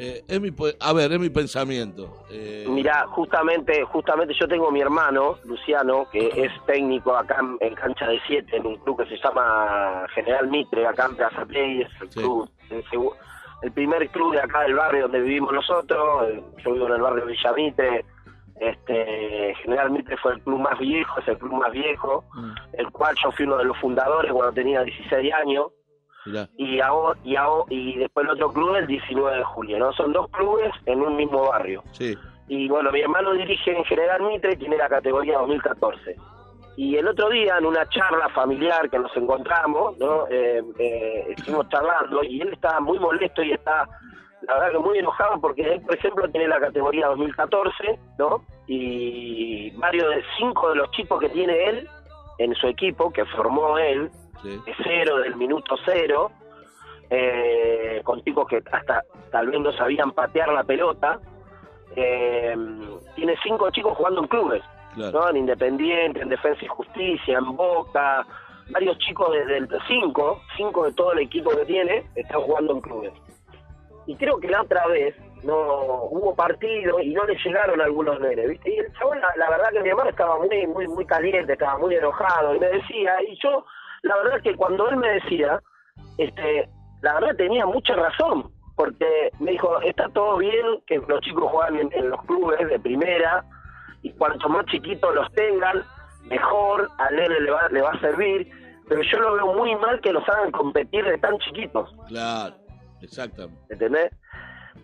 Eh, 0.00 0.22
es 0.28 0.40
mi, 0.40 0.50
a 0.78 0.92
ver, 0.92 1.10
es 1.12 1.18
mi 1.18 1.28
pensamiento. 1.28 2.22
Eh, 2.30 2.66
Mira, 2.68 3.04
justamente, 3.08 3.82
justamente 3.82 4.32
yo 4.38 4.46
tengo 4.46 4.70
mi 4.70 4.80
hermano, 4.80 5.38
Luciano, 5.44 6.08
que 6.12 6.28
es 6.36 6.52
técnico 6.66 7.16
acá 7.16 7.38
en, 7.40 7.56
en 7.60 7.74
cancha 7.74 8.06
de 8.06 8.20
7, 8.28 8.58
en 8.58 8.66
un 8.66 8.76
club 8.76 9.02
que 9.02 9.08
se 9.08 9.20
llama 9.20 10.06
General 10.14 10.46
Mitre, 10.46 10.86
acá 10.86 11.06
en 11.06 11.16
Plaza 11.16 11.44
Play, 11.46 11.82
es 11.82 11.88
el, 12.00 12.12
Sí. 12.12 12.20
club, 12.20 12.48
segu- 12.92 13.16
el 13.62 13.72
primer 13.72 14.08
club 14.10 14.34
de 14.34 14.40
acá 14.40 14.62
del 14.62 14.74
barrio 14.74 15.02
donde 15.02 15.20
vivimos 15.20 15.52
nosotros, 15.52 16.28
eh, 16.28 16.42
yo 16.64 16.72
vivo 16.72 16.86
en 16.86 16.94
el 16.94 17.02
barrio 17.02 17.26
Villa 17.26 17.52
Mitre, 17.52 18.04
este, 18.60 19.54
General 19.62 19.90
Mitre 19.90 20.16
fue 20.16 20.32
el 20.32 20.42
club 20.42 20.60
más 20.60 20.78
viejo, 20.78 21.20
es 21.20 21.28
el 21.28 21.38
club 21.38 21.54
más 21.54 21.72
viejo, 21.72 22.24
mm, 22.34 22.52
el 22.74 22.90
cual 22.90 23.14
yo 23.22 23.30
fui 23.32 23.46
uno 23.46 23.58
de 23.58 23.64
los 23.64 23.76
fundadores 23.78 24.32
cuando 24.32 24.52
tenía 24.52 24.82
16 24.82 25.32
años, 25.34 25.66
mirá, 26.26 26.48
y 26.56 26.80
ahora, 26.80 27.18
y 27.24 27.36
ahora, 27.36 27.64
y 27.70 27.98
después 27.98 28.26
el 28.26 28.32
otro 28.32 28.52
club 28.52 28.74
el 28.76 28.86
19 28.86 29.36
de 29.38 29.44
julio, 29.44 29.78
¿no? 29.78 29.92
Son 29.92 30.12
dos 30.12 30.28
clubes 30.30 30.70
en 30.86 31.00
un 31.00 31.16
mismo 31.16 31.48
barrio. 31.48 31.82
sí, 31.92 32.16
Y 32.48 32.68
bueno, 32.68 32.90
mi 32.90 33.00
hermano 33.00 33.32
dirige 33.32 33.76
en 33.76 33.84
General 33.84 34.22
Mitre, 34.22 34.56
tiene 34.56 34.76
la 34.76 34.88
categoría 34.88 35.38
2014. 35.38 36.16
Y 36.78 36.94
el 36.94 37.08
otro 37.08 37.28
día, 37.28 37.58
en 37.58 37.66
una 37.66 37.88
charla 37.88 38.28
familiar 38.28 38.88
que 38.88 39.00
nos 39.00 39.14
encontramos, 39.16 39.98
¿no? 39.98 40.28
Eh, 40.28 40.62
eh, 40.78 41.26
estuvimos 41.30 41.68
charlando 41.70 42.22
y 42.22 42.40
él 42.40 42.52
estaba 42.52 42.78
muy 42.78 43.00
molesto 43.00 43.42
y 43.42 43.50
está, 43.50 43.88
la 44.42 44.54
verdad 44.54 44.70
que 44.70 44.78
muy 44.78 44.96
enojado 44.96 45.40
porque 45.40 45.62
él, 45.62 45.80
por 45.80 45.96
ejemplo, 45.96 46.28
tiene 46.28 46.46
la 46.46 46.60
categoría 46.60 47.08
2014, 47.08 47.98
¿no? 48.20 48.44
Y 48.68 49.72
varios 49.72 50.08
de 50.08 50.22
cinco 50.38 50.68
de 50.68 50.76
los 50.76 50.88
chicos 50.92 51.18
que 51.18 51.30
tiene 51.30 51.64
él 51.64 51.88
en 52.38 52.54
su 52.54 52.68
equipo, 52.68 53.12
que 53.12 53.24
formó 53.24 53.76
él, 53.76 54.08
sí, 54.40 54.50
de 54.50 54.74
cero, 54.84 55.16
del 55.18 55.34
minuto 55.34 55.74
cero, 55.84 56.30
eh, 57.10 58.02
con 58.04 58.22
chicos 58.22 58.46
que 58.46 58.62
hasta 58.70 59.02
tal 59.32 59.48
vez 59.48 59.60
no 59.60 59.72
sabían 59.72 60.12
patear 60.12 60.52
la 60.52 60.62
pelota. 60.62 61.18
Tiene 61.96 63.34
cinco 63.42 63.68
chicos 63.72 63.96
jugando 63.96 64.20
en 64.20 64.28
clubes, 64.28 64.62
¿no? 64.98 65.30
En 65.30 65.36
Independiente, 65.36 66.20
en 66.20 66.28
Defensa 66.28 66.64
y 66.64 66.68
Justicia, 66.68 67.38
en 67.38 67.56
Boca. 67.56 68.26
Varios 68.70 68.98
chicos 68.98 69.32
desde 69.32 69.58
el 69.58 69.68
cinco, 69.86 70.42
cinco 70.56 70.84
de 70.84 70.92
todo 70.92 71.12
el 71.12 71.20
equipo 71.20 71.50
que 71.50 71.64
tiene, 71.64 72.04
están 72.14 72.42
jugando 72.42 72.74
en 72.74 72.80
clubes. 72.80 73.12
Y 74.06 74.14
creo 74.16 74.38
que 74.38 74.48
la 74.48 74.62
otra 74.62 74.86
vez 74.86 75.14
no 75.44 76.04
hubo 76.10 76.34
partido 76.34 77.00
y 77.00 77.14
no 77.14 77.24
le 77.24 77.36
llegaron 77.36 77.80
algunos 77.80 78.20
nenes, 78.20 78.48
¿viste? 78.48 78.74
Y 78.74 78.78
el 78.78 78.92
chabón, 78.94 79.18
la, 79.20 79.50
verdad 79.50 79.70
que 79.72 79.80
mi 79.80 79.88
hermano 79.88 80.10
estaba 80.10 80.38
muy, 80.38 80.66
muy, 80.66 80.88
muy 80.88 81.06
caliente, 81.06 81.52
estaba 81.52 81.78
muy 81.78 81.94
enojado 81.94 82.54
y 82.54 82.58
me 82.58 82.68
decía, 82.68 83.22
y 83.22 83.38
yo, 83.42 83.64
la 84.02 84.16
verdad 84.16 84.42
que 84.42 84.54
cuando 84.56 84.88
él 84.88 84.96
me 84.96 85.12
decía, 85.12 85.60
este, 86.18 86.68
la 87.02 87.14
verdad 87.14 87.36
tenía 87.36 87.66
mucha 87.66 87.94
razón, 87.94 88.50
porque 88.76 89.30
me 89.40 89.52
dijo, 89.52 89.80
está 89.82 90.08
todo 90.10 90.38
bien 90.38 90.80
que 90.86 90.98
los 91.06 91.20
chicos 91.20 91.50
juegan 91.50 91.90
en 91.92 92.10
los 92.10 92.22
clubes 92.24 92.68
de 92.68 92.78
primera 92.78 93.44
y 94.02 94.12
cuanto 94.12 94.48
más 94.48 94.64
chiquitos 94.66 95.14
los 95.14 95.30
tengan, 95.32 95.82
mejor, 96.24 96.88
al 96.98 97.16
nene 97.16 97.40
le 97.40 97.50
va, 97.50 97.68
le 97.70 97.80
va 97.82 97.90
a 97.90 98.00
servir, 98.00 98.50
pero 98.88 99.02
yo 99.02 99.18
lo 99.18 99.34
veo 99.34 99.54
muy 99.54 99.74
mal 99.76 100.00
que 100.00 100.12
los 100.12 100.26
hagan 100.28 100.50
competir 100.50 101.04
de 101.04 101.18
tan 101.18 101.38
chiquitos. 101.38 101.94
claro, 102.08 102.54
exactamente, 103.02 103.60
¿entendés? 103.72 104.10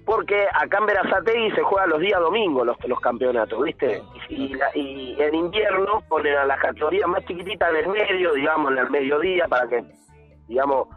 Porque 0.05 0.47
acá 0.53 0.79
en 0.79 0.87
Verazategui 0.87 1.51
se 1.53 1.63
juega 1.63 1.87
los 1.87 2.01
días 2.01 2.21
domingos 2.21 2.67
los, 2.67 2.77
los 2.87 3.01
campeonatos, 3.01 3.63
¿viste? 3.63 4.03
Y, 4.29 4.35
y 4.35 4.49
la- 4.55 4.71
y 4.77 5.17
en 5.19 5.35
invierno 5.35 6.03
ponen 6.09 6.37
a 6.37 6.45
las 6.45 6.59
categorías 6.61 7.09
más 7.09 7.25
chiquititas 7.25 7.71
en 7.71 7.77
el 7.77 7.89
medio, 7.89 8.33
digamos, 8.35 8.73
en 8.73 8.79
el 8.79 8.91
mediodía, 8.91 9.47
para 9.49 9.67
que, 9.69 9.83
digamos, 10.49 10.89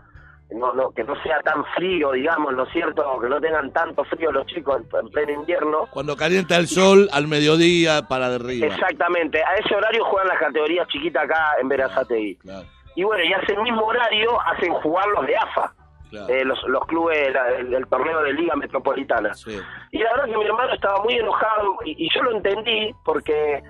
no, 0.52 0.74
no, 0.74 0.92
que 0.92 1.04
no 1.04 1.14
sea 1.24 1.40
tan 1.42 1.64
frío, 1.76 2.12
digamos, 2.14 2.54
¿no 2.54 2.64
es 2.64 2.72
cierto? 2.72 3.20
Que 3.20 3.28
no 3.28 3.40
tengan 3.42 3.72
tanto 3.74 4.04
frío 4.06 4.32
los 4.32 4.46
chicos 4.48 4.78
en, 4.82 5.00
en 5.00 5.10
pleno 5.12 5.32
invierno. 5.34 5.88
Cuando 5.92 6.16
calienta 6.16 6.56
el 6.58 6.68
sol, 6.68 7.10
al 7.12 7.28
mediodía, 7.28 8.04
para 8.08 8.28
arriba. 8.34 8.68
Exactamente, 8.68 9.44
a 9.44 9.56
ese 9.56 9.76
horario 9.76 10.06
juegan 10.06 10.30
las 10.30 10.40
categorías 10.40 10.88
chiquitas 10.88 11.26
acá 11.26 11.56
en 11.62 11.68
Verazategui. 11.68 12.36
Claro, 12.38 12.66
Y 12.96 13.04
bueno, 13.04 13.24
y 13.24 13.34
hace 13.34 13.54
el 13.54 13.62
mismo 13.64 13.84
horario 13.86 14.40
hacen 14.42 14.72
jugar 14.76 15.06
los 15.16 15.28
de 15.28 15.36
AFA, 15.38 15.74
claro, 16.10 16.30
eh, 16.30 16.46
los, 16.46 16.64
los 16.68 16.86
clubes 16.86 17.34
del, 17.70 17.86
torneo 17.88 18.22
de 18.24 18.34
Liga 18.34 18.56
Metropolitana. 18.56 19.34
sí, 19.34 19.60
Y 19.92 19.98
la 20.00 20.12
verdad 20.14 20.26
que 20.32 20.38
mi 20.38 20.46
hermano 20.46 20.74
estaba 20.74 21.04
muy 21.04 21.16
enojado 21.16 21.76
y, 21.84 22.06
y 22.06 22.10
yo 22.16 22.24
lo 22.24 22.32
entendí 22.38 22.94
porque 23.04 23.62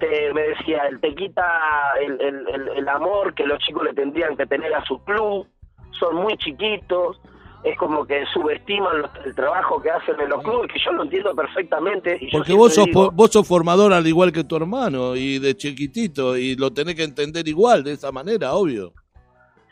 te- 0.00 0.32
me 0.32 0.42
decía, 0.42 0.86
él 0.88 0.98
te 1.00 1.14
quita 1.14 1.92
el, 2.00 2.18
el- 2.20 2.48
el- 2.48 2.68
el 2.78 2.88
amor 2.88 3.34
que 3.34 3.44
los 3.46 3.58
chicos 3.58 3.84
le 3.84 3.92
tendrían 3.92 4.34
que 4.36 4.46
tener 4.46 4.74
a 4.74 4.82
su 4.86 5.02
club, 5.04 5.46
son 5.98 6.16
muy 6.16 6.36
chiquitos, 6.38 7.20
es 7.64 7.76
como 7.78 8.06
que 8.06 8.24
subestiman 8.32 9.02
los- 9.02 9.10
el 9.24 9.34
trabajo 9.34 9.80
que 9.82 9.90
hacen 9.90 10.20
en 10.20 10.28
los 10.28 10.42
clubes, 10.42 10.70
que 10.72 10.78
yo 10.78 10.92
lo 10.92 11.02
entiendo 11.02 11.34
perfectamente. 11.34 12.16
Y 12.20 12.30
Porque 12.30 12.52
vos 12.52 12.74
sos, 12.74 12.86
digo- 12.86 13.06
po- 13.06 13.12
vos 13.12 13.30
sos 13.32 13.46
formador 13.48 13.92
al 13.92 14.06
igual 14.06 14.30
que 14.32 14.44
tu 14.44 14.56
hermano 14.56 15.16
y 15.16 15.38
de 15.38 15.56
chiquitito 15.56 16.36
y 16.36 16.54
lo 16.56 16.72
tenés 16.72 16.94
que 16.94 17.02
entender 17.04 17.48
igual, 17.48 17.82
de 17.82 17.92
esa 17.92 18.12
manera, 18.12 18.52
obvio. 18.54 18.92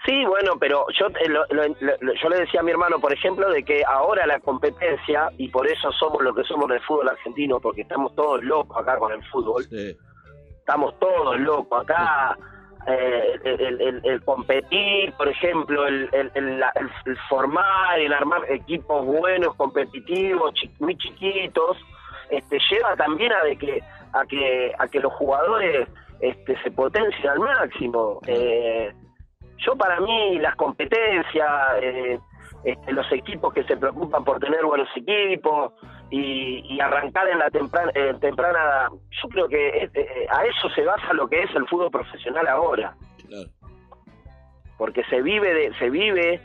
Sí, 0.06 0.22
bueno, 0.26 0.52
pero 0.60 0.84
yo, 0.98 1.06
eh, 1.06 1.28
lo- 1.28 1.46
lo- 1.51 1.68
lo- 2.01 2.14
yo 2.22 2.28
le 2.28 2.40
decía 2.40 2.60
a 2.60 2.62
mi 2.62 2.72
hermano, 2.72 2.98
por 3.01 3.10
ejemplo, 3.12 3.48
de 3.51 3.62
que 3.62 3.82
ahora 3.84 4.26
la 4.26 4.38
competencia, 4.40 5.30
y 5.38 5.48
por 5.48 5.66
eso 5.66 5.90
somos 5.92 6.22
lo 6.22 6.34
que 6.34 6.42
somos 6.44 6.68
del 6.68 6.80
fútbol 6.80 7.09
argentino, 7.09 7.59
porque 7.59 7.82
estamos 7.82 8.14
todos 8.14 8.42
locos 8.44 8.76
acá 8.76 8.98
con 8.98 9.12
el 9.12 9.24
fútbol, 9.30 9.64
Sí. 9.64 9.96
estamos 10.59 10.98
todos 10.98 11.38
locos 11.40 11.82
acá. 11.82 12.36
Eh, 12.86 13.40
el, 13.44 13.81
el- 13.81 14.01
el- 14.05 14.24
competir, 14.24 15.12
por 15.15 15.28
ejemplo, 15.28 15.86
el, 15.86 16.09
el- 16.12 16.62
formar, 17.28 17.98
el 17.98 18.12
armar 18.12 18.43
equipos 18.51 19.05
buenos, 19.06 19.55
competitivos, 19.56 20.52
muy 20.81 20.97
chiquitos, 20.97 21.77
este, 22.31 22.59
lleva 22.70 22.97
también 22.97 23.32
a 23.32 23.44
de 23.44 23.56
que 23.56 23.81
a 24.12 24.24
que 24.27 24.73
a 24.78 24.86
que 24.89 25.01
los 25.01 25.12
jugadores 25.15 25.89
este, 26.20 26.56
se 26.62 26.70
potencien 26.70 27.28
al 27.28 27.40
máximo. 27.40 28.20
Eh, 28.27 28.93
yo 29.59 29.77
para 29.77 30.01
mí 30.01 30.39
las 30.39 30.55
competencias, 30.56 31.48
eh, 31.81 32.19
este, 32.65 32.93
los 32.93 33.11
equipos 33.12 33.52
que 33.52 33.65
se 33.65 33.77
preocupan 33.77 34.24
por 34.24 34.39
tener 34.40 34.65
buenos 34.65 34.89
equipos 34.97 35.73
y, 36.10 36.74
y 36.74 36.81
arrancar 36.81 37.28
en 37.28 37.39
la 37.39 37.51
temprana, 37.51 37.90
eh, 37.94 38.14
temprana, 38.20 38.89
yo 39.22 39.28
creo 39.28 39.48
que 39.48 39.68
eh, 39.68 39.90
eh, 39.94 40.26
a 40.31 40.44
eso 40.44 40.68
se 40.70 40.82
basa 40.85 41.12
lo 41.12 41.26
que 41.28 41.43
es 41.43 41.55
el 41.55 41.66
fútbol 41.66 41.90
profesional 41.90 42.47
ahora, 42.47 42.94
Claro. 43.26 43.48
porque 44.76 45.02
se 45.05 45.22
vive 45.22 45.52
de, 45.55 45.74
se 45.74 45.90
vive 45.90 46.40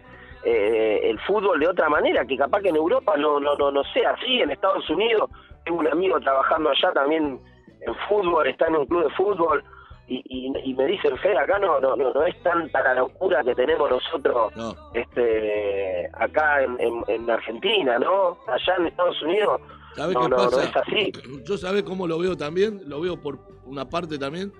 eh, 0.45 1.01
el 1.03 1.19
fútbol 1.21 1.59
de 1.59 1.67
otra 1.67 1.89
manera, 1.89 2.25
que 2.25 2.37
capaz 2.37 2.61
que 2.61 2.69
en 2.69 2.77
Europa 2.77 3.15
no, 3.17 3.39
no, 3.39 3.55
no, 3.55 3.71
no 3.71 3.83
sea 3.93 4.11
así, 4.11 4.41
en 4.41 4.51
Estados 4.51 4.89
Unidos 4.89 5.29
tengo 5.65 5.79
un 5.79 5.87
amigo 5.87 6.19
trabajando 6.21 6.69
allá 6.69 6.91
también 6.93 7.39
en 7.81 7.95
fútbol, 8.07 8.47
está 8.47 8.67
en 8.67 8.77
un 8.77 8.85
club 8.85 9.03
de 9.03 9.09
fútbol 9.15 9.63
y, 10.09 10.23
y, 10.27 10.51
y 10.71 10.73
me 10.73 10.85
dicen, 10.87 11.17
Fer, 11.19 11.37
acá 11.37 11.59
no, 11.59 11.79
no, 11.79 11.95
no, 11.95 12.11
no 12.13 12.25
es 12.25 12.41
tanta 12.41 12.81
la 12.83 12.95
locura 12.95 13.43
que 13.43 13.53
tenemos 13.55 13.89
nosotros 13.89 14.51
No. 14.55 14.75
este 14.93 16.09
acá 16.13 16.63
en, 16.63 16.75
en, 16.79 17.03
en 17.07 17.29
Argentina, 17.29 17.99
¿no? 17.99 18.37
Allá 18.47 18.75
en 18.79 18.87
Estados 18.87 19.21
Unidos 19.21 19.61
¿Sabes 19.95 20.15
no, 20.15 20.21
qué 20.23 20.29
no, 20.29 20.35
pasa? 20.37 20.63
es 20.63 20.75
así. 20.75 21.11
Yo 21.45 21.57
sabés 21.57 21.83
cómo 21.83 22.07
lo 22.07 22.17
veo 22.19 22.35
también, 22.37 22.81
lo 22.87 23.01
veo 23.01 23.19
por 23.21 23.39
una 23.65 23.87
parte 23.89 24.17
también, 24.17 24.51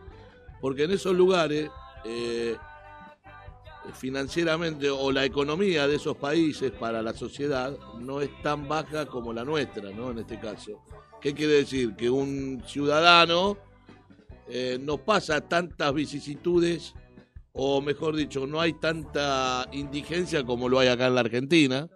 porque 0.62 0.84
en 0.84 0.92
esos 0.92 1.14
lugares, 1.16 1.70
eh, 2.04 2.56
financieramente, 3.94 4.90
o 4.90 5.12
la 5.12 5.26
economía 5.26 5.88
de 5.88 5.96
esos 5.96 6.16
países 6.18 6.72
para 6.72 7.02
la 7.02 7.14
sociedad 7.14 7.72
no 8.00 8.22
es 8.22 8.30
tan 8.42 8.68
baja 8.68 9.06
como 9.06 9.34
la 9.34 9.44
nuestra, 9.44 9.90
¿no? 9.92 10.12
En 10.12 10.20
este 10.20 10.40
caso. 10.40 10.82
¿Qué 11.22 11.34
quiere 11.34 11.54
decir? 11.54 11.96
Que 11.96 12.10
un 12.10 12.62
ciudadano 12.66 13.58
eh, 14.50 14.78
no 14.82 14.98
pasa 14.98 15.48
tantas 15.48 15.94
vicisitudes, 15.94 16.96
o 17.54 17.82
mejor 17.82 18.16
dicho, 18.16 18.46
no 18.48 18.60
hay 18.62 18.74
tanta 18.74 19.66
indigencia 19.72 20.44
como 20.44 20.70
lo 20.70 20.80
hay 20.80 20.88
acá 20.88 21.08
en 21.08 21.16
la 21.16 21.22
Argentina, 21.22 21.88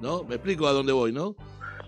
¿no? 0.00 0.24
Me 0.24 0.36
explico 0.36 0.66
a 0.66 0.72
dónde 0.72 0.92
voy, 0.92 1.12
¿no? 1.12 1.34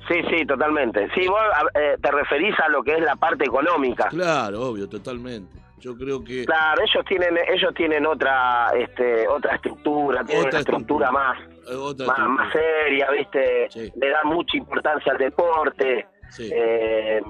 Sí, 0.08 0.14
sí, 0.30 0.46
totalmente. 0.46 1.08
Sí, 1.14 1.26
vos 1.26 1.40
eh, 1.74 1.96
te 2.00 2.10
referís 2.12 2.54
a 2.60 2.68
lo 2.68 2.82
que 2.82 2.94
es 2.94 3.00
la 3.00 3.16
parte 3.16 3.44
económica. 3.44 4.06
Claro, 4.08 4.68
obvio, 4.68 4.88
totalmente. 4.88 5.58
Yo 5.78 5.94
creo 5.96 6.24
que 6.24 6.44
Claro, 6.46 6.80
ellos 6.82 7.04
tienen 7.06 7.36
ellos 7.52 7.74
tienen 7.74 8.06
otra 8.06 8.70
este 8.76 9.28
otra 9.28 9.56
estructura, 9.56 10.24
tienen 10.24 10.46
Otra 10.46 10.50
una 10.50 10.60
estructura, 10.60 11.06
estructura. 11.06 11.10
más 11.12 11.38
eh, 11.68 11.74
otra 11.74 12.06
más, 12.06 12.18
estructura. 12.18 12.28
más 12.28 12.52
seria, 12.52 13.10
¿viste? 13.10 13.66
Sí. 13.70 13.92
Le 14.00 14.08
dan 14.10 14.26
mucha 14.26 14.56
importancia 14.56 15.12
al 15.12 15.18
deporte. 15.18 16.06
Sí. 16.30 16.50
Eh, 16.52 17.20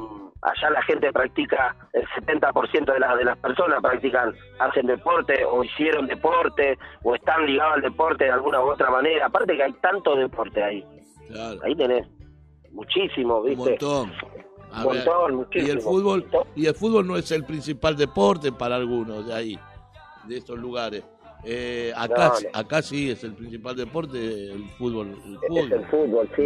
allá 0.47 0.71
la 0.71 0.83
gente 0.83 1.13
practica, 1.13 1.77
el 1.93 2.07
70% 2.07 2.93
de, 2.93 3.01
las 3.01 3.19
de 3.19 3.25
las 3.25 3.37
personas 3.39 3.81
practican, 3.83 4.33
hacen 4.61 4.87
deporte 4.87 5.45
o 5.45 5.63
hicieron 5.65 6.07
deporte 6.07 6.79
o 7.03 7.15
están 7.15 7.47
ligados 7.47 7.75
al 7.75 7.83
deporte 7.83 8.25
de 8.25 8.31
alguna 8.31 8.61
u 8.63 8.71
otra 8.71 8.91
manera. 8.91 9.27
Aparte 9.27 9.57
que 9.57 9.63
hay 9.63 9.73
tanto 9.75 10.15
deporte 10.17 10.63
ahí. 10.63 10.85
Claro, 11.29 11.61
Ahí 11.65 11.75
tenés 11.75 12.07
muchísimo, 12.71 13.39
un 13.39 13.47
¿viste? 13.47 13.71
montón. 13.71 14.13
A 14.73 14.81
Un 14.87 14.95
montón, 14.97 15.33
y 15.33 15.37
muchísimo. 15.37 15.73
el 15.73 15.81
fútbol 15.81 16.27
y 16.55 16.67
el 16.67 16.75
fútbol 16.75 17.07
no 17.07 17.17
es 17.17 17.31
el 17.33 17.45
principal 17.45 17.97
deporte 17.97 18.53
para 18.53 18.77
algunos 18.77 19.27
de 19.27 19.35
ahí, 19.35 19.59
de 20.25 20.37
estos 20.39 20.59
lugares. 20.59 21.05
Eh, 21.45 21.93
acá, 21.97 22.29
No, 22.29 22.41
no. 22.41 22.49
acá 22.59 22.83
sí 22.83 23.11
es 23.11 23.23
el 23.25 23.35
principal 23.35 23.77
deporte 23.77 24.19
el 24.53 24.69
fútbol. 24.79 25.17
El 25.49 25.57
Es 25.59 25.73
el 25.73 25.87
fútbol, 25.87 26.29
sí. 26.37 26.43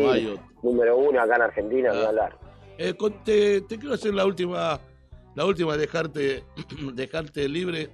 No. 0.63 0.71
Número 0.71 0.97
uno 0.99 1.21
acá 1.21 1.37
en 1.37 1.43
Argentina, 1.43 1.91
Ah. 1.95 2.09
hablar. 2.09 2.37
Eh, 2.83 2.95
te, 3.27 3.77
quiero 3.79 3.93
hacer 3.93 4.15
la 4.15 4.25
última, 4.25 4.81
la 5.35 5.45
última 5.45 5.77
dejarte, 5.77 6.45
dejarte 6.95 7.47
libre, 7.47 7.91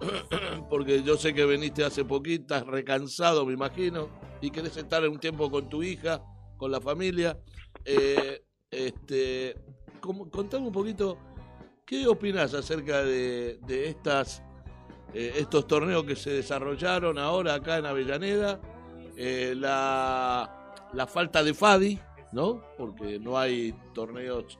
porque 0.68 1.04
yo 1.04 1.16
sé 1.16 1.32
que 1.32 1.44
veniste 1.44 1.84
hace 1.84 2.04
poquito, 2.04 2.42
estás 2.42 2.66
recansado, 2.66 3.46
me 3.46 3.52
imagino, 3.52 4.08
y 4.40 4.50
querés 4.50 4.76
estar 4.76 5.08
un 5.08 5.20
tiempo 5.20 5.48
con 5.48 5.68
tu 5.68 5.80
hija, 5.84 6.24
con 6.56 6.72
la 6.72 6.80
familia. 6.80 7.38
Eh, 7.84 8.42
este, 8.68 9.54
¿cómo- 10.00 10.28
contame 10.28 10.66
un 10.66 10.72
poquito, 10.72 11.16
¿qué 11.86 12.08
opinás 12.08 12.52
acerca 12.52 13.04
de, 13.04 13.60
de 13.64 13.90
estas, 13.90 14.42
eh, 15.14 15.34
estos 15.36 15.68
torneos 15.68 16.02
que 16.02 16.16
se 16.16 16.30
desarrollaron 16.30 17.16
ahora 17.16 17.54
acá 17.54 17.78
en 17.78 17.86
Avellaneda? 17.86 18.60
La, 19.54 20.74
la 20.92 21.06
falta 21.06 21.44
de 21.44 21.54
FADI, 21.54 22.00
¿no? 22.36 22.60
Porque 22.76 23.18
no 23.18 23.38
hay 23.38 23.72
torneos 23.94 24.58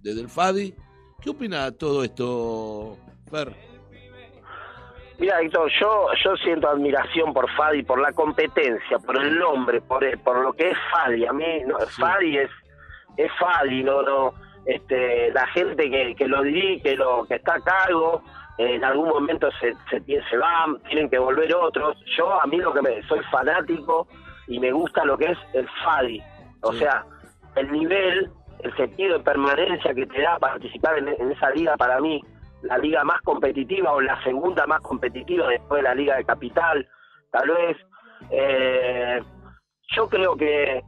desde 0.00 0.20
el 0.22 0.28
FADI. 0.28 0.72
¿Qué 1.20 1.30
opina 1.30 1.64
de 1.64 1.72
todo 1.72 2.04
esto, 2.04 2.96
Fer? 3.28 3.52
Mira, 5.18 5.40
Héctor, 5.40 5.68
yo, 5.80 6.06
yo 6.24 6.36
siento 6.36 6.68
admiración 6.68 7.34
por 7.34 7.50
Fadi, 7.56 7.82
por 7.82 8.00
la 8.00 8.12
competencia, 8.12 9.00
por 9.00 9.16
el 9.20 9.36
nombre, 9.36 9.80
por, 9.80 10.04
el- 10.04 10.16
por 10.20 10.40
lo 10.40 10.52
que 10.52 10.70
es 10.70 10.78
Fadi. 10.92 11.26
A 11.26 11.32
mí, 11.32 11.44
no, 11.66 11.76
Fadi 11.98 12.38
es, 12.38 12.50
es 13.16 13.30
Fadi, 13.36 13.82
no, 13.82 14.00
no, 14.02 14.34
este, 14.64 15.32
la 15.32 15.44
gente 15.48 15.90
que, 15.90 16.14
que 16.14 16.28
lo 16.28 16.42
dirige, 16.44 16.82
que, 16.82 16.96
lo, 16.96 17.26
que 17.26 17.34
está 17.34 17.54
a 17.56 17.60
cargo, 17.60 18.22
eh, 18.58 18.76
en 18.76 18.84
algún 18.84 19.08
momento 19.08 19.48
se, 19.60 19.74
se, 19.90 20.00
se 20.30 20.36
van, 20.36 20.78
tienen 20.84 21.10
que 21.10 21.18
volver 21.18 21.52
otros. 21.52 21.96
Yo, 22.16 22.40
a 22.40 22.46
mí 22.46 22.58
lo 22.58 22.72
que 22.72 22.82
me, 22.82 23.02
soy 23.08 23.20
fanático 23.32 24.06
y 24.46 24.60
me 24.60 24.70
gusta 24.70 25.04
lo 25.04 25.18
que 25.18 25.32
es 25.32 25.38
el 25.54 25.68
Fadi. 25.84 26.22
O 26.62 26.72
Sí. 26.72 26.80
sea, 26.80 27.04
el 27.56 27.70
nivel, 27.72 28.30
el 28.60 28.76
sentido 28.76 29.18
de 29.18 29.24
permanencia 29.24 29.94
que 29.94 30.06
te 30.06 30.22
da 30.22 30.38
participar 30.38 30.98
en, 30.98 31.08
en 31.08 31.32
esa 31.32 31.50
liga 31.50 31.76
para 31.76 32.00
mí, 32.00 32.20
la 32.62 32.78
liga 32.78 33.04
más 33.04 33.20
competitiva 33.22 33.92
o 33.92 34.00
la 34.00 34.20
segunda 34.24 34.66
más 34.66 34.80
competitiva 34.80 35.48
después 35.48 35.78
de 35.80 35.88
la 35.88 35.94
liga 35.94 36.16
de 36.16 36.24
capital, 36.24 36.86
tal 37.30 37.48
vez. 37.48 37.76
Eh, 38.30 39.22
yo 39.96 40.08
creo 40.08 40.36
que, 40.36 40.82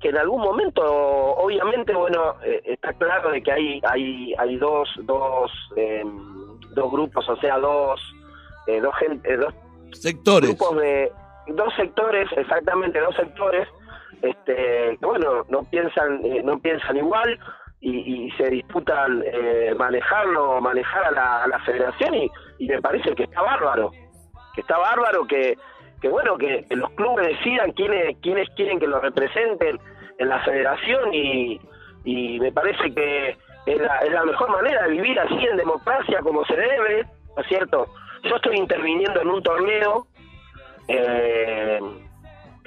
que 0.00 0.08
en 0.10 0.18
algún 0.18 0.40
momento, 0.42 0.82
obviamente, 0.84 1.94
bueno, 1.94 2.34
eh, 2.44 2.60
está 2.64 2.92
claro 2.92 3.30
de 3.30 3.42
que 3.42 3.52
hay 3.52 3.80
hay 3.88 4.34
hay 4.38 4.56
dos 4.56 4.88
dos 5.04 5.50
eh, 5.76 6.04
dos 6.74 6.92
grupos, 6.92 7.26
o 7.28 7.36
sea, 7.36 7.58
dos 7.58 8.00
eh, 8.66 8.80
dos 8.80 8.94
gente, 8.96 9.36
dos 9.38 9.54
Sectores. 9.92 10.50
grupos 10.50 10.76
de 10.76 11.10
dos 11.48 11.72
sectores, 11.74 12.28
exactamente 12.36 13.00
dos 13.00 13.16
sectores, 13.16 13.66
este, 14.22 14.96
bueno, 15.00 15.44
no 15.48 15.62
piensan, 15.64 16.24
eh, 16.24 16.42
no 16.42 16.58
piensan 16.58 16.96
igual 16.96 17.38
y, 17.80 18.26
y 18.26 18.30
se 18.32 18.50
disputan 18.50 19.22
eh, 19.24 19.74
manejarlo, 19.76 20.60
manejar 20.60 21.04
a 21.04 21.10
la, 21.10 21.44
a 21.44 21.46
la 21.48 21.58
federación 21.60 22.14
y, 22.14 22.30
me 22.60 22.80
parece 22.80 23.14
que 23.14 23.24
está 23.24 23.40
bárbaro, 23.40 23.92
que 24.54 24.60
está 24.60 24.76
bárbaro 24.78 25.26
que, 25.26 25.56
que 26.00 26.08
bueno, 26.08 26.36
que, 26.36 26.66
los 26.70 26.90
clubes 26.90 27.28
decidan 27.28 27.70
quiénes, 27.72 28.16
quiénes 28.20 28.48
quieren 28.56 28.80
que 28.80 28.88
los 28.88 29.00
representen 29.00 29.78
en 30.18 30.28
la 30.28 30.40
federación 30.40 31.14
y, 31.14 31.60
y 32.04 32.40
me 32.40 32.50
parece 32.50 32.92
que 32.92 33.36
es 33.66 33.80
la, 33.80 33.98
es 33.98 34.10
la 34.10 34.24
mejor 34.24 34.50
manera 34.50 34.82
de 34.84 34.90
vivir 34.90 35.18
así 35.20 35.46
en 35.46 35.56
democracia 35.56 36.18
como 36.20 36.44
se 36.46 36.56
debe, 36.56 37.06
¿no 37.36 37.42
es 37.42 37.48
cierto? 37.48 37.86
Yo 38.24 38.36
estoy 38.36 38.56
interviniendo 38.56 39.20
en 39.20 39.28
un 39.28 39.42
torneo 39.42 40.06
eh, 40.88 41.78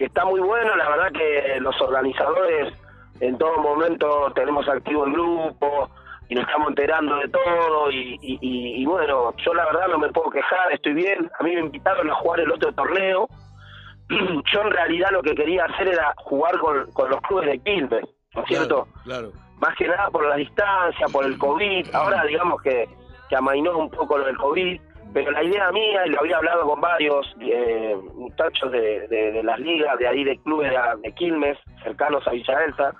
que 0.02 0.08
está 0.08 0.26
muy 0.26 0.40
bueno, 0.40 0.76
la 0.76 0.90
verdad 0.90 1.12
que 1.12 1.60
los 1.60 1.80
organizadores 1.80 2.74
en 3.20 3.38
todo 3.38 3.56
momento 3.60 4.32
tenemos 4.34 4.68
activo 4.68 5.06
el 5.06 5.12
grupo 5.14 5.92
y 6.28 6.34
nos 6.34 6.44
estamos 6.48 6.70
enterando 6.70 7.18
de 7.18 7.28
todo 7.30 7.92
y, 7.92 8.18
y- 8.20 8.40
y- 8.42 8.82
y 8.82 8.86
bueno, 8.88 9.32
yo 9.46 9.54
la 9.54 9.64
verdad 9.66 9.90
no 9.90 10.00
me 10.00 10.10
puedo 10.10 10.32
quejar, 10.32 10.72
estoy 10.72 10.94
bien, 10.94 11.30
a 11.40 11.44
mí 11.44 11.54
me 11.54 11.60
invitaron 11.62 12.10
a 12.10 12.16
jugar 12.16 12.40
el 12.40 12.52
otro 12.52 12.74
torneo, 12.74 13.28
yo 14.10 14.62
en 14.62 14.72
realidad 14.72 15.10
lo 15.12 15.22
que 15.22 15.36
quería 15.36 15.66
hacer 15.66 15.90
era 15.90 16.16
jugar 16.18 16.58
con, 16.58 16.92
con 16.94 17.12
los 17.12 17.22
clubes 17.22 17.46
de 17.52 17.60
Quilmes, 17.60 18.04
¿no 18.34 18.42
es 18.42 18.48
cierto? 18.48 18.88
Claro, 19.04 19.30
claro. 19.30 19.32
más 19.60 19.76
que 19.76 19.88
nada 19.88 20.10
por 20.10 20.26
la 20.28 20.36
distancia, 20.38 21.06
por 21.14 21.26
el 21.26 21.38
COVID. 21.38 21.94
Ahora 21.94 22.24
digamos 22.24 22.60
que, 22.64 22.90
que 23.30 23.36
amainó 23.36 23.78
un 23.78 23.92
poco 23.92 24.18
lo 24.18 24.26
del 24.26 24.38
COVID, 24.38 24.82
pero 25.14 25.32
la 25.32 25.44
idea 25.44 25.72
mía, 25.72 26.06
y 26.06 26.10
lo 26.10 26.20
había 26.20 26.38
hablado 26.38 26.66
con 26.68 26.80
varios 26.82 27.36
eh, 27.42 27.96
muchachos 28.16 28.72
de, 28.72 29.08
de- 29.08 29.32
de 29.32 29.44
las 29.44 29.60
ligas, 29.60 29.98
de 30.00 30.08
ahí 30.08 30.24
de 30.24 30.38
clubes 30.40 30.72
de, 30.72 30.78
de 31.04 31.14
Quilmes, 31.16 31.58
cercanos 31.84 32.26
a 32.28 32.32
Villa 32.32 32.64
Elsa, 32.66 32.94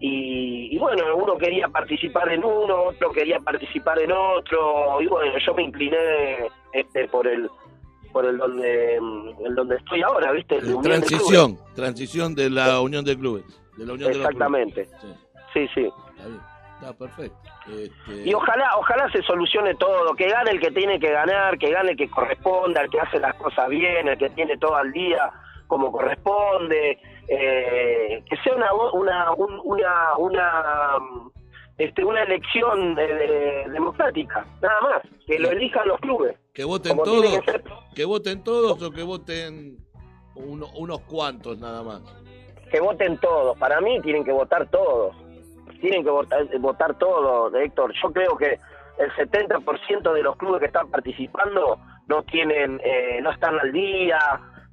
y, 0.00 0.74
y 0.74 0.78
bueno, 0.78 1.14
uno 1.16 1.36
quería 1.36 1.68
participar 1.68 2.32
en 2.32 2.44
uno, 2.44 2.82
otro 2.84 3.12
quería 3.12 3.38
participar 3.38 3.98
en 4.00 4.10
otro, 4.12 5.00
y 5.00 5.06
bueno, 5.06 5.38
yo 5.38 5.54
me 5.54 5.62
incliné 5.62 6.48
este 6.72 7.06
por 7.08 7.26
el 7.28 7.48
por 8.12 8.26
el 8.26 8.36
donde 8.36 8.96
el 8.96 9.54
donde 9.54 9.76
estoy 9.76 10.02
ahora, 10.02 10.32
¿viste? 10.32 10.56
El 10.56 10.66
de 10.66 10.72
de 10.74 10.80
Transición, 10.82 11.58
transición 11.74 12.34
de 12.34 12.50
la 12.50 12.80
Unión 12.80 13.04
de 13.04 13.16
Clubes. 13.16 13.44
De 13.78 13.86
la 13.86 13.94
Unión 13.94 14.10
de 14.12 14.18
los 14.18 14.26
Exactamente. 14.26 14.86
Clubes. 15.00 15.16
Sí, 15.54 15.68
sí. 15.74 15.80
Bien, 15.80 16.40
está 16.82 16.92
perfecto. 16.96 17.36
Este, 17.68 18.28
Y 18.28 18.34
ojalá, 18.34 18.70
ojalá 18.76 19.10
se 19.10 19.22
solucione 19.22 19.74
todo, 19.76 20.14
que 20.14 20.28
gane 20.28 20.50
el 20.50 20.60
que 20.60 20.70
tiene 20.70 20.98
que 20.98 21.10
ganar, 21.10 21.58
que 21.58 21.70
gane 21.70 21.92
el 21.92 21.96
que 21.96 22.10
corresponda, 22.10 22.82
el 22.82 22.90
que 22.90 23.00
hace 23.00 23.18
las 23.20 23.34
cosas 23.36 23.68
bien, 23.68 24.08
el 24.08 24.18
que 24.18 24.30
tiene 24.30 24.56
todo 24.58 24.74
al 24.76 24.92
día 24.92 25.30
como 25.68 25.90
corresponde, 25.90 26.98
eh, 27.28 28.22
que 28.28 28.36
sea 28.42 28.54
una 28.54 28.72
una 28.92 29.32
un- 29.32 29.60
una 29.64 30.16
una 30.18 30.92
este 31.78 32.04
una 32.04 32.22
elección 32.24 32.98
eh, 32.98 33.06
de- 33.06 33.70
democrática, 33.70 34.44
nada 34.60 34.80
más, 34.82 35.02
que 35.26 35.38
lo 35.38 35.50
elijan 35.50 35.88
los 35.88 35.98
clubes. 36.00 36.36
que 36.52 36.64
voten 36.64 36.96
todos, 36.98 37.22
que 37.38 37.50
ser. 37.50 37.64
que 37.94 38.04
voten 38.04 38.44
todos 38.44 38.82
o 38.82 38.90
que 38.90 39.02
voten 39.02 39.78
uno- 40.34 40.68
unos 40.76 41.00
cuantos 41.02 41.58
nada 41.58 41.82
más. 41.82 42.02
que 42.70 42.80
voten 42.80 43.16
todos. 43.18 43.56
Para 43.58 43.80
mí 43.80 44.00
tienen 44.02 44.24
que 44.24 44.32
votar 44.32 44.66
todos. 44.70 45.14
Tienen 45.82 46.04
que 46.04 46.10
votar, 46.10 46.46
votar 46.60 46.94
todos, 46.96 47.52
Héctor. 47.54 47.92
Yo 48.00 48.12
creo 48.12 48.36
que 48.36 48.56
el 48.98 49.10
70% 49.16 50.12
de 50.12 50.22
los 50.22 50.36
clubes 50.36 50.60
que 50.60 50.66
están 50.66 50.88
participando 50.90 51.76
no 52.06 52.22
tienen, 52.22 52.80
eh, 52.84 53.18
no 53.20 53.32
están 53.32 53.58
al 53.58 53.72
día, 53.72 54.18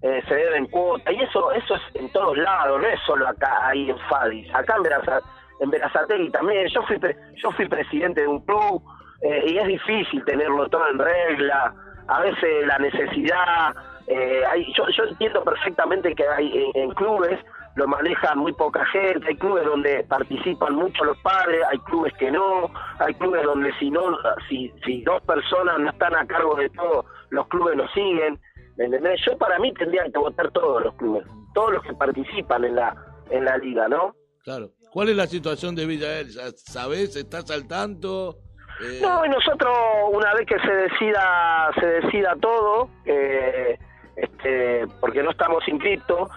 eh, 0.03 0.21
se 0.27 0.35
deben 0.35 0.67
cuota. 0.67 1.11
Y 1.11 1.19
eso 1.21 1.51
eso 1.51 1.75
es 1.75 1.81
en 1.95 2.11
todos 2.11 2.37
lados, 2.37 2.79
no 2.79 2.87
es 2.87 2.99
solo 3.07 3.27
acá, 3.27 3.67
ahí 3.67 3.89
en 3.89 3.97
Fadis. 4.07 4.47
Acá 4.53 4.75
en, 4.77 4.83
Veraza- 4.83 5.21
en 5.59 5.69
Verazategui 5.71 6.29
también. 6.29 6.67
Yo 6.67 6.83
fui, 6.83 6.99
pre- 6.99 7.17
yo 7.37 7.51
fui 7.53 7.67
presidente 7.67 8.21
de 8.21 8.27
un 8.27 8.45
club 8.45 8.83
eh, 9.23 9.45
y 9.47 9.57
es 9.57 9.65
difícil 9.67 10.23
tenerlo 10.25 10.69
todo 10.69 10.87
en 10.89 10.99
regla. 10.99 11.73
A 12.07 12.21
veces 12.21 12.67
la 12.67 12.77
necesidad... 12.77 13.73
eh, 14.07 14.43
hay, 14.47 14.71
yo, 14.73 14.87
yo 14.89 15.05
entiendo 15.05 15.43
perfectamente 15.43 16.13
que 16.13 16.27
hay 16.27 16.71
en 16.75 16.91
clubes 16.91 17.39
lo 17.75 17.87
manejan 17.87 18.39
muy 18.39 18.53
poca 18.53 18.85
gente, 18.87 19.27
hay 19.27 19.37
clubes 19.37 19.65
donde 19.65 20.03
participan 20.05 20.75
mucho 20.75 21.03
los 21.05 21.17
padres, 21.19 21.61
hay 21.71 21.77
clubes 21.79 22.13
que 22.19 22.31
no, 22.31 22.71
hay 22.99 23.13
clubes 23.15 23.43
donde 23.43 23.71
si 23.79 23.89
no, 23.89 24.17
si, 24.47 24.73
si 24.85 25.01
dos 25.03 25.21
personas 25.23 25.79
no 25.79 25.89
están 25.89 26.15
a 26.15 26.25
cargo 26.25 26.55
de 26.55 26.69
todo, 26.69 27.05
los 27.29 27.47
clubes 27.47 27.77
no 27.77 27.87
siguen, 27.89 28.39
¿me 28.77 28.85
entendés? 28.85 29.21
Yo 29.25 29.37
para 29.37 29.59
mí 29.59 29.73
tendrían 29.73 30.11
que 30.11 30.19
votar 30.19 30.51
todos 30.51 30.83
los 30.83 30.93
clubes, 30.95 31.25
todos 31.53 31.73
los 31.73 31.83
que 31.83 31.93
participan 31.93 32.65
en 32.65 32.75
la 32.75 32.95
en 33.29 33.45
la 33.45 33.57
liga, 33.57 33.87
¿no? 33.87 34.15
Claro. 34.43 34.71
¿Cuál 34.91 35.09
es 35.09 35.15
la 35.15 35.27
situación 35.27 35.75
de 35.75 35.85
Villa 35.85 36.19
Elsa? 36.19 36.49
¿Sabés? 36.55 37.15
¿Estás 37.15 37.51
al 37.51 37.67
tanto? 37.67 38.39
Eh, 38.81 38.99
No, 39.01 39.25
y 39.25 39.29
nosotros 39.29 39.71
una 40.11 40.33
vez 40.33 40.47
que 40.47 40.59
se 40.59 40.71
decida 40.71 41.69
se 41.79 41.85
decida 41.85 42.35
todo, 42.41 42.89
eh, 43.05 43.77
este, 44.15 44.87
porque 44.99 45.21
no 45.21 45.31
estamos 45.31 45.67
inscritos, 45.67 46.29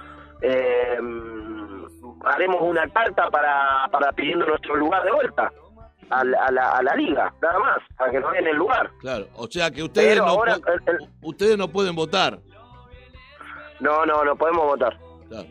eh, 0.42 0.98
haremos 2.24 2.60
una 2.62 2.88
carta 2.88 3.30
para, 3.30 3.88
para 3.90 4.12
pidiendo 4.12 4.46
nuestro 4.46 4.76
lugar 4.76 5.02
de 5.04 5.12
vuelta 5.12 5.50
a, 6.10 6.24
la- 6.24 6.44
a 6.46 6.50
la, 6.52 6.70
a 6.72 6.82
la 6.82 6.94
liga, 6.96 7.32
nada 7.40 7.58
más, 7.58 7.78
para 7.96 8.10
que 8.10 8.20
nos 8.20 8.32
den 8.32 8.46
el 8.46 8.56
lugar. 8.56 8.90
Claro. 9.00 9.26
O 9.36 9.46
sea 9.48 9.70
que 9.70 9.82
ustedes 9.82 10.14
Pero 10.14 10.24
no, 10.26 10.30
ahora 10.32 10.56
pu- 10.56 10.72
el- 10.86 10.94
el- 10.94 11.08
ustedes 11.22 11.56
no 11.58 11.68
pueden 11.68 11.94
votar. 11.94 12.38
no, 13.80 14.04
no, 14.06 14.24
no 14.24 14.36
podemos 14.36 14.64
votar. 14.66 14.96
Claro. 15.28 15.46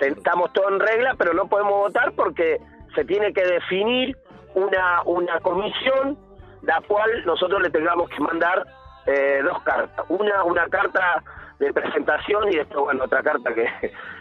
Estamos 0.00 0.52
todos 0.52 0.70
en 0.72 0.80
regla, 0.80 1.14
pero 1.18 1.34
no 1.34 1.48
podemos 1.48 1.72
votar 1.72 2.12
porque 2.12 2.58
se 2.94 3.04
tiene 3.04 3.32
que 3.32 3.44
definir 3.44 4.16
una, 4.54 5.02
una 5.04 5.40
comisión 5.40 6.16
la 6.62 6.80
cual 6.86 7.10
nosotros 7.24 7.60
le 7.62 7.70
tengamos 7.70 8.08
que 8.10 8.20
mandar 8.20 8.64
eh, 9.06 9.40
dos 9.42 9.60
cartas. 9.62 10.04
Una, 10.08 10.44
una 10.44 10.68
carta 10.68 11.22
de 11.58 11.72
presentación 11.72 12.52
y 12.52 12.56
después, 12.56 12.80
bueno, 12.84 13.04
otra 13.04 13.22
carta 13.22 13.52
que, 13.54 13.66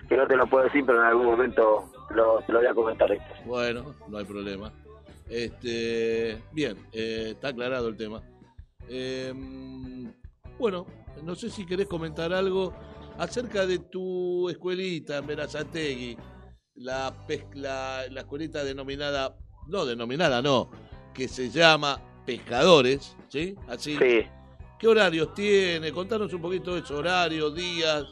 que 0.10 0.18
no 0.18 0.26
te 0.28 0.36
lo 0.36 0.48
puedo 0.48 0.64
decir, 0.66 0.84
pero 0.86 1.00
en 1.02 1.06
algún 1.08 1.26
momento 1.28 1.92
lo, 2.10 2.40
te 2.42 2.52
lo 2.52 2.60
voy 2.60 2.68
a 2.68 2.74
comentar. 2.74 3.10
Bueno, 3.46 3.94
no 4.08 4.18
hay 4.18 4.26
problema. 4.26 4.72
Este, 5.30 6.42
bien, 6.52 6.78
eh, 6.94 7.32
está 7.32 7.50
aclarado 7.50 7.90
el 7.90 7.98
tema. 7.98 8.22
Eh, 8.90 9.34
bueno, 10.58 10.86
no 11.24 11.36
sé 11.36 11.50
si 11.50 11.66
querés 11.66 11.88
comentar 11.88 12.34
algo 12.34 12.74
acerca 13.18 13.66
de 13.66 13.80
tu 13.80 14.50
escuelita 14.50 15.18
en 15.18 15.28
Verazategui, 15.28 16.18
la, 16.76 17.14
pes- 17.28 17.46
la, 17.54 18.04
la 18.10 18.22
escuelita 18.22 18.64
denominada, 18.64 19.36
no 19.68 19.86
denominada, 19.86 20.42
no, 20.42 20.70
que 21.14 21.28
se 21.28 21.50
llama 21.50 22.00
Pescadores, 22.26 23.16
¿sí? 23.30 23.56
Así. 23.68 23.98
Sí. 23.98 24.26
¿Qué 24.80 24.88
horarios 24.88 25.34
tiene? 25.34 25.92
Contanos 25.92 26.32
un 26.34 26.42
poquito 26.42 26.74
de 26.74 26.82
esos 26.82 27.00
horarios, 27.00 27.56
días, 27.56 28.06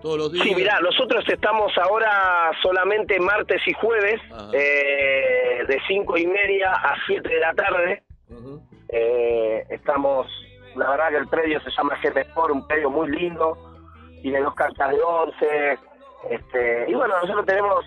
todos 0.00 0.16
los 0.16 0.32
días. 0.32 0.46
Sí, 0.46 0.54
mirá, 0.54 0.78
nosotros 0.80 1.24
estamos 1.26 1.76
ahora 1.76 2.52
solamente 2.62 3.18
martes 3.18 3.60
y 3.66 3.72
jueves, 3.72 4.20
eh, 4.52 5.64
de 5.66 5.80
cinco 5.88 6.16
y 6.16 6.26
media 6.26 6.72
a 6.72 6.94
7 7.06 7.28
de 7.28 7.40
la 7.40 7.52
tarde. 7.54 8.02
Eh, 8.90 9.64
estamos, 9.70 10.28
la 10.76 10.90
verdad 10.90 11.08
que 11.08 11.16
el 11.16 11.28
predio 11.28 11.60
se 11.62 11.70
llama 11.70 11.98
GP 12.00 12.16
Sport, 12.28 12.52
un 12.52 12.66
predio 12.68 12.90
muy 12.90 13.10
lindo, 13.10 13.58
tiene 14.22 14.40
dos 14.40 14.54
cartas 14.54 14.90
de 14.90 15.02
11, 15.02 15.78
este, 16.30 16.90
y 16.90 16.94
bueno, 16.94 17.14
nosotros 17.20 17.44
tenemos 17.44 17.84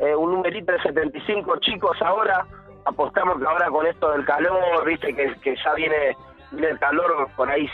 eh, 0.00 0.16
un 0.16 0.32
numerito 0.32 0.72
de 0.72 0.82
75 0.82 1.58
chicos 1.60 1.96
ahora, 2.02 2.44
apostamos 2.86 3.38
que 3.38 3.46
ahora 3.46 3.68
con 3.68 3.86
esto 3.86 4.10
del 4.10 4.24
calor, 4.24 4.84
viste, 4.84 5.14
que, 5.14 5.32
que 5.40 5.54
ya 5.64 5.74
viene, 5.74 6.16
el 6.52 6.78
calor, 6.78 7.28
por 7.36 7.50
ahí 7.50 7.68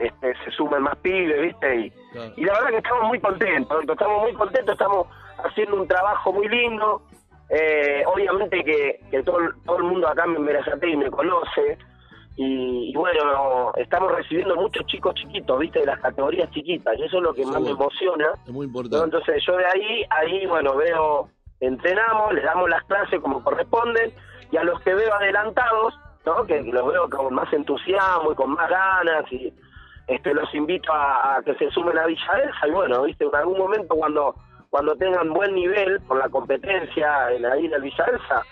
este, 0.00 0.34
se 0.44 0.50
sumen 0.52 0.82
más 0.82 0.96
pibes, 0.96 1.40
viste, 1.42 1.76
y, 1.76 1.90
Claro. 2.12 2.32
y 2.36 2.44
la 2.44 2.52
verdad 2.54 2.68
que 2.70 2.76
estamos 2.78 3.08
muy 3.08 3.20
contentos, 3.20 3.84
estamos 3.88 4.22
muy 4.22 4.32
contentos, 4.34 4.72
estamos 4.72 5.06
haciendo 5.44 5.76
un 5.76 5.86
trabajo 5.88 6.32
muy 6.32 6.48
lindo. 6.48 7.02
Eh, 7.50 8.02
obviamente 8.06 8.64
que, 8.64 9.00
que 9.10 9.22
todo, 9.22 9.38
el- 9.38 9.54
todo 9.64 9.76
el 9.76 9.82
mundo 9.84 10.08
acá 10.08 10.24
en 10.24 10.44
Verazategui 10.44 10.96
me 10.96 11.10
conoce 11.10 11.76
y, 12.36 12.90
y 12.90 12.94
bueno, 12.96 13.70
estamos 13.76 14.10
recibiendo 14.12 14.56
muchos 14.56 14.84
chicos 14.86 15.14
chiquitos, 15.14 15.58
viste, 15.58 15.80
de 15.80 15.86
las 15.86 16.00
categorías 16.00 16.50
chiquitas 16.50 16.94
y 16.98 17.04
eso 17.04 17.18
es 17.18 17.22
lo 17.22 17.34
que 17.34 17.44
más 17.44 17.60
me 17.60 17.70
emociona. 17.70 18.28
Es 18.46 18.50
muy 18.50 18.66
¿no? 18.66 18.72
importante. 18.72 19.04
Entonces 19.04 19.44
yo 19.46 19.56
de 19.56 19.66
ahí, 19.66 20.04
ahí 20.10 20.46
bueno, 20.46 20.74
veo, 20.74 21.28
entrenamos, 21.60 22.32
les 22.32 22.42
damos 22.44 22.68
las 22.70 22.82
clases 22.84 23.20
como 23.20 23.44
corresponden 23.44 24.12
y 24.50 24.56
a 24.56 24.64
los 24.64 24.80
que 24.80 24.94
veo 24.94 25.12
adelantados, 25.14 25.94
¿no? 26.26 26.44
que 26.46 26.62
los 26.62 26.86
veo 26.92 27.08
con 27.10 27.34
más 27.34 27.52
entusiasmo 27.52 28.32
y 28.32 28.34
con 28.34 28.50
más 28.50 28.68
ganas 28.70 29.30
y 29.32 29.52
este 30.06 30.34
los 30.34 30.52
invito 30.54 30.92
a, 30.92 31.36
a 31.36 31.42
que 31.42 31.54
se 31.54 31.70
sumen 31.70 31.96
a 31.98 32.06
Villa 32.06 32.32
Elsa 32.42 32.68
y 32.68 32.70
bueno, 32.70 33.02
viste, 33.02 33.24
en 33.24 33.34
algún 33.34 33.58
momento 33.58 33.94
cuando 33.94 34.34
cuando 34.70 34.96
tengan 34.96 35.32
buen 35.32 35.54
nivel 35.54 36.00
por 36.02 36.18
la 36.18 36.28
competencia 36.28 37.30
en 37.32 37.46
ahí 37.46 37.66
en 37.66 37.74
el 37.74 37.82
Villa 37.82 38.04
Elsa, 38.06 38.42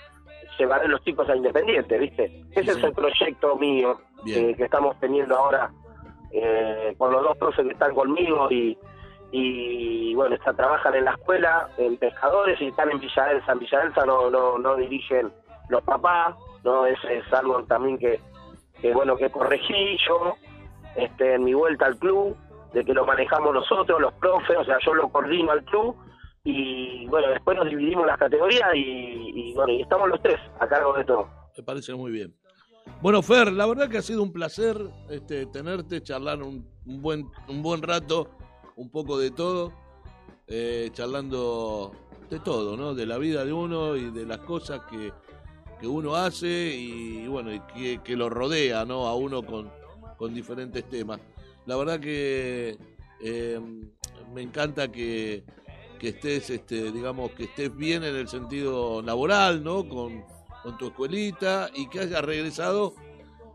llevaré 0.57 0.87
los 0.87 1.03
chicos 1.03 1.29
a 1.29 1.35
Independiente, 1.35 1.99
viste. 1.99 2.27
Ese 2.53 2.63
Sí. 2.73 2.79
es 2.79 2.85
el 2.85 2.93
proyecto 2.93 3.57
mío 3.57 3.99
eh, 4.27 4.55
que 4.57 4.65
estamos 4.65 4.97
teniendo 5.01 5.37
ahora 5.37 5.71
eh, 6.31 6.95
con 6.97 7.11
los 7.13 7.23
dos 7.25 7.37
profes 7.39 7.67
que 7.67 7.73
están 7.73 7.93
conmigo 7.95 8.49
y, 8.53 8.79
y 9.33 10.15
bueno, 10.15 10.37
está, 10.37 10.53
trabajan 10.53 10.95
en 10.95 11.07
la 11.07 11.13
escuela, 11.13 11.69
en 11.79 11.97
pescadores 11.97 12.61
y 12.61 12.69
están 12.69 12.91
en 12.91 13.01
Villa 13.01 13.33
Elsa. 13.33 13.53
En 13.53 13.59
Villa 13.59 13.83
Elsa 13.83 14.07
no, 14.07 14.31
no, 14.31 14.59
no 14.59 14.77
dirigen 14.77 15.33
los 15.71 15.83
papás, 15.83 16.37
no 16.65 16.87
es, 16.87 16.99
es 17.11 17.33
algo 17.33 17.65
también 17.65 17.99
que, 17.99 18.21
que 18.81 18.93
bueno 18.93 19.17
que 19.17 19.31
corregí 19.31 19.97
yo 20.07 20.35
este, 20.97 21.35
en 21.35 21.45
mi 21.45 21.55
vuelta 21.55 21.87
al 21.87 21.99
club, 21.99 22.37
de 22.73 22.85
que 22.85 22.93
lo 22.93 23.07
manejamos 23.07 23.55
nosotros, 23.55 24.01
los 24.01 24.13
profes, 24.15 24.57
o 24.59 24.65
sea, 24.65 24.79
yo 24.85 24.95
lo 24.95 25.09
coordino 25.09 25.53
al 25.53 25.65
club 25.65 25.97
y 26.45 27.07
bueno, 27.07 27.29
después 27.29 27.57
nos 27.57 27.69
dividimos 27.69 28.07
las 28.07 28.19
categorías 28.19 28.69
y, 28.75 29.51
y, 29.51 29.55
bueno, 29.55 29.73
y 29.73 29.83
estamos 29.83 30.09
los 30.09 30.21
tres 30.21 30.41
a 30.59 30.67
cargo 30.67 30.93
de 30.95 31.05
todo. 31.05 31.29
Me 31.57 31.63
parece 31.63 31.95
muy 31.95 32.11
bien. 32.11 32.35
Bueno, 33.01 33.23
Fer, 33.23 33.53
la 33.53 33.67
verdad 33.67 33.89
que 33.89 33.99
ha 33.99 34.03
sido 34.03 34.23
un 34.23 34.33
placer 34.33 34.77
este, 35.09 35.47
tenerte, 35.47 36.03
charlar 36.03 36.43
un, 36.43 36.69
un 36.87 37.01
buen, 37.01 37.27
un 37.49 37.63
buen 37.63 37.83
rato, 37.83 38.29
un 38.77 38.91
poco 38.91 39.19
de 39.19 39.31
todo, 39.31 39.73
eh, 40.49 40.89
charlando 40.93 41.93
de 42.29 42.41
todo, 42.41 42.77
¿no? 42.77 42.95
De 42.95 43.07
la 43.07 43.19
vida 43.19 43.45
de 43.45 43.53
uno 43.53 43.95
y 43.97 44.11
de 44.11 44.27
las 44.27 44.39
cosas 44.39 44.81
que, 44.91 45.13
que 45.83 45.89
uno 45.89 46.15
hace 46.15 46.77
y, 46.77 47.27
bueno, 47.27 47.51
y 47.53 47.99
que, 47.99 48.17
lo 48.17 48.31
rodea, 48.31 48.85
¿no? 48.85 49.09
A 49.09 49.17
uno 49.17 49.45
con, 49.45 49.69
con 50.17 50.33
diferentes 50.33 50.89
temas. 50.89 51.19
La 51.67 51.75
verdad 51.75 51.99
que 51.99 52.79
eh, 53.21 53.61
me 54.33 54.43
encanta 54.43 54.93
que, 54.93 55.43
que 55.99 56.11
estés, 56.11 56.51
este, 56.51 56.93
digamos, 56.93 57.33
que 57.33 57.45
estés 57.45 57.77
bien 57.77 58.05
en 58.05 58.15
el 58.15 58.29
sentido 58.29 59.03
laboral, 59.03 59.65
¿no? 59.65 59.89
Con, 59.89 60.25
con 60.63 60.79
tu 60.79 60.87
escuelita 60.87 61.69
y 61.75 61.89
que 61.89 61.99
hayas 61.99 62.23
regresado 62.23 62.95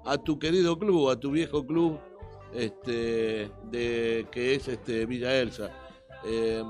a 0.04 0.18
tu 0.18 0.38
querido 0.38 0.78
club, 0.78 1.10
a 1.10 1.18
tu 1.18 1.32
viejo 1.32 1.66
club, 1.66 1.98
este, 2.54 3.50
de 3.72 4.28
que 4.30 4.56
es 4.56 4.68
este 4.68 5.06
Villa 5.06 5.34
Elsa. 5.34 5.72
Eh, 6.26 6.62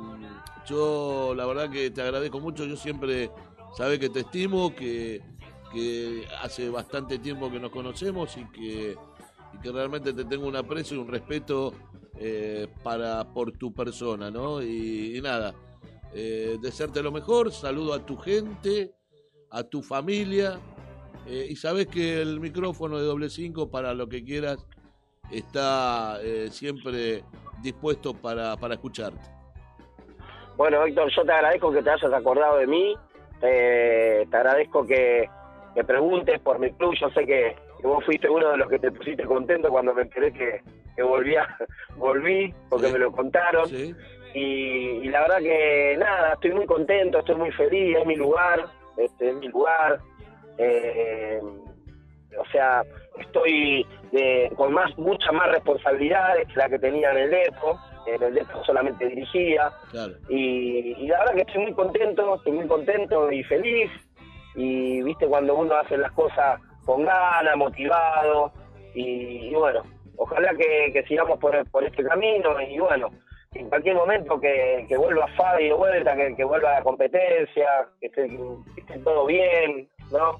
yo 0.68 1.34
la 1.36 1.48
verdad 1.48 1.72
que 1.72 1.90
te 1.90 2.04
agradezco 2.04 2.40
mucho, 2.40 2.64
yo 2.66 2.76
siempre 2.76 3.32
sabes 3.76 3.98
que 3.98 4.10
te 4.10 4.20
estimo, 4.20 4.76
que, 4.76 5.20
que 5.72 6.26
hace 6.42 6.70
bastante 6.70 7.20
tiempo 7.20 7.52
que 7.52 7.60
nos 7.60 7.72
conocemos 7.72 8.36
y 8.38 8.46
que, 8.46 8.96
y 9.54 9.58
que 9.62 9.72
realmente 9.72 10.14
te 10.14 10.26
tengo 10.26 10.48
un 10.48 10.56
aprecio 10.56 10.98
y 10.98 11.00
un 11.00 11.08
respeto 11.08 11.74
eh, 12.20 12.68
para 12.84 13.24
por 13.26 13.52
tu 13.52 13.74
persona, 13.74 14.32
¿no? 14.32 14.62
Y, 14.62 15.20
nada, 15.22 15.54
eh, 16.14 16.58
desearte 16.62 17.04
lo 17.04 17.12
mejor, 17.12 17.52
saludo 17.52 17.94
a 17.94 18.06
tu 18.06 18.18
gente, 18.18 18.94
a 19.52 19.64
tu 19.64 19.82
familia, 19.82 20.60
eh, 21.28 21.48
y 21.50 21.56
sabes 21.56 21.88
que 21.88 22.22
el 22.22 22.40
micrófono 22.40 22.98
de 22.98 23.04
doble 23.04 23.30
cinco 23.30 23.70
para 23.70 23.94
lo 23.94 24.08
que 24.08 24.24
quieras 24.24 24.66
está 25.32 26.20
eh, 26.22 26.48
siempre 26.50 27.24
dispuesto 27.62 28.14
para, 28.14 28.56
para 28.56 28.76
escucharte. 28.76 29.30
Bueno, 30.56 30.84
Héctor, 30.86 31.12
yo 31.16 31.24
te 31.24 31.32
agradezco 31.32 31.72
que 31.72 31.84
te 31.84 31.90
hayas 31.90 32.14
acordado 32.14 32.58
de 32.58 32.68
mí. 32.68 32.96
Te 33.40 34.28
agradezco 34.32 34.88
que 34.88 35.30
me 35.78 35.84
preguntes 35.84 36.40
por 36.42 36.58
mi 36.60 36.72
club. 36.72 36.94
Yo 37.00 37.10
sé 37.12 37.26
que, 37.26 37.56
que 37.80 37.88
vos 37.88 38.04
fuiste 38.04 38.28
uno 38.30 38.50
de 38.52 38.58
los 38.58 38.68
que 38.70 38.80
te 38.80 38.92
pusiste 38.92 39.24
contento 39.24 39.70
cuando 39.70 39.94
me 39.94 40.02
enteré 40.02 40.34
que, 40.34 40.62
que 40.96 41.04
volvía, 41.04 41.48
volví, 41.98 42.54
porque 42.70 42.88
Sí. 42.88 42.94
me 42.94 43.00
lo 43.00 43.12
contaron. 43.12 43.68
¿sí? 43.68 43.94
Y, 44.34 45.00
y 45.04 45.10
la 45.10 45.22
verdad 45.22 45.38
que 45.40 45.96
nada, 46.00 46.34
estoy 46.34 46.52
muy 46.52 46.66
contento, 46.66 47.20
estoy 47.20 47.36
muy 47.36 47.52
feliz, 47.52 47.98
es 47.98 48.06
mi 48.06 48.16
lugar, 48.16 48.66
este, 48.98 49.30
es 49.30 49.36
mi 49.36 49.48
lugar. 49.50 50.00
Eh, 50.58 51.40
o 52.40 52.46
sea, 52.52 52.84
estoy 53.20 53.86
de- 54.12 54.52
con 54.56 54.74
más 54.74 54.96
muchas 54.98 55.32
más 55.34 55.50
responsabilidades 55.52 56.48
que 56.48 56.56
la 56.56 56.70
que 56.70 56.80
tenía 56.80 57.12
en 57.12 57.18
el 57.18 57.30
Depo. 57.32 57.80
En 58.06 58.24
el 58.24 58.34
Depo 58.36 58.64
solamente 58.64 59.06
dirigía. 59.08 59.72
Claro. 59.92 60.14
Y, 60.30 60.96
y 60.98 61.08
la 61.08 61.20
verdad 61.20 61.36
que 61.36 61.42
estoy 61.42 61.62
muy 61.64 61.74
contento, 61.74 62.36
estoy 62.36 62.54
muy 62.54 62.68
contento 62.68 63.32
y 63.32 63.44
feliz. 63.44 63.92
Y 64.58 65.02
viste 65.04 65.28
cuando 65.28 65.56
uno 65.56 65.76
hace 65.76 65.98
las 65.98 66.12
cosas 66.12 66.60
con 66.84 67.06
ganas, 67.06 67.56
motivado. 67.56 68.52
Y, 68.94 69.54
bueno, 69.54 69.84
ojalá 70.18 70.54
que, 70.56 71.06
sigamos 71.08 71.40
por, 71.40 71.56
este 71.56 72.04
camino. 72.04 72.60
Y 72.62 72.80
bueno, 72.80 73.10
en 73.54 73.70
cualquier 73.70 73.96
momento 73.96 74.40
que, 74.42 74.86
que 74.90 74.98
vuelva 74.98 75.28
Fabi 75.38 75.66
de 75.66 75.74
vuelta, 75.74 76.16
que, 76.16 76.36
que 76.36 76.44
vuelva 76.44 76.74
la 76.74 76.84
competencia, 76.84 77.88
que 78.02 78.08
esté, 78.08 78.28
que 78.28 78.82
esté 78.82 79.00
todo 79.00 79.28
bien, 79.28 79.88
¿no? 80.12 80.40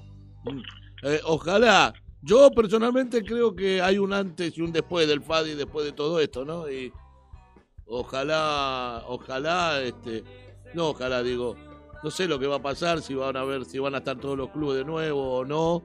Eh, 1.04 1.20
ojalá. 1.24 1.94
Yo 2.20 2.50
personalmente 2.50 3.22
creo 3.22 3.54
que 3.54 3.80
hay 3.80 3.98
un 3.98 4.12
antes 4.12 4.58
y 4.58 4.60
un 4.60 4.72
después 4.72 5.06
del 5.06 5.22
FADI, 5.22 5.54
después 5.54 5.86
de 5.86 5.92
todo 5.92 6.18
esto, 6.18 6.44
¿no? 6.44 6.68
Y 6.68 6.92
ojalá, 7.86 9.04
ojalá, 9.06 9.80
este, 9.82 10.24
no, 10.74 10.88
ojalá 10.88 11.22
digo, 11.22 11.54
no 12.02 12.10
sé 12.10 12.28
lo 12.28 12.38
que 12.38 12.46
va 12.46 12.56
a 12.56 12.62
pasar, 12.62 13.00
si 13.02 13.14
van 13.14 13.36
a 13.36 13.44
ver, 13.44 13.64
si 13.64 13.78
van 13.78 13.94
a 13.94 13.98
estar 13.98 14.18
todos 14.18 14.36
los 14.36 14.50
clubes 14.50 14.78
de 14.78 14.84
nuevo 14.84 15.38
o 15.38 15.44
no, 15.44 15.82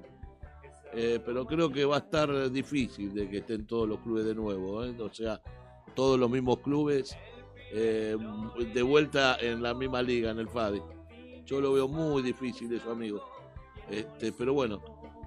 eh, 0.94 1.20
pero 1.26 1.46
creo 1.46 1.72
que 1.72 1.86
va 1.86 1.96
a 1.96 2.00
estar 2.00 2.52
difícil 2.52 3.14
de 3.14 3.30
que 3.30 3.38
estén 3.38 3.66
todos 3.66 3.88
los 3.88 4.00
clubes 4.00 4.26
de 4.26 4.36
nuevo, 4.36 4.84
¿eh? 4.84 4.96
o 5.00 5.12
sea, 5.12 5.42
todos 5.96 6.20
los 6.20 6.30
mismos 6.30 6.60
clubes 6.60 7.18
eh, 7.72 8.16
de 8.74 8.82
vuelta 8.84 9.38
en 9.40 9.64
la 9.64 9.74
misma 9.74 10.02
liga, 10.02 10.32
en 10.32 10.40
el 10.40 10.48
FADI. 10.48 10.82
Yo 11.46 11.60
lo 11.60 11.74
veo 11.74 11.88
muy 11.88 12.22
difícil 12.22 12.72
eso, 12.72 12.92
amigo. 12.92 13.24
Este, 13.90 14.32
pero 14.32 14.54
bueno, 14.54 14.82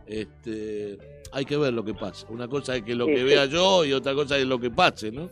este, 0.06 0.96
hay 1.32 1.44
que 1.44 1.56
ver 1.56 1.74
lo 1.74 1.84
que 1.84 1.94
pasa. 1.94 2.26
Una 2.30 2.46
cosa 2.48 2.76
es 2.76 2.82
que 2.82 2.94
lo 2.94 3.06
que 3.06 3.24
vea 3.24 3.46
yo 3.46 3.84
y 3.84 3.92
otra 3.92 4.14
cosa 4.14 4.38
es 4.38 4.46
lo 4.46 4.60
que 4.60 4.70
pase, 4.70 5.10
¿no? 5.10 5.28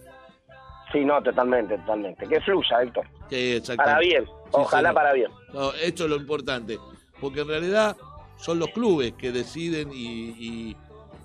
Sí, 0.95 1.05
no, 1.05 1.21
totalmente, 1.23 1.77
totalmente. 1.79 2.27
Que 2.29 2.41
fluya, 2.41 2.83
Héctor. 2.83 3.05
Que 3.29 3.61
Para 3.77 3.99
bien, 3.99 4.25
ojalá 4.53 4.95
para 4.95 5.13
bien. 5.13 5.29
No, 5.53 5.73
esto 5.73 6.05
es 6.05 6.11
lo 6.11 6.15
importante, 6.17 6.79
porque 7.21 7.41
en 7.41 7.49
realidad 7.49 7.97
son 8.39 8.61
los 8.61 8.69
clubes 8.69 9.13
que 9.15 9.33
deciden 9.33 9.91
y, 9.93 10.31
y- 10.39 10.77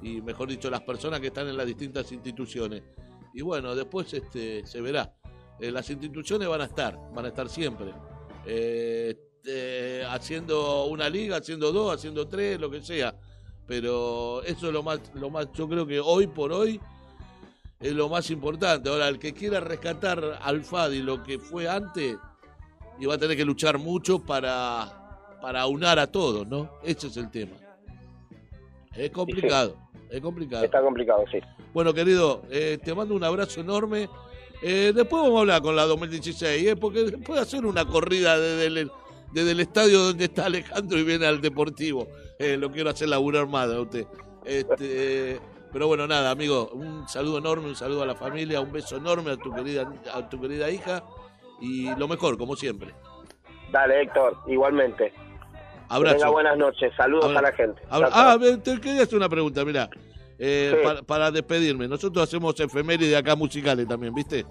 y, 0.01 0.21
mejor 0.21 0.47
dicho, 0.47 0.69
las 0.71 0.81
personas 0.81 1.19
que 1.19 1.27
están 1.27 1.47
en 1.49 1.55
las 1.57 1.67
distintas 1.67 2.11
instituciones. 2.11 2.81
Y 3.33 3.41
bueno, 3.43 3.75
después 3.75 4.11
este, 4.13 4.65
se 4.65 4.81
verá. 4.81 5.13
Eh, 5.59 5.71
las 5.71 5.87
instituciones 5.89 6.47
van 6.47 6.61
a 6.61 6.65
estar, 6.65 6.97
van 7.13 7.25
a 7.25 7.27
estar 7.27 7.47
siempre. 7.47 7.93
Eh, 8.45 9.15
eh, 9.45 10.03
haciendo 10.09 10.85
una 10.85 11.09
liga, 11.09 11.37
haciendo 11.37 11.71
dos, 11.71 11.93
haciendo 11.93 12.27
tres, 12.27 12.59
lo 12.59 12.71
que 12.71 12.81
sea. 12.81 13.13
Pero 13.67 14.41
eso 14.43 14.67
es 14.67 14.73
lo 14.73 14.81
más, 14.81 14.99
lo 15.13 15.29
más, 15.29 15.51
yo 15.53 15.69
creo 15.69 15.85
que 15.85 15.99
hoy 15.99 16.25
por 16.27 16.51
hoy 16.53 16.79
es 17.79 17.93
lo 17.93 18.09
más 18.09 18.29
importante. 18.29 18.89
Ahora, 18.89 19.07
el 19.07 19.19
que 19.19 19.33
quiera 19.33 19.59
rescatar 19.59 20.39
al 20.41 20.63
FADI 20.63 21.01
lo 21.01 21.23
que 21.23 21.39
fue 21.39 21.67
antes, 21.67 22.17
y 22.99 23.05
va 23.05 23.15
a 23.15 23.17
tener 23.17 23.37
que 23.37 23.45
luchar 23.45 23.77
mucho 23.77 24.19
para, 24.19 25.37
para 25.41 25.61
aunar 25.61 25.99
a 25.99 26.07
todos, 26.07 26.45
¿no? 26.47 26.69
Ese 26.83 27.07
es 27.07 27.17
el 27.17 27.31
tema. 27.31 27.55
Es 28.95 29.11
complicado, 29.11 29.77
es 30.09 30.19
complicado. 30.19 30.65
Está 30.65 30.81
complicado, 30.81 31.23
sí. 31.31 31.39
Bueno, 31.73 31.93
querido, 31.93 32.41
eh, 32.49 32.77
te 32.83 32.93
mando 32.93 33.15
un 33.15 33.23
abrazo 33.23 33.61
enorme. 33.61 34.09
Eh, 34.61 34.91
después 34.93 35.23
vamos 35.23 35.37
a 35.37 35.41
hablar 35.41 35.61
con 35.61 35.75
la 35.75 35.85
2016, 35.85 36.67
¿eh? 36.67 36.75
porque 36.75 37.03
después 37.03 37.37
de 37.37 37.39
hacer 37.39 37.65
una 37.65 37.85
corrida 37.85 38.37
desde 38.37 38.65
el, 38.65 38.91
desde 39.31 39.51
el 39.51 39.59
estadio 39.61 39.99
donde 39.99 40.25
está 40.25 40.47
Alejandro 40.47 40.97
y 40.97 41.03
viene 41.03 41.25
al 41.27 41.39
Deportivo. 41.39 42.07
Eh, 42.37 42.57
lo 42.57 42.69
quiero 42.69 42.89
hacer 42.89 43.07
laburar 43.07 43.47
más 43.47 43.69
a 43.69 43.79
usted. 43.79 44.05
Este, 44.43 45.39
pero 45.71 45.87
bueno, 45.87 46.07
nada, 46.07 46.31
amigo, 46.31 46.69
un 46.73 47.07
saludo 47.07 47.37
enorme, 47.39 47.67
un 47.67 47.75
saludo 47.75 48.03
a 48.03 48.05
la 48.05 48.15
familia, 48.15 48.61
un 48.61 48.71
beso 48.71 48.97
enorme 48.97 49.31
a 49.31 49.37
tu 49.37 49.51
querida, 49.53 49.91
a 50.13 50.29
tu 50.29 50.39
querida 50.39 50.69
hija 50.69 51.03
y 51.61 51.93
lo 51.95 52.07
mejor, 52.07 52.37
como 52.37 52.55
siempre. 52.55 52.93
Dale, 53.71 54.01
Héctor, 54.03 54.37
igualmente. 54.47 55.13
Abrazo. 55.89 56.17
Tenga 56.17 56.29
buenas 56.29 56.57
noches. 56.57 56.91
Saludos 56.95 57.25
Abra- 57.25 57.39
a 57.39 57.41
la 57.43 57.51
gente. 57.53 57.81
Abra- 57.89 58.09
ah, 58.11 58.37
te 58.63 58.79
quería 58.79 59.03
hacer 59.03 59.17
una 59.17 59.29
pregunta, 59.29 59.63
mira. 59.65 59.89
Eh, 60.37 60.71
Sí. 60.73 60.83
para, 60.87 61.01
para 61.01 61.31
despedirme, 61.31 61.87
nosotros 61.87 62.23
hacemos 62.23 62.57
efemérides 62.59 63.15
acá 63.17 63.35
musicales 63.35 63.87
también, 63.87 64.13
¿viste? 64.13 64.45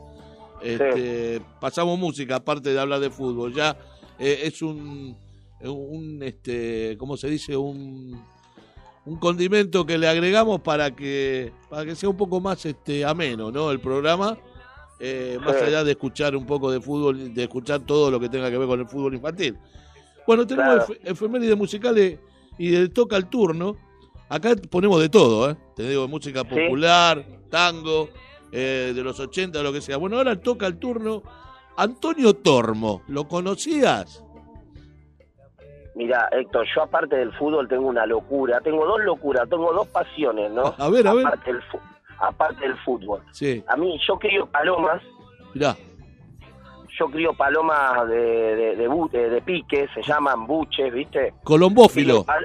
Este, 0.60 1.40
Pasamos 1.60 1.98
música, 1.98 2.36
aparte 2.36 2.72
de 2.72 2.80
hablar 2.80 3.00
de 3.00 3.10
fútbol. 3.10 3.54
Ya 3.54 3.76
eh, 4.18 4.40
es 4.44 4.60
un, 4.62 5.16
un, 5.62 6.22
este, 6.22 6.96
¿cómo 6.98 7.16
se 7.16 7.28
dice? 7.28 7.56
Un, 7.56 8.20
un 9.08 9.16
condimento 9.18 9.86
que 9.86 9.96
le 9.98 10.06
agregamos 10.08 10.60
para 10.60 10.94
que, 10.94 11.52
para 11.70 11.84
que 11.84 11.94
sea 11.94 12.08
un 12.08 12.16
poco 12.16 12.40
más 12.40 12.64
este, 12.66 13.04
ameno, 13.04 13.50
¿no? 13.50 13.70
El 13.70 13.80
programa, 13.80 14.36
eh, 15.00 15.38
más 15.44 15.56
allá 15.62 15.82
de 15.84 15.92
escuchar 15.92 16.36
un 16.36 16.44
poco 16.44 16.70
de 16.70 16.80
fútbol, 16.80 17.32
de 17.32 17.42
escuchar 17.44 17.80
todo 17.80 18.10
lo 18.10 18.20
que 18.20 18.28
tenga 18.28 18.50
que 18.50 18.58
ver 18.58 18.68
con 18.68 18.80
el 18.80 18.86
fútbol 18.88 19.14
infantil. 19.14 19.56
Bueno, 20.26 20.46
tenemos 20.46 20.84
Claro. 20.84 20.94
efe- 20.94 21.10
efemérides 21.10 21.56
musicales 21.56 22.18
y 22.58 22.68
de 22.70 22.88
toca 22.90 23.16
el 23.16 23.26
turno. 23.26 23.76
Acá 24.28 24.54
ponemos 24.68 25.00
de 25.00 25.08
todo, 25.08 25.50
¿eh? 25.50 25.56
Te 25.74 25.88
digo, 25.88 26.06
música 26.06 26.42
Sí. 26.42 26.48
popular, 26.48 27.24
tango, 27.50 28.10
eh, 28.52 28.92
de 28.94 29.02
los 29.02 29.18
80, 29.18 29.62
lo 29.62 29.72
que 29.72 29.80
sea. 29.80 29.96
Bueno, 29.96 30.18
ahora 30.18 30.38
toca 30.38 30.66
el 30.66 30.76
turno 30.78 31.22
Antonio 31.78 32.34
Tormo. 32.34 33.02
¿Lo 33.08 33.26
conocías? 33.28 34.22
Mira, 35.98 36.28
Héctor, 36.30 36.64
yo 36.74 36.82
aparte 36.84 37.16
del 37.16 37.32
fútbol 37.32 37.66
tengo 37.66 37.88
una 37.88 38.06
locura. 38.06 38.60
Tengo 38.60 38.86
dos 38.86 39.00
locuras, 39.02 39.48
tengo 39.50 39.72
dos 39.72 39.88
pasiones, 39.88 40.48
¿no? 40.52 40.72
A 40.78 40.88
ver, 40.88 41.08
a 41.08 41.12
ver. 41.12 41.26
Aparte 41.26 41.52
del, 41.52 41.62
fu- 41.64 41.80
aparte 42.20 42.60
del 42.60 42.76
fútbol. 42.78 43.20
Sí, 43.32 43.64
A 43.66 43.76
mí, 43.76 43.98
yo 44.06 44.16
crío 44.16 44.46
palomas. 44.46 45.02
mirá. 45.54 45.74
Yo 46.96 47.06
crío 47.06 47.32
palomas 47.34 48.08
de, 48.08 48.16
de, 48.16 48.76
de, 48.76 48.88
de- 49.12 49.30
de 49.30 49.42
pique, 49.42 49.88
se 49.92 50.02
llaman 50.02 50.46
buches, 50.46 50.92
¿viste? 50.92 51.34
Colombófilo. 51.42 52.24
Crío 52.24 52.36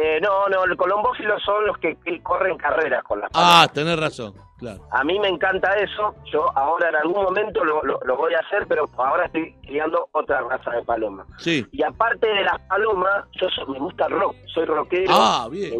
Eh, 0.00 0.20
no, 0.20 0.48
no, 0.48 0.64
los 0.66 0.76
colombófilos 0.76 1.42
son 1.42 1.66
los 1.66 1.76
que, 1.78 1.96
que 2.04 2.22
corren 2.22 2.56
carreras 2.56 3.02
con 3.02 3.20
las 3.20 3.30
Ah, 3.34 3.66
tenés 3.72 3.98
razón, 3.98 4.32
claro. 4.58 4.80
A 4.92 5.02
mí 5.02 5.18
me 5.18 5.26
encanta 5.28 5.74
eso. 5.76 6.14
Yo 6.32 6.46
ahora 6.56 6.90
en 6.90 6.96
algún 6.96 7.20
momento 7.24 7.64
lo, 7.64 7.82
lo- 7.82 7.98
lo 8.04 8.16
voy 8.16 8.32
a 8.34 8.38
hacer, 8.38 8.66
pero 8.68 8.88
ahora 8.96 9.26
estoy 9.26 9.54
criando 9.66 10.08
otra 10.12 10.40
raza 10.42 10.70
de 10.70 10.82
paloma. 10.84 11.26
Sí. 11.38 11.66
Y 11.72 11.82
aparte 11.82 12.28
de 12.28 12.44
las 12.44 12.60
palomas, 12.68 13.24
yo 13.40 13.48
so- 13.50 13.66
me 13.66 13.78
gusta 13.80 14.06
el 14.06 14.12
rock, 14.20 14.36
soy 14.54 14.66
rockero. 14.66 15.10
Ah, 15.10 15.48
bien. 15.50 15.72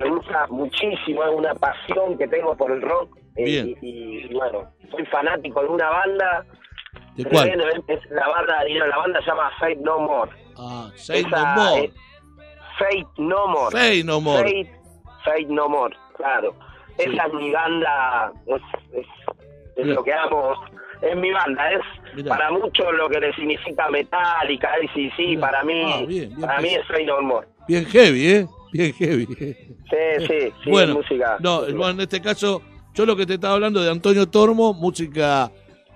me 0.00 0.08
gusta 0.10 0.46
muchísimo, 0.48 1.22
es 1.22 1.30
una 1.34 1.54
pasión 1.54 2.16
que 2.18 2.26
tengo 2.26 2.56
por 2.56 2.70
el 2.72 2.80
rock. 2.82 3.16
eh, 3.36 3.44
Bien. 3.44 3.68
y, 3.80 4.26
y, 4.26 4.34
bueno, 4.34 4.72
soy 4.90 5.06
fanático 5.06 5.60
de 5.62 5.68
una 5.68 5.88
banda. 5.88 6.44
¿De 7.14 7.24
cuál? 7.26 7.48
es- 7.48 7.82
es 7.86 8.10
la 8.10 8.26
banda, 8.28 8.64
la 8.88 8.96
banda 8.96 9.20
se 9.20 9.26
llama 9.26 9.50
Fate 9.60 9.76
No 9.76 9.98
More. 10.00 10.30
Ah, 10.58 10.90
Esa, 10.96 11.54
No 11.54 11.62
More. 11.62 11.84
eh, 11.84 11.92
Fate 12.80 13.06
No 13.18 13.46
More. 13.46 13.70
Say 13.78 14.02
No 14.02 14.20
More. 14.20 14.42
Fate, 14.42 14.70
Fate 15.24 15.46
No 15.48 15.68
More, 15.68 15.94
claro. 16.16 16.54
Sí. 16.96 17.04
Esa 17.14 17.26
es 17.26 17.34
mi 17.34 17.50
banda, 17.52 18.32
es, 18.46 18.62
es, 18.98 19.06
es 19.76 19.86
lo 19.86 20.02
que 20.02 20.12
amo, 20.12 20.52
es 21.00 21.16
mi 21.16 21.30
banda, 21.30 21.70
es 21.72 22.24
para 22.24 22.50
muchos 22.50 22.86
lo 22.94 23.08
que 23.08 23.20
le 23.20 23.32
significa 23.34 23.88
Metallica, 23.88 24.70
sí, 24.94 25.10
sí, 25.16 25.36
para 25.36 25.62
mí, 25.64 25.82
Ah, 25.86 26.02
bien, 26.06 26.28
bien 26.30 26.40
para 26.40 26.60
mí 26.60 26.68
es 26.74 26.86
Fate 26.86 27.04
No 27.04 27.22
More. 27.22 27.46
Bien 27.68 27.84
heavy, 27.86 28.26
¿eh? 28.26 28.46
Bien 28.72 28.92
heavy. 28.94 29.26
Sí, 29.26 30.26
sí, 30.26 30.52
sí, 30.64 30.70
bueno, 30.70 30.94
música. 30.94 31.36
no, 31.40 31.60
bueno, 31.60 31.90
en 31.90 32.00
este 32.00 32.20
caso, 32.20 32.62
yo 32.94 33.06
lo 33.06 33.14
que 33.16 33.26
te 33.26 33.34
estaba 33.34 33.54
hablando 33.54 33.80
de 33.82 33.90
Antonio 33.90 34.28
Tormo, 34.28 34.74
música 34.74 35.50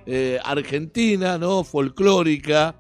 eh, 0.07 0.39
argentina, 0.45 1.39
¿no? 1.39 1.65
Folclórica. 1.65 2.75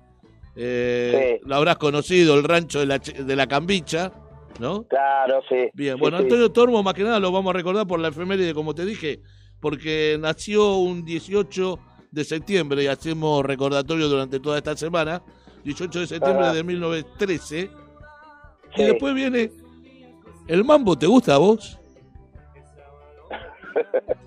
Eh, 0.57 1.41
Lo 1.45 1.57
habrás 1.57 1.77
conocido, 1.77 2.35
el 2.35 2.45
rancho 2.45 2.81
de 2.81 2.87
la, 2.87 2.99
de 2.99 3.37
la 3.37 3.47
Cambicha, 3.47 4.13
¿no? 4.61 4.85
Claro, 4.85 5.43
sí. 5.49 5.69
Bien, 5.75 5.95
sí, 5.95 6.01
bueno, 6.01 6.19
sí. 6.19 6.25
Antonio 6.25 6.51
Tormo, 6.53 6.83
más 6.83 6.95
que 6.95 7.03
nada, 7.05 7.19
lo 7.21 7.33
vamos 7.33 7.51
a 7.51 7.57
recordar 7.57 7.87
por 7.87 7.99
la 8.01 8.09
efeméride, 8.09 8.55
como 8.55 8.75
te 8.75 8.85
dije, 8.85 9.21
porque 9.61 10.17
nació 10.21 10.77
un 10.77 11.05
18 11.05 11.79
de 12.11 12.25
septiembre 12.25 12.83
y 12.85 12.87
hacemos 12.87 13.45
recordatorio 13.45 14.09
durante 14.09 14.39
toda 14.41 14.59
esta 14.59 14.77
semana. 14.77 15.23
18 15.65 16.01
de 16.01 16.07
septiembre 16.07 16.45
Ajá. 16.45 16.55
de 16.55 16.63
1913. 16.63 17.71
Y 18.77 18.83
después 18.83 19.15
viene. 19.15 19.51
¿El 20.47 20.63
mambo 20.65 20.97
te 20.97 21.07
gusta 21.07 21.35
a 21.35 21.39
vos? 21.39 21.79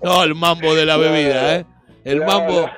No, 0.02 0.22
el 0.22 0.34
mambo 0.34 0.74
de 0.74 0.84
la 0.84 0.96
bebida, 0.96 1.56
¿eh? 1.56 1.66
El 2.04 2.24
mambo. 2.24 2.68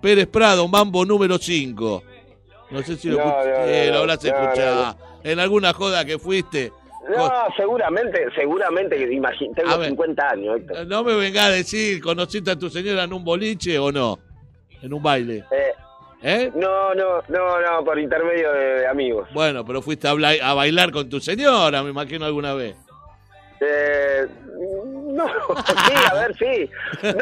Pérez 0.00 0.26
Prado, 0.26 0.68
mambo 0.68 1.04
número 1.04 1.38
5. 1.38 2.02
No 2.72 2.82
sé 2.82 2.96
si 2.96 3.08
lo, 3.08 3.18
No, 3.18 3.24
no, 3.24 3.64
eh, 3.66 3.90
lo 3.92 3.98
habrás 3.98 4.24
escuchado. 4.24 4.96
En 5.22 5.38
alguna 5.38 5.72
joda 5.72 6.04
que 6.04 6.18
fuiste. 6.18 6.72
No, 7.16 7.30
seguramente, 7.56 8.26
seguramente, 8.34 8.96
tengo 8.96 9.78
ver. 9.78 9.88
50 9.88 10.28
años, 10.30 10.56
Héctor. 10.58 10.86
No 10.86 11.02
me 11.02 11.14
venga 11.16 11.46
a 11.46 11.50
decir, 11.50 12.00
¿conociste 12.00 12.52
a 12.52 12.58
tu 12.58 12.70
señora 12.70 13.04
en 13.04 13.12
un 13.12 13.24
boliche 13.24 13.78
o 13.78 13.90
no? 13.90 14.18
En 14.80 14.92
un 14.92 15.02
baile. 15.02 15.44
Eh, 15.50 15.72
¿Eh? 16.22 16.52
no, 16.54 16.94
no, 16.94 17.20
no, 17.28 17.60
no, 17.60 17.84
por 17.84 17.98
intermedio 17.98 18.52
de, 18.52 18.64
de 18.80 18.86
amigos. 18.86 19.28
Bueno, 19.34 19.64
pero 19.64 19.82
fuiste 19.82 20.06
a, 20.06 20.12
a 20.12 20.54
bailar 20.54 20.92
con 20.92 21.08
tu 21.08 21.18
señora, 21.20 21.82
me 21.82 21.90
imagino 21.90 22.24
alguna 22.24 22.54
vez. 22.54 22.76
Eh, 23.64 24.26
no, 25.12 25.26
sí, 25.66 25.92
a 26.10 26.14
ver, 26.14 26.36
sí. 26.36 26.70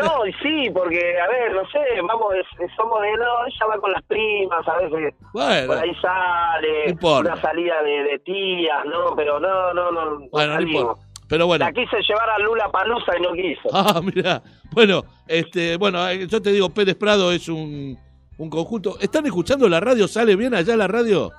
No, 0.02 0.24
y 0.26 0.32
sí, 0.34 0.70
porque, 0.72 1.18
a 1.20 1.28
ver, 1.28 1.52
no 1.54 1.62
sé, 1.70 1.80
vamos, 2.06 2.34
es- 2.34 2.70
somos 2.76 3.00
de, 3.02 3.12
no, 3.12 3.46
ella 3.46 3.66
va 3.68 3.78
con 3.78 3.92
las 3.92 4.02
primas, 4.04 4.66
a 4.66 4.78
veces 4.78 5.14
Bueno, 5.32 5.66
por 5.66 5.78
ahí 5.78 5.94
sale, 6.00 6.94
No 7.02 7.18
una 7.18 7.36
salida 7.40 7.82
de, 7.82 7.90
de 8.04 8.18
tías, 8.20 8.84
¿no? 8.86 9.14
Pero 9.16 9.38
no, 9.40 9.74
no, 9.74 9.90
no, 9.90 10.04
no 10.18 10.28
bueno, 10.30 10.54
no 10.54 10.62
importa. 10.62 11.02
Pero 11.28 11.46
bueno. 11.46 11.64
La 11.64 11.72
quise 11.72 11.96
llevar 12.08 12.28
a 12.30 12.38
Lula 12.38 12.68
Palusa 12.70 13.12
y 13.18 13.22
no 13.22 13.32
quiso. 13.32 13.68
Ah, 13.72 14.00
mira. 14.02 14.42
Bueno, 14.72 15.02
este, 15.28 15.76
bueno, 15.76 16.08
eh, 16.08 16.26
yo 16.26 16.40
te 16.42 16.50
digo, 16.52 16.70
Pérez 16.70 16.96
Prado 16.96 17.30
es 17.32 17.48
un, 17.48 17.96
un 18.38 18.50
conjunto. 18.50 18.98
¿Están 19.00 19.26
escuchando 19.26 19.68
la 19.68 19.78
radio? 19.80 20.08
¿Sale 20.08 20.34
bien 20.36 20.54
allá 20.54 20.76
la 20.76 20.86
radio? 20.88 21.30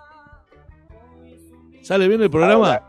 ¿Sale 1.81 2.07
bien 2.07 2.21
el 2.21 2.29
programa? 2.29 2.79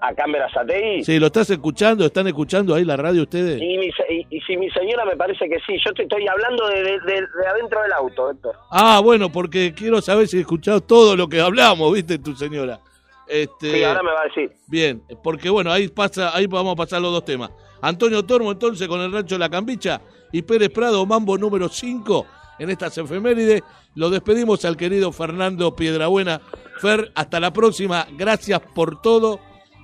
A 0.00 0.14
Cámara 0.14 0.48
Satei. 0.52 1.04
Sí, 1.04 1.18
¿lo 1.18 1.26
estás 1.26 1.50
escuchando? 1.50 2.04
¿Están 2.04 2.26
escuchando 2.26 2.74
ahí 2.74 2.84
la 2.84 2.96
radio 2.96 3.22
ustedes? 3.22 3.60
Y, 3.60 3.78
mi 3.78 3.86
y- 3.86 4.26
y 4.30 4.40
si 4.42 4.56
mi 4.56 4.70
señora 4.70 5.04
me 5.04 5.16
parece 5.16 5.48
que 5.48 5.56
sí, 5.66 5.76
yo 5.84 5.92
te 5.92 6.02
estoy 6.02 6.26
hablando 6.26 6.66
de, 6.68 6.82
de- 6.82 7.00
de- 7.00 7.20
de 7.20 7.46
adentro 7.48 7.82
del 7.82 7.92
auto, 7.92 8.30
Héctor. 8.30 8.54
Ah, 8.70 9.00
bueno, 9.02 9.30
porque 9.30 9.74
quiero 9.74 10.00
saber 10.00 10.26
si 10.28 10.38
he 10.38 10.40
escuchado 10.40 10.80
todo 10.80 11.16
lo 11.16 11.28
que 11.28 11.40
hablamos, 11.40 11.92
¿viste, 11.92 12.18
tu 12.18 12.34
señora? 12.34 12.80
Este, 13.28 13.72
Sí, 13.72 13.84
ahora 13.84 14.02
me 14.02 14.10
va 14.12 14.22
a 14.22 14.24
decir. 14.24 14.50
Bien, 14.66 15.02
porque 15.22 15.48
bueno, 15.50 15.70
ahí 15.70 15.88
pasa, 15.88 16.34
ahí 16.36 16.46
vamos 16.46 16.72
a 16.72 16.76
pasar 16.76 17.00
los 17.00 17.12
dos 17.12 17.24
temas. 17.24 17.50
Antonio 17.82 18.24
Tormo 18.24 18.50
entonces 18.52 18.88
con 18.88 19.00
el 19.00 19.12
rancho 19.12 19.38
la 19.38 19.48
Campicha 19.48 20.00
y 20.32 20.42
Pérez 20.42 20.70
Prado, 20.70 21.06
mambo 21.06 21.38
número 21.38 21.68
5 21.68 22.26
en 22.58 22.70
estas 22.70 22.96
efemérides. 22.98 23.62
Lo 23.94 24.10
despedimos 24.10 24.64
al 24.64 24.76
querido 24.76 25.12
Fernando 25.12 25.74
Piedrabuena. 25.76 26.40
Fer, 26.80 27.10
hasta 27.14 27.38
la 27.40 27.52
próxima. 27.52 28.06
Gracias 28.18 28.60
por 28.74 29.00
todo 29.00 29.40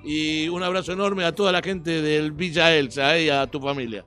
y 0.07 0.49
un 0.49 0.63
abrazo 0.63 0.93
enorme 0.93 1.25
a 1.25 1.35
toda 1.35 1.51
la 1.53 1.61
gente 1.61 2.01
del 2.01 2.31
Villa 2.33 2.75
Elsa 2.75 3.17
eh, 3.17 3.25
y 3.25 3.29
a 3.31 3.47
tu 3.49 3.61
familia. 3.61 4.05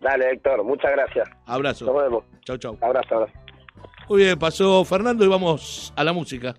Dale, 0.00 0.32
Héctor, 0.32 0.62
muchas 0.62 0.92
gracias. 0.92 1.26
Nos 1.30 1.38
Abrazo. 1.56 1.94
vemos. 1.94 2.24
Chau, 2.44 2.58
chau. 2.58 2.76
Abrazo, 2.82 3.14
abrazo. 3.16 3.32
Muy 4.08 4.18
bien, 4.22 4.38
pasó 4.38 4.84
Fernando 4.84 5.24
y 5.24 5.28
vamos 5.28 5.92
a 5.96 6.04
la 6.04 6.12
música. 6.12 6.54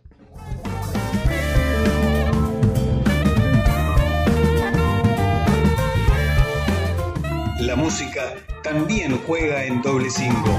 La 7.59 7.75
música 7.75 8.33
también 8.63 9.17
juega 9.25 9.65
en 9.65 9.81
doble 9.81 10.09
cinco. 10.09 10.49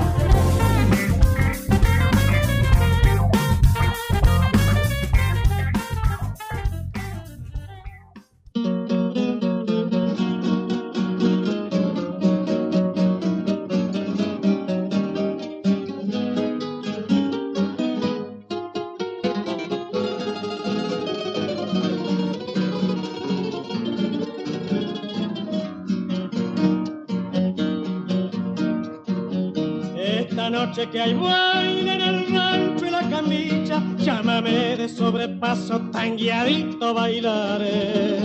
Que 30.93 31.01
hay 31.01 31.15
baile 31.15 31.95
en 31.95 32.01
el 32.01 32.27
rancho 32.33 32.87
y 32.87 32.91
la 32.91 33.03
camilla, 33.11 33.83
llámame 33.99 34.77
de 34.77 34.89
sobrepaso, 34.89 35.81
tan 35.91 36.17
guiadito 36.17 36.95
bailaré. 36.95 38.21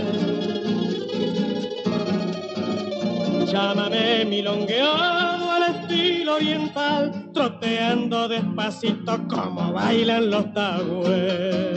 Llámame 3.46 4.24
milongueado 4.26 5.50
al 5.50 5.74
estilo 5.74 6.36
oriental, 6.36 7.30
troteando 7.34 8.28
despacito 8.28 9.18
como 9.28 9.72
bailan 9.72 10.30
los 10.30 10.54
tagües. 10.54 11.76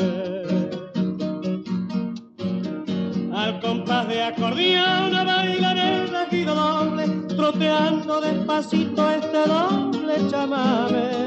Al 3.33 3.59
compás 3.59 4.07
de 4.07 4.23
acordeón 4.23 5.11
bailaré 5.25 6.03
el 6.03 6.07
regido 6.09 6.53
doble, 6.53 7.07
troteando 7.35 8.21
despacito 8.21 9.09
este 9.11 9.39
doble 9.47 9.84
chamame. 10.29 11.25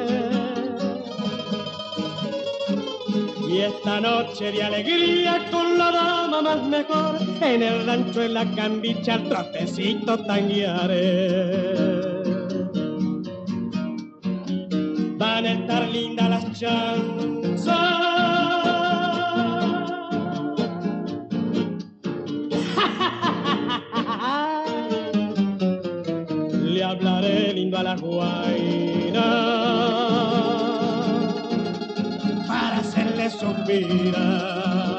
Y 3.49 3.61
esta 3.63 4.01
noche 4.01 4.53
de 4.53 4.63
alegría 4.63 5.49
con 5.51 5.79
la 5.79 5.91
dama 5.91 6.43
más 6.43 6.63
mejor, 6.65 7.17
en 7.41 7.63
el 7.63 7.87
rancho 7.87 8.23
en 8.23 8.35
la 8.35 8.45
cambicha 8.55 9.15
el 9.15 9.29
trotecito 9.29 10.19
tanguearé. 10.25 11.89
Van 15.17 15.47
a 15.47 15.53
estar 15.53 15.89
lindas 15.89 16.29
las 16.31 16.53
chanzas. 16.61 17.77
Le 26.63 26.85
hablaré 26.85 27.55
lindo 27.55 27.79
a 27.79 27.83
la 27.83 27.97
guaina 27.97 28.58
para 32.47 32.77
hacerle 32.79 33.31
suspirar. 33.31 34.98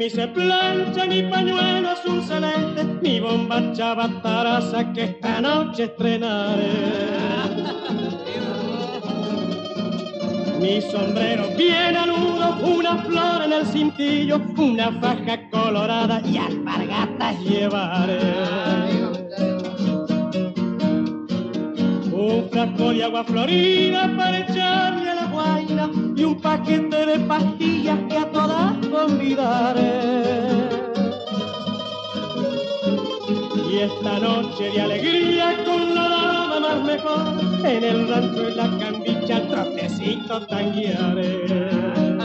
Luciré 0.00 0.32
camisa 0.32 0.32
plancha, 0.32 1.06
mi 1.06 1.22
pañuelo 1.24 1.90
azul 1.90 2.22
celeste, 2.22 2.84
mi 3.02 3.20
bomba 3.20 3.60
chavataraza 3.74 4.92
que 4.94 5.04
esta 5.04 5.42
noche 5.42 5.84
estrenaré. 5.84 6.72
Mi 10.58 10.80
sombrero 10.80 11.48
bien 11.54 11.96
aludo, 11.96 12.56
una 12.64 12.96
flor 13.02 13.42
en 13.44 13.52
el 13.52 13.66
cintillo, 13.66 14.40
una 14.56 14.90
faja 15.02 15.50
colorada 15.50 16.22
y 16.24 16.38
alpargatas 16.38 17.38
llevaré. 17.40 18.20
Un 22.10 22.48
frasco 22.50 22.90
de 22.90 23.04
agua 23.04 23.24
florida 23.24 24.10
para 24.16 24.38
echarle 24.38 25.10
a 25.10 25.14
la 25.14 25.26
guaira 25.26 25.90
y 26.16 26.24
un 26.24 26.40
paquete 26.40 27.04
de 27.04 27.18
pastillas 27.20 27.98
que 28.08 28.16
a 28.16 28.30
todas 28.30 28.69
convidaré. 28.90 30.10
Y 33.70 33.78
esta 33.78 34.18
noche 34.18 34.70
de 34.70 34.80
alegría 34.80 35.64
con 35.64 35.94
la 35.94 36.08
dama 36.08 36.60
más 36.60 36.82
mejor 36.84 37.20
en 37.64 37.84
el 37.84 38.08
rancho 38.08 38.48
en 38.48 38.56
la 38.56 38.68
cambicha 38.78 39.46
trotecito 39.48 40.46
tanguearé. 40.46 41.46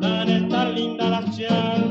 Van 0.00 0.28
a 0.28 0.36
estar 0.36 0.68
lindas 0.68 1.10
las 1.10 1.36
chanzas. 1.36 1.85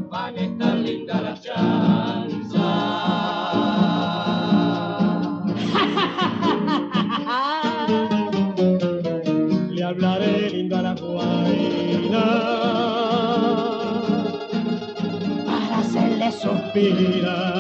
Van 0.10 0.38
a 0.38 0.42
estar 0.42 0.76
lindas 0.76 1.22
las 1.22 1.42
chanzas. 1.42 2.62
Le 9.70 9.84
hablaré 9.84 10.50
lindo 10.50 10.78
a 10.78 10.82
la 10.82 10.94
guaina 10.94 12.26
para 15.46 15.80
hacerle 15.80 16.32
suspirar. 16.32 17.53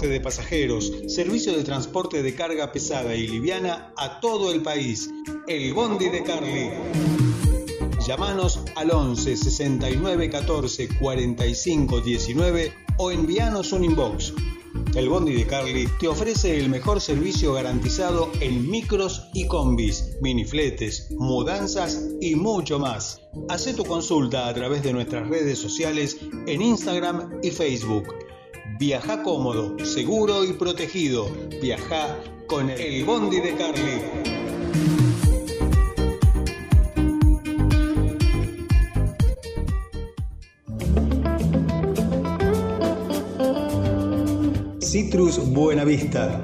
De 0.00 0.18
pasajeros, 0.18 0.90
servicio 1.08 1.52
de 1.52 1.62
transporte 1.62 2.22
de 2.22 2.34
carga 2.34 2.72
pesada 2.72 3.14
y 3.14 3.28
liviana 3.28 3.92
a 3.98 4.18
todo 4.18 4.50
el 4.50 4.62
país. 4.62 5.10
El 5.46 5.74
Bondi 5.74 6.08
de 6.08 6.22
Carly. 6.22 6.70
Llámanos 8.06 8.60
al 8.76 8.92
11 8.92 9.36
69 9.36 10.30
14 10.30 10.88
45 10.98 12.00
19 12.00 12.72
o 12.96 13.10
envíanos 13.10 13.72
un 13.72 13.84
inbox. 13.84 14.32
El 14.94 15.10
Bondi 15.10 15.34
de 15.34 15.46
Carly 15.46 15.86
te 16.00 16.08
ofrece 16.08 16.58
el 16.58 16.70
mejor 16.70 17.02
servicio 17.02 17.52
garantizado 17.52 18.32
en 18.40 18.70
micros 18.70 19.28
y 19.34 19.46
combis, 19.48 20.16
minifletes, 20.22 21.10
mudanzas 21.10 22.08
y 22.22 22.36
mucho 22.36 22.78
más. 22.78 23.20
Haz 23.50 23.66
tu 23.76 23.84
consulta 23.84 24.48
a 24.48 24.54
través 24.54 24.82
de 24.82 24.94
nuestras 24.94 25.28
redes 25.28 25.58
sociales 25.58 26.16
en 26.46 26.62
Instagram 26.62 27.38
y 27.42 27.50
Facebook. 27.50 28.29
Viaja 28.78 29.22
cómodo, 29.22 29.84
seguro 29.84 30.44
y 30.44 30.52
protegido. 30.54 31.28
Viaja 31.60 32.18
con 32.46 32.70
el 32.70 33.04
Bondi 33.04 33.40
de 33.40 33.54
Carly. 33.54 34.30
Citrus 44.80 45.38
Buenavista. 45.52 46.42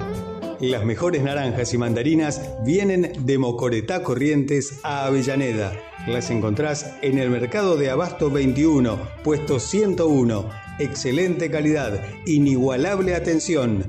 Las 0.61 0.85
mejores 0.85 1.23
naranjas 1.23 1.75
y 1.75 1.79
mandarinas 1.79 2.41
vienen 2.65 3.13
de 3.27 3.39
Mocoretá 3.39 4.03
Corrientes 4.03 4.81
a 4.85 5.07
Avellaneda. 5.07 5.73
Las 6.07 6.31
encontrás 6.31 6.95
en 7.03 7.19
el 7.19 7.29
mercado 7.29 7.77
de 7.77 7.91
Abasto 7.91 8.31
21, 8.31 8.99
puesto 9.25 9.59
101. 9.59 10.66
Excelente 10.79 11.51
calidad, 11.51 12.05
inigualable 12.27 13.15
atención. 13.15 13.87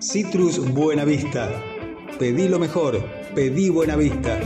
Citrus 0.00 0.72
Buenavista. 0.72 1.50
Pedí 2.18 2.48
lo 2.48 2.58
mejor, 2.58 3.04
pedí 3.34 3.68
Buenavista. 3.68 4.40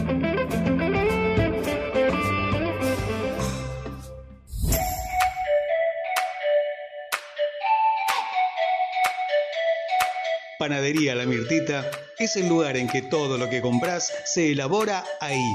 Panadería 10.58 11.14
La 11.14 11.26
Mirtita 11.26 11.88
es 12.18 12.34
el 12.34 12.48
lugar 12.48 12.76
en 12.76 12.88
que 12.88 13.02
todo 13.02 13.38
lo 13.38 13.48
que 13.48 13.60
compras 13.60 14.12
se 14.24 14.50
elabora 14.50 15.04
ahí. 15.20 15.52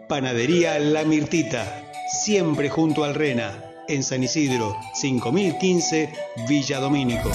Panadería 0.09 0.79
La 0.79 1.05
Mirtita. 1.05 1.81
Siempre 2.23 2.67
junto 2.67 3.05
al 3.05 3.15
Rena 3.15 3.63
en 3.87 4.03
San 4.03 4.21
Isidro, 4.21 4.75
5015, 4.95 6.11
Villa 6.49 6.81
Domínico. 6.81 7.31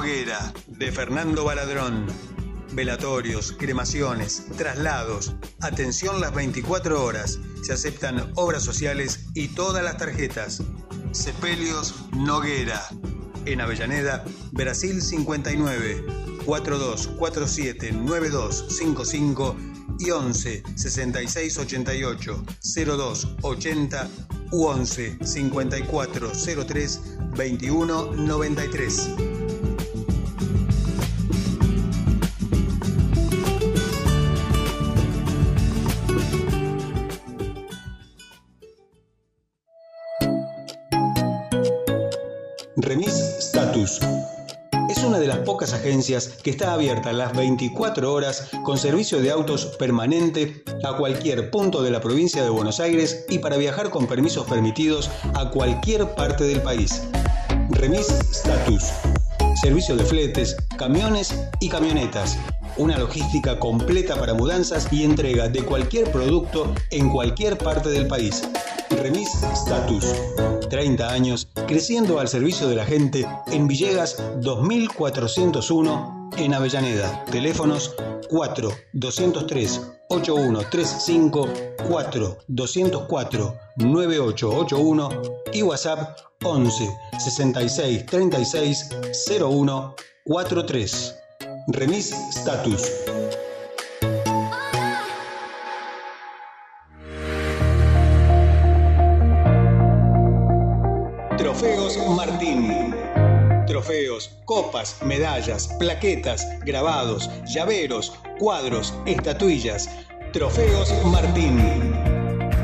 Noguera 0.00 0.54
de 0.66 0.90
Fernando 0.92 1.44
Baladrón. 1.44 2.06
Velatorios, 2.72 3.52
cremaciones, 3.52 4.46
traslados. 4.56 5.34
Atención 5.60 6.22
las 6.22 6.34
24 6.34 7.04
horas. 7.04 7.38
Se 7.62 7.74
aceptan 7.74 8.32
obras 8.34 8.62
sociales 8.62 9.26
y 9.34 9.48
todas 9.48 9.84
las 9.84 9.98
tarjetas. 9.98 10.62
Sepelios 11.12 11.94
Noguera. 12.12 12.80
En 13.44 13.60
Avellaneda, 13.60 14.24
Brasil 14.52 15.02
59. 15.02 16.06
4247 16.46 17.92
9255 17.92 19.56
y 19.98 20.10
11 20.12 20.62
66 20.76 21.58
88 21.58 22.44
02 22.86 23.28
80 23.42 24.08
u 24.52 24.64
11 24.64 25.18
54 25.22 26.32
03 26.66 27.00
21 27.36 28.12
93. 28.14 29.29
Agencias 45.80 46.28
que 46.42 46.50
está 46.50 46.74
abierta 46.74 47.12
las 47.12 47.34
24 47.34 48.12
horas 48.12 48.50
con 48.64 48.76
servicio 48.78 49.20
de 49.20 49.30
autos 49.30 49.66
permanente 49.78 50.62
a 50.84 50.96
cualquier 50.96 51.50
punto 51.50 51.82
de 51.82 51.90
la 51.90 52.00
provincia 52.00 52.42
de 52.42 52.50
Buenos 52.50 52.80
Aires 52.80 53.24
y 53.28 53.38
para 53.38 53.56
viajar 53.56 53.90
con 53.90 54.06
permisos 54.06 54.46
permitidos 54.46 55.10
a 55.34 55.50
cualquier 55.50 56.14
parte 56.14 56.44
del 56.44 56.60
país. 56.60 57.02
Remis 57.70 58.08
Status. 58.08 58.92
Servicio 59.60 59.96
de 59.96 60.04
fletes, 60.04 60.56
camiones 60.76 61.34
y 61.60 61.68
camionetas. 61.68 62.38
Una 62.80 62.96
logística 62.96 63.58
completa 63.58 64.16
para 64.16 64.32
mudanzas 64.32 64.90
y 64.90 65.04
entrega 65.04 65.50
de 65.50 65.62
cualquier 65.62 66.10
producto 66.10 66.72
en 66.90 67.10
cualquier 67.10 67.58
parte 67.58 67.90
del 67.90 68.06
país. 68.06 68.42
Remis 68.88 69.28
Status. 69.52 70.06
30 70.70 71.12
años 71.12 71.46
creciendo 71.68 72.18
al 72.20 72.28
servicio 72.28 72.68
de 72.68 72.76
la 72.76 72.86
gente 72.86 73.26
en 73.52 73.68
Villegas 73.68 74.16
2401 74.40 76.30
en 76.38 76.54
Avellaneda. 76.54 77.22
Teléfonos 77.26 77.94
4 78.30 78.70
203 78.94 79.80
8135 80.08 81.48
4 81.86 82.38
204 82.48 83.56
9881 83.76 85.22
y 85.52 85.62
WhatsApp 85.62 86.18
11 86.42 86.88
66 87.18 88.06
36 88.06 88.88
01 89.38 89.94
43. 90.24 91.19
Remis 91.72 92.12
Status. 92.30 92.82
Trofeos 101.38 101.98
Martín. 102.16 102.94
Trofeos, 103.66 104.30
copas, 104.46 104.96
medallas, 105.04 105.68
plaquetas, 105.78 106.46
grabados, 106.64 107.30
llaveros, 107.46 108.18
cuadros, 108.38 108.92
estatuillas. 109.06 109.88
Trofeos 110.32 110.92
Martín. 111.06 111.94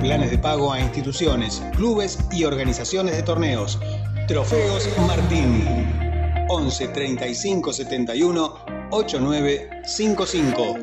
Planes 0.00 0.30
de 0.32 0.38
pago 0.38 0.72
a 0.72 0.80
instituciones, 0.80 1.62
clubes 1.76 2.18
y 2.32 2.44
organizaciones 2.44 3.16
de 3.16 3.22
torneos. 3.22 3.78
Trofeos 4.26 4.88
Martín. 5.06 6.06
11 6.48 6.88
35 6.88 7.72
71 7.72 8.65
8955. 8.90 10.76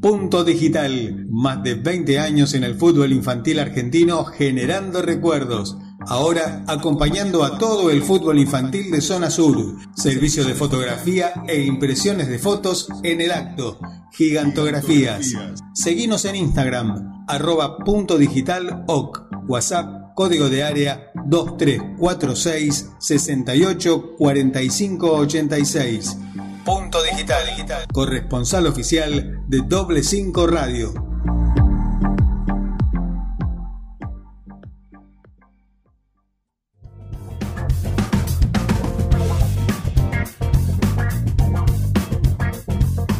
Punto 0.00 0.44
Digital, 0.44 1.26
más 1.30 1.62
de 1.62 1.74
20 1.74 2.18
años 2.18 2.54
en 2.54 2.64
el 2.64 2.76
fútbol 2.76 3.12
infantil 3.12 3.58
argentino 3.58 4.24
generando 4.24 5.02
recuerdos. 5.02 5.76
Ahora 6.06 6.64
acompañando 6.66 7.44
a 7.44 7.58
todo 7.58 7.90
el 7.90 8.02
fútbol 8.02 8.38
infantil 8.38 8.90
de 8.90 9.00
Zona 9.00 9.30
Sur. 9.30 9.76
Servicio 9.96 10.44
de 10.44 10.54
fotografía 10.54 11.32
e 11.46 11.62
impresiones 11.62 12.28
de 12.28 12.38
fotos 12.38 12.88
en 13.02 13.20
el 13.20 13.32
acto. 13.32 13.78
Gigantografías. 14.12 15.34
Seguinos 15.74 16.24
en 16.24 16.36
Instagram, 16.36 17.24
arroba 17.26 17.78
punto 17.78 18.16
digital 18.16 18.84
oc. 18.86 19.26
WhatsApp, 19.48 20.14
código 20.14 20.48
de 20.48 20.62
área 20.62 21.07
2346 21.28 22.92
68 22.98 24.16
45 24.16 25.12
86. 25.12 26.16
Punto 26.64 27.02
digital, 27.02 27.44
corresponsal 27.92 28.66
oficial 28.66 29.42
de 29.46 29.60
Doble 29.66 30.02
5 30.02 30.46
Radio. 30.46 30.92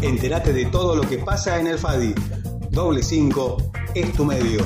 Entérate 0.00 0.52
de 0.52 0.66
todo 0.66 0.96
lo 0.96 1.02
que 1.08 1.18
pasa 1.18 1.58
en 1.60 1.66
el 1.66 1.78
FADI. 1.78 2.14
Doble 2.70 3.02
5 3.02 3.56
es 3.94 4.12
tu 4.14 4.24
medio. 4.24 4.64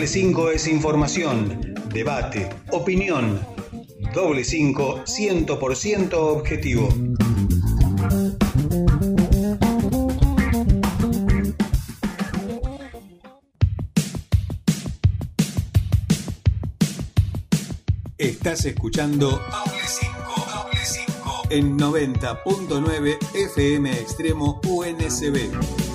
Doble 0.00 0.12
5 0.12 0.50
es 0.52 0.66
información, 0.66 1.74
debate, 1.92 2.48
opinión. 2.70 3.38
Doble 4.14 4.44
5 4.44 5.04
100% 5.04 6.14
objetivo. 6.14 6.88
Estás 18.16 18.64
escuchando 18.64 19.32
Doble 19.32 19.86
5, 19.86 20.12
Doble 20.54 20.78
5 20.82 21.42
en 21.50 21.78
90.9 21.78 23.18
FM 23.34 23.92
Extremo 23.92 24.62
UNSB. 24.64 25.89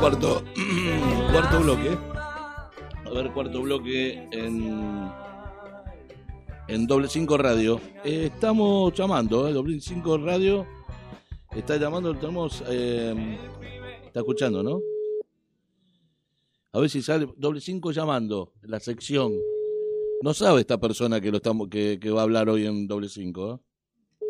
Cuarto, 0.00 0.42
cuarto 1.32 1.60
bloque. 1.60 1.98
A 3.04 3.10
ver, 3.10 3.32
cuarto 3.32 3.62
bloque 3.62 4.28
en, 4.32 5.10
en 6.68 6.86
Doble 6.86 7.08
5 7.08 7.38
Radio. 7.38 7.80
Eh, 8.04 8.30
estamos 8.32 8.92
llamando, 8.94 9.48
¿eh? 9.48 9.52
Doble 9.52 9.80
5 9.80 10.18
Radio 10.18 10.66
está 11.58 11.76
llamando, 11.76 12.14
tenemos, 12.14 12.62
eh, 12.68 13.38
está 14.04 14.20
escuchando, 14.20 14.62
¿no? 14.62 14.80
A 16.72 16.80
ver 16.80 16.90
si 16.90 17.00
sale 17.02 17.28
Doble 17.36 17.60
5 17.60 17.90
llamando, 17.92 18.52
la 18.62 18.80
sección. 18.80 19.32
No 20.22 20.34
sabe 20.34 20.60
esta 20.60 20.78
persona 20.78 21.20
que, 21.20 21.30
lo 21.30 21.38
estamos, 21.38 21.68
que, 21.68 21.98
que 22.00 22.10
va 22.10 22.20
a 22.20 22.24
hablar 22.24 22.48
hoy 22.48 22.66
en 22.66 22.86
Doble 22.86 23.08
5. 23.08 23.54
¿eh? 23.54 24.26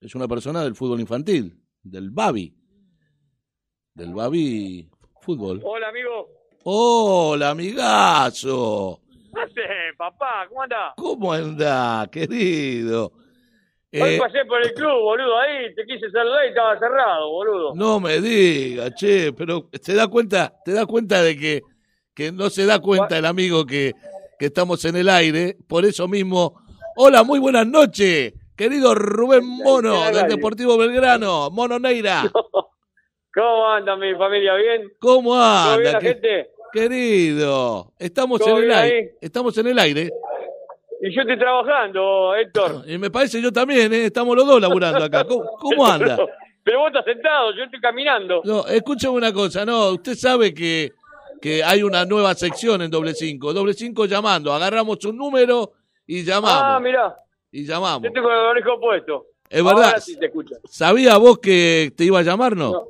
Es 0.00 0.14
una 0.14 0.26
persona 0.26 0.64
del 0.64 0.74
fútbol 0.74 1.00
infantil, 1.00 1.60
del 1.82 2.10
Babi. 2.10 2.57
Del 3.98 4.14
Babi 4.14 4.88
Fútbol. 5.22 5.60
Hola, 5.64 5.88
amigo. 5.88 6.28
Hola, 6.62 7.50
amigazo. 7.50 9.00
¿Qué 9.34 9.40
haces, 9.40 9.96
papá? 9.96 10.46
¿Cómo 10.48 10.62
andás? 10.62 10.92
¿Cómo 10.96 11.32
andás, 11.32 12.08
querido? 12.08 13.06
Hoy 13.92 14.00
Eh, 14.14 14.18
pasé 14.20 14.44
por 14.44 14.62
el 14.64 14.72
club, 14.72 15.00
boludo, 15.02 15.36
ahí 15.40 15.74
te 15.74 15.84
quise 15.84 16.08
saludar 16.12 16.44
y 16.44 16.48
estaba 16.50 16.78
cerrado, 16.78 17.28
boludo. 17.28 17.74
no 17.74 17.98
me 17.98 18.20
digas, 18.20 18.94
che, 18.94 19.32
pero 19.32 19.62
¿te 19.82 19.94
da 19.94 20.06
cuenta, 20.06 20.52
te 20.64 20.72
da 20.72 20.86
cuenta 20.86 21.20
de 21.22 21.36
que, 21.36 21.62
que 22.14 22.30
no 22.30 22.50
se 22.50 22.66
da 22.66 22.78
cuenta 22.80 23.18
el 23.18 23.24
amigo 23.24 23.64
que, 23.66 23.94
que 24.38 24.46
estamos 24.46 24.84
en 24.84 24.94
el 24.96 25.08
aire? 25.08 25.56
Por 25.66 25.84
eso 25.86 26.06
mismo, 26.06 26.60
hola, 26.96 27.24
muy 27.24 27.40
buenas 27.40 27.66
noches, 27.66 28.34
querido 28.54 28.94
Rubén 28.94 29.44
Mono 29.44 30.04
del. 30.12 30.28
Deportivo 30.28 30.76
Belgrano, 30.78 31.50
Mono 31.50 31.80
Neira. 31.80 32.30
¿Cómo 33.38 33.68
anda 33.68 33.96
mi 33.96 34.14
familia? 34.14 34.54
¿Bien? 34.54 34.92
¿Cómo 34.98 35.30
¿Todo 35.34 35.76
bien 35.78 35.86
anda? 35.88 35.92
la 35.92 35.98
que- 36.00 36.06
gente? 36.08 36.50
Querido, 36.72 37.92
estamos 37.98 38.40
¿Todo 38.40 38.50
en 38.50 38.56
el 38.56 38.62
bien 38.64 38.78
aire, 38.78 38.96
ahí? 38.98 39.08
estamos 39.20 39.56
en 39.58 39.66
el 39.68 39.78
aire. 39.78 40.10
Y 41.00 41.14
yo 41.14 41.20
estoy 41.22 41.38
trabajando, 41.38 42.34
Héctor. 42.34 42.82
Y 42.88 42.98
me 42.98 43.10
parece 43.10 43.40
yo 43.40 43.52
también, 43.52 43.92
¿eh? 43.92 44.06
estamos 44.06 44.36
los 44.36 44.46
dos 44.46 44.60
laburando 44.60 45.04
acá. 45.04 45.24
¿Cómo, 45.24 45.44
cómo 45.58 45.86
anda? 45.86 46.18
Pero 46.64 46.80
vos 46.80 46.88
estás 46.88 47.04
sentado, 47.04 47.52
yo 47.54 47.64
estoy 47.64 47.80
caminando. 47.80 48.42
No, 48.44 48.66
escúchame 48.66 49.14
una 49.16 49.32
cosa, 49.32 49.64
no, 49.64 49.90
usted 49.92 50.14
sabe 50.14 50.52
que, 50.52 50.92
que 51.40 51.62
hay 51.64 51.82
una 51.82 52.04
nueva 52.04 52.34
sección 52.34 52.82
en 52.82 52.90
doble 52.90 53.14
cinco, 53.14 53.54
doble 53.54 53.72
cinco 53.72 54.04
llamando, 54.04 54.52
agarramos 54.52 55.02
un 55.06 55.16
número 55.16 55.72
y 56.06 56.24
llamamos. 56.24 56.60
Ah, 56.62 56.80
mirá, 56.80 57.16
Y 57.52 57.64
llamamos. 57.64 58.02
yo 58.02 58.08
estoy 58.08 58.22
con 58.22 58.32
el 58.32 58.38
orejo 58.38 58.78
puesto. 58.80 59.26
Es 59.48 59.64
verdad. 59.64 59.84
Ahora 59.84 60.00
sí 60.00 60.18
te 60.18 60.26
escucho. 60.26 60.56
¿Sabía 60.64 61.16
vos 61.16 61.38
que 61.38 61.90
te 61.96 62.04
iba 62.04 62.18
a 62.18 62.22
llamar, 62.22 62.54
no? 62.54 62.70
No, 62.72 62.88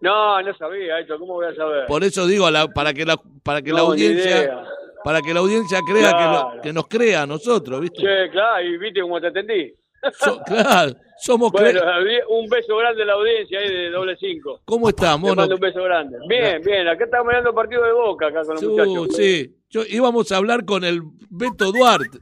no 0.00 0.54
sabía 0.58 0.98
esto, 1.00 1.18
¿cómo 1.18 1.34
voy 1.34 1.46
a 1.46 1.54
saber? 1.54 1.86
Por 1.86 2.04
eso 2.04 2.26
digo, 2.26 2.50
la- 2.50 2.68
para 2.68 2.92
que 2.92 3.04
la, 3.04 3.16
para 3.42 3.62
que 3.62 3.72
la 3.72 3.78
No, 3.80 3.86
audiencia, 3.88 4.64
para 5.04 5.20
que 5.22 5.32
la 5.32 5.40
audiencia 5.40 5.80
crea 5.86 6.16
que, 6.16 6.24
lo- 6.24 6.60
que 6.62 6.72
nos 6.72 6.86
crea 6.88 7.22
a 7.22 7.26
nosotros, 7.26 7.80
¿viste? 7.80 8.02
Che, 8.02 8.30
claro, 8.30 8.62
y 8.64 8.76
viste 8.78 9.00
cómo 9.00 9.20
te 9.20 9.28
atendí. 9.28 9.72
So- 10.18 10.40
claro, 10.46 10.92
somos 11.18 11.50
Bueno, 11.50 11.80
un 12.28 12.48
beso 12.48 12.76
grande 12.76 13.02
a 13.02 13.06
la 13.06 13.12
audiencia 13.14 13.58
ahí 13.58 13.68
de 13.68 13.90
doble 13.90 14.16
cinco. 14.18 14.60
¿Cómo 14.64 14.88
estamos? 14.88 15.30
Te 15.30 15.36
mando 15.36 15.54
un 15.54 15.60
beso 15.60 15.82
grande. 15.82 16.18
Bien, 16.28 16.60
bien, 16.62 16.86
acá 16.86 17.04
estamos 17.04 17.26
mirando 17.26 17.50
el 17.50 17.54
partido 17.56 17.82
de 17.84 17.92
Boca 17.92 18.26
acá 18.26 18.44
con 18.44 18.54
los 18.56 18.62
muchachos. 18.64 19.16
sí, 19.16 19.56
yo 19.70 19.82
íbamos 19.88 20.30
a 20.30 20.36
hablar 20.36 20.64
con 20.64 20.84
el 20.84 21.00
Beto 21.30 21.72
Duarte, 21.72 22.18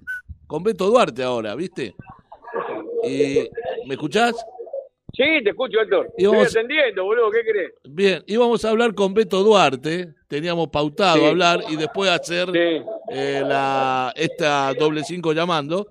con 0.46 0.62
Beto 0.62 0.86
Duarte 0.86 1.22
ahora, 1.22 1.55
¿viste? 1.56 1.94
Y, 3.02 3.48
¿Me 3.86 3.94
escuchás? 3.94 4.34
Sí, 5.16 5.23
te 5.45 5.51
escucho, 5.51 5.81
Héctor. 5.81 6.09
Estoy 6.16 6.39
atendiendo, 6.39 7.05
boludo, 7.05 7.31
¿qué 7.31 7.41
crees? 7.43 7.73
Bien, 7.85 8.23
íbamos 8.27 8.65
a 8.65 8.70
hablar 8.70 8.95
con 8.95 9.15
Beto 9.15 9.43
Duarte, 9.45 10.15
teníamos 10.28 10.69
pautado 10.69 11.19
Sí. 11.19 11.24
hablar 11.27 11.61
y 11.69 11.77
después 11.77 12.11
hacer 12.11 12.49
eh, 12.55 13.43
la, 13.47 14.12
esta 14.16 14.73
doble 14.74 15.05
cinco 15.05 15.32
llamando, 15.32 15.86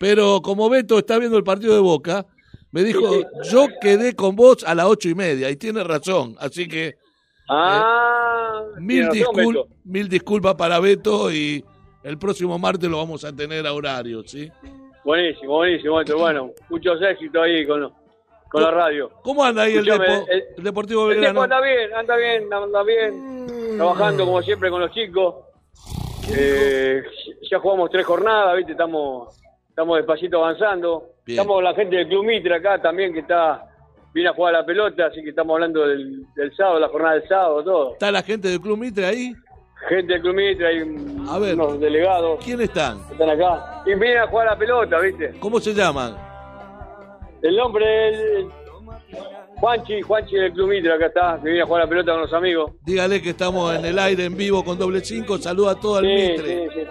pero 0.00 0.40
como 0.42 0.70
Beto 0.70 0.98
está 0.98 1.18
viendo 1.18 1.36
el 1.36 1.44
partido 1.44 1.74
de 1.74 1.80
Boca, 1.80 2.24
me 2.72 2.82
dijo, 2.82 3.24
yo 3.50 3.66
quedé 3.80 4.14
con 4.14 4.34
vos 4.36 4.64
a 4.64 4.74
las 4.74 4.86
ocho 4.86 5.08
y 5.08 5.14
media, 5.14 5.50
y 5.50 5.56
tiene 5.56 5.84
razón, 5.84 6.34
así 6.38 6.66
que 6.66 6.94
Ah, 7.48 8.62
mil, 8.78 9.04
razón, 9.06 9.18
discul- 9.18 9.46
Beto. 9.54 9.68
mil 9.84 10.08
disculpas 10.08 10.54
para 10.56 10.80
Beto 10.80 11.30
y 11.30 11.62
el 12.02 12.18
próximo 12.18 12.58
martes 12.58 12.88
lo 12.90 12.96
vamos 12.98 13.24
a 13.24 13.34
tener 13.34 13.66
a 13.66 13.72
horario, 13.72 14.22
¿sí? 14.26 14.50
Buenísimo, 15.04 15.54
buenísimo, 15.56 16.00
Héctor. 16.00 16.18
Bueno, 16.18 16.50
muchos 16.68 17.00
éxitos 17.02 17.42
ahí 17.42 17.64
con, 17.66 17.80
lo- 17.82 17.92
con 18.64 18.74
la 18.74 18.78
radio. 18.82 19.10
¿Cómo 19.22 19.44
anda 19.44 19.62
ahí 19.62 19.74
el, 19.76 19.84
Depo- 19.84 20.26
el- 20.28 20.44
el 20.56 20.64
Deportivo 20.64 21.02
El 21.10 21.16
Belgrano? 21.16 21.40
tiempo 21.40 21.42
anda 21.42 21.60
bien, 21.60 21.94
anda 21.94 22.16
bien, 22.16 22.52
anda 22.52 22.82
bien. 22.82 23.46
Trabajando 23.76 24.24
como 24.24 24.42
siempre 24.42 24.70
con 24.70 24.80
los 24.80 24.90
chicos. 24.92 25.34
Eh, 26.36 27.02
ya 27.50 27.58
jugamos 27.58 27.90
tres 27.90 28.04
jornadas, 28.04 28.56
¿viste? 28.56 28.72
Estamos, 28.72 29.40
estamos 29.68 29.96
despacito 29.98 30.38
avanzando. 30.44 31.10
Bien. 31.24 31.38
Estamos 31.38 31.56
con 31.56 31.64
la 31.64 31.74
gente 31.74 31.96
del 31.96 32.08
Club 32.08 32.24
Mitre 32.24 32.54
acá 32.56 32.80
también 32.80 33.12
que 33.12 33.20
está 33.20 33.62
viene 34.12 34.30
a 34.30 34.32
jugar 34.32 34.54
a 34.54 34.60
la 34.60 34.64
pelota, 34.66 35.06
así 35.06 35.22
que 35.22 35.28
estamos 35.30 35.54
hablando 35.54 35.86
del, 35.86 36.24
del 36.34 36.56
sábado, 36.56 36.80
la 36.80 36.88
jornada 36.88 37.14
del 37.16 37.28
sábado, 37.28 37.62
todo. 37.62 37.92
¿Está 37.92 38.10
la 38.10 38.22
gente 38.22 38.48
del 38.48 38.60
Club 38.62 38.78
Mitre 38.78 39.04
ahí? 39.04 39.34
Gente 39.90 40.14
del 40.14 40.22
Club 40.22 40.34
Mitre, 40.34 40.66
hay 40.66 40.80
un- 40.80 41.26
A 41.28 41.38
ver. 41.38 41.54
unos 41.54 41.78
delegados 41.78 42.42
¿Quién 42.42 42.62
están? 42.62 42.98
están 43.12 43.28
acá. 43.28 43.82
Y 43.84 43.94
vienen 43.94 44.18
a 44.22 44.26
jugar 44.26 44.48
a 44.48 44.52
la 44.52 44.58
pelota, 44.58 44.98
¿viste? 45.00 45.34
¿Cómo 45.38 45.60
se 45.60 45.74
llaman? 45.74 46.16
El 47.46 47.56
nombre 47.56 48.08
es 48.40 48.46
Juanchi, 49.60 50.02
Juanchi 50.02 50.36
del 50.36 50.52
Club 50.52 50.68
Mitre, 50.68 50.92
acá 50.92 51.06
está, 51.06 51.38
que 51.42 51.44
viene 51.48 51.62
a 51.62 51.66
jugar 51.66 51.84
la 51.84 51.88
pelota 51.88 52.12
con 52.12 52.20
los 52.22 52.32
amigos. 52.32 52.72
Dígale 52.84 53.22
que 53.22 53.30
estamos 53.30 53.74
en 53.74 53.84
el 53.84 53.98
aire 53.98 54.24
en 54.24 54.36
vivo 54.36 54.64
con 54.64 54.78
doble 54.78 55.00
cinco. 55.04 55.38
Saluda 55.38 55.72
a 55.72 55.80
todo 55.80 56.00
el 56.00 56.06
Sí, 56.06 56.32
Mitre. 56.32 56.68
sí, 56.68 56.74
sí. 56.80 56.86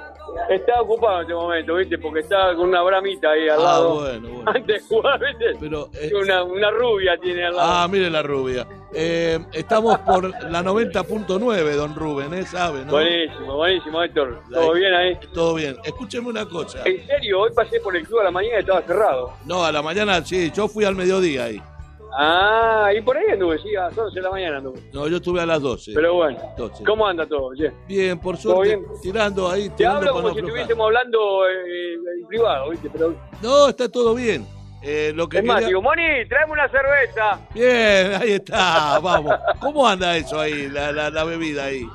Está 0.50 0.82
ocupado 0.82 1.16
en 1.18 1.22
este 1.22 1.34
momento, 1.34 1.76
¿viste? 1.76 1.98
Porque 1.98 2.20
está 2.20 2.54
con 2.56 2.70
una 2.70 2.82
bramita 2.82 3.32
ahí 3.32 3.48
al 3.48 3.60
Ah, 3.60 3.64
lado. 3.64 3.96
bueno, 4.02 4.28
bueno. 4.30 4.44
Antes 4.54 4.82
de 4.90 4.96
jugar, 4.96 5.20
¿viste? 5.20 5.46
Pero, 5.60 5.90
eh, 5.94 6.12
una, 6.14 6.44
una 6.44 6.72
rubia 6.72 7.18
tiene 7.18 7.46
al 7.46 7.56
lado. 7.56 7.70
Ah, 7.72 7.88
mire 7.90 8.10
la 8.10 8.22
rubia. 8.22 8.68
Eh, 8.98 9.40
estamos 9.52 9.98
por 10.00 10.30
la 10.50 10.64
90.9, 10.64 11.74
don 11.76 11.94
Rubén, 11.96 12.34
¿eh? 12.34 12.46
¿Sabe, 12.46 12.86
no? 12.86 12.94
Buenísimo, 12.94 13.58
buenísimo, 13.58 14.02
Héctor. 14.02 14.42
¿Todo 14.50 14.72
bien 14.74 14.94
ahí? 14.94 15.20
Todo 15.34 15.54
bien. 15.56 15.76
Escúcheme 15.84 16.30
una 16.30 16.46
cosa. 16.46 16.80
En 16.86 17.06
serio, 17.06 17.42
hoy 17.42 17.50
pasé 17.54 17.82
por 17.82 17.96
el 17.96 18.08
club 18.08 18.22
a 18.22 18.24
la 18.26 18.32
mañana 18.32 18.56
y 18.56 18.60
estaba 18.62 18.82
cerrado. 18.84 19.34
No, 19.46 19.66
a 19.66 19.72
la 19.74 19.82
mañana 19.82 20.24
sí, 20.24 20.50
yo 20.56 20.70
fui 20.70 20.86
al 20.86 20.96
mediodía 20.96 21.44
ahí. 21.46 21.62
Ah, 22.18 22.92
y 22.98 23.02
por 23.02 23.18
ahí 23.18 23.26
anduve, 23.34 23.60
sí, 23.60 23.76
a 23.76 23.90
las 23.90 23.98
11 23.98 24.16
de 24.16 24.22
la 24.22 24.32
mañana 24.32 24.58
anduve. 24.60 24.80
No, 24.94 25.06
yo 25.10 25.18
estuve 25.18 25.42
a 25.42 25.46
las 25.46 25.62
12. 25.62 25.92
Pero 25.94 26.14
bueno, 26.14 26.40
12. 26.58 26.84
¿cómo 26.86 27.06
anda 27.06 27.26
todo? 27.26 27.54
Che? 27.54 27.74
Bien, 27.90 28.18
por 28.18 28.38
¿Todo 28.38 28.54
suerte, 28.56 28.78
bien? 28.78 28.88
tirando 29.02 29.50
ahí, 29.52 29.68
Te 29.68 29.76
tirando 29.76 29.98
hablo 30.00 30.12
como 30.14 30.22
si 30.30 30.40
aflojar. 30.40 30.50
estuviésemos 30.50 30.86
hablando 30.86 31.50
eh, 31.50 31.94
en 32.22 32.28
privado, 32.28 32.70
¿viste? 32.70 32.90
Pero, 32.90 33.14
No, 33.42 33.68
está 33.68 33.90
todo 33.90 34.16
bien. 34.16 34.48
Eh, 34.88 35.12
lo 35.16 35.28
que 35.28 35.40
es 35.40 35.44
más, 35.44 35.56
quería- 35.56 35.68
digo, 35.70 35.82
Moni, 35.82 36.04
tráeme 36.30 36.54
una 36.54 36.70
cerveza. 36.70 37.40
Bien, 37.54 38.22
ahí 38.22 38.34
está, 38.34 39.00
vamos. 39.04 39.34
¿Cómo 39.60 39.88
anda 39.88 40.16
eso 40.16 40.40
ahí, 40.40 40.70
la, 40.70 40.92
la, 40.92 41.10
la 41.10 41.24
bebida 41.24 41.66
ahí? 41.66 41.88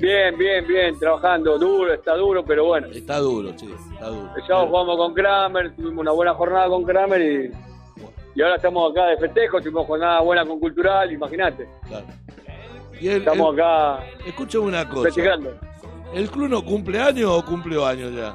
Bien, 0.00 0.36
bien, 0.36 0.66
bien, 0.66 0.98
trabajando 0.98 1.58
duro, 1.58 1.92
está 1.92 2.14
duro, 2.14 2.44
pero 2.44 2.64
bueno. 2.66 2.88
Está 2.88 3.18
duro, 3.18 3.50
sí, 3.58 3.68
está 3.92 4.06
duro. 4.08 4.30
Jugamos 4.66 4.96
con 4.96 5.14
Kramer, 5.14 5.74
tuvimos 5.74 5.98
una 5.98 6.12
buena 6.12 6.34
jornada 6.34 6.68
con 6.68 6.84
Kramer 6.84 7.20
y, 7.20 7.50
y 8.34 8.42
ahora 8.42 8.56
estamos 8.56 8.92
acá 8.92 9.06
de 9.06 9.16
festejo, 9.18 9.58
tuvimos 9.60 9.86
jornada 9.86 10.20
buena 10.20 10.44
con 10.44 10.58
Cultural, 10.60 11.10
imagínate. 11.12 11.66
Claro. 11.88 12.06
Y 13.00 13.08
el, 13.08 13.18
Estamos 13.18 13.54
el- 13.54 13.60
acá 13.60 14.04
escúchame 14.26 14.64
una 14.64 14.88
cosa. 14.88 15.04
festejando. 15.04 15.54
¿El 16.14 16.30
club 16.30 16.48
no 16.48 16.64
cumple 16.64 17.00
años 17.00 17.30
o 17.30 17.44
cumple 17.44 17.82
años 17.84 18.12
ya? 18.14 18.32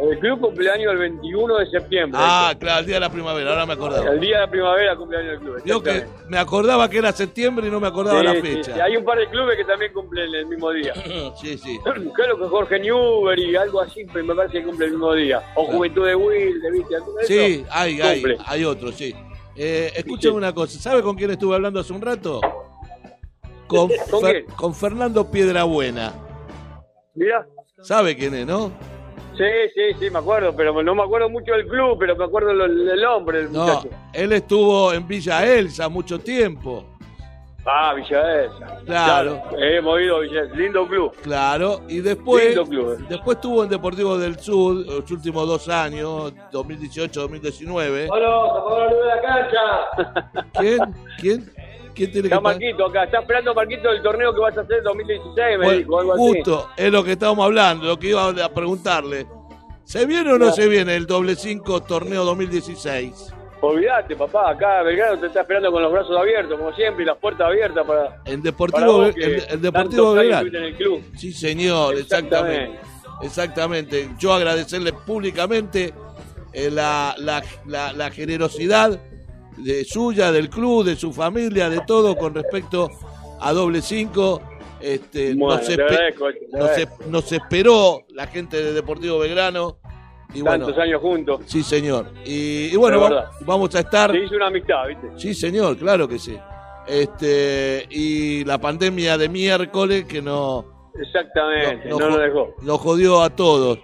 El 0.00 0.18
club 0.18 0.40
cumpleaños 0.40 0.92
el 0.92 0.98
21 0.98 1.56
de 1.58 1.66
septiembre. 1.70 2.20
Ah, 2.22 2.52
claro, 2.58 2.80
el 2.80 2.86
día 2.86 2.96
de 2.96 3.00
la 3.00 3.10
primavera, 3.10 3.50
ahora 3.50 3.64
me 3.64 3.74
acordaba. 3.74 4.10
El 4.10 4.18
día 4.20 4.40
de 4.40 4.46
la 4.46 4.50
primavera 4.50 4.96
cumpleaños 4.96 5.30
del 5.30 5.38
club. 5.40 5.62
Yo 5.64 5.82
que 5.82 6.04
me 6.28 6.36
acordaba 6.36 6.90
que 6.90 6.98
era 6.98 7.12
septiembre 7.12 7.68
y 7.68 7.70
no 7.70 7.78
me 7.78 7.86
acordaba 7.86 8.18
Sí, 8.18 8.24
la 8.26 8.32
sí, 8.34 8.40
fecha. 8.40 8.74
sí. 8.74 8.80
Hay 8.80 8.96
un 8.96 9.04
par 9.04 9.18
de 9.18 9.28
clubes 9.28 9.56
que 9.56 9.64
también 9.64 9.92
cumplen 9.92 10.34
el 10.34 10.46
mismo 10.46 10.70
día. 10.72 10.92
Sí, 11.40 11.56
sí. 11.58 11.78
Creo 12.14 12.36
que 12.38 12.44
Jorge 12.48 12.80
Newber 12.80 13.38
y 13.38 13.54
algo 13.54 13.80
así, 13.82 14.04
pero 14.12 14.24
me 14.24 14.34
parece 14.34 14.58
que 14.60 14.64
cumple 14.64 14.86
el 14.86 14.92
mismo 14.92 15.14
día. 15.14 15.42
O 15.54 15.64
Juventud 15.66 16.06
de 16.06 16.14
Wilde, 16.16 16.70
¿viste? 16.72 16.96
¿Alguno 16.96 17.18
de 17.18 17.26
Sí, 17.26 17.38
esos? 17.38 17.68
hay, 17.70 18.00
hay, 18.00 18.20
Cumple. 18.22 18.38
hay 18.46 18.64
otros, 18.64 18.94
sí. 18.96 19.14
Eh, 19.56 19.92
escúchame 19.94 20.34
una 20.34 20.52
cosa, 20.52 20.76
¿sabe 20.80 21.02
con 21.02 21.14
quién 21.14 21.30
estuve 21.30 21.54
hablando 21.54 21.78
hace 21.78 21.92
un 21.92 22.02
rato? 22.02 22.40
Con, 23.68 23.88
¿Con 24.10 24.22
Fer- 24.22 24.44
quién? 24.44 24.56
con 24.56 24.74
Fernando 24.74 25.30
Piedrabuena. 25.30 26.12
Mira. 27.14 27.46
¿Sabe 27.80 28.16
quién 28.16 28.34
es, 28.34 28.46
no? 28.46 28.72
Sí, 29.36 29.44
sí, 29.74 29.82
sí, 29.98 30.10
me 30.10 30.18
acuerdo, 30.20 30.54
pero 30.54 30.80
no 30.82 30.94
me 30.94 31.02
acuerdo 31.02 31.28
mucho 31.28 31.52
del 31.52 31.66
club, 31.66 31.96
pero 31.98 32.14
me 32.16 32.24
acuerdo 32.24 32.52
lo- 32.52 32.66
el 32.66 33.00
nombre 33.02 33.38
del 33.38 33.52
No, 33.52 33.64
muchacho. 33.66 33.88
él 34.12 34.32
estuvo 34.32 34.92
en 34.92 35.06
Villa 35.08 35.44
Elsa 35.44 35.88
mucho 35.88 36.20
tiempo. 36.20 36.84
Ah, 37.66 37.94
Villaesa. 37.94 38.80
Claro. 38.84 39.42
Hemos 39.58 39.98
ido 40.02 40.16
a 40.16 40.20
Villaesa. 40.20 40.54
Lindo 40.54 40.86
club. 40.86 41.12
Claro, 41.22 41.80
y 41.88 42.00
después, 42.00 42.44
Lindo 42.48 42.66
club. 42.66 42.98
eh. 43.00 43.04
después 43.08 43.36
estuvo 43.36 43.64
en 43.64 43.70
Deportivo 43.70 44.18
del 44.18 44.38
Sur 44.38 44.74
los 44.86 45.10
últimos 45.10 45.48
dos 45.48 45.66
años, 45.70 46.32
2018-2019. 46.52 48.08
Hola, 48.10 48.94
de 48.94 49.06
la 49.06 49.20
cancha. 49.22 50.44
¿Quién? 50.60 50.78
¿Quién? 51.18 51.50
¿Quién 51.94 52.10
tiene 52.12 52.28
Está 52.28 52.40
Marquito 52.40 52.86
acá. 52.86 53.04
Está 53.04 53.20
esperando 53.20 53.54
Marquito 53.54 53.90
el 53.90 54.02
torneo 54.02 54.34
que 54.34 54.40
vas 54.40 54.56
a 54.58 54.60
hacer 54.62 54.78
en 54.78 54.84
2016, 54.84 55.36
me 55.36 55.56
Bueno, 55.64 55.78
dijo. 55.78 56.00
Algo 56.00 56.12
así. 56.14 56.22
justo, 56.22 56.68
es 56.76 56.92
lo 56.92 57.04
que 57.04 57.12
estábamos 57.12 57.44
hablando, 57.44 57.86
lo 57.86 57.98
que 57.98 58.08
iba 58.08 58.28
a 58.28 58.48
preguntarle. 58.52 59.26
¿Se 59.84 60.06
viene 60.06 60.32
o 60.32 60.38
no 60.38 60.50
se 60.52 60.66
viene 60.66 60.96
el 60.96 61.06
doble 61.06 61.34
5 61.36 61.82
torneo 61.82 62.24
2016? 62.24 63.32
Olvídate, 63.60 64.14
papá. 64.16 64.50
Acá 64.50 64.82
Belgrano 64.82 65.18
te 65.20 65.26
está 65.28 65.40
esperando 65.42 65.70
con 65.72 65.82
los 65.82 65.90
brazos 65.92 66.16
abiertos, 66.18 66.58
como 66.58 66.72
siempre, 66.74 67.02
y 67.02 67.06
las 67.06 67.16
puertas 67.16 67.46
abiertas 67.46 67.86
para. 67.86 68.22
Para 68.22 68.36
Deportivo, 68.36 69.10
que 69.14 69.24
el, 69.24 69.42
el 69.48 69.60
Deportivo 69.62 70.12
Belgrano. 70.12 70.46
estuviste 70.46 70.58
en 70.58 70.64
el 70.64 70.74
club. 70.76 71.02
Sí, 71.16 71.32
señor, 71.32 71.94
exactamente. 71.96 72.78
Exactamente. 73.22 74.10
Yo 74.18 74.32
agradecerle 74.34 74.92
públicamente 74.92 75.94
eh, 76.52 76.70
la, 76.70 77.14
la, 77.18 77.42
la- 77.66 77.92
la 77.92 78.10
generosidad 78.10 79.00
de 79.56 79.84
suya, 79.84 80.32
del 80.32 80.48
club, 80.50 80.84
de 80.84 80.96
su 80.96 81.12
familia, 81.12 81.68
de 81.70 81.80
todo 81.86 82.16
con 82.16 82.34
respecto 82.34 82.88
a 83.40 83.52
doble 83.52 83.80
5. 83.82 84.42
Este, 84.80 85.34
Bueno, 85.34 85.60
nos, 85.60 85.68
agradezco, 85.70 86.28
esperó 87.32 88.02
la 88.10 88.26
gente 88.26 88.62
de 88.62 88.72
Deportivo 88.72 89.18
Belgrano. 89.18 89.78
Y 90.34 90.42
bueno, 90.42 90.66
Tantos 90.66 90.82
años 90.82 91.00
juntos. 91.00 91.40
sí, 91.46 91.62
señor. 91.62 92.10
Y, 92.24 92.66
y 92.72 92.76
bueno, 92.76 93.08
vamos 93.40 93.74
a 93.74 93.80
estar. 93.80 94.10
Se 94.10 94.18
hizo 94.18 94.34
una 94.34 94.48
amistad, 94.48 94.88
¿viste? 94.88 95.08
Sí, 95.16 95.32
señor, 95.34 95.76
claro 95.76 96.08
que 96.08 96.18
sí. 96.18 96.36
Este, 96.86 97.86
y 97.90 98.44
la 98.44 98.58
pandemia 98.58 99.16
de 99.16 99.28
miércoles 99.28 100.04
que 100.04 100.20
no, 100.20 100.90
Exactamente, 101.00 101.88
No, 101.88 101.98
no, 101.98 102.10
no 102.10 102.16
lo 102.16 102.22
dejó. 102.22 102.54
nos 102.62 102.80
jodió 102.80 103.22
a 103.22 103.30
todos. 103.30 103.78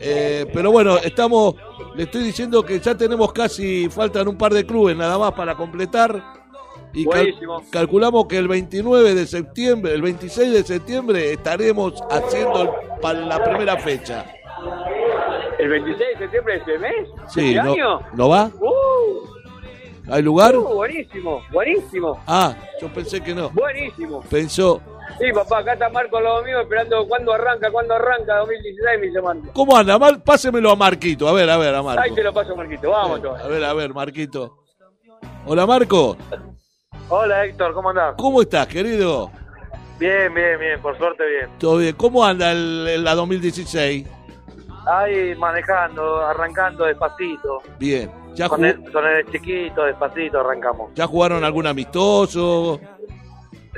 Eh, 0.00 0.46
pero 0.52 0.70
bueno, 0.70 0.98
estamos, 0.98 1.54
le 1.94 2.04
estoy 2.04 2.22
diciendo 2.22 2.62
que 2.64 2.78
ya 2.80 2.94
tenemos 2.94 3.32
casi, 3.32 3.88
faltan 3.88 4.28
un 4.28 4.36
par 4.36 4.52
de 4.52 4.64
clubes 4.66 4.96
nada 4.96 5.18
más 5.18 5.32
para 5.32 5.54
completar. 5.54 6.22
Y 6.92 7.04
cal- 7.06 7.34
calculamos 7.70 8.26
que 8.26 8.38
el 8.38 8.48
29 8.48 9.14
de 9.14 9.26
septiembre, 9.26 9.92
el 9.94 10.02
26 10.02 10.52
de 10.52 10.62
septiembre 10.62 11.32
estaremos 11.32 11.94
haciendo 12.10 12.62
el- 12.62 12.70
para 13.00 13.20
la 13.20 13.42
primera 13.44 13.76
fecha. 13.76 14.24
¿El 15.58 15.68
26 15.68 15.98
de 16.10 16.18
septiembre 16.18 16.54
de 16.54 16.58
este 16.60 16.78
mes? 16.78 17.08
Sí, 17.28 17.48
¿Este 17.54 17.62
¿no, 17.62 17.72
año? 17.72 18.00
¿no 18.14 18.28
va? 18.28 18.50
Uh, 18.60 19.35
¿Hay 20.08 20.22
lugar? 20.22 20.56
Uh, 20.56 20.74
buenísimo, 20.74 21.42
buenísimo, 21.50 22.22
Ah, 22.26 22.54
yo 22.80 22.88
pensé 22.88 23.20
que 23.20 23.34
no. 23.34 23.50
buenísimo. 23.50 24.22
Pensó, 24.30 24.80
Sí, 25.18 25.32
papá, 25.32 25.58
acá 25.60 25.72
está 25.74 25.88
Marco 25.88 26.20
lo 26.20 26.42
mío 26.42 26.60
esperando 26.60 27.06
cuándo 27.06 27.32
arranca, 27.32 27.70
cuándo 27.70 27.94
arranca 27.94 28.38
2016, 28.38 29.00
me 29.00 29.06
dice 29.06 29.22
Marco. 29.22 29.48
¿cómo 29.54 29.76
anda? 29.76 29.98
Mal, 29.98 30.20
pásemelo 30.22 30.70
a 30.72 30.76
Marquito. 30.76 31.28
A 31.28 31.32
ver, 31.32 31.48
a 31.48 31.56
ver, 31.56 31.74
a 31.74 31.82
Marco. 31.82 32.02
Ahí 32.02 32.12
te 32.14 32.22
lo 32.24 32.32
paso, 32.34 32.54
Marquito, 32.56 32.90
vamos 32.90 33.22
todos. 33.22 33.40
A 33.40 33.46
ver, 33.46 33.64
a 33.64 33.72
ver, 33.72 33.94
Marquito. 33.94 34.58
Hola, 35.46 35.64
Marco. 35.64 36.16
Hola 37.08 37.44
Héctor, 37.44 37.72
¿cómo 37.72 37.90
andás? 37.90 38.14
¿Cómo 38.18 38.42
estás, 38.42 38.66
querido? 38.66 39.30
Bien, 39.98 40.34
bien, 40.34 40.58
bien, 40.58 40.80
por 40.82 40.98
suerte 40.98 41.24
bien. 41.24 41.48
¿Todo 41.58 41.78
bien? 41.78 41.94
¿Cómo 41.94 42.24
anda 42.24 42.50
el, 42.50 42.86
el- 42.88 43.04
la 43.04 43.14
2016? 43.14 44.06
Ahí 44.86 45.34
manejando, 45.36 46.24
arrancando 46.24 46.84
despacito. 46.84 47.60
Bien. 47.78 48.10
¿Ya, 48.34 48.48
Con 48.48 48.64
el, 48.64 48.90
con 48.92 49.04
el 49.06 49.26
chiquito, 49.30 49.84
despacito 49.84 50.40
arrancamos. 50.40 50.92
¿Ya 50.94 51.06
jugaron 51.06 51.42
algún 51.42 51.66
amistoso? 51.66 52.78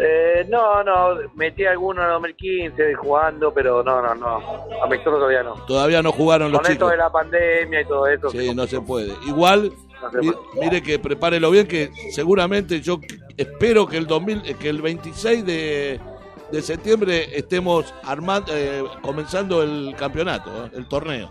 Eh, 0.00 0.46
no, 0.48 0.82
no, 0.84 1.16
metí 1.34 1.64
alguno 1.64 2.02
en 2.02 2.08
2015 2.10 2.94
jugando, 2.94 3.52
pero 3.52 3.82
no, 3.82 4.00
no, 4.02 4.14
no. 4.14 4.40
Amistoso 4.84 5.16
todavía 5.16 5.42
no. 5.42 5.54
Todavía 5.66 6.02
no 6.02 6.12
jugaron 6.12 6.52
los 6.52 6.60
Con 6.60 6.70
esto 6.70 6.84
chicos. 6.86 6.90
de 6.92 6.96
la 6.98 7.10
pandemia 7.10 7.80
y 7.80 7.84
todo 7.84 8.06
eso. 8.06 8.30
Sí, 8.30 8.54
no 8.54 8.66
se 8.66 8.80
puede. 8.80 9.12
Igual, 9.26 9.72
No 10.02 10.10
se 10.10 10.18
mi- 10.18 10.30
puede. 10.30 10.60
mire 10.60 10.82
que 10.82 10.98
prepárelo 10.98 11.50
bien, 11.50 11.66
que 11.66 11.90
seguramente 12.12 12.80
yo 12.80 13.00
espero 13.36 13.86
que 13.88 13.96
el 13.96 14.06
2000, 14.06 14.42
eh, 14.44 14.54
que 14.54 14.68
el 14.68 14.82
26 14.82 15.44
de, 15.44 16.00
de 16.50 16.62
septiembre 16.62 17.36
estemos 17.36 17.92
armando, 18.04 18.52
eh, 18.54 18.82
comenzando 19.02 19.62
el 19.62 19.94
campeonato, 19.96 20.66
eh, 20.66 20.70
el 20.74 20.88
torneo. 20.88 21.30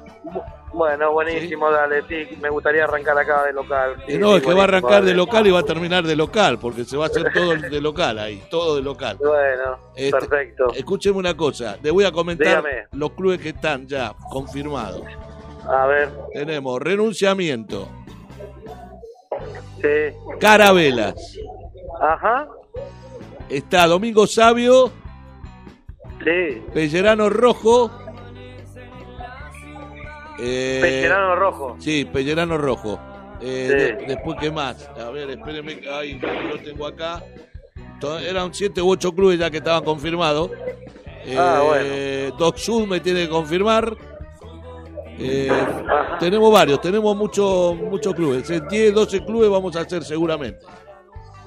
Bueno, 0.74 1.12
buenísimo, 1.12 1.72
dale, 1.72 2.04
sí, 2.08 2.38
me 2.40 2.50
gustaría 2.50 2.84
arrancar 2.84 3.18
acá 3.18 3.46
de 3.46 3.54
local. 3.54 3.96
sí, 4.06 4.14
Eh, 4.14 4.18
no, 4.20 4.32
sí, 4.32 4.38
es 4.38 4.44
que 4.44 4.54
va 4.54 4.62
a 4.62 4.64
arrancar 4.66 5.04
de 5.04 5.14
local 5.16 5.48
y 5.48 5.52
va 5.52 5.60
a 5.60 5.64
terminar 5.64 6.04
de 6.04 6.16
local, 6.16 6.60
porque 6.60 6.84
se 6.86 6.96
va 6.98 7.06
a 7.06 7.08
hacer 7.08 7.32
todo 7.34 7.56
de 7.56 7.82
local 7.82 8.20
ahí, 8.20 8.44
todo 8.52 8.76
de 8.76 8.82
local. 8.84 9.18
Bueno, 9.18 9.78
Este, 9.96 10.12
perfecto. 10.12 10.68
Escúcheme 10.76 11.18
una 11.18 11.36
cosa, 11.36 11.78
le 11.82 11.90
voy 11.90 12.04
a 12.06 12.12
comentar 12.12 12.48
Dígame. 12.64 12.88
los 12.92 13.12
clubes 13.14 13.40
que 13.40 13.50
están 13.50 13.88
ya 13.88 14.14
confirmados. 14.30 15.02
A 15.68 15.88
ver, 15.88 16.10
Tenemos 16.34 16.80
renunciamiento, 16.80 17.88
sí. 19.82 20.16
Carabelas, 20.40 21.16
Ajá, 22.02 22.48
está 23.50 23.88
Domingo 23.88 24.28
Sabio, 24.28 24.92
sí. 26.24 26.62
Pellerano 26.74 27.30
Rojo. 27.30 27.92
eh, 30.40 30.80
Pellerano 30.82 31.36
Rojo. 31.36 31.76
Sí, 31.80 32.06
Pellerano 32.06 32.58
Rojo. 32.58 33.00
Eh, 33.42 33.68
Sí. 33.70 33.76
de- 33.76 34.06
después, 34.16 34.38
¿qué 34.40 34.52
más? 34.52 34.90
A 35.00 35.10
ver, 35.10 35.30
espérenme, 35.32 35.80
que- 35.80 35.90
ay, 35.90 36.20
lo 36.20 36.58
tengo 36.60 36.88
acá. 36.88 37.24
Eran 38.22 38.54
siete 38.54 38.82
u 38.82 38.90
ocho 38.92 39.12
clubes 39.12 39.40
ya 39.40 39.50
que 39.50 39.58
estaban 39.58 39.84
confirmados. 39.84 40.52
Ah, 41.38 41.62
Eh, 41.82 42.32
Doc 42.38 42.58
Sud 42.58 42.88
me 42.88 43.00
tiene 43.00 43.24
que 43.24 43.30
confirmar. 43.30 43.96
Eh, 45.20 45.50
tenemos 46.20 46.52
varios, 46.54 46.80
tenemos 46.80 47.16
muchos 47.18 47.76
muchos 47.76 48.14
clubes. 48.14 48.48
En 48.52 48.68
10, 48.68 48.94
12 48.94 49.26
clubes 49.26 49.50
vamos 49.50 49.76
a 49.76 49.82
hacer 49.82 50.04
seguramente. 50.04 50.60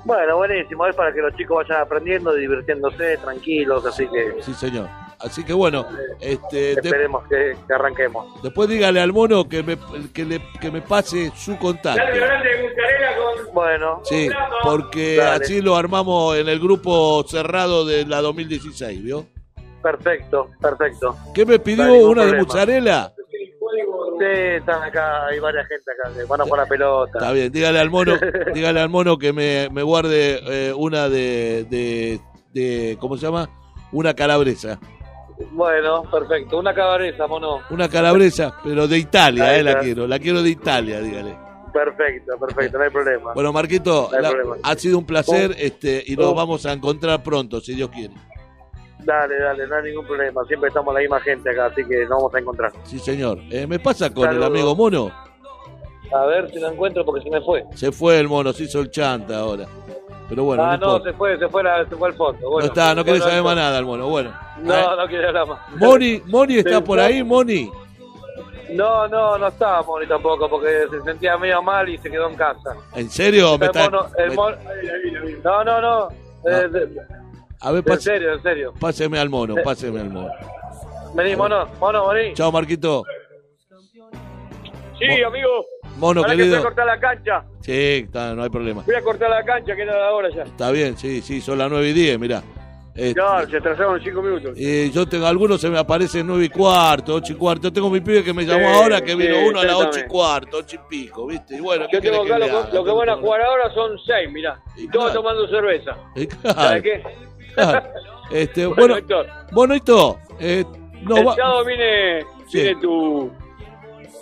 Bueno, 0.05 0.37
buenísimo, 0.39 0.87
es 0.87 0.97
para 0.97 1.13
que 1.13 1.21
los 1.21 1.35
chicos 1.37 1.67
vayan 1.69 1.83
aprendiendo, 1.83 2.33
divirtiéndose, 2.33 3.19
tranquilos, 3.19 3.85
así 3.87 4.07
que 4.09 4.43
Sí, 4.43 4.55
señor. 4.55 4.89
Así 5.19 5.45
que 5.45 5.53
bueno, 5.53 5.85
este, 6.19 6.57
de- 6.57 6.73
esperemos 6.73 7.29
que, 7.29 7.55
que 7.67 7.75
arranquemos. 7.75 8.43
después 8.43 8.71
dígale 8.71 9.01
al 9.01 9.13
mono 9.13 9.47
que 9.47 9.63
me, 9.63 9.77
que, 10.15 10.25
le, 10.25 10.41
que 10.59 10.71
me 10.71 10.81
pase 10.81 11.31
su 11.37 11.59
contacto. 11.59 12.03
Bueno, 13.53 14.01
Sí, 14.05 14.29
porque 14.63 15.17
Dale. 15.17 15.45
así 15.45 15.61
lo 15.61 15.77
armamos 15.77 16.37
en 16.39 16.49
el 16.49 16.59
grupo 16.59 17.23
cerrado 17.29 17.85
de 17.85 18.07
la 18.07 18.21
2016, 18.23 19.03
¿vio? 19.03 19.27
perfecto, 19.83 20.51
perfecto. 20.61 21.17
¿Qué 21.35 21.45
me 21.47 21.59
pidió? 21.59 21.85
No 21.87 21.95
¿Una 21.95 22.23
de 22.23 22.29
problema. 22.29 22.43
mozzarella? 22.43 23.13
Sí, 24.21 24.27
están 24.27 24.83
acá, 24.83 25.25
hay 25.29 25.39
varias 25.39 25.67
gente 25.67 25.91
acá 25.93 26.13
que 26.15 26.25
van 26.25 26.43
a 26.43 26.45
jugar 26.45 26.61
la 26.61 26.67
pelota. 26.69 27.19
Está 27.19 27.33
bien, 27.33 27.51
dígale 27.51 27.79
al 27.79 27.89
mono, 27.89 28.19
dígale 28.55 28.79
al 28.81 28.91
mono 28.91 29.17
que 29.17 29.33
me, 29.33 29.69
me 29.73 29.83
guarde 29.83 30.41
eh, 30.69 30.75
una 30.77 31.09
de, 31.09 31.65
de, 31.71 32.21
de- 32.53 32.99
¿cómo 33.01 33.17
se 33.17 33.25
llama? 33.25 33.49
Una 33.93 34.13
calabresa. 34.13 34.79
Bueno, 35.53 36.03
perfecto. 36.11 36.59
Una 36.59 36.75
cabareza, 36.75 37.27
mono. 37.27 37.61
Una 37.71 37.89
calabresa, 37.89 38.55
pero 38.63 38.87
de 38.87 38.99
Italia, 38.99 39.57
eh, 39.57 39.63
la 39.63 39.79
quiero. 39.79 40.07
La 40.07 40.19
quiero 40.19 40.43
de 40.43 40.51
Italia, 40.51 41.01
dígale. 41.01 41.35
Perfecto, 41.73 42.37
perfecto, 42.39 42.77
no 42.77 42.85
hay 42.85 42.91
problema. 42.91 43.33
Bueno, 43.33 43.53
Marquito, 43.55 44.09
No 44.11 44.17
hay 44.19 44.23
la- 44.23 44.29
problema. 44.33 44.57
ha 44.63 44.75
sido 44.75 44.99
un 44.99 45.07
placer 45.07 45.55
este 45.59 46.03
y 46.07 46.15
nos 46.15 46.35
vamos 46.35 46.67
a 46.67 46.73
encontrar 46.75 47.23
pronto, 47.23 47.59
si 47.63 47.75
Dios 47.75 47.89
quiere. 47.89 48.13
Dale, 49.05 49.39
dale, 49.39 49.67
no 49.67 49.77
hay 49.77 49.83
ningún 49.85 50.07
problema. 50.07 50.45
Siempre 50.45 50.69
estamos 50.69 50.93
la 50.95 51.01
misma 51.01 51.21
gente 51.21 51.51
acá, 51.51 51.67
así 51.67 51.85
que 51.85 52.01
nos 52.01 52.11
vamos 52.11 52.35
a 52.35 52.39
encontrar. 52.39 52.73
Sí, 52.85 52.99
señor. 52.99 53.39
Eh, 53.51 53.67
¿Me 53.67 53.79
pasa 53.79 54.11
con 54.13 54.29
el 54.31 54.43
amigo 54.43 54.75
mono? 54.75 55.11
A 56.13 56.27
ver 56.27 56.51
si 56.51 56.59
lo 56.59 56.71
encuentro 56.71 57.05
porque 57.05 57.23
se 57.23 57.31
me 57.31 57.41
fue. 57.41 57.65
Se 57.75 57.93
fue 57.93 58.19
el 58.19 58.29
mono, 58.29 58.53
se 58.53 58.65
hizo 58.65 58.81
el 58.81 58.91
chanta 58.91 59.39
ahora. 59.39 59.67
Pero 60.29 60.45
bueno, 60.45 60.63
ah, 60.65 60.77
no, 60.77 60.99
no, 60.99 61.05
se 61.05 61.13
fue, 61.13 61.37
se 61.39 61.49
fue, 61.49 61.63
la- 61.65 61.85
se 61.89 61.97
fue 61.97 62.09
al 62.09 62.15
fondo. 62.15 62.39
no 62.43 62.51
Bueno, 62.51 62.67
está, 62.69 62.95
no 62.95 63.03
quiere 63.05 63.19
saber 63.19 63.43
más 63.43 63.57
nada 63.57 63.79
el 63.79 63.85
mono. 63.85 64.09
Bueno. 64.09 64.33
No, 64.63 64.97
no 64.97 65.07
quiere 65.09 65.27
hablar 65.27 65.47
más. 65.49 65.59
Moni, 65.77 66.23
Moni 66.27 66.59
está 66.59 66.81
por 66.83 66.99
no. 66.99 67.05
ahí, 67.05 67.23
Moni. 67.25 67.71
No, 68.73 69.09
no, 69.09 69.37
no 69.39 69.49
estaba 69.49 69.83
Moni 69.83 70.07
tampoco 70.07 70.49
porque 70.49 70.85
se 70.91 71.01
sentía 71.03 71.37
medio 71.37 71.61
mal 71.63 71.89
y 71.89 71.99
se 71.99 72.09
quedó 72.09 72.29
en 72.29 72.37
casa. 72.37 72.77
¿En 72.95 73.11
serio? 73.11 73.59
Me 73.59 73.67
está- 73.67 73.91
mono- 73.91 74.07
el 74.19 74.33
mono- 74.35 74.57
No, 75.43 75.65
no, 75.65 75.81
no. 75.81 76.09
Eh, 76.49 76.69
A 77.61 77.71
ver, 77.73 77.79
en 77.81 77.85
pase- 77.85 78.03
serio, 78.03 78.33
en 78.35 78.43
serio. 78.43 78.75
páseme 78.81 79.19
al 79.19 79.29
mono, 79.29 79.59
Eh. 79.59 79.63
páseme 79.63 80.01
al 80.01 80.11
mono. 80.11 80.31
Vení, 81.15 81.37
mono, 81.37 81.67
mono, 81.79 82.09
vení. 82.09 82.35
Chao, 82.35 82.51
Marquito. 82.53 83.05
Sí, 84.99 85.23
amigo. 85.23 85.65
Mono, 85.97 86.21
Ahora 86.21 86.33
que 86.33 86.37
querido. 86.39 86.57
voy 86.57 86.61
a 86.61 86.65
cortar 86.65 86.87
la 86.87 87.01
cancha. 87.01 87.45
Sí, 87.61 88.05
está, 88.07 88.35
no 88.35 88.43
hay 88.43 88.51
problema. 88.51 88.83
Voy 88.87 88.95
a 88.95 89.03
cortar 89.03 89.31
la 89.31 89.45
cancha, 89.45 89.75
que 89.75 89.83
era 89.83 89.99
la 89.99 90.13
hora 90.13 90.29
ya. 90.35 90.43
Está 90.45 90.71
bien, 90.71 90.97
sí, 90.97 91.21
sí, 91.21 91.41
son 91.41 91.59
las 91.59 91.71
9 91.71 91.89
y 91.89 91.93
10, 91.93 92.19
mirá. 92.19 92.43
Este, 92.95 93.21
Ya, 93.21 93.47
se 93.49 93.57
atrasaron 93.59 94.01
cinco 94.03 94.21
minutos. 94.21 94.53
eh, 94.57 94.91
yo 94.93 95.07
tengo 95.07 95.27
algunos, 95.27 95.61
se 95.61 95.71
me 95.71 95.79
aparecen 95.79 96.27
9 96.27 96.45
y 96.47 96.49
cuarto, 96.49 97.15
8 97.15 97.33
y 97.33 97.37
cuarto. 97.37 97.69
Yo 97.69 97.73
tengo 97.73 97.89
mi 97.89 98.01
pibe 98.01 98.23
que 98.25 98.33
me 98.35 98.45
llamó 98.45 98.69
Sí, 98.69 98.75
ahora, 98.83 99.01
que 99.01 99.15
vino 99.15 99.37
sí, 99.37 99.45
uno 99.49 99.61
a 99.61 99.65
las 99.65 99.75
usted 99.77 99.89
8 99.89 100.01
y 100.01 100.09
cuarto, 100.09 100.57
8 100.59 100.77
y 100.77 100.89
pico, 100.89 101.27
¿viste? 101.27 101.57
Y 101.57 101.61
bueno, 101.61 101.87
¿qué 101.91 101.97
Yo 101.99 102.03
tengo 102.03 102.25
acá 102.25 102.35
que 102.35 102.41
lo, 102.41 102.47
que- 102.47 102.51
haga? 102.53 102.69
lo 102.75 102.85
que 102.85 102.91
van 102.91 103.09
a 103.11 103.17
jugar 103.17 103.43
ahora 103.43 103.73
son 103.75 103.99
seis, 104.05 104.31
mirá. 104.33 104.61
Y 104.77 104.89
todos 104.89 105.07
claro. 105.13 105.21
tomando 105.21 105.49
cerveza. 105.49 105.97
Claro, 106.43 106.61
¿Sabes 106.61 106.83
qué? 106.83 107.03
Claro. 107.55 107.89
Este, 108.31 108.67
Bueno, 108.67 108.81
bueno, 108.81 108.97
Héctor, 108.97 109.27
bonito. 109.53 110.19
Eh, 110.39 110.65
no 111.03 111.17
el 111.17 111.27
va- 111.29 111.35
sábado 111.35 111.65
viene, 111.65 112.21
Sí. 112.49 112.63
viene 112.63 112.81
tu 112.81 113.31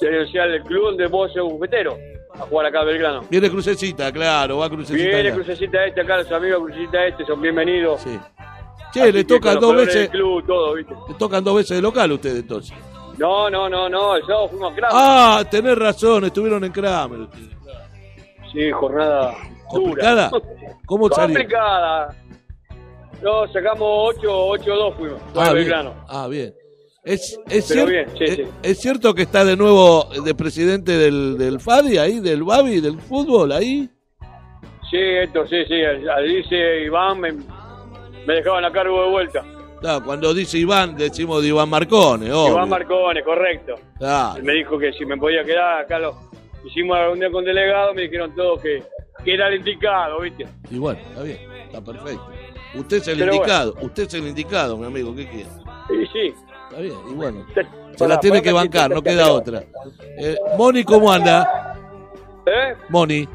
credencial 0.00 0.50
del 0.52 0.62
club 0.62 0.84
donde 0.84 1.06
vos 1.08 1.32
sos 1.32 1.44
bufetero 1.52 1.96
a 2.34 2.38
jugar 2.42 2.66
acá 2.66 2.80
a 2.80 2.84
Belgrano. 2.84 3.22
Viene 3.28 3.50
Crucecita, 3.50 4.10
claro, 4.12 4.58
va 4.58 4.68
Crucecita. 4.70 4.96
Viene 5.04 5.20
allá. 5.28 5.34
Crucecita 5.34 5.84
Este 5.84 6.00
acá, 6.00 6.18
los 6.18 6.32
amigos 6.32 6.62
Crucecita 6.64 7.04
Este 7.06 7.24
son 7.26 7.40
bienvenidos. 7.42 8.00
Sí. 8.00 8.18
Che, 8.92 9.12
le 9.12 9.18
Así 9.20 9.24
tocan 9.28 9.60
dos 9.60 9.76
veces, 9.76 9.94
del 9.94 10.08
club, 10.10 10.46
todo, 10.46 10.74
¿viste? 10.74 10.94
le 11.08 11.14
tocan 11.14 11.44
dos 11.44 11.56
veces 11.56 11.76
de 11.76 11.82
local 11.82 12.10
ustedes 12.12 12.36
entonces. 12.40 12.74
No, 13.18 13.50
no, 13.50 13.68
no, 13.68 13.88
no, 13.88 14.16
el 14.16 14.22
sábado 14.24 14.48
fuimos 14.48 14.72
a 14.72 14.74
Kramer. 14.76 14.96
Ah, 14.96 15.44
tenés 15.50 15.76
razón, 15.76 16.24
estuvieron 16.24 16.64
en 16.64 16.72
Kramer. 16.72 17.26
Sí, 18.52 18.70
jornada 18.70 19.34
¿Complicada? 19.68 20.28
dura. 20.30 20.42
¿Cómo 20.86 21.08
salió? 21.10 21.34
Complicada. 21.36 22.14
No, 23.22 23.46
sacamos 23.52 24.14
8, 24.16 24.28
8-2 24.28 24.94
fuimos. 24.96 25.20
Ah, 25.34 25.52
bien. 25.52 25.72
Ah, 26.08 26.28
bien. 26.28 26.54
Es, 27.04 27.38
es, 27.48 27.70
cier- 27.74 27.86
bien, 27.88 28.06
sí, 28.18 28.24
es- 28.24 28.36
sí. 28.36 28.42
es 28.62 28.78
cierto 28.80 29.14
que 29.14 29.22
está 29.22 29.44
de 29.44 29.56
nuevo 29.56 30.08
de 30.24 30.34
presidente 30.34 30.92
del, 30.98 31.38
del 31.38 31.58
FADI 31.60 31.98
ahí, 31.98 32.20
del 32.20 32.42
Babi, 32.44 32.80
del 32.80 32.98
fútbol 33.00 33.52
ahí. 33.52 33.88
Sí, 34.90 34.96
esto, 34.98 35.46
sí, 35.46 35.64
sí. 35.66 35.74
Dice 36.26 36.80
Iván, 36.84 37.20
me, 37.20 37.32
me 37.32 38.34
dejaban 38.34 38.64
a 38.64 38.72
cargo 38.72 39.02
de 39.04 39.10
vuelta. 39.10 39.44
Claro, 39.80 40.04
cuando 40.04 40.34
dice 40.34 40.58
Iván, 40.58 40.96
decimos 40.96 41.40
de 41.42 41.48
Iván 41.48 41.68
Marcone, 41.70 42.32
obvio. 42.32 42.52
Iván 42.52 42.68
Marcone, 42.68 43.22
correcto. 43.22 43.74
Claro. 43.98 44.38
Él 44.38 44.42
me 44.44 44.52
dijo 44.54 44.78
que 44.78 44.92
si 44.92 45.04
me 45.06 45.16
podía 45.16 45.44
quedar 45.44 45.82
acá, 45.84 45.98
lo 45.98 46.14
hicimos 46.64 46.96
la 46.96 47.04
reunión 47.06 47.32
con 47.32 47.44
delegados, 47.44 47.94
me 47.94 48.02
dijeron 48.02 48.34
todos 48.34 48.60
que, 48.60 48.82
que 49.24 49.34
era 49.34 49.48
el 49.48 49.56
indicado, 49.56 50.20
¿viste? 50.20 50.46
Bueno, 50.70 50.98
está 51.00 51.22
bien, 51.22 51.38
está 51.66 51.80
perfecto. 51.80 52.26
Usted 52.74 52.98
es 52.98 53.08
el 53.08 53.18
Pero 53.18 53.34
indicado, 53.34 53.74
usted 53.80 54.02
es 54.04 54.14
el 54.14 54.26
indicado, 54.26 54.76
mi 54.76 54.86
amigo, 54.86 55.14
¿qué 55.14 55.26
quiere? 55.26 55.48
Y 55.90 56.06
sí. 56.06 56.34
Está 56.68 56.80
bien, 56.80 56.96
y 57.10 57.14
bueno. 57.14 57.46
Se 57.54 57.66
Se 57.96 58.08
la 58.08 58.20
tiene 58.20 58.42
que 58.42 58.52
bancar, 58.52 58.90
no 58.90 59.02
queda 59.02 59.32
otra. 59.32 59.62
Eh, 60.18 60.36
Moni, 60.56 60.84
¿cómo 60.84 61.10
anda? 61.10 61.74
¿Eh? 62.46 62.74
Moni. 62.88 63.28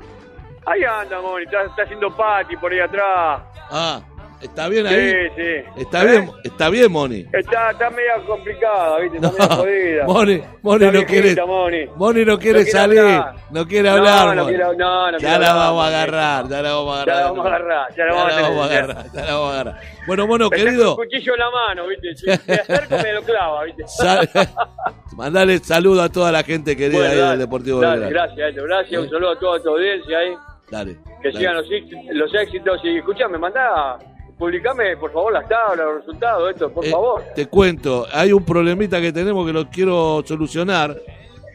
Ahí 0.66 0.84
anda, 0.84 1.20
Moni, 1.22 1.46
está, 1.46 1.64
está 1.64 1.84
haciendo 1.84 2.16
pati 2.16 2.56
por 2.58 2.72
ahí 2.72 2.80
atrás. 2.80 3.42
Ah, 3.72 4.02
¿Está 4.44 4.68
bien 4.68 4.86
Sí, 4.88 4.94
ahí? 4.94 5.12
sí. 5.36 5.82
Está 5.82 6.04
¿Eh? 6.04 6.08
bien, 6.08 6.32
está 6.44 6.70
bien, 6.70 6.92
Moni. 6.92 7.26
Está, 7.32 7.72
está 7.72 7.90
media 7.90 8.14
complicada, 8.28 9.00
¿viste? 9.00 9.18
Está 9.18 9.32
media 9.32 9.56
jodida. 9.56 10.06
Moni, 10.06 10.42
Moni 10.62 10.86
Está 10.86 11.00
no 11.00 11.06
quiere, 11.06 11.46
Moni. 11.46 11.86
Moni 11.96 12.26
no 12.26 12.38
quiere 12.40 12.60
No 12.66 12.70
salir, 12.72 13.00
hablar. 13.00 13.36
no 13.52 13.68
quiere 13.68 13.90
No, 13.90 13.96
hablar. 13.96 14.36
no 14.36 14.44
Moni. 14.44 14.56
quiere- 14.58 14.78
no, 14.78 15.12
no 15.12 15.18
ya 15.18 15.40
la 15.40 15.54
vamos 15.54 15.84
a 15.84 15.88
agarrar, 15.88 16.48
ya 16.50 16.62
la 16.62 16.74
vamos 16.74 16.94
a 17.00 17.06
Ya 17.06 17.12
agarrar. 17.14 17.24
la 17.24 17.30
vamos 17.32 17.46
a 17.46 17.48
agarrar, 17.56 17.96
ya 17.96 18.06
la 18.06 18.14
vamos 18.14 18.26
a 18.26 18.30
Ya 18.30 18.36
la 18.36 18.42
vamos 18.50 18.62
a 18.62 18.66
agarrar, 18.74 19.06
ya 19.14 19.22
la 19.26 19.34
vamos 19.34 19.50
a 19.50 19.54
agarrar. 19.62 19.82
Bueno, 20.06 20.28
mono 20.28 20.46
Está 20.46 20.58
con 20.58 20.66
querido, 20.66 20.90
un 20.92 20.96
cuchillo 20.98 21.34
en 21.34 21.40
la 21.40 21.50
mano, 21.52 21.88
¿viste? 21.88 22.16
Si 22.16 22.26
me 22.52 22.54
acerco 22.56 22.98
me 23.02 23.14
lo 23.14 23.22
clava, 23.24 23.64
¿viste? 23.64 23.84
sal- 23.88 24.30
mandale 25.16 25.60
saludo 25.60 26.02
a 26.02 26.10
toda 26.10 26.32
la 26.32 26.44
gente 26.44 26.76
querida 26.76 26.98
Bueno, 26.98 27.12
ahí 27.14 27.18
dale, 27.18 27.30
del 27.32 27.40
Deportivo 27.40 27.80
dale, 27.82 28.02
Belgrano. 28.02 28.28
gracias, 28.36 28.50
Eto, 28.54 28.64
gracias. 28.66 29.02
Un 29.04 29.10
saludo 29.10 29.32
a 29.32 29.40
toda 29.40 29.64
tu 29.64 29.70
audiencia 29.70 30.18
ahí. 30.18 30.34
Dale. 30.72 30.98
Que 31.22 31.28
dale. 31.30 31.38
sigan 31.40 31.56
los, 31.56 31.66
los 32.14 32.34
éxitos. 32.36 32.82
Y 32.84 32.98
escúchame, 32.98 33.38
mandá, 33.38 33.98
publicame 34.38 34.98
por 34.98 35.12
favor 35.12 35.34
las 35.34 35.48
tablas, 35.48 35.86
los 35.86 35.96
resultados, 35.98 36.52
esto, 36.52 36.72
por 36.72 36.86
Eh, 36.86 36.92
favor. 36.92 37.24
Te 37.36 37.48
cuento, 37.48 38.06
hay 38.12 38.32
un 38.34 38.44
problemita 38.44 39.00
que 39.02 39.12
tenemos 39.12 39.46
que 39.46 39.54
lo 39.54 39.70
quiero 39.70 40.24
solucionar. 40.26 40.96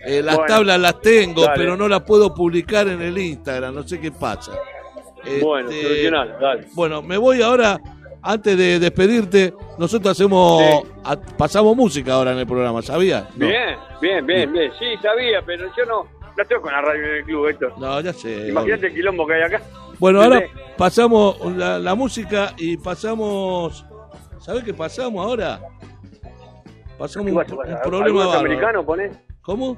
Eh, 0.06 0.22
las 0.22 0.36
Bueno, 0.36 0.54
tablas 0.54 0.80
las 0.80 1.00
tengo, 1.00 1.42
dale. 1.42 1.54
pero 1.56 1.76
no 1.76 1.88
las 1.88 2.02
puedo 2.02 2.32
publicar 2.34 2.86
en 2.88 3.02
el 3.02 3.18
Instagram, 3.18 3.74
no 3.74 3.82
sé 3.86 4.00
qué 4.00 4.10
pasa. 4.12 4.52
Bueno, 5.42 5.68
Este, 5.70 5.82
solucionar, 5.82 6.38
dale. 6.40 6.66
Bueno, 6.74 7.02
me 7.02 7.16
voy 7.16 7.42
ahora, 7.42 7.78
antes 8.22 8.56
de 8.56 8.78
despedirte, 8.78 9.52
nosotros 9.76 10.12
hacemos, 10.12 10.62
a- 11.04 11.16
pasamos 11.20 11.76
música 11.76 12.14
ahora 12.14 12.32
en 12.32 12.38
el 12.38 12.46
programa, 12.46 12.80
¿sabías? 12.82 13.24
No. 13.36 13.46
Bien, 13.46 13.76
bien, 14.00 14.24
bien, 14.26 14.52
bien. 14.52 14.72
Sí, 14.78 14.86
sabía, 15.02 15.42
pero 15.44 15.66
yo 15.76 15.84
no, 15.84 16.06
no 16.36 16.42
estoy 16.42 16.60
con 16.60 16.72
la 16.72 16.80
radio 16.80 17.04
en 17.04 17.14
el 17.16 17.24
club, 17.24 17.48
esto. 17.48 17.72
No, 17.78 18.00
ya 18.00 18.12
sé. 18.12 18.48
Imagínate 18.48 18.86
el 18.86 18.94
quilombo 18.94 19.26
que 19.26 19.34
hay 19.34 19.42
acá. 19.42 19.60
Bueno, 19.98 20.22
ahora 20.22 20.42
pasamos 20.76 21.36
la, 21.56 21.78
la 21.78 21.94
música 21.94 22.54
y 22.56 22.76
pasamos... 22.76 23.84
¿Sabés 24.40 24.62
qué 24.64 24.72
pasamos 24.72 25.24
ahora? 25.24 25.60
Pasamos 26.98 27.26
¿Qué 27.26 27.52
un, 27.54 27.58
un 27.58 27.66
¿Algún 27.66 27.82
problema 27.82 28.38
americano 28.38 28.84
ponés? 28.84 29.16
¿Cómo? 29.42 29.76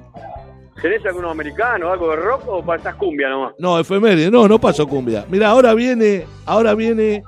¿Tenés 0.81 1.05
alguno 1.05 1.29
americano, 1.29 1.91
algo 1.91 2.09
de 2.11 2.15
rock 2.17 2.43
o 2.47 2.63
pasás 2.63 2.95
cumbia 2.95 3.29
nomás? 3.29 3.53
No, 3.59 3.79
efeméride, 3.79 4.31
no, 4.31 4.47
no 4.47 4.59
pasó 4.59 4.87
cumbia. 4.87 5.25
Mira, 5.29 5.49
ahora 5.49 5.73
viene, 5.73 6.25
ahora 6.45 6.73
viene 6.73 7.23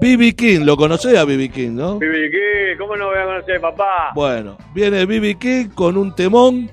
B.B. 0.00 0.34
King, 0.34 0.60
lo 0.64 0.76
conocés 0.76 1.16
a 1.16 1.24
B.B. 1.24 1.48
King, 1.50 1.70
¿no? 1.74 1.98
Bibi, 1.98 2.30
¿qué? 2.30 2.74
¿Cómo 2.78 2.96
no 2.96 3.06
voy 3.06 3.18
a 3.18 3.24
conocer, 3.24 3.60
papá? 3.60 4.10
Bueno, 4.14 4.56
viene 4.74 5.06
B.B. 5.06 5.36
King 5.38 5.68
con 5.74 5.96
un 5.96 6.14
temón 6.14 6.70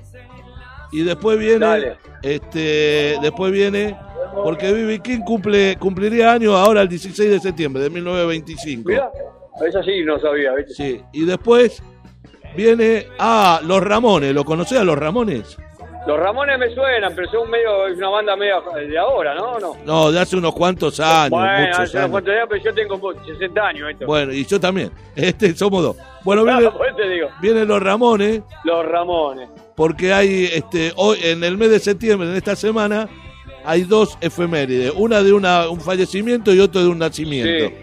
y 0.92 1.02
después 1.04 1.38
viene, 1.38 1.58
Dale. 1.66 1.96
este, 2.22 3.16
después 3.22 3.52
viene, 3.52 3.96
porque 4.42 4.72
B.B. 4.72 5.00
King 5.00 5.20
cumple, 5.20 5.76
cumpliría 5.78 6.32
años 6.32 6.54
ahora 6.54 6.82
el 6.82 6.88
16 6.88 7.30
de 7.30 7.40
septiembre 7.40 7.82
de 7.82 7.90
1925. 7.90 8.88
Mirá, 8.88 9.10
eso 9.66 9.82
sí 9.82 10.02
no 10.04 10.18
sabía, 10.18 10.52
¿viste? 10.54 10.74
Sí, 10.74 11.00
y 11.12 11.24
después 11.24 11.82
viene, 12.56 13.06
ah, 13.18 13.60
Los 13.64 13.82
Ramones, 13.82 14.34
¿lo 14.34 14.44
conocés 14.44 14.78
a 14.78 14.84
Los 14.84 14.98
Ramones? 14.98 15.56
Los 16.06 16.20
Ramones 16.20 16.58
me 16.58 16.68
suenan, 16.74 17.14
pero 17.16 17.30
son 17.30 17.48
medio, 17.50 17.86
es 17.86 17.96
una 17.96 18.10
banda 18.10 18.36
medio 18.36 18.62
de 18.86 18.98
ahora, 18.98 19.34
¿no? 19.34 19.58
no. 19.58 19.74
No, 19.86 20.12
de 20.12 20.20
hace 20.20 20.36
unos 20.36 20.54
cuantos 20.54 21.00
años, 21.00 21.30
bueno, 21.30 21.60
muchos 21.60 21.78
hace 21.78 21.96
unos 21.96 22.10
cuantos 22.10 22.34
años, 22.34 22.46
pero 22.50 22.62
yo 22.62 22.74
tengo 22.74 22.98
po- 23.00 23.14
60 23.24 23.66
años, 23.66 23.90
esto. 23.90 24.04
Bueno, 24.06 24.30
y 24.32 24.44
yo 24.44 24.60
también. 24.60 24.90
Este 25.16 25.54
somos 25.54 25.82
dos. 25.82 25.96
Bueno, 26.22 26.42
Ah, 26.46 26.58
viene, 26.58 26.72
te 26.94 27.08
digo. 27.08 27.28
vienen 27.40 27.68
los 27.68 27.82
Ramones, 27.82 28.42
Los 28.64 28.84
Ramones. 28.84 29.48
porque 29.74 30.12
hay 30.12 30.44
este 30.52 30.92
hoy 30.96 31.18
en 31.22 31.42
el 31.42 31.56
mes 31.56 31.70
de 31.70 31.78
septiembre, 31.78 32.28
en 32.28 32.36
esta 32.36 32.54
semana, 32.54 33.08
hay 33.64 33.82
dos 33.82 34.16
efemérides, 34.20 34.92
una 34.96 35.22
de 35.22 35.32
una, 35.32 35.68
un 35.68 35.80
fallecimiento 35.80 36.52
y 36.54 36.60
otro 36.60 36.82
de 36.82 36.88
un 36.88 36.98
nacimiento. 36.98 37.68
Sí. 37.68 37.74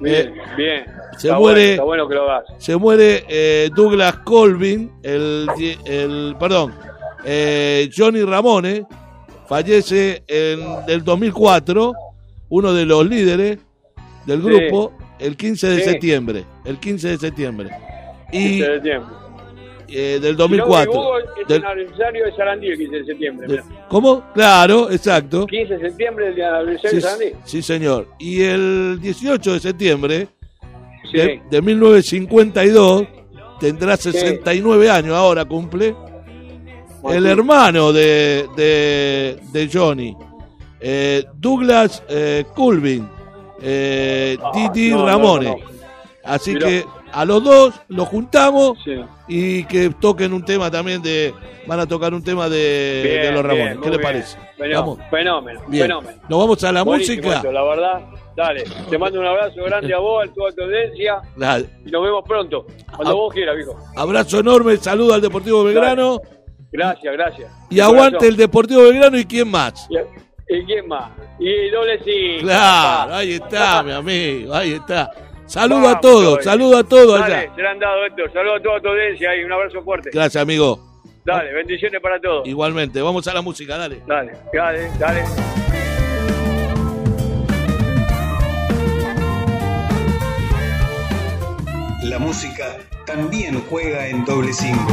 Bien, 0.00 0.34
bien. 0.56 0.80
Eh, 0.80 0.86
se 1.18 1.28
Está 1.28 1.38
muere- 1.38 1.40
bueno, 1.40 1.70
está 1.72 1.82
bueno 1.84 2.08
que 2.08 2.14
lo 2.14 2.30
hagas. 2.30 2.44
Se 2.58 2.76
muere 2.76 3.24
eh, 3.28 3.70
Douglas 3.74 4.16
Colvin, 4.18 4.92
el, 5.02 5.46
el 5.86 6.36
perdón, 6.38 6.74
eh, 7.24 7.88
Johnny 7.96 8.22
Ramone, 8.22 8.84
fallece 9.48 10.22
en 10.26 10.60
el 10.88 11.02
2004, 11.04 11.92
uno 12.50 12.72
de 12.74 12.84
los 12.84 13.06
líderes 13.06 13.58
del 14.26 14.42
Sí. 14.42 14.46
grupo, 14.46 14.92
el 15.18 15.36
15 15.36 15.68
de 15.68 15.78
Sí. 15.78 15.84
septiembre, 15.90 16.44
el 16.64 16.78
15 16.78 17.08
de 17.08 17.16
septiembre. 17.18 17.70
Y 18.32 18.60
Ese 18.60 18.70
de 18.72 18.80
tiempo. 18.80 19.08
Eh, 19.88 20.18
del 20.20 20.36
Si 20.36 20.42
no 20.42 20.48
me 20.48 20.56
2004. 20.58 20.90
equivoco, 20.90 21.18
es 21.18 21.48
Del- 21.48 21.56
el 21.58 21.64
aniversario 21.66 22.24
de 22.26 22.32
Sarandí 22.36 22.66
el 22.68 22.78
15 22.78 22.96
de 22.96 23.04
septiembre. 23.04 23.46
de-. 23.48 23.62
¿Cómo? 23.88 24.24
Claro, 24.34 24.90
exacto. 24.90 25.46
15 25.46 25.74
de 25.78 25.88
septiembre, 25.88 26.28
el 26.28 26.42
aniversario 26.42 26.90
Sí, 26.90 26.96
de 26.96 27.00
Sarandí. 27.02 27.26
sí, 27.44 27.62
señor. 27.62 28.08
Y 28.18 28.42
el 28.42 28.98
18 29.00 29.52
de 29.54 29.60
septiembre 29.60 30.28
Sí. 31.10 31.16
de, 31.18 31.40
de 31.50 31.62
1952, 31.62 33.06
tendrá 33.60 33.96
69 33.96 34.90
años 34.90 35.14
ahora, 35.14 35.44
cumple, 35.44 35.94
el 37.08 37.26
hermano 37.26 37.92
de, 37.92 38.46
de, 38.56 39.38
de 39.52 39.70
Johnny, 39.72 40.16
eh, 40.80 41.24
Douglas 41.36 42.02
eh, 42.08 42.44
Culvin, 42.54 43.08
eh, 43.62 44.36
no, 44.90 45.06
Ramone. 45.06 45.56
Así 46.24 46.54
Mirá. 46.54 46.66
que 46.66 46.84
a 47.16 47.24
los 47.24 47.42
dos 47.42 47.74
los 47.88 48.06
juntamos 48.08 48.78
Sí. 48.84 48.94
y 49.28 49.64
que 49.64 49.90
toquen 49.90 50.32
un 50.32 50.44
tema 50.44 50.70
también 50.70 51.00
de. 51.02 51.34
Van 51.66 51.80
a 51.80 51.86
tocar 51.86 52.14
un 52.14 52.22
tema 52.22 52.48
de, 52.48 53.00
Bien, 53.04 53.22
de 53.22 53.32
los 53.32 53.42
Ramones. 53.42 53.66
bien, 53.72 53.80
¿Qué 53.80 53.90
le 53.90 53.98
parece? 53.98 54.38
Fenómeno, 54.56 54.80
Vamos. 54.80 54.98
fenómeno, 55.10 55.60
Bien. 55.66 55.82
fenómeno. 55.86 56.22
Nos 56.28 56.38
vamos 56.38 56.62
a 56.64 56.72
la 56.72 56.82
Buenísimo 56.82 57.16
música. 57.22 57.36
esto, 57.38 57.52
la 57.52 57.62
verdad. 57.64 58.00
Dale, 58.36 58.64
te 58.90 58.98
mando 58.98 59.18
un 59.18 59.26
abrazo 59.26 59.64
grande 59.64 59.94
a 59.94 59.98
vos, 59.98 60.22
a 60.28 60.32
toda 60.34 60.52
tu 60.52 60.62
audiencia 60.62 61.22
Dale. 61.36 61.70
y 61.86 61.90
nos 61.90 62.02
vemos 62.04 62.22
pronto, 62.28 62.66
cuando 62.94 63.16
vos 63.16 63.32
quieras, 63.32 63.56
viejo. 63.56 63.78
Abrazo 63.96 64.40
enorme, 64.40 64.76
saludo 64.76 65.14
al 65.14 65.22
Deportivo 65.22 65.64
Belgrano 65.64 66.20
Gracias, 66.70 67.12
gracias. 67.14 67.50
y 67.70 67.80
aguante 67.80 68.28
el 68.28 68.36
Deportivo 68.36 68.82
Belgrano 68.82 69.18
y 69.18 69.24
quién 69.24 69.50
más. 69.50 69.88
¿Y, 69.88 70.54
y 70.54 70.64
quién 70.66 70.86
más? 70.86 71.10
Y 71.40 71.70
doble 71.70 71.98
sí. 72.04 72.36
Claro, 72.40 73.14
ahí 73.14 73.32
está, 73.32 73.82
mi 73.82 73.92
amigo, 73.92 74.52
ahí 74.54 74.72
está. 74.74 75.10
Saludo 75.46 75.88
a 75.88 76.00
todos, 76.00 76.44
saludo 76.44 76.78
a 76.78 76.84
todos 76.84 77.20
Dale, 77.20 77.34
allá. 77.34 77.54
se 77.54 77.62
le 77.62 77.68
han 77.68 77.78
dado 77.78 78.04
esto. 78.06 78.22
Saludos 78.32 78.60
a 78.60 78.62
toda 78.62 78.80
tu 78.80 78.88
audiencia 78.88 79.36
y 79.36 79.44
un 79.44 79.52
abrazo 79.52 79.82
fuerte. 79.82 80.10
Gracias, 80.12 80.42
amigo. 80.42 80.80
Dale, 81.24 81.52
bendiciones 81.52 82.00
para 82.00 82.20
todos. 82.20 82.46
Igualmente, 82.46 83.00
vamos 83.00 83.26
a 83.28 83.34
la 83.34 83.42
música, 83.42 83.76
dale. 83.78 84.02
Dale, 84.06 84.32
dale, 84.52 84.90
dale. 84.98 85.24
La 92.02 92.18
música 92.18 92.76
también 93.04 93.60
juega 93.68 94.06
en 94.06 94.24
doble 94.24 94.52
cinco. 94.52 94.92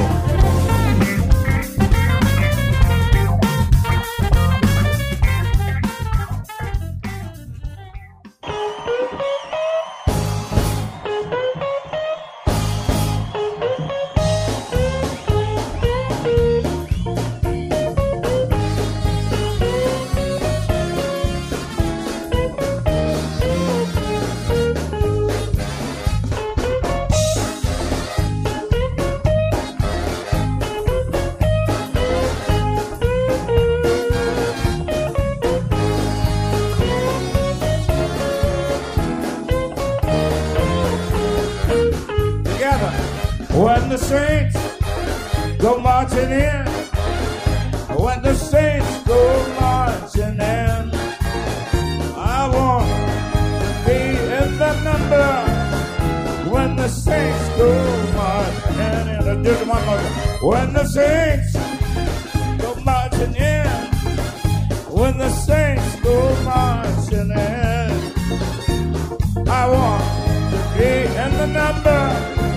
The 43.93 43.99
saints 43.99 44.57
go 45.59 45.77
marching 45.79 46.31
in, 46.31 46.65
when 47.95 48.23
the 48.23 48.33
saints 48.33 49.03
go 49.03 49.21
marching 49.61 50.33
in, 50.33 50.91
I 52.17 52.49
want 52.51 52.87
to 52.89 53.85
be 53.85 53.99
in 54.39 54.57
the 54.57 54.73
number. 54.81 55.29
When 56.49 56.75
the 56.75 56.87
saints 56.87 57.49
go 57.55 57.69
marching 58.15 58.79
in, 58.79 59.43
just 59.43 59.67
one 59.67 59.85
more. 59.85 59.99
When 60.49 60.73
the 60.73 60.85
saints 60.85 61.53
go 62.63 62.73
marching 62.83 63.35
in, 63.35 63.67
when 64.89 65.19
the 65.19 65.29
saints 65.29 65.95
go 65.99 66.17
marching 66.43 67.29
in, 67.29 67.89
I 69.47 69.69
want 69.69 70.03
to 70.49 70.57
be 70.79 70.91
in 71.23 71.31
the 71.37 71.45
number 71.45 72.52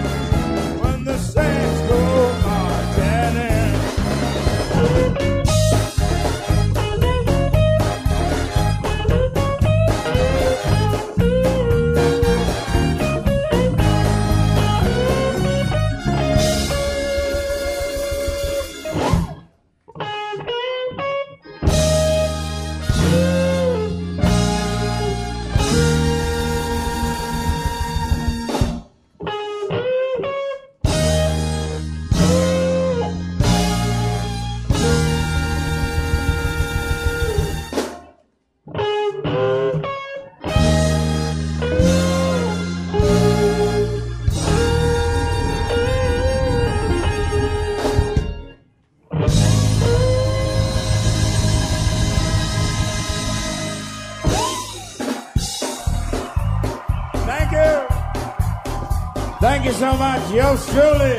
so 59.77 59.93
much, 59.99 60.33
yours 60.33 60.65
truly. 60.71 61.19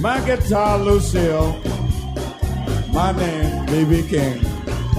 My 0.00 0.20
guitar, 0.26 0.78
Lucille. 0.78 1.58
My 2.92 3.12
name, 3.12 3.66
BB 3.66 4.08
King. 4.10 4.40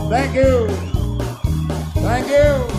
Thank 0.10 0.34
you. 0.34 0.68
Thank 2.02 2.28
you. 2.28 2.75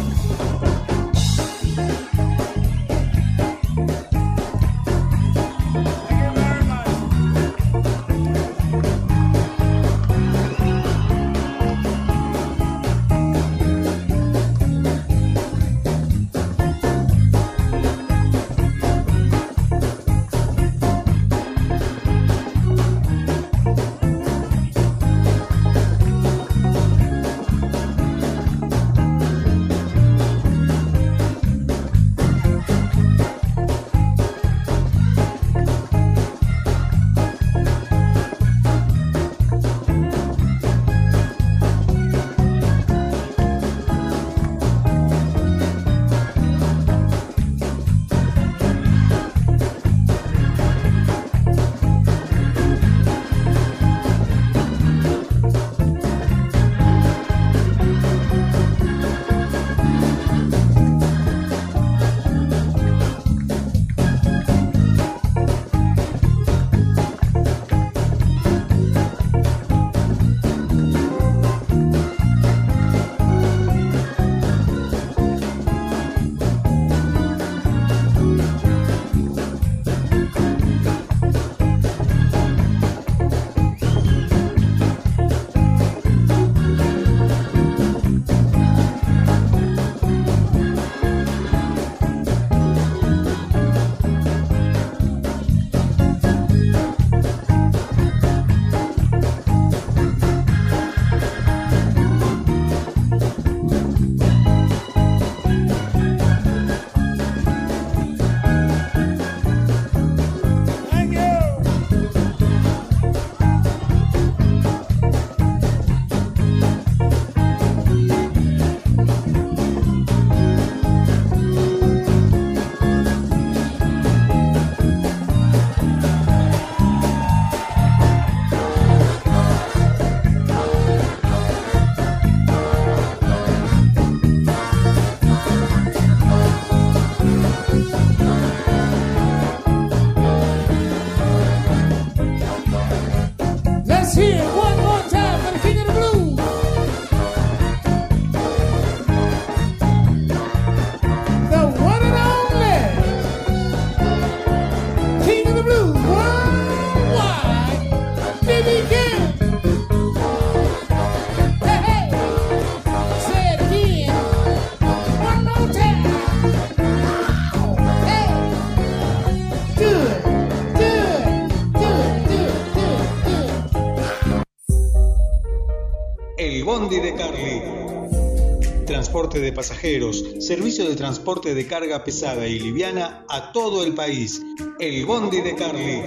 Transporte 179.17 179.41
de 179.41 179.53
pasajeros, 179.53 180.25
servicio 180.41 180.87
de 180.87 180.95
transporte 180.95 181.55
de 181.55 181.67
carga 181.67 182.05
pesada 182.05 182.47
y 182.49 182.59
liviana 182.59 183.25
a 183.31 183.51
todo 183.51 183.83
el 183.83 183.95
país. 183.95 184.43
El 184.79 185.07
Bondi 185.07 185.41
de 185.41 185.55
Carly. 185.55 186.03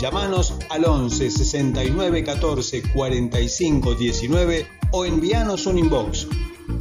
Llámanos 0.00 0.54
al 0.70 0.84
11 0.84 1.30
69 1.30 2.24
14 2.24 2.82
45 2.82 3.94
19 3.94 4.66
o 4.90 5.04
envíanos 5.04 5.66
un 5.66 5.78
inbox. 5.78 6.26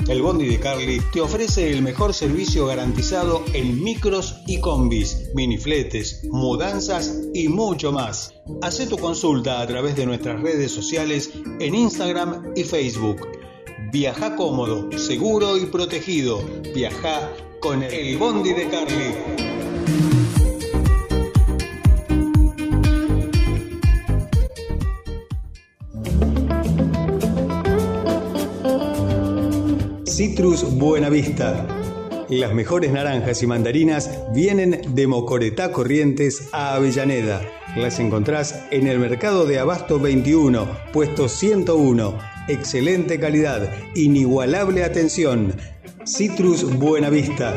El 0.08 0.24
Bondi 0.24 0.48
de 0.48 0.60
Carly 0.60 1.00
te 1.14 1.22
ofrece 1.22 1.70
el 1.70 1.84
mejor 1.84 2.16
servicio 2.16 2.66
garantizado 2.66 3.46
en 3.54 3.84
micros 3.84 4.38
y 4.48 4.60
combis, 4.60 5.30
minifletes, 5.36 6.24
mudanzas 6.24 7.22
y 7.36 7.50
mucho 7.50 7.92
más. 7.92 8.34
Haz 8.64 8.80
tu 8.90 8.98
consulta 8.98 9.62
a 9.62 9.68
través 9.68 9.96
de 9.96 10.08
nuestras 10.08 10.42
redes 10.42 10.72
sociales 10.72 11.30
en 11.60 11.76
Instagram 11.76 12.54
y 12.56 12.64
Facebook. 12.64 13.37
Viaja 13.90 14.36
cómodo, 14.36 14.90
seguro 14.98 15.58
y 15.58 15.66
protegido. 15.66 16.44
Viaja 16.76 17.32
con 17.62 17.84
el 17.84 18.18
Bondi 18.18 18.52
de 18.52 18.68
Carly. 18.68 19.16
Citrus 30.06 30.66
Buenavista. 30.78 31.66
Las 32.28 32.54
mejores 32.54 32.92
naranjas 32.92 33.42
y 33.42 33.48
mandarinas 33.48 34.12
vienen 34.34 34.82
de 34.96 35.08
Mocoretá 35.08 35.72
Corrientes 35.72 36.50
a 36.52 36.76
Avellaneda. 36.76 37.42
Las 37.78 38.00
encontrás 38.00 38.66
en 38.72 38.88
el 38.88 39.00
Mercado 39.00 39.46
de 39.46 39.60
Abasto 39.60 39.98
21, 39.98 40.68
puesto 40.92 41.30
101. 41.30 42.37
Excelente 42.48 43.20
calidad, 43.20 43.70
inigualable 43.94 44.86
atención. 44.86 45.54
Citrus 46.06 46.64
Buenavista. 46.80 47.54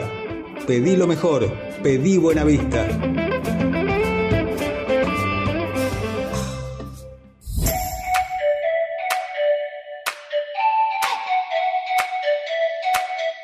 Pedí 0.66 0.96
lo 0.96 1.06
mejor, 1.06 1.52
pedí 1.80 2.16
Buenavista. 2.16 2.88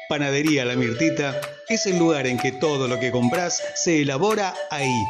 Panadería 0.08 0.64
La 0.64 0.74
Mirtita 0.74 1.40
es 1.68 1.86
el 1.86 1.98
lugar 1.98 2.26
en 2.26 2.38
que 2.38 2.50
todo 2.50 2.88
lo 2.88 2.98
que 2.98 3.12
compras 3.12 3.62
se 3.76 4.02
elabora 4.02 4.52
ahí. 4.70 5.04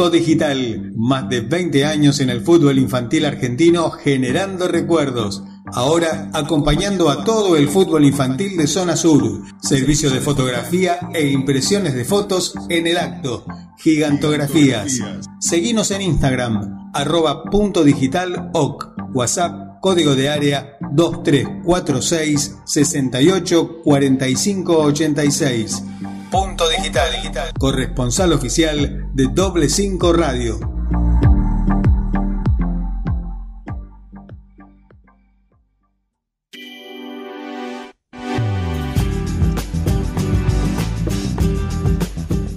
Punto 0.00 0.16
Digital, 0.16 0.92
más 0.96 1.28
de 1.28 1.42
20 1.42 1.84
años 1.84 2.20
en 2.20 2.30
el 2.30 2.40
fútbol 2.40 2.78
infantil 2.78 3.26
argentino 3.26 3.90
generando 3.90 4.66
recuerdos. 4.66 5.42
Ahora 5.74 6.30
acompañando 6.32 7.10
a 7.10 7.22
todo 7.22 7.54
el 7.54 7.68
fútbol 7.68 8.06
infantil 8.06 8.56
de 8.56 8.66
Zona 8.66 8.96
Sur. 8.96 9.42
Servicio 9.60 10.08
de 10.08 10.20
fotografía 10.20 11.10
e 11.12 11.28
impresiones 11.28 11.92
de 11.92 12.06
fotos 12.06 12.54
en 12.70 12.86
el 12.86 12.96
acto. 12.96 13.44
Gigantografías. 13.76 15.00
Seguinos 15.38 15.90
en 15.90 16.00
Instagram, 16.00 16.92
arroba 16.94 17.44
punto 17.44 17.84
digital 17.84 18.48
oc. 18.54 18.94
WhatsApp, 19.12 19.80
código 19.82 20.14
de 20.14 20.30
área 20.30 20.78
2346 20.94 22.56
68 22.64 23.82
45 23.84 24.78
86. 24.78 25.82
Punto 26.30 26.68
Digital, 26.68 27.52
corresponsal 27.58 28.32
oficial 28.32 29.10
de 29.14 29.26
Doble 29.32 29.68
5 29.68 30.12
Radio. 30.12 30.60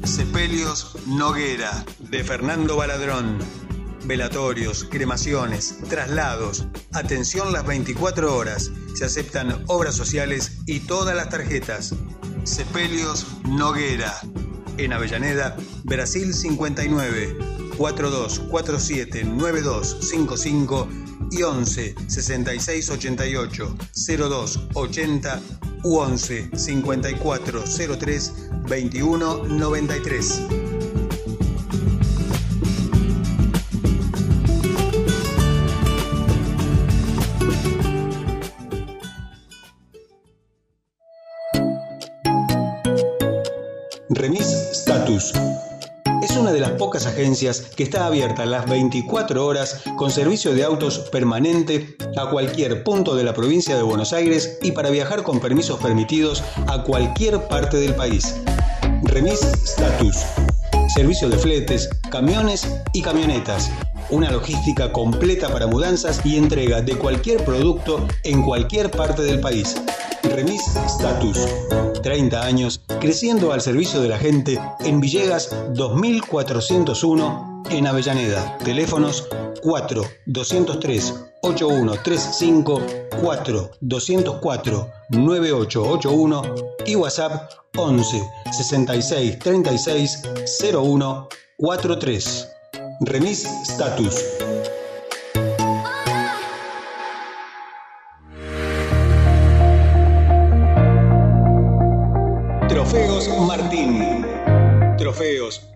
Sepelios 0.03 0.95
Noguera, 1.07 1.83
de 1.97 2.23
Fernando 2.23 2.77
Baladrón. 2.77 3.39
Velatorios, 4.05 4.83
cremaciones, 4.83 5.79
traslados, 5.89 6.67
atención 6.91 7.51
las 7.51 7.65
24 7.65 8.37
horas. 8.37 8.69
Se 8.93 9.05
aceptan 9.05 9.63
obras 9.65 9.95
sociales 9.95 10.59
y 10.67 10.81
todas 10.81 11.15
las 11.15 11.29
tarjetas. 11.29 11.95
Sepelios 12.43 13.25
Noguera. 13.45 14.13
En 14.77 14.91
Avellaneda, 14.93 15.55
Brasil 15.83 16.33
59, 16.33 17.37
4247 17.77 19.23
9255 19.23 20.89
y 21.31 21.43
11 21.43 21.95
66 22.07 22.89
88 22.89 23.75
02 24.17 24.59
80 24.73 25.41
u 25.83 25.97
11 25.97 26.49
54 26.57 27.63
03 27.99 28.33
21 28.67 29.43
93. 29.47 30.62
Remis 44.15 44.47
Status. 44.71 45.33
Es 46.21 46.37
una 46.37 46.51
de 46.51 46.59
las 46.59 46.71
pocas 46.71 47.05
agencias 47.05 47.61
que 47.61 47.83
está 47.83 48.05
abierta 48.05 48.45
las 48.45 48.69
24 48.69 49.45
horas 49.45 49.81
con 49.97 50.11
servicio 50.11 50.53
de 50.53 50.63
autos 50.63 50.99
permanente 51.11 51.95
a 52.17 52.29
cualquier 52.29 52.83
punto 52.83 53.15
de 53.15 53.23
la 53.23 53.33
provincia 53.33 53.75
de 53.75 53.81
Buenos 53.81 54.13
Aires 54.13 54.59
y 54.61 54.71
para 54.71 54.89
viajar 54.89 55.23
con 55.23 55.39
permisos 55.39 55.79
permitidos 55.79 56.43
a 56.67 56.83
cualquier 56.83 57.47
parte 57.47 57.77
del 57.77 57.95
país. 57.95 58.35
Remis 59.03 59.41
Status. 59.41 60.17
Servicio 60.93 61.29
de 61.29 61.37
fletes, 61.37 61.89
camiones 62.11 62.67
y 62.93 63.01
camionetas. 63.01 63.71
Una 64.09 64.31
logística 64.31 64.91
completa 64.91 65.49
para 65.49 65.65
mudanzas 65.65 66.23
y 66.23 66.37
entrega 66.37 66.81
de 66.81 66.95
cualquier 66.97 67.43
producto 67.43 68.05
en 68.23 68.43
cualquier 68.43 68.91
parte 68.91 69.23
del 69.23 69.39
país. 69.39 69.75
Remis 70.23 70.61
Status. 70.87 71.37
30 72.01 72.41
años 72.41 72.81
creciendo 72.99 73.51
al 73.53 73.61
servicio 73.61 74.01
de 74.01 74.09
la 74.09 74.17
gente 74.17 74.59
en 74.81 74.99
Villegas 74.99 75.55
2401 75.73 77.63
en 77.69 77.87
Avellaneda. 77.87 78.57
Teléfonos 78.59 79.27
4 79.61 80.03
203 80.25 81.13
8135 81.41 82.81
4 83.21 83.71
204 83.79 84.89
9881 85.09 86.55
y 86.85 86.95
WhatsApp 86.95 87.51
11 87.75 88.21
66 88.51 89.39
36 89.39 90.21
01 90.73 91.27
43. 91.57 92.49
Remis 93.01 93.45
Status. 93.63 94.23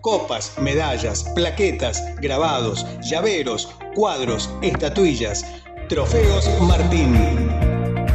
Copas, 0.08 0.52
medallas, 0.58 1.22
plaquetas, 1.34 2.02
grabados, 2.16 2.86
llaveros, 3.02 3.68
cuadros, 3.94 4.48
estatuillas. 4.62 5.44
Trofeos 5.90 6.48
Martín. 6.62 7.12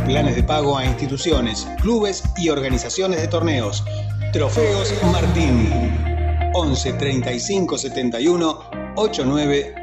Planes 0.08 0.36
de 0.36 0.42
pago 0.42 0.76
a 0.76 0.86
instituciones, 0.86 1.68
clubes 1.84 2.24
y 2.36 2.50
organizaciones 2.50 3.22
de 3.22 3.28
torneos. 3.28 3.84
Trofeos 4.32 4.92
Martín. 5.12 5.70
11 6.56 6.94
35 6.94 7.78
71 7.78 8.60
89 8.96 9.76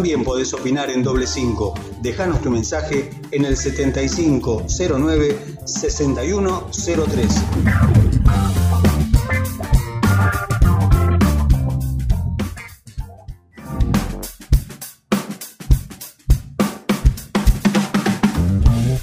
también 0.00 0.24
podés 0.24 0.54
opinar 0.54 0.88
en 0.88 1.02
doble 1.02 1.26
5. 1.26 1.74
Dejanos 2.00 2.40
tu 2.40 2.50
mensaje 2.50 3.10
en 3.32 3.44
el 3.44 3.54
7509 3.54 5.38
6103. 5.66 7.28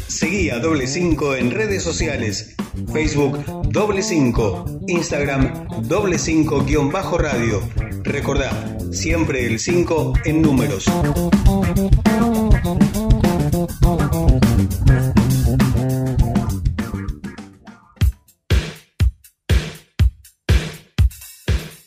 Seguí 0.07 0.49
a 0.49 0.57
doble 0.57 0.87
5 0.87 1.35
en 1.35 1.51
redes 1.51 1.83
sociales. 1.83 2.55
Facebook 2.91 3.45
doble 3.69 4.01
5, 4.01 4.65
Instagram 4.87 5.67
doble 5.83 6.17
5 6.17 6.63
guion 6.65 6.91
bajo 6.91 7.19
radio. 7.19 7.61
Recordá, 8.03 8.76
siempre 8.91 9.45
el 9.45 9.59
5 9.59 10.13
en 10.25 10.41
números. 10.41 10.85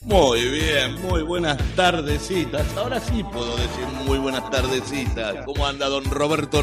Muy 0.02 0.48
bien, 0.48 1.00
muy 1.02 1.22
buenas 1.22 1.56
tardecitas. 1.76 2.66
Ahora 2.76 2.98
sí 2.98 3.22
puedo 3.22 3.56
decir 3.56 3.86
muy 4.04 4.18
buenas 4.18 4.50
tardecitas. 4.50 5.44
¿Cómo 5.44 5.66
anda 5.66 5.88
don 5.88 6.04
Roberto? 6.04 6.60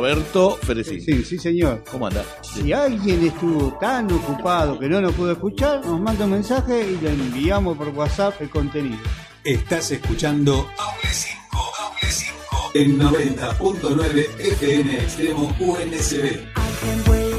Roberto 0.00 0.56
Ferecín. 0.62 1.02
Sí, 1.02 1.22
sí, 1.24 1.38
señor. 1.38 1.84
¿Cómo 1.90 2.06
anda? 2.06 2.24
Si 2.40 2.72
alguien 2.72 3.26
estuvo 3.26 3.76
tan 3.78 4.10
ocupado 4.10 4.78
que 4.78 4.88
no 4.88 4.98
nos 4.98 5.12
pudo 5.12 5.32
escuchar, 5.32 5.84
nos 5.84 6.00
manda 6.00 6.24
un 6.24 6.30
mensaje 6.30 6.90
y 6.90 6.96
le 7.02 7.10
enviamos 7.10 7.76
por 7.76 7.88
WhatsApp 7.90 8.40
el 8.40 8.48
contenido. 8.48 8.96
Estás 9.44 9.90
escuchando 9.90 10.52
Doble 10.52 11.12
5, 11.12 11.72
Doble 11.78 12.10
5 12.10 12.70
en 12.76 12.98
90.9 12.98 14.26
FM 14.38 14.94
Extremo 14.94 15.54
UNSB. 15.60 17.29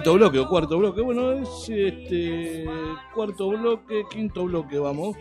Quinto 0.00 0.14
bloque 0.14 0.38
o 0.38 0.48
cuarto 0.48 0.78
bloque. 0.78 1.02
Bueno, 1.02 1.32
es 1.32 1.68
este 1.68 2.64
cuarto 3.14 3.50
bloque, 3.50 4.02
quinto 4.10 4.44
bloque, 4.44 4.78
vamos. 4.78 5.14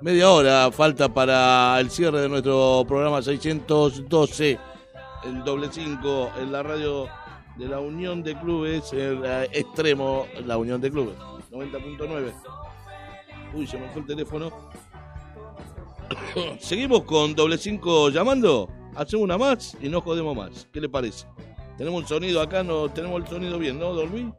Media 0.00 0.30
hora 0.32 0.72
falta 0.72 1.14
para 1.14 1.78
el 1.78 1.90
cierre 1.90 2.22
de 2.22 2.28
nuestro 2.28 2.84
programa 2.88 3.22
612, 3.22 4.58
el 5.26 5.44
doble 5.44 5.68
5, 5.70 6.32
en 6.40 6.50
la 6.50 6.64
radio 6.64 7.08
de 7.56 7.68
la 7.68 7.78
Unión 7.78 8.20
de 8.24 8.36
Clubes, 8.36 8.92
el 8.92 9.22
eh, 9.24 9.48
extremo, 9.52 10.26
la 10.44 10.58
Unión 10.58 10.80
de 10.80 10.90
Clubes, 10.90 11.14
90.9. 11.52 12.32
Uy, 13.54 13.64
se 13.64 13.78
me 13.78 13.88
fue 13.90 14.00
el 14.00 14.08
teléfono. 14.08 14.50
Seguimos 16.58 17.04
con 17.04 17.32
doble 17.36 17.58
cinco 17.58 18.08
llamando. 18.10 18.68
Hacemos 18.96 19.22
una 19.22 19.38
más 19.38 19.76
y 19.80 19.88
no 19.88 20.00
jodemos 20.00 20.36
más. 20.36 20.68
¿Qué 20.72 20.80
le 20.80 20.88
parece? 20.88 21.26
Tenemos 21.76 22.02
un 22.02 22.08
sonido 22.08 22.40
acá, 22.40 22.62
no 22.62 22.88
tenemos 22.88 23.20
el 23.22 23.26
sonido 23.28 23.58
bien, 23.58 23.78
¿no, 23.78 23.92
Dolby? 23.92 24.32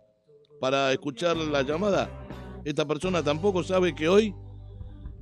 Para 0.60 0.92
escuchar 0.94 1.36
la 1.36 1.64
llamada. 1.64 2.10
Esta 2.64 2.86
persona 2.86 3.22
tampoco 3.22 3.62
sabe 3.64 3.94
que 3.94 4.08
hoy 4.08 4.34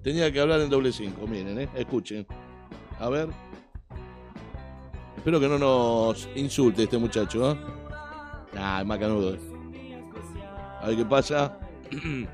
tenía 0.04 0.32
que 0.32 0.40
hablar 0.40 0.62
en 0.62 0.70
doble 0.70 0.92
cinco. 0.92 1.26
Miren, 1.28 1.60
¿eh? 1.60 1.70
escuchen. 1.76 2.26
A 3.00 3.10
ver. 3.10 3.30
Espero 5.18 5.40
que 5.40 5.48
no 5.48 5.58
nos 5.58 6.30
insulte 6.36 6.84
este 6.84 6.98
muchacho, 6.98 7.52
¿eh? 7.52 7.58
Ah, 8.56 8.80
es 8.82 8.86
macanudo. 8.88 9.34
eh. 9.34 9.40
A 10.82 10.88
ver 10.88 10.98
qué 10.98 11.06
pasa. 11.06 11.58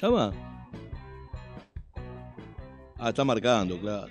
¿Llama? 0.00 0.32
Ah, 2.98 3.10
está 3.10 3.24
marcando, 3.24 3.78
claro. 3.78 4.08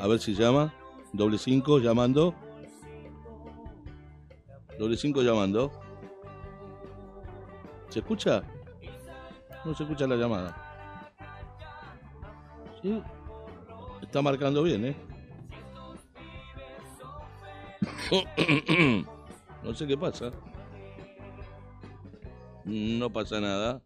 A 0.00 0.06
ver 0.06 0.18
si 0.18 0.34
llama. 0.34 0.72
Doble 1.12 1.38
cinco 1.38 1.78
llamando. 1.78 2.34
Doble 4.78 4.96
cinco 4.96 5.22
llamando. 5.22 5.70
¿Se 7.88 8.00
escucha? 8.00 8.42
No 9.64 9.74
se 9.74 9.84
escucha 9.84 10.06
la 10.06 10.16
llamada. 10.16 10.64
Está 14.02 14.20
marcando 14.20 14.62
bien, 14.62 14.84
¿eh? 14.84 14.96
no 19.62 19.74
sé 19.74 19.86
qué 19.86 19.96
pasa. 19.96 20.30
No 22.64 23.10
pasa 23.10 23.40
nada. 23.40 23.80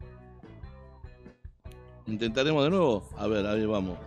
Intentaremos 2.07 2.65
de 2.65 2.71
nuevo. 2.71 3.09
A 3.17 3.27
ver, 3.27 3.47
ahí 3.47 3.67
vamos. 3.67 3.99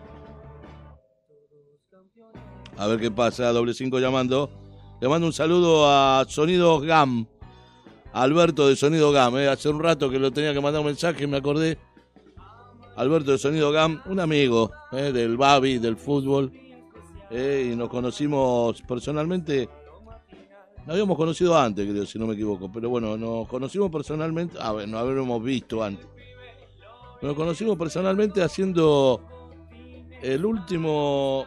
A 2.81 2.87
ver 2.87 2.99
qué 2.99 3.11
pasa. 3.11 3.51
Doble 3.53 3.75
cinco 3.75 3.99
llamando. 3.99 4.49
Le 4.99 5.07
mando 5.07 5.27
un 5.27 5.33
saludo 5.33 5.85
a 5.87 6.25
Sonido 6.27 6.79
GAM. 6.79 7.27
Alberto 8.11 8.67
de 8.67 8.75
Sonido 8.75 9.11
GAM. 9.11 9.37
eh. 9.37 9.47
Hace 9.47 9.69
un 9.69 9.79
rato 9.79 10.09
que 10.09 10.17
lo 10.17 10.31
tenía 10.31 10.51
que 10.51 10.59
mandar 10.61 10.81
un 10.81 10.87
mensaje 10.87 11.25
y 11.25 11.27
me 11.27 11.37
acordé. 11.37 11.77
Alberto 12.95 13.31
de 13.33 13.37
Sonido 13.37 13.71
GAM, 13.71 14.01
un 14.07 14.19
amigo 14.19 14.71
eh, 14.93 15.11
del 15.11 15.37
Babi, 15.37 15.77
del 15.77 15.95
fútbol. 15.95 16.51
eh, 17.29 17.69
y 17.71 17.75
nos 17.75 17.87
conocimos 17.87 18.81
personalmente. 18.81 19.69
Nos 20.79 20.89
habíamos 20.89 21.15
conocido 21.17 21.55
antes, 21.55 21.87
creo, 21.87 22.05
si 22.07 22.17
no 22.17 22.25
me 22.25 22.33
equivoco. 22.33 22.71
Pero 22.71 22.89
bueno, 22.89 23.15
nos 23.15 23.47
conocimos 23.47 23.91
personalmente. 23.91 24.57
A 24.59 24.71
ver, 24.73 24.89
no 24.89 24.97
habíamos 24.97 25.43
visto 25.43 25.83
antes. 25.83 26.07
Nos 27.21 27.35
conocimos 27.35 27.77
personalmente 27.77 28.41
haciendo 28.41 29.21
el 30.23 30.43
último, 30.43 31.45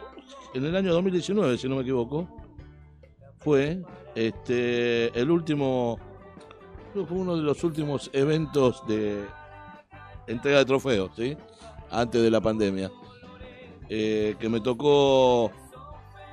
en 0.55 0.65
el 0.65 0.75
año 0.75 0.93
2019, 0.93 1.57
si 1.57 1.67
no 1.67 1.75
me 1.75 1.81
equivoco, 1.81 2.27
fue 3.39 3.83
este 4.15 5.07
el 5.19 5.29
último, 5.29 5.99
fue 6.93 7.17
uno 7.17 7.35
de 7.35 7.43
los 7.43 7.61
últimos 7.65 8.09
eventos 8.13 8.81
de 8.87 9.25
entrega 10.27 10.59
de 10.59 10.65
trofeos, 10.65 11.11
¿sí? 11.15 11.35
Antes 11.91 12.23
de 12.23 12.31
la 12.31 12.39
pandemia. 12.39 12.89
Eh, 13.89 14.35
que 14.39 14.49
me 14.49 14.61
tocó 14.61 15.51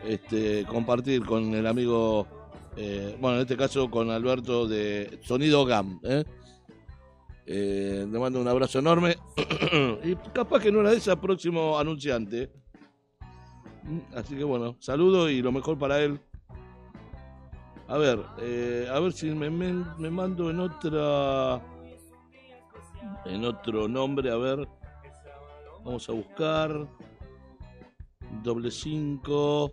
este, 0.07 0.65
compartir 0.67 1.25
con 1.26 1.52
el 1.55 1.67
amigo, 1.67 2.26
eh, 2.76 3.17
bueno, 3.20 3.36
en 3.36 3.42
este 3.42 3.57
caso 3.57 3.91
con 3.91 4.10
Alberto 4.10 4.68
de 4.68 5.18
Sonido 5.23 5.65
GAM, 5.65 6.01
¿eh? 6.05 6.25
Eh, 7.44 8.07
le 8.09 8.18
mando 8.20 8.41
un 8.41 8.47
abrazo 8.47 8.78
enorme. 8.78 9.17
y 10.05 10.15
capaz 10.33 10.60
que 10.60 10.70
no 10.70 10.81
era 10.81 10.91
de 10.91 10.99
esa 10.99 11.20
próximo 11.20 11.76
anunciante. 11.76 12.61
Mm, 13.85 14.17
Así 14.17 14.36
que 14.36 14.44
bueno, 14.44 14.77
saludo 14.78 15.28
y 15.28 15.43
lo 15.43 15.52
mejor 15.52 15.78
para 15.78 16.01
él. 16.01 16.20
A 17.89 17.99
ver, 17.99 18.25
eh, 18.41 18.89
a 18.91 18.99
ver 19.01 19.12
si 19.12 19.31
me, 19.31 19.51
mando 19.51 20.51
en 20.51 20.61
otra. 20.61 21.61
En 23.27 23.44
otro 23.44 23.89
nombre, 23.89 24.31
a 24.31 24.36
ver. 24.36 24.67
Vamos 25.85 26.09
a 26.09 26.12
buscar. 26.12 26.89
Doble 28.43 28.70
cinco. 28.70 29.73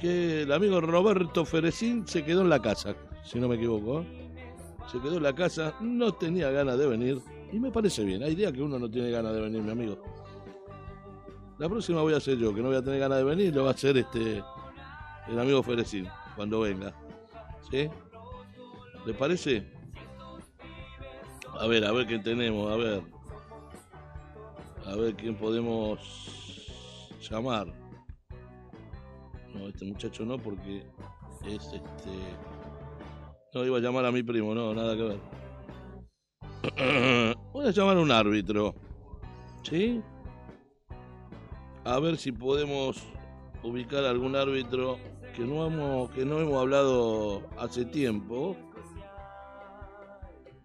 Que 0.00 0.42
el 0.42 0.52
amigo 0.52 0.80
Roberto 0.80 1.44
Ferecín 1.44 2.06
se 2.06 2.24
quedó 2.24 2.42
en 2.42 2.50
la 2.50 2.62
casa, 2.62 2.94
si 3.24 3.40
no 3.40 3.48
me 3.48 3.56
equivoco. 3.56 4.04
se 4.86 5.00
quedó 5.00 5.16
en 5.16 5.24
la 5.24 5.34
casa, 5.34 5.74
no 5.80 6.12
tenía 6.12 6.50
ganas 6.52 6.78
de 6.78 6.86
venir. 6.86 7.20
Y 7.50 7.58
me 7.58 7.72
parece 7.72 8.04
bien, 8.04 8.22
hay 8.22 8.36
días 8.36 8.52
que 8.52 8.62
uno 8.62 8.78
no 8.78 8.88
tiene 8.88 9.10
ganas 9.10 9.34
de 9.34 9.40
venir, 9.40 9.60
mi 9.62 9.72
amigo. 9.72 10.00
La 11.58 11.68
próxima 11.68 12.02
voy 12.02 12.14
a 12.14 12.18
hacer 12.18 12.38
yo, 12.38 12.54
que 12.54 12.60
no 12.60 12.68
voy 12.68 12.76
a 12.76 12.82
tener 12.82 13.00
ganas 13.00 13.18
de 13.18 13.24
venir, 13.24 13.54
lo 13.54 13.64
va 13.64 13.70
a 13.70 13.74
hacer 13.74 13.96
este 13.96 14.42
el 15.28 15.38
amigo 15.38 15.62
Ferecín, 15.62 16.08
cuando 16.36 16.60
venga. 16.60 16.94
¿Sí? 17.70 17.88
¿Le 19.04 19.14
parece? 19.14 19.66
A 21.58 21.66
ver, 21.66 21.84
a 21.84 21.92
ver 21.92 22.06
qué 22.06 22.18
tenemos, 22.18 22.70
a 22.70 22.76
ver. 22.76 23.02
A 24.86 24.94
ver 24.94 25.14
quién 25.16 25.34
podemos 25.34 25.98
llamar. 27.28 27.66
No, 29.52 29.68
este 29.68 29.84
muchacho 29.84 30.24
no, 30.24 30.38
porque 30.38 30.86
es 31.44 31.64
este. 31.64 32.10
No, 33.52 33.64
iba 33.64 33.78
a 33.78 33.80
llamar 33.80 34.04
a 34.06 34.12
mi 34.12 34.22
primo, 34.22 34.54
no, 34.54 34.72
nada 34.72 34.96
que 34.96 35.02
ver. 35.02 35.18
Voy 37.52 37.66
a 37.66 37.70
llamar 37.70 37.96
a 37.96 38.00
un 38.00 38.12
árbitro. 38.12 38.74
¿Sí? 39.62 40.00
A 41.88 41.98
ver 42.00 42.18
si 42.18 42.32
podemos 42.32 43.02
ubicar 43.62 44.04
algún 44.04 44.36
árbitro 44.36 44.98
que 45.34 45.42
no 45.42 45.66
hemos, 45.66 46.10
que 46.10 46.22
no 46.26 46.38
hemos 46.38 46.60
hablado 46.60 47.48
hace 47.56 47.86
tiempo. 47.86 48.54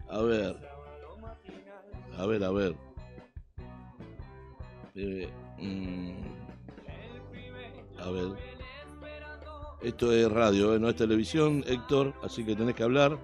A 0.10 0.22
ver. 0.22 0.58
A 2.18 2.26
ver, 2.26 2.44
a 2.44 2.52
ver. 2.52 2.76
Eh, 4.96 5.30
mm, 5.60 6.12
a 8.00 8.12
ver. 8.12 8.28
Esto 9.82 10.12
es 10.12 10.30
radio, 10.30 10.76
¿eh? 10.76 10.80
no 10.80 10.90
es 10.90 10.96
televisión, 10.98 11.64
Héctor, 11.66 12.14
así 12.22 12.44
que 12.44 12.54
tenés 12.54 12.76
que 12.76 12.84
hablar. 12.84 13.18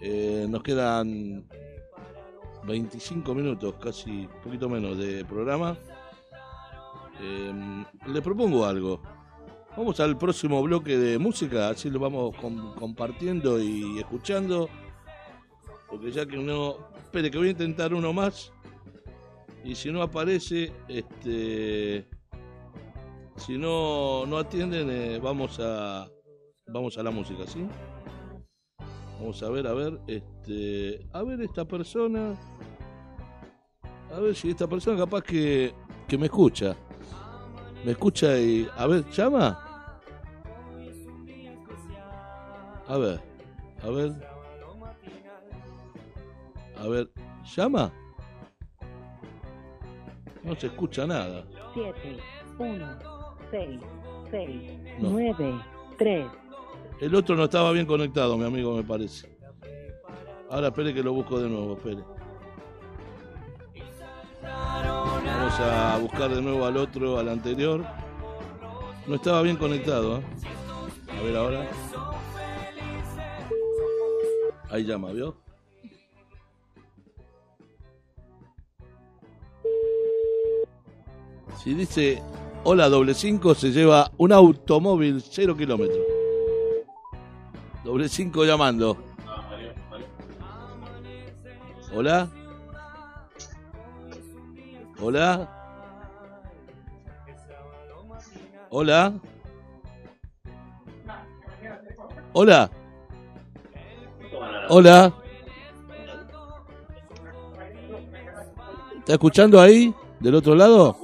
Eh, 0.00 0.46
nos 0.48 0.62
quedan 0.62 1.48
25 2.64 3.34
minutos, 3.34 3.74
casi 3.82 4.26
un 4.26 4.40
poquito 4.44 4.68
menos 4.68 4.96
de 4.98 5.24
programa. 5.24 5.76
Eh, 7.20 7.84
le 8.06 8.22
propongo 8.22 8.64
algo. 8.64 9.02
Vamos 9.76 10.00
al 10.00 10.18
próximo 10.18 10.62
bloque 10.62 10.96
de 10.98 11.18
música, 11.18 11.68
así 11.68 11.90
lo 11.90 12.00
vamos 12.00 12.34
com- 12.36 12.74
compartiendo 12.74 13.60
y 13.60 13.98
escuchando. 13.98 14.68
Porque 15.88 16.10
ya 16.10 16.26
que 16.26 16.38
uno... 16.38 16.76
Espere, 16.96 17.30
que 17.30 17.38
voy 17.38 17.48
a 17.48 17.52
intentar 17.52 17.92
uno 17.94 18.12
más. 18.12 18.52
Y 19.64 19.74
si 19.74 19.90
no 19.90 20.02
aparece, 20.02 20.72
este... 20.88 22.08
Si 23.36 23.56
no, 23.56 24.26
no 24.26 24.38
atienden, 24.38 24.90
eh, 24.90 25.18
vamos 25.18 25.58
a 25.60 26.08
vamos 26.66 26.96
a 26.98 27.02
la 27.02 27.10
música, 27.10 27.46
¿sí? 27.46 27.66
Vamos 29.18 29.42
a 29.42 29.50
ver, 29.50 29.66
a 29.66 29.72
ver, 29.72 30.00
este, 30.06 31.06
a 31.12 31.22
ver 31.22 31.40
esta 31.42 31.64
persona, 31.64 32.34
a 34.14 34.20
ver 34.20 34.34
si 34.34 34.50
esta 34.50 34.66
persona 34.66 34.98
capaz 34.98 35.22
que, 35.22 35.74
que 36.06 36.16
me 36.16 36.26
escucha, 36.26 36.76
me 37.84 37.92
escucha 37.92 38.38
y, 38.38 38.68
a 38.76 38.86
ver, 38.86 39.08
llama, 39.10 39.58
a 42.86 42.96
ver, 42.96 43.20
a 43.82 43.88
ver, 43.88 44.12
a 46.78 46.88
ver, 46.88 47.10
llama, 47.56 47.92
no 50.42 50.54
se 50.56 50.66
escucha 50.66 51.06
nada. 51.06 51.44
7, 51.74 52.18
1, 52.58 52.98
6, 53.50 53.80
6, 54.30 55.00
No. 55.00 55.10
9, 55.10 55.60
3. 55.98 56.26
El 57.00 57.14
otro 57.14 57.34
no 57.36 57.44
estaba 57.44 57.72
bien 57.72 57.86
conectado, 57.86 58.36
mi 58.36 58.44
amigo, 58.44 58.76
me 58.76 58.82
parece. 58.82 59.34
Ahora 60.50 60.68
espere 60.68 60.92
que 60.92 61.02
lo 61.02 61.12
busco 61.12 61.38
de 61.38 61.48
nuevo, 61.48 61.74
espere. 61.74 62.02
A 65.62 65.98
buscar 65.98 66.30
de 66.34 66.42
nuevo 66.42 66.64
al 66.64 66.76
otro, 66.76 67.18
al 67.18 67.28
anterior. 67.28 67.84
No 69.06 69.14
estaba 69.14 69.42
bien 69.42 69.56
conectado, 69.56 70.18
¿eh? 70.18 70.22
A 71.18 71.22
ver 71.22 71.36
ahora. 71.36 71.68
Ahí 74.70 74.84
llama, 74.84 75.12
¿vio? 75.12 75.36
Si 81.62 81.74
dice 81.74 82.22
hola 82.64 82.88
doble 82.88 83.14
cinco, 83.14 83.54
se 83.54 83.70
lleva 83.70 84.10
un 84.16 84.32
automóvil 84.32 85.20
cero 85.20 85.56
kilómetros. 85.56 86.04
Doble 87.84 88.08
cinco 88.08 88.44
llamando. 88.44 88.96
Hola. 91.94 92.28
Hola. 95.02 95.48
Hola. 98.68 99.20
Hola. 102.32 102.70
Hola. 104.68 105.14
¿Está 108.98 109.12
escuchando 109.14 109.58
ahí? 109.58 109.94
¿Del 110.20 110.34
otro 110.34 110.54
lado? 110.54 110.96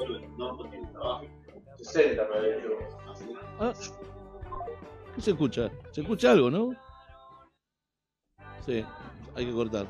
Ah, 3.59 3.73
¿Qué 5.15 5.23
se 5.23 5.31
escucha? 5.31 5.71
¿Se 5.93 6.03
escucha 6.03 6.33
algo, 6.33 6.51
no? 6.51 6.75
Sí, 8.67 8.85
hay 9.35 9.47
que 9.47 9.53
cortar. 9.53 9.87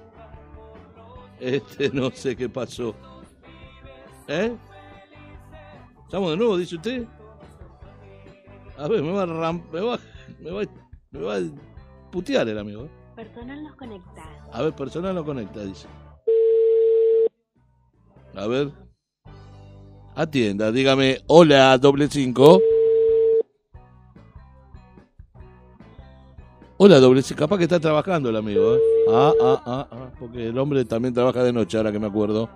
Este, 1.41 1.91
no 1.91 2.11
sé 2.13 2.37
qué 2.37 2.49
pasó. 2.49 2.95
¿Eh? 4.29 4.57
¿Estamos 6.05 6.31
de 6.31 6.37
nuevo, 6.37 6.57
dice 6.57 6.77
usted? 6.77 7.05
A 8.79 8.89
ver, 8.89 9.03
me 9.03 9.13
va 9.13 9.23
a 9.23 9.27
ram- 9.27 9.63
me 9.73 9.81
va, 9.81 9.99
me 10.41 10.51
va, 10.51 10.63
me 11.11 11.21
va 11.21 11.37
a 11.37 11.41
putear 12.11 12.49
el 12.49 12.59
amigo. 12.59 12.85
¿eh? 12.85 12.91
Personal 13.17 13.63
nos 13.63 13.75
conecta. 13.77 14.23
A 14.53 14.63
ver, 14.63 14.75
personal 14.75 15.15
lo 15.15 15.25
conecta, 15.25 15.63
dice. 15.65 15.87
A 18.35 18.47
ver. 18.47 18.71
Atienda, 20.15 20.71
dígame, 20.73 21.21
hola, 21.27 21.77
doble 21.79 22.09
cinco. 22.09 22.61
Hola, 26.79 26.99
doble 27.01 27.23
cinco. 27.23 27.41
Capaz 27.41 27.57
que 27.59 27.65
está 27.65 27.81
trabajando 27.81 28.29
el 28.29 28.37
amigo, 28.37 28.75
¿eh? 28.77 28.81
Ah, 29.11 29.33
ah, 29.43 29.63
ah, 29.67 29.89
ah, 29.91 30.11
porque 30.19 30.49
el 30.49 30.59
hombre 30.59 30.85
también 30.85 31.15
trabaja 31.15 31.43
de 31.43 31.53
noche, 31.53 31.77
ahora 31.79 31.93
que 31.93 31.99
me 31.99 32.07
acuerdo. 32.09 32.49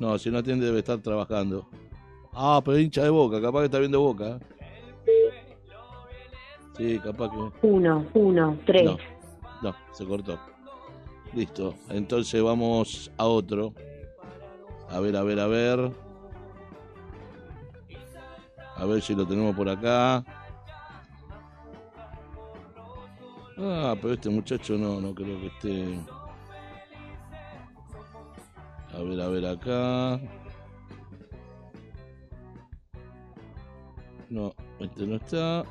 No, 0.00 0.18
si 0.18 0.30
no 0.30 0.38
atiende 0.38 0.64
debe 0.64 0.78
estar 0.78 0.98
trabajando. 0.98 1.68
Ah, 2.32 2.62
pero 2.64 2.78
hincha 2.78 3.02
de 3.02 3.10
boca, 3.10 3.40
capaz 3.40 3.60
que 3.60 3.64
está 3.66 3.78
viendo 3.78 4.00
boca. 4.00 4.28
¿eh? 4.28 4.40
Sí, 6.76 6.98
capaz 6.98 7.30
que... 7.30 7.66
Uno, 7.66 8.06
uno, 8.14 8.58
tres. 8.64 8.84
No, 8.84 8.96
no, 9.62 9.74
se 9.92 10.06
cortó. 10.06 10.38
Listo. 11.34 11.74
Entonces 11.90 12.42
vamos 12.42 13.10
a 13.18 13.26
otro. 13.26 13.74
A 14.88 14.98
ver, 15.00 15.16
a 15.16 15.22
ver, 15.22 15.38
a 15.38 15.46
ver. 15.46 15.92
A 18.76 18.84
ver 18.86 19.02
si 19.02 19.14
lo 19.14 19.26
tenemos 19.26 19.54
por 19.54 19.68
acá. 19.68 20.24
Ah, 23.58 23.94
pero 24.00 24.14
este 24.14 24.30
muchacho 24.30 24.78
no, 24.78 24.98
no 24.98 25.14
creo 25.14 25.38
que 25.38 25.46
esté. 25.48 26.00
A 29.00 29.02
ver, 29.02 29.20
a 29.22 29.28
ver 29.28 29.46
acá. 29.46 30.20
No, 34.28 34.54
este 34.78 35.06
no 35.06 35.16
está. 35.16 35.64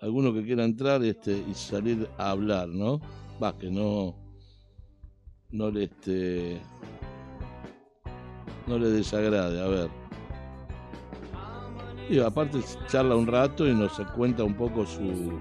Alguno 0.00 0.32
que 0.32 0.42
quiera 0.42 0.64
entrar 0.64 1.04
este 1.04 1.36
y 1.36 1.52
salir 1.52 2.08
a 2.16 2.30
hablar, 2.30 2.68
¿no? 2.68 2.98
Va, 3.42 3.56
que 3.58 3.70
no. 3.70 4.14
No 5.50 5.70
le 5.70 5.84
este. 5.84 6.62
No 8.66 8.78
le 8.78 8.88
desagrade, 8.88 9.62
a 9.62 9.68
ver. 9.68 9.90
Y 12.08 12.20
aparte 12.20 12.60
charla 12.88 13.16
un 13.16 13.26
rato 13.26 13.66
y 13.66 13.74
nos 13.74 14.00
cuenta 14.16 14.44
un 14.44 14.54
poco 14.54 14.86
su. 14.86 15.38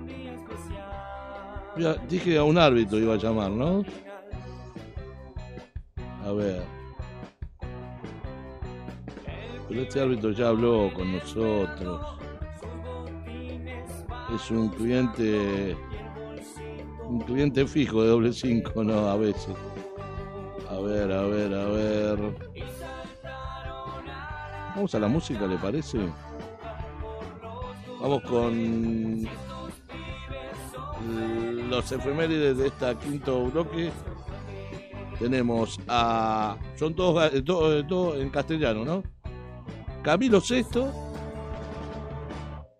Ya, 1.78 1.94
dije 2.10 2.38
a 2.38 2.44
un 2.44 2.58
árbitro 2.58 3.00
iba 3.00 3.14
a 3.14 3.18
llamar, 3.18 3.52
¿no? 3.52 3.84
A 6.26 6.32
ver. 6.32 6.64
Pero 9.68 9.82
este 9.82 10.02
árbitro 10.02 10.32
ya 10.32 10.50
habló 10.50 10.92
con 10.94 11.14
nosotros. 11.14 12.02
Es 14.34 14.52
un 14.52 14.70
cliente. 14.70 15.78
Un 17.08 17.20
cliente 17.22 17.68
fijo 17.68 18.02
de 18.02 18.10
doble 18.10 18.34
cinco, 18.34 18.84
¿no? 18.84 19.08
A 19.08 19.16
veces. 19.16 19.56
A 20.70 20.80
ver, 20.80 21.12
a 21.12 21.22
ver, 21.24 21.54
a 21.54 21.66
ver. 21.66 22.20
Vamos 24.76 24.96
a 24.96 25.00
la 25.00 25.08
música, 25.08 25.46
¿le 25.46 25.58
parece? 25.58 26.00
Vamos 28.02 28.24
con 28.24 29.28
los 31.70 31.92
efemérides 31.92 32.58
de 32.58 32.68
esta 32.68 32.98
quinto 33.00 33.46
bloque. 33.46 33.92
Tenemos 35.20 35.80
a. 35.88 36.58
Son 36.78 36.94
todos, 36.94 37.34
eh, 37.34 37.42
to- 37.42 37.78
eh, 37.80 37.84
todos 37.88 38.20
en 38.20 38.30
castellano, 38.30 38.84
¿no? 38.84 39.04
Camilo 40.04 40.40
VI 40.42 40.64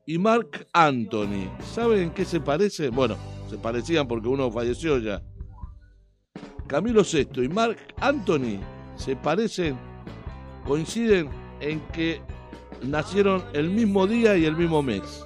y 0.06 0.18
Mark 0.18 0.68
Anthony. 0.74 1.50
¿Saben 1.74 2.00
en 2.04 2.10
qué 2.12 2.26
se 2.26 2.40
parecen? 2.40 2.94
Bueno, 2.94 3.16
se 3.50 3.58
parecían 3.58 4.08
porque 4.08 4.28
uno 4.28 4.52
falleció 4.52 4.98
ya. 5.00 5.22
Camilo 6.68 7.04
VI 7.04 7.44
y 7.44 7.48
Mark 7.48 7.78
Anthony 8.02 8.60
se 8.96 9.16
parecen, 9.16 9.78
coinciden 10.66 11.30
en 11.62 11.80
que 11.94 12.22
nacieron 12.84 13.44
el 13.54 13.70
mismo 13.70 14.06
día 14.08 14.36
y 14.38 14.46
el 14.46 14.56
mismo 14.58 14.82
mes. 14.84 15.24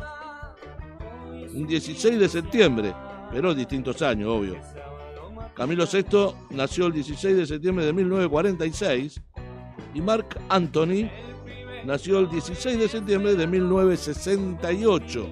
Un 1.54 1.66
16 1.66 2.20
de 2.20 2.30
septiembre, 2.30 2.94
pero 3.32 3.54
distintos 3.56 4.02
años, 4.02 4.30
obvio. 4.30 4.56
Camilo 5.60 5.86
VI 5.86 6.34
nació 6.52 6.86
el 6.86 6.94
16 6.94 7.36
de 7.36 7.46
septiembre 7.46 7.86
de 7.86 7.92
1946 7.92 9.22
y 9.94 10.00
Mark 10.00 10.40
Anthony 10.48 11.10
nació 11.84 12.20
el 12.20 12.30
16 12.30 12.80
de 12.80 12.88
septiembre 12.88 13.36
de 13.36 13.46
1968. 13.46 15.28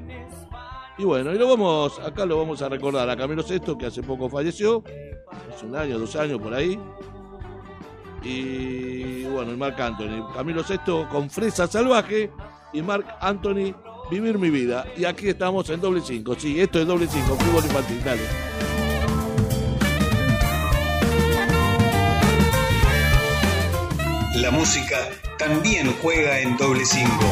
Y 0.97 1.05
bueno, 1.05 1.33
y 1.33 1.37
lo 1.37 1.47
vamos, 1.47 1.97
acá 1.99 2.25
lo 2.25 2.37
vamos 2.37 2.61
a 2.61 2.67
recordar 2.67 3.09
a 3.09 3.15
Camilo 3.15 3.41
VI, 3.41 3.77
que 3.77 3.85
hace 3.85 4.03
poco 4.03 4.27
falleció, 4.27 4.83
hace 5.49 5.65
un 5.65 5.77
año, 5.77 5.97
dos 5.97 6.13
años 6.17 6.41
por 6.41 6.53
ahí. 6.53 6.77
Y 8.21 9.23
bueno, 9.23 9.53
y 9.53 9.55
Marc 9.55 9.79
Anthony. 9.79 10.27
Camilo 10.33 10.61
VI 10.61 11.05
con 11.09 11.29
Fresa 11.29 11.67
Salvaje 11.67 12.29
y 12.73 12.81
Marc 12.81 13.07
Anthony 13.21 13.73
Vivir 14.11 14.37
mi 14.37 14.49
vida. 14.49 14.85
Y 14.97 15.05
aquí 15.05 15.29
estamos 15.29 15.69
en 15.69 15.79
doble 15.79 16.01
cinco. 16.01 16.35
Sí, 16.37 16.59
esto 16.59 16.79
es 16.79 16.87
doble 16.87 17.07
cinco, 17.07 17.35
fútbol 17.35 17.63
infantil. 17.63 18.01
Dale. 18.03 18.76
La 24.47 24.53
música 24.53 25.09
también 25.37 25.93
juega 26.01 26.39
en 26.39 26.55
doble 26.55 26.85
cinco. 26.85 27.25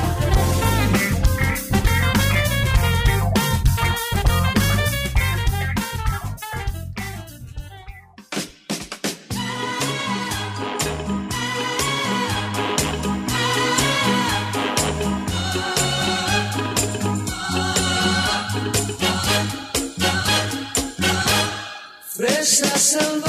Fresa 22.10 23.25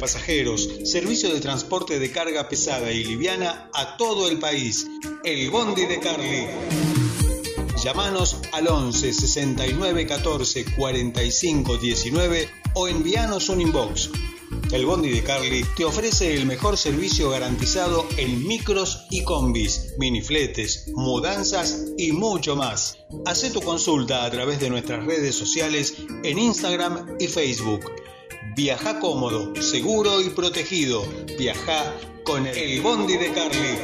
pasajeros, 0.00 0.68
servicio 0.84 1.32
de 1.32 1.40
transporte 1.40 1.98
de 1.98 2.10
carga 2.10 2.48
pesada 2.48 2.90
y 2.90 3.04
liviana 3.04 3.70
a 3.74 3.96
todo 3.98 4.28
el 4.28 4.38
país. 4.38 4.86
El 5.22 5.50
Bondi 5.50 5.84
de 5.84 6.00
Carly. 6.00 6.46
Llámanos 7.84 8.38
al 8.52 8.66
11 8.66 9.12
69 9.12 10.06
14 10.06 10.64
45 10.74 11.76
19 11.76 12.48
o 12.74 12.88
envíanos 12.88 13.48
un 13.50 13.60
inbox. 13.60 14.10
El 14.72 14.86
Bondi 14.86 15.10
de 15.10 15.22
Carly 15.22 15.64
te 15.76 15.84
ofrece 15.84 16.34
el 16.34 16.46
mejor 16.46 16.76
servicio 16.76 17.30
garantizado 17.30 18.06
en 18.16 18.46
micros 18.46 19.06
y 19.10 19.22
combis, 19.24 19.94
minifletes, 19.98 20.88
mudanzas 20.94 21.86
y 21.98 22.12
mucho 22.12 22.56
más. 22.56 22.98
Haz 23.26 23.52
tu 23.52 23.60
consulta 23.60 24.24
a 24.24 24.30
través 24.30 24.60
de 24.60 24.70
nuestras 24.70 25.04
redes 25.04 25.34
sociales 25.34 25.94
en 26.22 26.38
Instagram 26.38 27.16
y 27.18 27.26
Facebook. 27.26 27.99
Viaja 28.62 29.00
cómodo, 29.00 29.54
seguro 29.62 30.20
y 30.20 30.28
protegido. 30.28 31.02
Viaja 31.38 31.96
con 32.24 32.46
el 32.46 32.82
Bondi 32.82 33.16
de 33.16 33.32
Carly. 33.32 33.78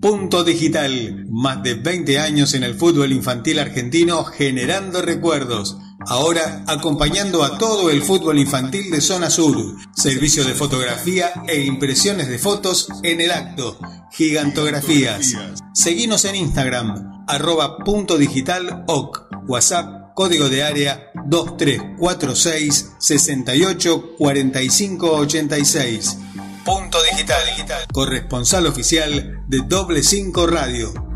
Punto 0.00 0.42
Digital, 0.42 1.26
más 1.30 1.62
de 1.62 1.74
20 1.74 2.18
años 2.18 2.54
en 2.54 2.64
el 2.64 2.74
fútbol 2.74 3.12
infantil 3.12 3.60
argentino 3.60 4.24
generando 4.24 5.02
recuerdos. 5.02 5.78
Ahora 6.06 6.64
acompañando 6.66 7.44
a 7.44 7.58
todo 7.58 7.90
el 7.90 8.02
fútbol 8.02 8.38
infantil 8.38 8.90
de 8.90 9.00
zona 9.00 9.30
sur. 9.30 9.56
Servicio 9.94 10.44
de 10.44 10.54
fotografía 10.54 11.32
e 11.46 11.62
impresiones 11.62 12.28
de 12.28 12.38
fotos 12.38 12.88
en 13.02 13.20
el 13.20 13.30
acto. 13.30 13.78
Gigantografías. 14.10 15.34
Seguinos 15.74 16.24
en 16.24 16.36
Instagram, 16.36 17.24
arroba 17.26 17.78
punto 17.78 18.18
digital 18.18 18.84
oc. 18.86 19.28
WhatsApp, 19.46 20.12
código 20.14 20.48
de 20.48 20.62
área 20.62 21.10
2346 21.26 22.92
68 22.98 24.16
45 24.18 25.10
86. 25.12 26.18
Punto 26.64 26.98
Digital, 27.02 27.86
corresponsal 27.92 28.68
oficial 28.68 29.42
de 29.48 29.62
Doble 29.66 30.04
5 30.04 30.46
Radio. 30.46 31.11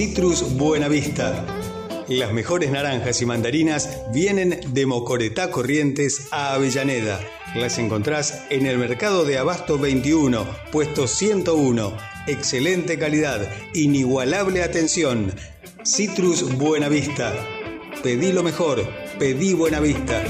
Citrus 0.00 0.56
Buenavista. 0.56 1.44
Las 2.08 2.32
mejores 2.32 2.70
naranjas 2.70 3.20
y 3.20 3.26
mandarinas 3.26 3.98
vienen 4.14 4.58
de 4.72 4.86
Mocoretá 4.86 5.50
Corrientes 5.50 6.28
a 6.30 6.54
Avellaneda. 6.54 7.20
Las 7.54 7.76
encontrás 7.76 8.46
en 8.48 8.64
el 8.64 8.78
Mercado 8.78 9.26
de 9.26 9.36
Abasto 9.36 9.78
21, 9.78 10.46
puesto 10.72 11.06
101. 11.06 11.92
Excelente 12.28 12.98
calidad, 12.98 13.46
inigualable 13.74 14.62
atención. 14.62 15.34
Citrus 15.84 16.56
Buenavista. 16.56 17.34
Pedí 18.02 18.32
lo 18.32 18.42
mejor, 18.42 18.88
pedí 19.18 19.52
Buenavista. 19.52 20.24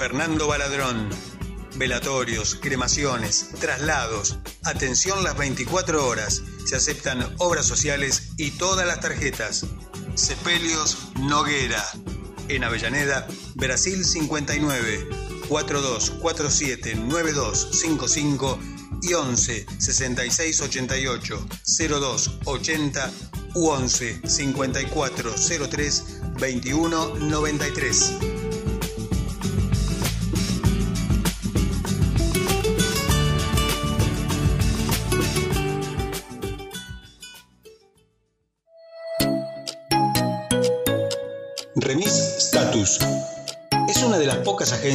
Fernando 0.03 0.49
Baladrón. 0.49 1.11
Velatorios, 1.77 2.57
cremaciones, 2.57 3.51
traslados. 3.61 4.37
Atención 4.65 5.23
las 5.23 5.39
24 5.39 6.05
horas. 6.05 6.43
Se 6.67 6.75
aceptan 6.75 7.37
obras 7.39 7.67
sociales 7.67 8.33
y 8.37 8.51
todas 8.51 8.85
las 8.85 8.99
tarjetas. 8.99 9.65
Sepelios 10.17 10.99
Noguera. 11.21 11.85
En 12.49 12.65
Avellaneda, 12.65 13.29
Brasil 13.55 14.05
59, 14.05 15.09
4247 15.49 16.97
9255 16.97 18.59
y 19.03 19.15
11 19.15 19.67
66 19.79 20.61
88 20.63 21.47
02 21.89 22.39
80 22.45 23.13
u 23.55 23.69
11 23.69 24.21
54 24.29 25.35
03 25.71 26.05
21 26.41 27.15
93. 27.21 28.32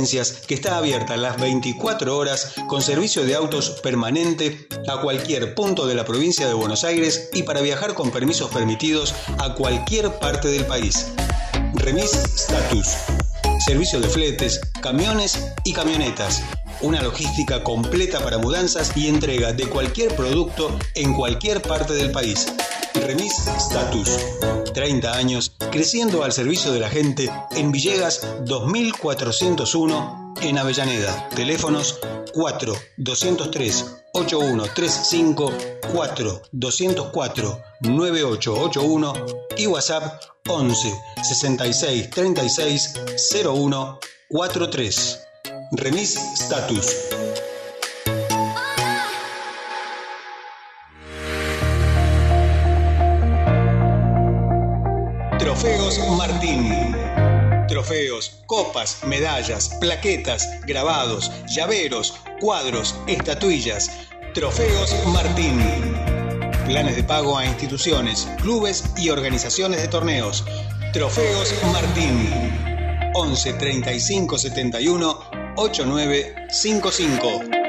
Que 0.07 0.53
está 0.53 0.77
abierta 0.77 1.17
las 1.17 1.37
24 1.37 2.17
horas 2.17 2.53
con 2.67 2.81
servicio 2.81 3.25
de 3.25 3.35
autos 3.35 3.71
permanente 3.83 4.67
a 4.87 5.01
cualquier 5.01 5.53
punto 5.53 5.85
de 5.85 5.95
la 5.95 6.05
provincia 6.05 6.47
de 6.47 6.53
Buenos 6.53 6.85
Aires 6.85 7.29
y 7.33 7.43
para 7.43 7.59
viajar 7.59 7.93
con 7.93 8.09
permisos 8.09 8.49
permitidos 8.49 9.13
a 9.37 9.53
cualquier 9.53 10.17
parte 10.19 10.47
del 10.47 10.65
país. 10.65 11.07
Remis 11.73 12.13
Status. 12.13 12.87
Servicio 13.65 13.99
de 13.99 14.07
fletes, 14.07 14.61
camiones 14.81 15.53
y 15.65 15.73
camionetas. 15.73 16.41
Una 16.79 17.01
logística 17.01 17.61
completa 17.61 18.21
para 18.21 18.37
mudanzas 18.37 18.95
y 18.95 19.09
entrega 19.09 19.51
de 19.51 19.67
cualquier 19.67 20.15
producto 20.15 20.73
en 20.95 21.13
cualquier 21.13 21.61
parte 21.61 21.93
del 21.95 22.11
país. 22.11 22.47
Remis 22.93 23.33
Status. 23.57 24.17
30 24.73 25.11
años 25.11 25.56
creciendo 25.77 26.23
al 26.23 26.31
servicio 26.31 26.73
de 26.73 26.79
la 26.79 26.89
gente 26.89 27.29
en 27.51 27.71
Villegas 27.71 28.27
2401 28.45 30.33
en 30.41 30.57
Avellaneda. 30.57 31.29
Teléfonos 31.29 31.99
4 32.33 32.73
203 32.97 33.85
8135 34.13 35.53
4 35.93 36.41
204 36.51 37.61
9881 37.81 39.13
y 39.55 39.67
WhatsApp 39.67 40.19
11 40.47 40.95
66 41.21 42.09
36 42.09 42.93
01 43.45 43.99
43. 44.29 45.19
Remis 45.73 46.17
Status. 46.39 47.26
Trofeos, 57.87 58.41
copas, 58.47 58.97
medallas, 59.05 59.69
plaquetas, 59.79 60.59
grabados, 60.65 61.31
llaveros, 61.47 62.15
cuadros, 62.41 62.93
estatuillas. 63.07 63.89
Trofeos 64.33 64.93
Martín. 65.13 65.57
Planes 66.65 66.97
de 66.97 67.03
pago 67.05 67.37
a 67.37 67.45
instituciones, 67.45 68.27
clubes 68.41 68.83
y 68.97 69.09
organizaciones 69.09 69.81
de 69.81 69.87
torneos. 69.87 70.43
Trofeos 70.91 71.53
Martín. 71.71 72.29
11 73.13 73.53
35 73.53 74.37
71 74.37 75.19
8955. 75.55 77.66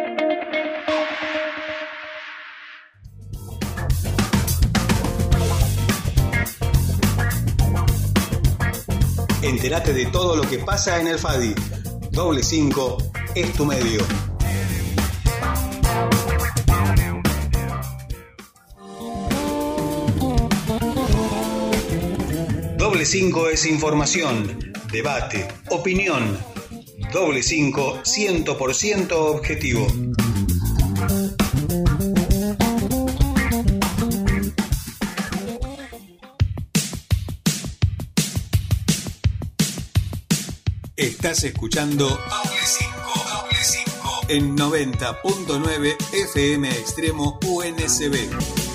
Entérate 9.58 9.92
de 9.92 10.06
todo 10.06 10.36
lo 10.36 10.48
que 10.48 10.60
pasa 10.60 11.00
en 11.00 11.08
el 11.08 11.18
FADI. 11.18 11.52
Doble 12.12 12.44
5 12.44 12.96
es 13.34 13.52
tu 13.54 13.66
medio. 13.66 14.06
Doble 22.76 23.04
5 23.04 23.48
es 23.48 23.66
información, 23.66 24.72
debate, 24.92 25.48
opinión. 25.70 26.38
Doble 27.12 27.42
5 27.42 28.02
100% 28.04 29.10
objetivo. 29.10 29.88
Estás 41.20 41.42
escuchando 41.42 42.06
Doble 42.10 42.60
5, 42.64 42.92
Doble 43.28 43.56
5 43.60 44.20
en 44.28 44.56
90.9 44.56 45.96
FM 46.12 46.70
Extremo 46.70 47.40
UNSB. 47.44 48.67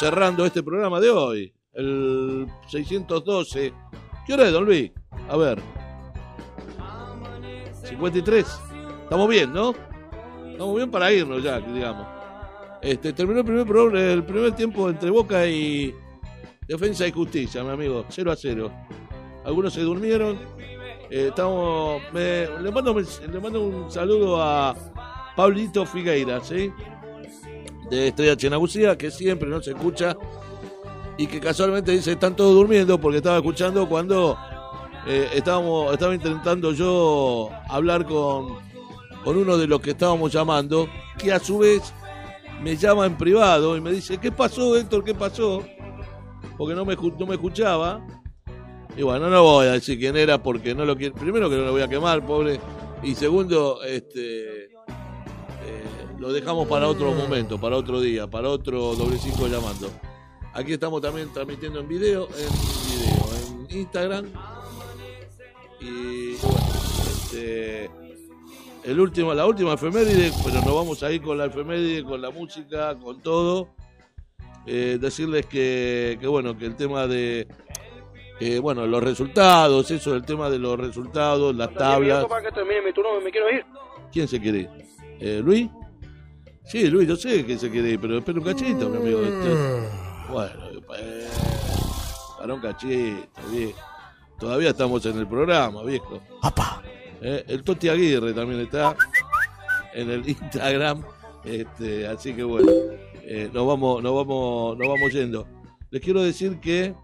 Cerrando 0.00 0.46
este 0.46 0.62
programa 0.62 0.98
de 0.98 1.10
hoy. 1.10 1.52
El 1.74 2.46
612. 2.68 3.72
¿Qué 4.26 4.32
hora 4.34 4.46
es, 4.46 4.52
Don 4.52 4.64
Luis? 4.64 4.90
A 5.28 5.36
ver. 5.36 5.60
53. 7.84 8.46
Estamos 9.04 9.28
bien, 9.28 9.52
¿no? 9.52 9.74
Estamos 10.50 10.76
bien 10.76 10.90
para 10.90 11.12
irnos 11.12 11.42
ya, 11.42 11.60
digamos. 11.60 12.06
Este, 12.82 13.12
terminó 13.12 13.40
el 13.40 13.44
primer, 13.44 13.66
pro- 13.66 13.96
el 13.96 14.24
primer 14.24 14.52
tiempo 14.52 14.88
entre 14.88 15.10
Boca 15.10 15.46
y 15.46 15.94
Defensa 16.66 17.06
y 17.06 17.12
Justicia, 17.12 17.62
mi 17.62 17.70
amigo. 17.70 18.04
0 18.08 18.32
a 18.32 18.36
0. 18.36 18.72
Algunos 19.44 19.72
se 19.74 19.82
durmieron. 19.82 20.38
Eh, 21.10 21.26
estamos, 21.28 22.00
le, 22.14 22.48
mando, 22.72 22.94
le 22.98 23.40
mando 23.40 23.62
un 23.62 23.90
saludo 23.90 24.40
a 24.40 24.74
Pablito 25.36 25.84
Figueira, 25.84 26.40
¿sí? 26.40 26.72
De 27.90 28.08
Estrella 28.08 28.36
Chenagucía, 28.36 28.96
que 28.96 29.10
siempre 29.10 29.48
nos 29.48 29.66
escucha 29.66 30.16
y 31.18 31.26
que 31.26 31.40
casualmente 31.40 31.92
dice 31.92 32.12
están 32.12 32.34
todos 32.34 32.54
durmiendo 32.54 32.98
porque 32.98 33.18
estaba 33.18 33.36
escuchando 33.36 33.86
cuando 33.88 34.38
eh, 35.06 35.28
estábamos, 35.34 35.92
estaba 35.92 36.14
intentando 36.14 36.72
yo 36.72 37.50
hablar 37.68 38.06
con, 38.06 38.58
con 39.24 39.36
uno 39.36 39.58
de 39.58 39.66
los 39.66 39.80
que 39.80 39.90
estábamos 39.90 40.32
llamando, 40.32 40.88
que 41.18 41.32
a 41.32 41.38
su 41.38 41.58
vez 41.58 41.92
me 42.62 42.76
llama 42.76 43.06
en 43.06 43.16
privado 43.16 43.76
y 43.76 43.80
me 43.80 43.92
dice, 43.92 44.18
¿qué 44.18 44.30
pasó 44.30 44.76
Héctor? 44.76 45.04
¿Qué 45.04 45.14
pasó? 45.14 45.64
Porque 46.56 46.74
no 46.74 46.84
me, 46.84 46.94
no 46.94 47.26
me 47.26 47.34
escuchaba. 47.34 48.06
Y 48.96 49.02
bueno, 49.02 49.30
no 49.30 49.42
voy 49.42 49.66
a 49.66 49.72
decir 49.72 49.98
quién 49.98 50.16
era 50.16 50.42
porque 50.42 50.74
no 50.74 50.84
lo 50.84 50.96
quiero. 50.96 51.14
Primero 51.14 51.48
que 51.48 51.56
no 51.56 51.64
lo 51.64 51.72
voy 51.72 51.82
a 51.82 51.88
quemar, 51.88 52.24
pobre. 52.24 52.60
Y 53.02 53.14
segundo, 53.14 53.82
este 53.82 54.68
lo 56.20 56.32
dejamos 56.32 56.68
para 56.68 56.86
otro 56.86 57.12
momento, 57.14 57.58
para 57.58 57.76
otro 57.76 57.98
día, 58.00 58.26
para 58.26 58.50
otro 58.50 58.94
doble 58.94 59.16
cinco 59.16 59.48
llamando. 59.48 59.90
Aquí 60.52 60.74
estamos 60.74 61.00
también 61.00 61.32
transmitiendo 61.32 61.80
en 61.80 61.88
video, 61.88 62.28
en 62.28 62.52
video, 62.90 63.68
en 63.70 63.78
Instagram. 63.78 64.26
Y 65.80 66.36
bueno, 66.42 66.58
este, 67.10 67.90
el 68.84 69.00
último, 69.00 69.32
la 69.32 69.46
última 69.46 69.72
efeméride, 69.72 70.30
pero 70.44 70.56
nos 70.56 70.74
vamos 70.74 71.02
a 71.02 71.10
ir 71.10 71.22
con 71.22 71.38
la 71.38 71.46
efeméride, 71.46 72.04
con 72.04 72.20
la 72.20 72.30
música, 72.30 72.94
con 72.96 73.22
todo. 73.22 73.68
Eh, 74.66 74.98
decirles 75.00 75.46
que, 75.46 76.18
que 76.20 76.26
bueno, 76.26 76.56
que 76.58 76.66
el 76.66 76.76
tema 76.76 77.06
de 77.06 77.48
Eh, 78.42 78.58
bueno, 78.58 78.86
los 78.86 79.02
resultados, 79.02 79.90
eso, 79.90 80.14
el 80.14 80.24
tema 80.24 80.48
de 80.48 80.58
los 80.58 80.78
resultados, 80.78 81.54
las 81.54 81.74
tablas. 81.74 82.26
¿Quién 84.10 84.28
se 84.28 84.40
quiere 84.40 84.58
ir? 84.60 84.70
Eh, 85.20 85.42
¿Luis? 85.44 85.68
Sí, 86.70 86.88
Luis, 86.88 87.08
yo 87.08 87.16
sé 87.16 87.44
que 87.44 87.58
se 87.58 87.70
quiere 87.70 87.90
ir, 87.90 88.00
pero 88.00 88.18
espera 88.18 88.38
un 88.38 88.44
cachito, 88.44 88.88
mi 88.88 88.96
amigo. 88.98 89.22
Este- 89.22 89.88
Bueno, 90.30 90.52
eh, 90.98 91.26
para 92.38 92.54
un 92.54 92.60
cachito, 92.60 93.26
viejo. 93.50 93.78
Todavía 94.38 94.70
estamos 94.70 95.04
en 95.06 95.18
el 95.18 95.26
programa, 95.26 95.82
viejo. 95.82 96.20
Eh, 97.22 97.44
el 97.48 97.62
Toti 97.64 97.88
Aguirre 97.88 98.32
también 98.32 98.60
está 98.60 98.96
en 99.92 100.10
el 100.10 100.28
Instagram. 100.28 101.02
Este, 101.44 102.06
así 102.06 102.32
que 102.34 102.42
bueno, 102.44 102.70
eh, 103.22 103.50
nos 103.52 103.66
vamos, 103.66 104.02
nos 104.02 104.14
vamos, 104.14 104.78
nos 104.78 104.88
vamos 104.88 105.12
yendo. 105.12 105.46
Les 105.90 106.00
quiero 106.00 106.22
decir 106.22 106.60
que 106.60 106.94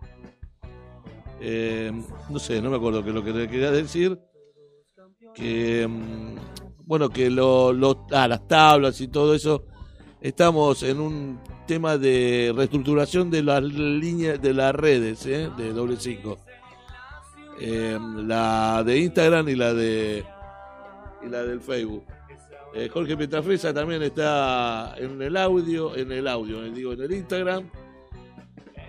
eh, 1.40 1.92
no 2.30 2.38
sé, 2.38 2.62
no 2.62 2.70
me 2.70 2.76
acuerdo 2.76 3.02
qué 3.02 3.08
es 3.10 3.14
lo 3.14 3.24
que 3.24 3.32
le 3.32 3.48
quería 3.48 3.70
decir. 3.72 4.18
Que 5.34 5.86
mm, 5.86 6.36
bueno, 6.86 7.10
que 7.10 7.28
lo, 7.30 7.72
lo- 7.72 8.06
ah, 8.12 8.28
las 8.28 8.46
tablas 8.48 9.00
y 9.00 9.08
todo 9.08 9.34
eso. 9.34 9.64
Estamos 10.20 10.82
en 10.82 11.00
un 11.00 11.40
tema 11.66 11.98
de 11.98 12.52
reestructuración 12.56 13.30
de 13.30 13.42
las 13.42 13.62
líneas 13.62 14.40
de 14.40 14.54
las 14.54 14.74
redes 14.74 15.26
¿eh? 15.26 15.50
de 15.56 15.72
doble 15.72 15.96
cinco. 15.98 16.38
Eh, 17.60 17.98
la 18.24 18.82
de 18.84 18.98
Instagram 18.98 19.48
y 19.48 19.54
la 19.56 19.74
de 19.74 20.24
y 21.24 21.28
la 21.28 21.42
del 21.42 21.60
Facebook. 21.60 22.04
Eh, 22.74 22.88
Jorge 22.92 23.16
Petrafresa 23.16 23.72
también 23.72 24.02
está 24.02 24.94
en 24.98 25.20
el 25.22 25.36
audio, 25.36 25.96
en 25.96 26.12
el 26.12 26.28
audio, 26.28 26.64
eh, 26.64 26.70
digo, 26.70 26.92
en 26.92 27.02
el 27.02 27.12
Instagram. 27.12 27.70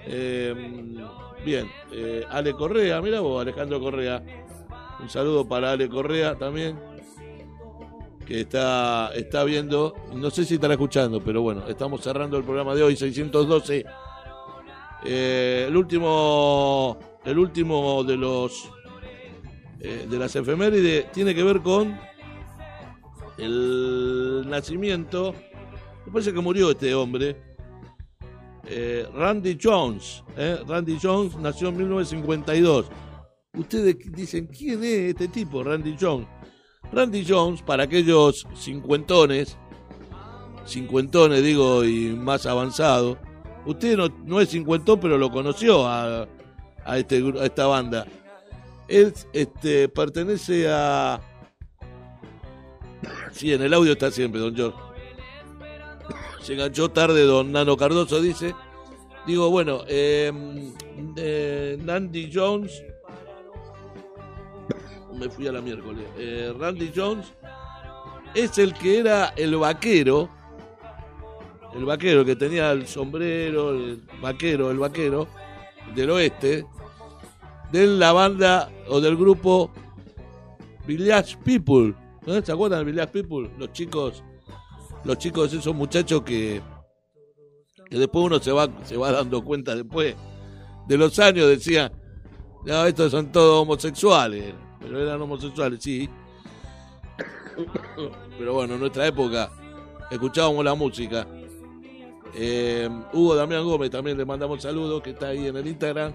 Eh, 0.06 0.53
bien, 1.45 1.67
eh, 1.92 2.24
Ale 2.30 2.53
Correa, 2.53 3.01
mira 3.01 3.22
vos, 3.22 3.42
Alejandro 3.42 3.80
Correa. 3.80 4.22
Un 5.00 5.09
saludo 5.09 5.48
para 5.48 5.72
Ale 5.72 5.88
Correa 5.90 6.35
también, 6.35 6.77
que 8.27 8.41
está, 8.41 9.11
está 9.15 9.45
viendo, 9.45 9.95
no 10.14 10.30
sé 10.30 10.43
si 10.43 10.56
estará 10.56 10.73
escuchando, 10.73 11.22
pero 11.23 11.41
bueno, 11.41 11.65
estamos 11.69 12.01
cerrando 12.01 12.38
el 12.38 12.43
programa 12.43 12.75
de 12.75 12.83
hoy, 12.83 12.97
612. 12.97 13.85
Eh, 15.06 15.65
el 15.69 15.77
último, 15.77 16.99
el 17.23 17.39
último 17.39 18.03
de 18.03 18.17
los 18.17 18.69
eh, 19.80 20.07
de 20.09 20.19
las 20.19 20.35
efemérides 20.35 21.09
tiene 21.14 21.33
que 21.33 21.41
ver 21.41 21.61
con 21.61 21.97
el 23.38 24.43
nacimiento. 24.49 25.33
Me 26.06 26.11
parece 26.11 26.33
que 26.33 26.41
murió 26.41 26.72
este 26.72 26.93
hombre. 26.93 27.38
Eh, 28.65 29.07
Randy 29.14 29.57
Jones. 29.61 30.23
Randy 30.67 30.97
Jones 31.01 31.38
nació 31.38 31.69
en 31.69 31.77
1952. 31.77 32.88
Ustedes 33.53 33.95
dicen, 34.11 34.47
¿quién 34.47 34.83
es 34.83 35.11
este 35.11 35.30
tipo, 35.30 35.64
Randy 35.64 35.95
Jones? 35.97 36.27
Randy 36.91 37.25
Jones, 37.27 37.61
para 37.61 37.83
aquellos 37.83 38.48
cincuentones, 38.56 39.57
cincuentones 40.66 41.43
digo, 41.43 41.83
y 41.83 42.09
más 42.16 42.45
avanzados, 42.45 43.17
usted 43.66 43.98
no, 44.25 44.41
es 44.41 44.49
cincuentón, 44.49 44.99
pero 44.99 45.17
lo 45.17 45.30
conoció 45.30 45.85
este, 46.93 47.24
a 47.40 47.45
esta 47.45 47.67
banda. 47.67 48.06
Él 48.88 49.14
este, 49.33 49.90
pertenece 49.90 50.67
a... 50.69 51.19
Sí, 53.32 53.53
en 53.53 53.61
el 53.61 53.74
audio 53.74 53.91
está 53.93 54.09
siempre, 54.09 54.40
don 54.40 54.56
George. 54.56 54.77
Se 56.41 56.53
enganchó 56.53 56.90
tarde 56.90 57.24
don 57.24 57.51
Nano 57.51 57.75
Cardoso, 57.75 58.22
dice. 58.22 58.56
Digo, 59.27 59.49
bueno, 59.49 59.82
eh, 59.88 60.32
eh, 61.17 61.77
Randy 61.85 62.32
Jones. 62.33 62.82
Me 65.18 65.30
fui 65.30 65.48
a 65.48 65.52
la 65.52 65.62
miércoles. 65.62 66.06
Eh, 66.18 66.54
Randy 66.58 66.92
Jones 66.96 67.34
es 68.34 68.58
el 68.58 68.74
que 68.74 69.00
era 69.00 69.34
el 69.36 69.56
vaquero. 69.56 70.30
El 71.74 71.86
vaquero 71.86 72.24
que 72.24 72.36
tenía 72.36 72.72
el 72.72 72.88
sombrero, 72.88 73.72
el 73.72 74.02
vaquero, 74.22 74.72
el 74.72 74.78
vaquero 74.78 75.28
del 75.96 76.10
oeste. 76.12 76.66
De 77.72 77.86
la 77.86 78.14
banda 78.14 78.70
o 78.88 79.02
del 79.02 79.18
grupo 79.18 79.72
Village 80.86 81.38
People. 81.44 81.94
¿no? 82.26 82.42
¿Se 82.42 82.52
acuerdan 82.52 82.80
de 82.80 82.92
Village 82.92 83.12
People? 83.12 83.50
Los 83.58 83.74
chicos, 83.74 84.24
los 85.04 85.18
chicos, 85.18 85.54
esos 85.54 85.76
muchachos 85.76 86.22
que, 86.22 86.62
que 87.90 87.98
después 87.98 88.26
uno 88.26 88.40
se 88.40 88.52
va, 88.52 88.70
se 88.84 88.96
va 88.96 89.12
dando 89.12 89.44
cuenta 89.44 89.76
después 89.76 90.16
de 90.88 90.98
los 90.98 91.20
años, 91.20 91.50
decía, 91.50 91.92
no, 92.66 92.86
estos 92.86 93.12
son 93.12 93.32
todos 93.32 93.62
homosexuales, 93.64 94.54
pero 94.80 95.01
eran 95.01 95.22
homosexuales, 95.22 95.81
sí. 95.81 96.09
Pero 98.38 98.53
bueno, 98.53 98.75
en 98.75 98.80
nuestra 98.80 99.07
época 99.07 99.51
escuchábamos 100.11 100.64
la 100.64 100.75
música. 100.75 101.27
Eh, 102.35 102.88
Hugo 103.14 103.35
Damián 103.35 103.64
Gómez 103.64 103.89
también 103.89 104.17
le 104.17 104.25
mandamos 104.25 104.61
saludos, 104.61 105.01
que 105.01 105.11
está 105.11 105.30
ahí 105.30 105.47
en 105.47 105.57
el 105.57 105.67
Instagram. 105.67 106.14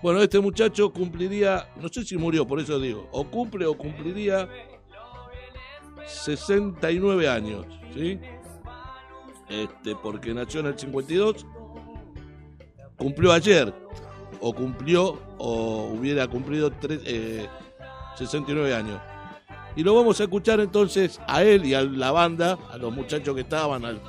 Bueno, 0.00 0.22
este 0.22 0.38
muchacho 0.38 0.92
cumpliría, 0.92 1.68
no 1.80 1.88
sé 1.88 2.04
si 2.04 2.16
murió, 2.16 2.46
por 2.46 2.60
eso 2.60 2.78
digo, 2.78 3.08
o 3.10 3.24
cumple 3.24 3.66
o 3.66 3.76
cumpliría 3.76 4.48
69 6.06 7.28
años, 7.28 7.66
¿sí? 7.94 8.20
Este, 9.48 9.96
porque 9.96 10.32
nació 10.32 10.60
en 10.60 10.66
el 10.66 10.78
52, 10.78 11.44
cumplió 12.96 13.32
ayer, 13.32 13.74
o 14.40 14.52
cumplió, 14.54 15.18
o 15.38 15.90
hubiera 15.92 16.26
cumplido 16.28 16.70
tres- 16.70 17.00
eh, 17.04 17.46
69 18.16 18.74
años. 18.74 19.00
Y 19.76 19.82
lo 19.82 19.94
vamos 19.94 20.20
a 20.20 20.24
escuchar 20.24 20.58
entonces 20.60 21.20
a 21.26 21.42
él 21.44 21.64
y 21.64 21.74
a 21.74 21.82
la 21.82 22.10
banda, 22.10 22.58
a 22.70 22.78
los 22.78 22.92
muchachos 22.92 23.34
que 23.34 23.42
estaban, 23.42 23.84
al, 23.84 24.00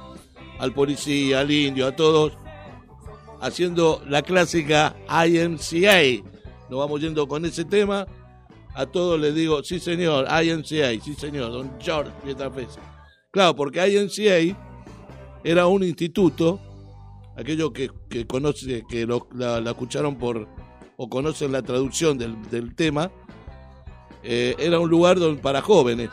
al 0.60 0.74
policía, 0.74 1.42
al 1.42 1.52
indio, 1.52 1.86
a 1.88 1.96
todos, 1.96 2.34
haciendo 3.42 4.02
la 4.08 4.22
clásica 4.22 4.96
IMCA. 5.08 6.24
Nos 6.70 6.80
vamos 6.80 7.02
yendo 7.02 7.28
con 7.28 7.46
ese 7.46 7.66
tema. 7.66 8.08
A 8.76 8.86
todos 8.86 9.20
les 9.20 9.34
digo, 9.36 9.64
sí 9.64 9.80
señor, 9.80 10.26
IMCA, 10.44 10.92
sí 11.04 11.14
señor, 11.16 11.52
don 11.52 11.72
George 11.80 12.12
Pietrafesa. 12.24 12.80
Claro, 13.32 13.56
porque 13.56 13.88
IMCA 13.88 14.58
era 15.44 15.68
un 15.68 15.84
instituto, 15.84 16.60
aquellos 17.38 17.72
que, 17.72 17.90
que 18.10 18.26
conoce, 18.28 18.84
que 18.90 19.06
lo- 19.06 19.28
la, 19.34 19.60
escucharon 19.60 20.18
por 20.18 20.48
o 20.98 21.10
conocen 21.10 21.52
la 21.52 21.62
traducción 21.62 22.18
del, 22.18 22.42
del 22.50 22.76
tema, 22.76 23.10
eh, 24.24 24.56
era 24.60 24.80
un 24.80 24.90
lugar 24.90 25.18
para 25.42 25.62
jóvenes. 25.62 26.10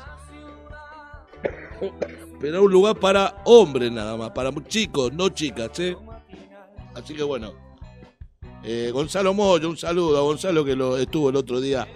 Pero 2.41 2.53
era 2.57 2.61
un 2.61 2.71
lugar 2.73 2.99
para 2.99 3.43
hombres 3.45 3.91
nada 3.93 4.17
más, 4.17 4.31
para 4.31 4.53
chicos, 4.69 5.13
no 5.13 5.29
chicas, 5.31 5.79
¿eh? 5.81 5.97
Así 6.95 7.15
que 7.15 7.23
bueno. 7.23 7.53
Eh, 8.63 8.91
Gonzalo 8.93 9.33
Moyo, 9.33 9.69
un 9.69 9.77
saludo 9.77 10.19
a 10.19 10.23
Gonzalo 10.23 10.65
que 10.65 10.75
lo 10.75 10.97
estuvo 10.97 11.31
el 11.31 11.37
otro 11.37 11.61
día 11.61 11.87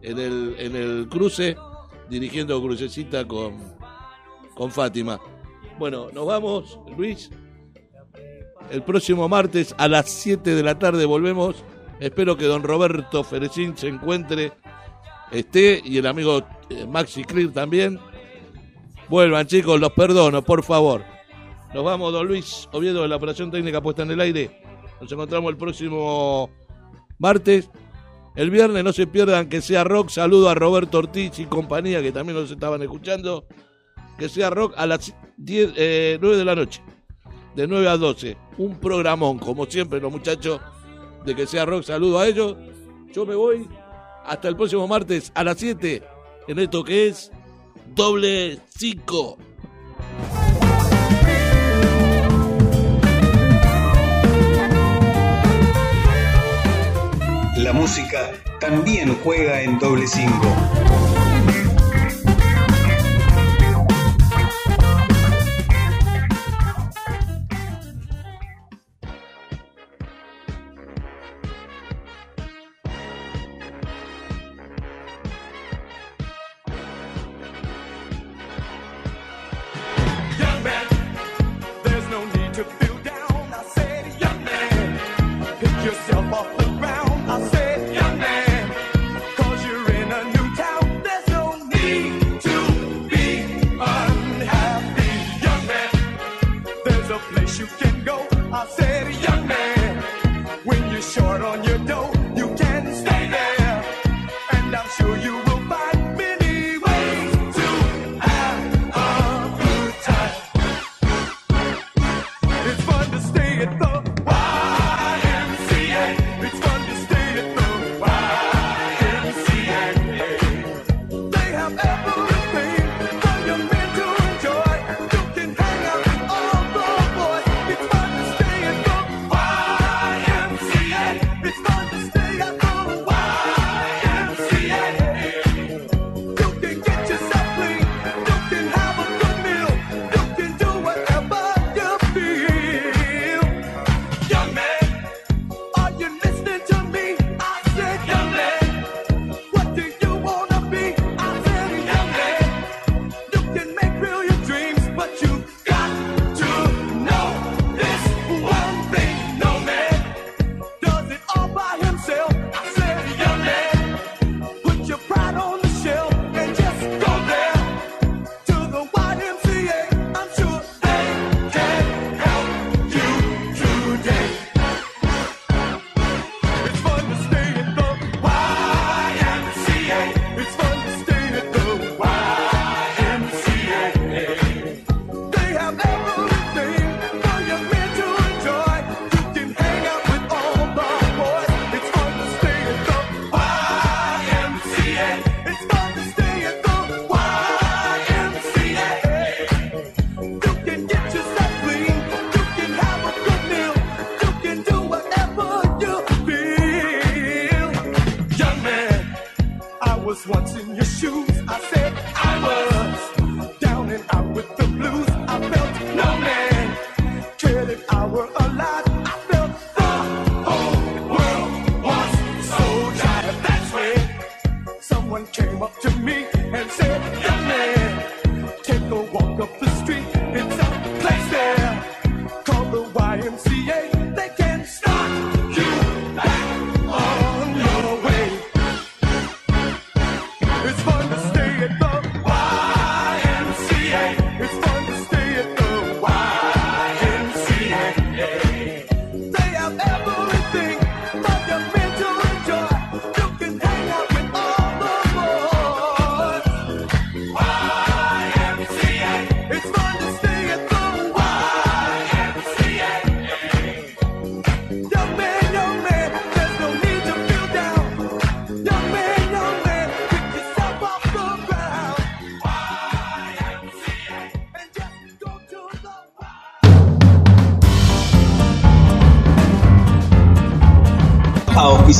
en 0.00 0.18
el, 0.18 0.54
en 0.58 0.74
el 0.76 1.08
cruce, 1.08 1.54
dirigiendo 2.08 2.60
crucecita 2.62 3.26
con, 3.28 3.74
con 4.54 4.70
Fátima. 4.70 5.20
Bueno, 5.78 6.08
nos 6.12 6.26
vamos, 6.26 6.78
Luis. 6.96 7.30
El 8.72 8.82
próximo 8.82 9.28
martes 9.28 9.74
a 9.76 9.86
las 9.86 10.08
7 10.08 10.54
de 10.54 10.62
la 10.62 10.78
tarde 10.78 11.04
volvemos. 11.04 11.62
Espero 12.00 12.38
que 12.38 12.46
don 12.46 12.62
Roberto 12.62 13.22
Ferecín 13.22 13.76
se 13.76 13.88
encuentre, 13.88 14.50
esté, 15.30 15.82
y 15.84 15.98
el 15.98 16.06
amigo 16.06 16.42
eh, 16.70 16.86
Maxi 16.86 17.22
Clear 17.22 17.50
también. 17.50 18.00
Vuelvan, 19.10 19.46
chicos, 19.46 19.78
los 19.78 19.92
perdono, 19.92 20.40
por 20.40 20.64
favor. 20.64 21.04
Nos 21.74 21.84
vamos, 21.84 22.14
don 22.14 22.26
Luis 22.26 22.66
Oviedo 22.72 23.02
de 23.02 23.08
la 23.08 23.16
Operación 23.16 23.50
Técnica 23.50 23.82
Puesta 23.82 24.04
en 24.04 24.12
el 24.12 24.20
Aire. 24.22 24.62
Nos 25.02 25.12
encontramos 25.12 25.50
el 25.50 25.58
próximo 25.58 26.48
martes. 27.18 27.68
El 28.36 28.48
viernes 28.48 28.82
no 28.82 28.94
se 28.94 29.06
pierdan 29.06 29.50
que 29.50 29.60
sea 29.60 29.84
rock. 29.84 30.08
Saludo 30.08 30.48
a 30.48 30.54
Roberto 30.54 30.96
Ortiz 30.96 31.38
y 31.38 31.44
compañía 31.44 32.00
que 32.00 32.10
también 32.10 32.38
nos 32.38 32.50
estaban 32.50 32.80
escuchando. 32.80 33.44
Que 34.16 34.30
sea 34.30 34.48
rock 34.48 34.72
a 34.78 34.86
las 34.86 35.14
10, 35.36 35.74
eh, 35.76 36.18
9 36.22 36.38
de 36.38 36.44
la 36.46 36.54
noche. 36.54 36.80
De 37.54 37.66
9 37.66 37.88
a 37.88 37.96
12. 37.96 38.36
Un 38.58 38.78
programón, 38.78 39.38
como 39.38 39.66
siempre, 39.66 40.00
los 40.00 40.10
muchachos 40.10 40.60
de 41.24 41.34
que 41.34 41.46
sea 41.46 41.64
rock. 41.64 41.84
Saludo 41.84 42.18
a 42.18 42.26
ellos. 42.26 42.56
Yo 43.12 43.26
me 43.26 43.34
voy 43.34 43.68
hasta 44.24 44.48
el 44.48 44.56
próximo 44.56 44.86
martes 44.88 45.30
a 45.34 45.44
las 45.44 45.58
7 45.58 46.02
en 46.48 46.58
esto 46.58 46.84
que 46.84 47.08
es 47.08 47.30
doble 47.94 48.58
5. 48.76 49.38
La 57.58 57.72
música 57.72 58.32
también 58.60 59.16
juega 59.22 59.62
en 59.62 59.78
doble 59.78 60.06
5. 60.06 61.11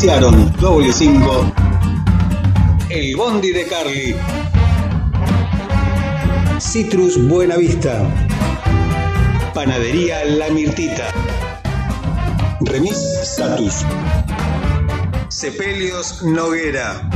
W5, 0.03 1.53
el 2.91 3.15
Bondi 3.15 3.53
de 3.53 3.67
Carly, 3.69 4.17
Citrus 6.59 7.29
Buenavista, 7.29 8.03
Panadería 9.55 10.25
La 10.25 10.49
Mirtita, 10.49 11.07
Remis 12.63 12.99
Satus, 13.23 13.85
Sepelios 15.29 16.21
Noguera, 16.25 17.09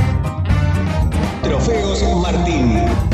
Trofeos 1.43 2.01
Martín. 2.21 3.06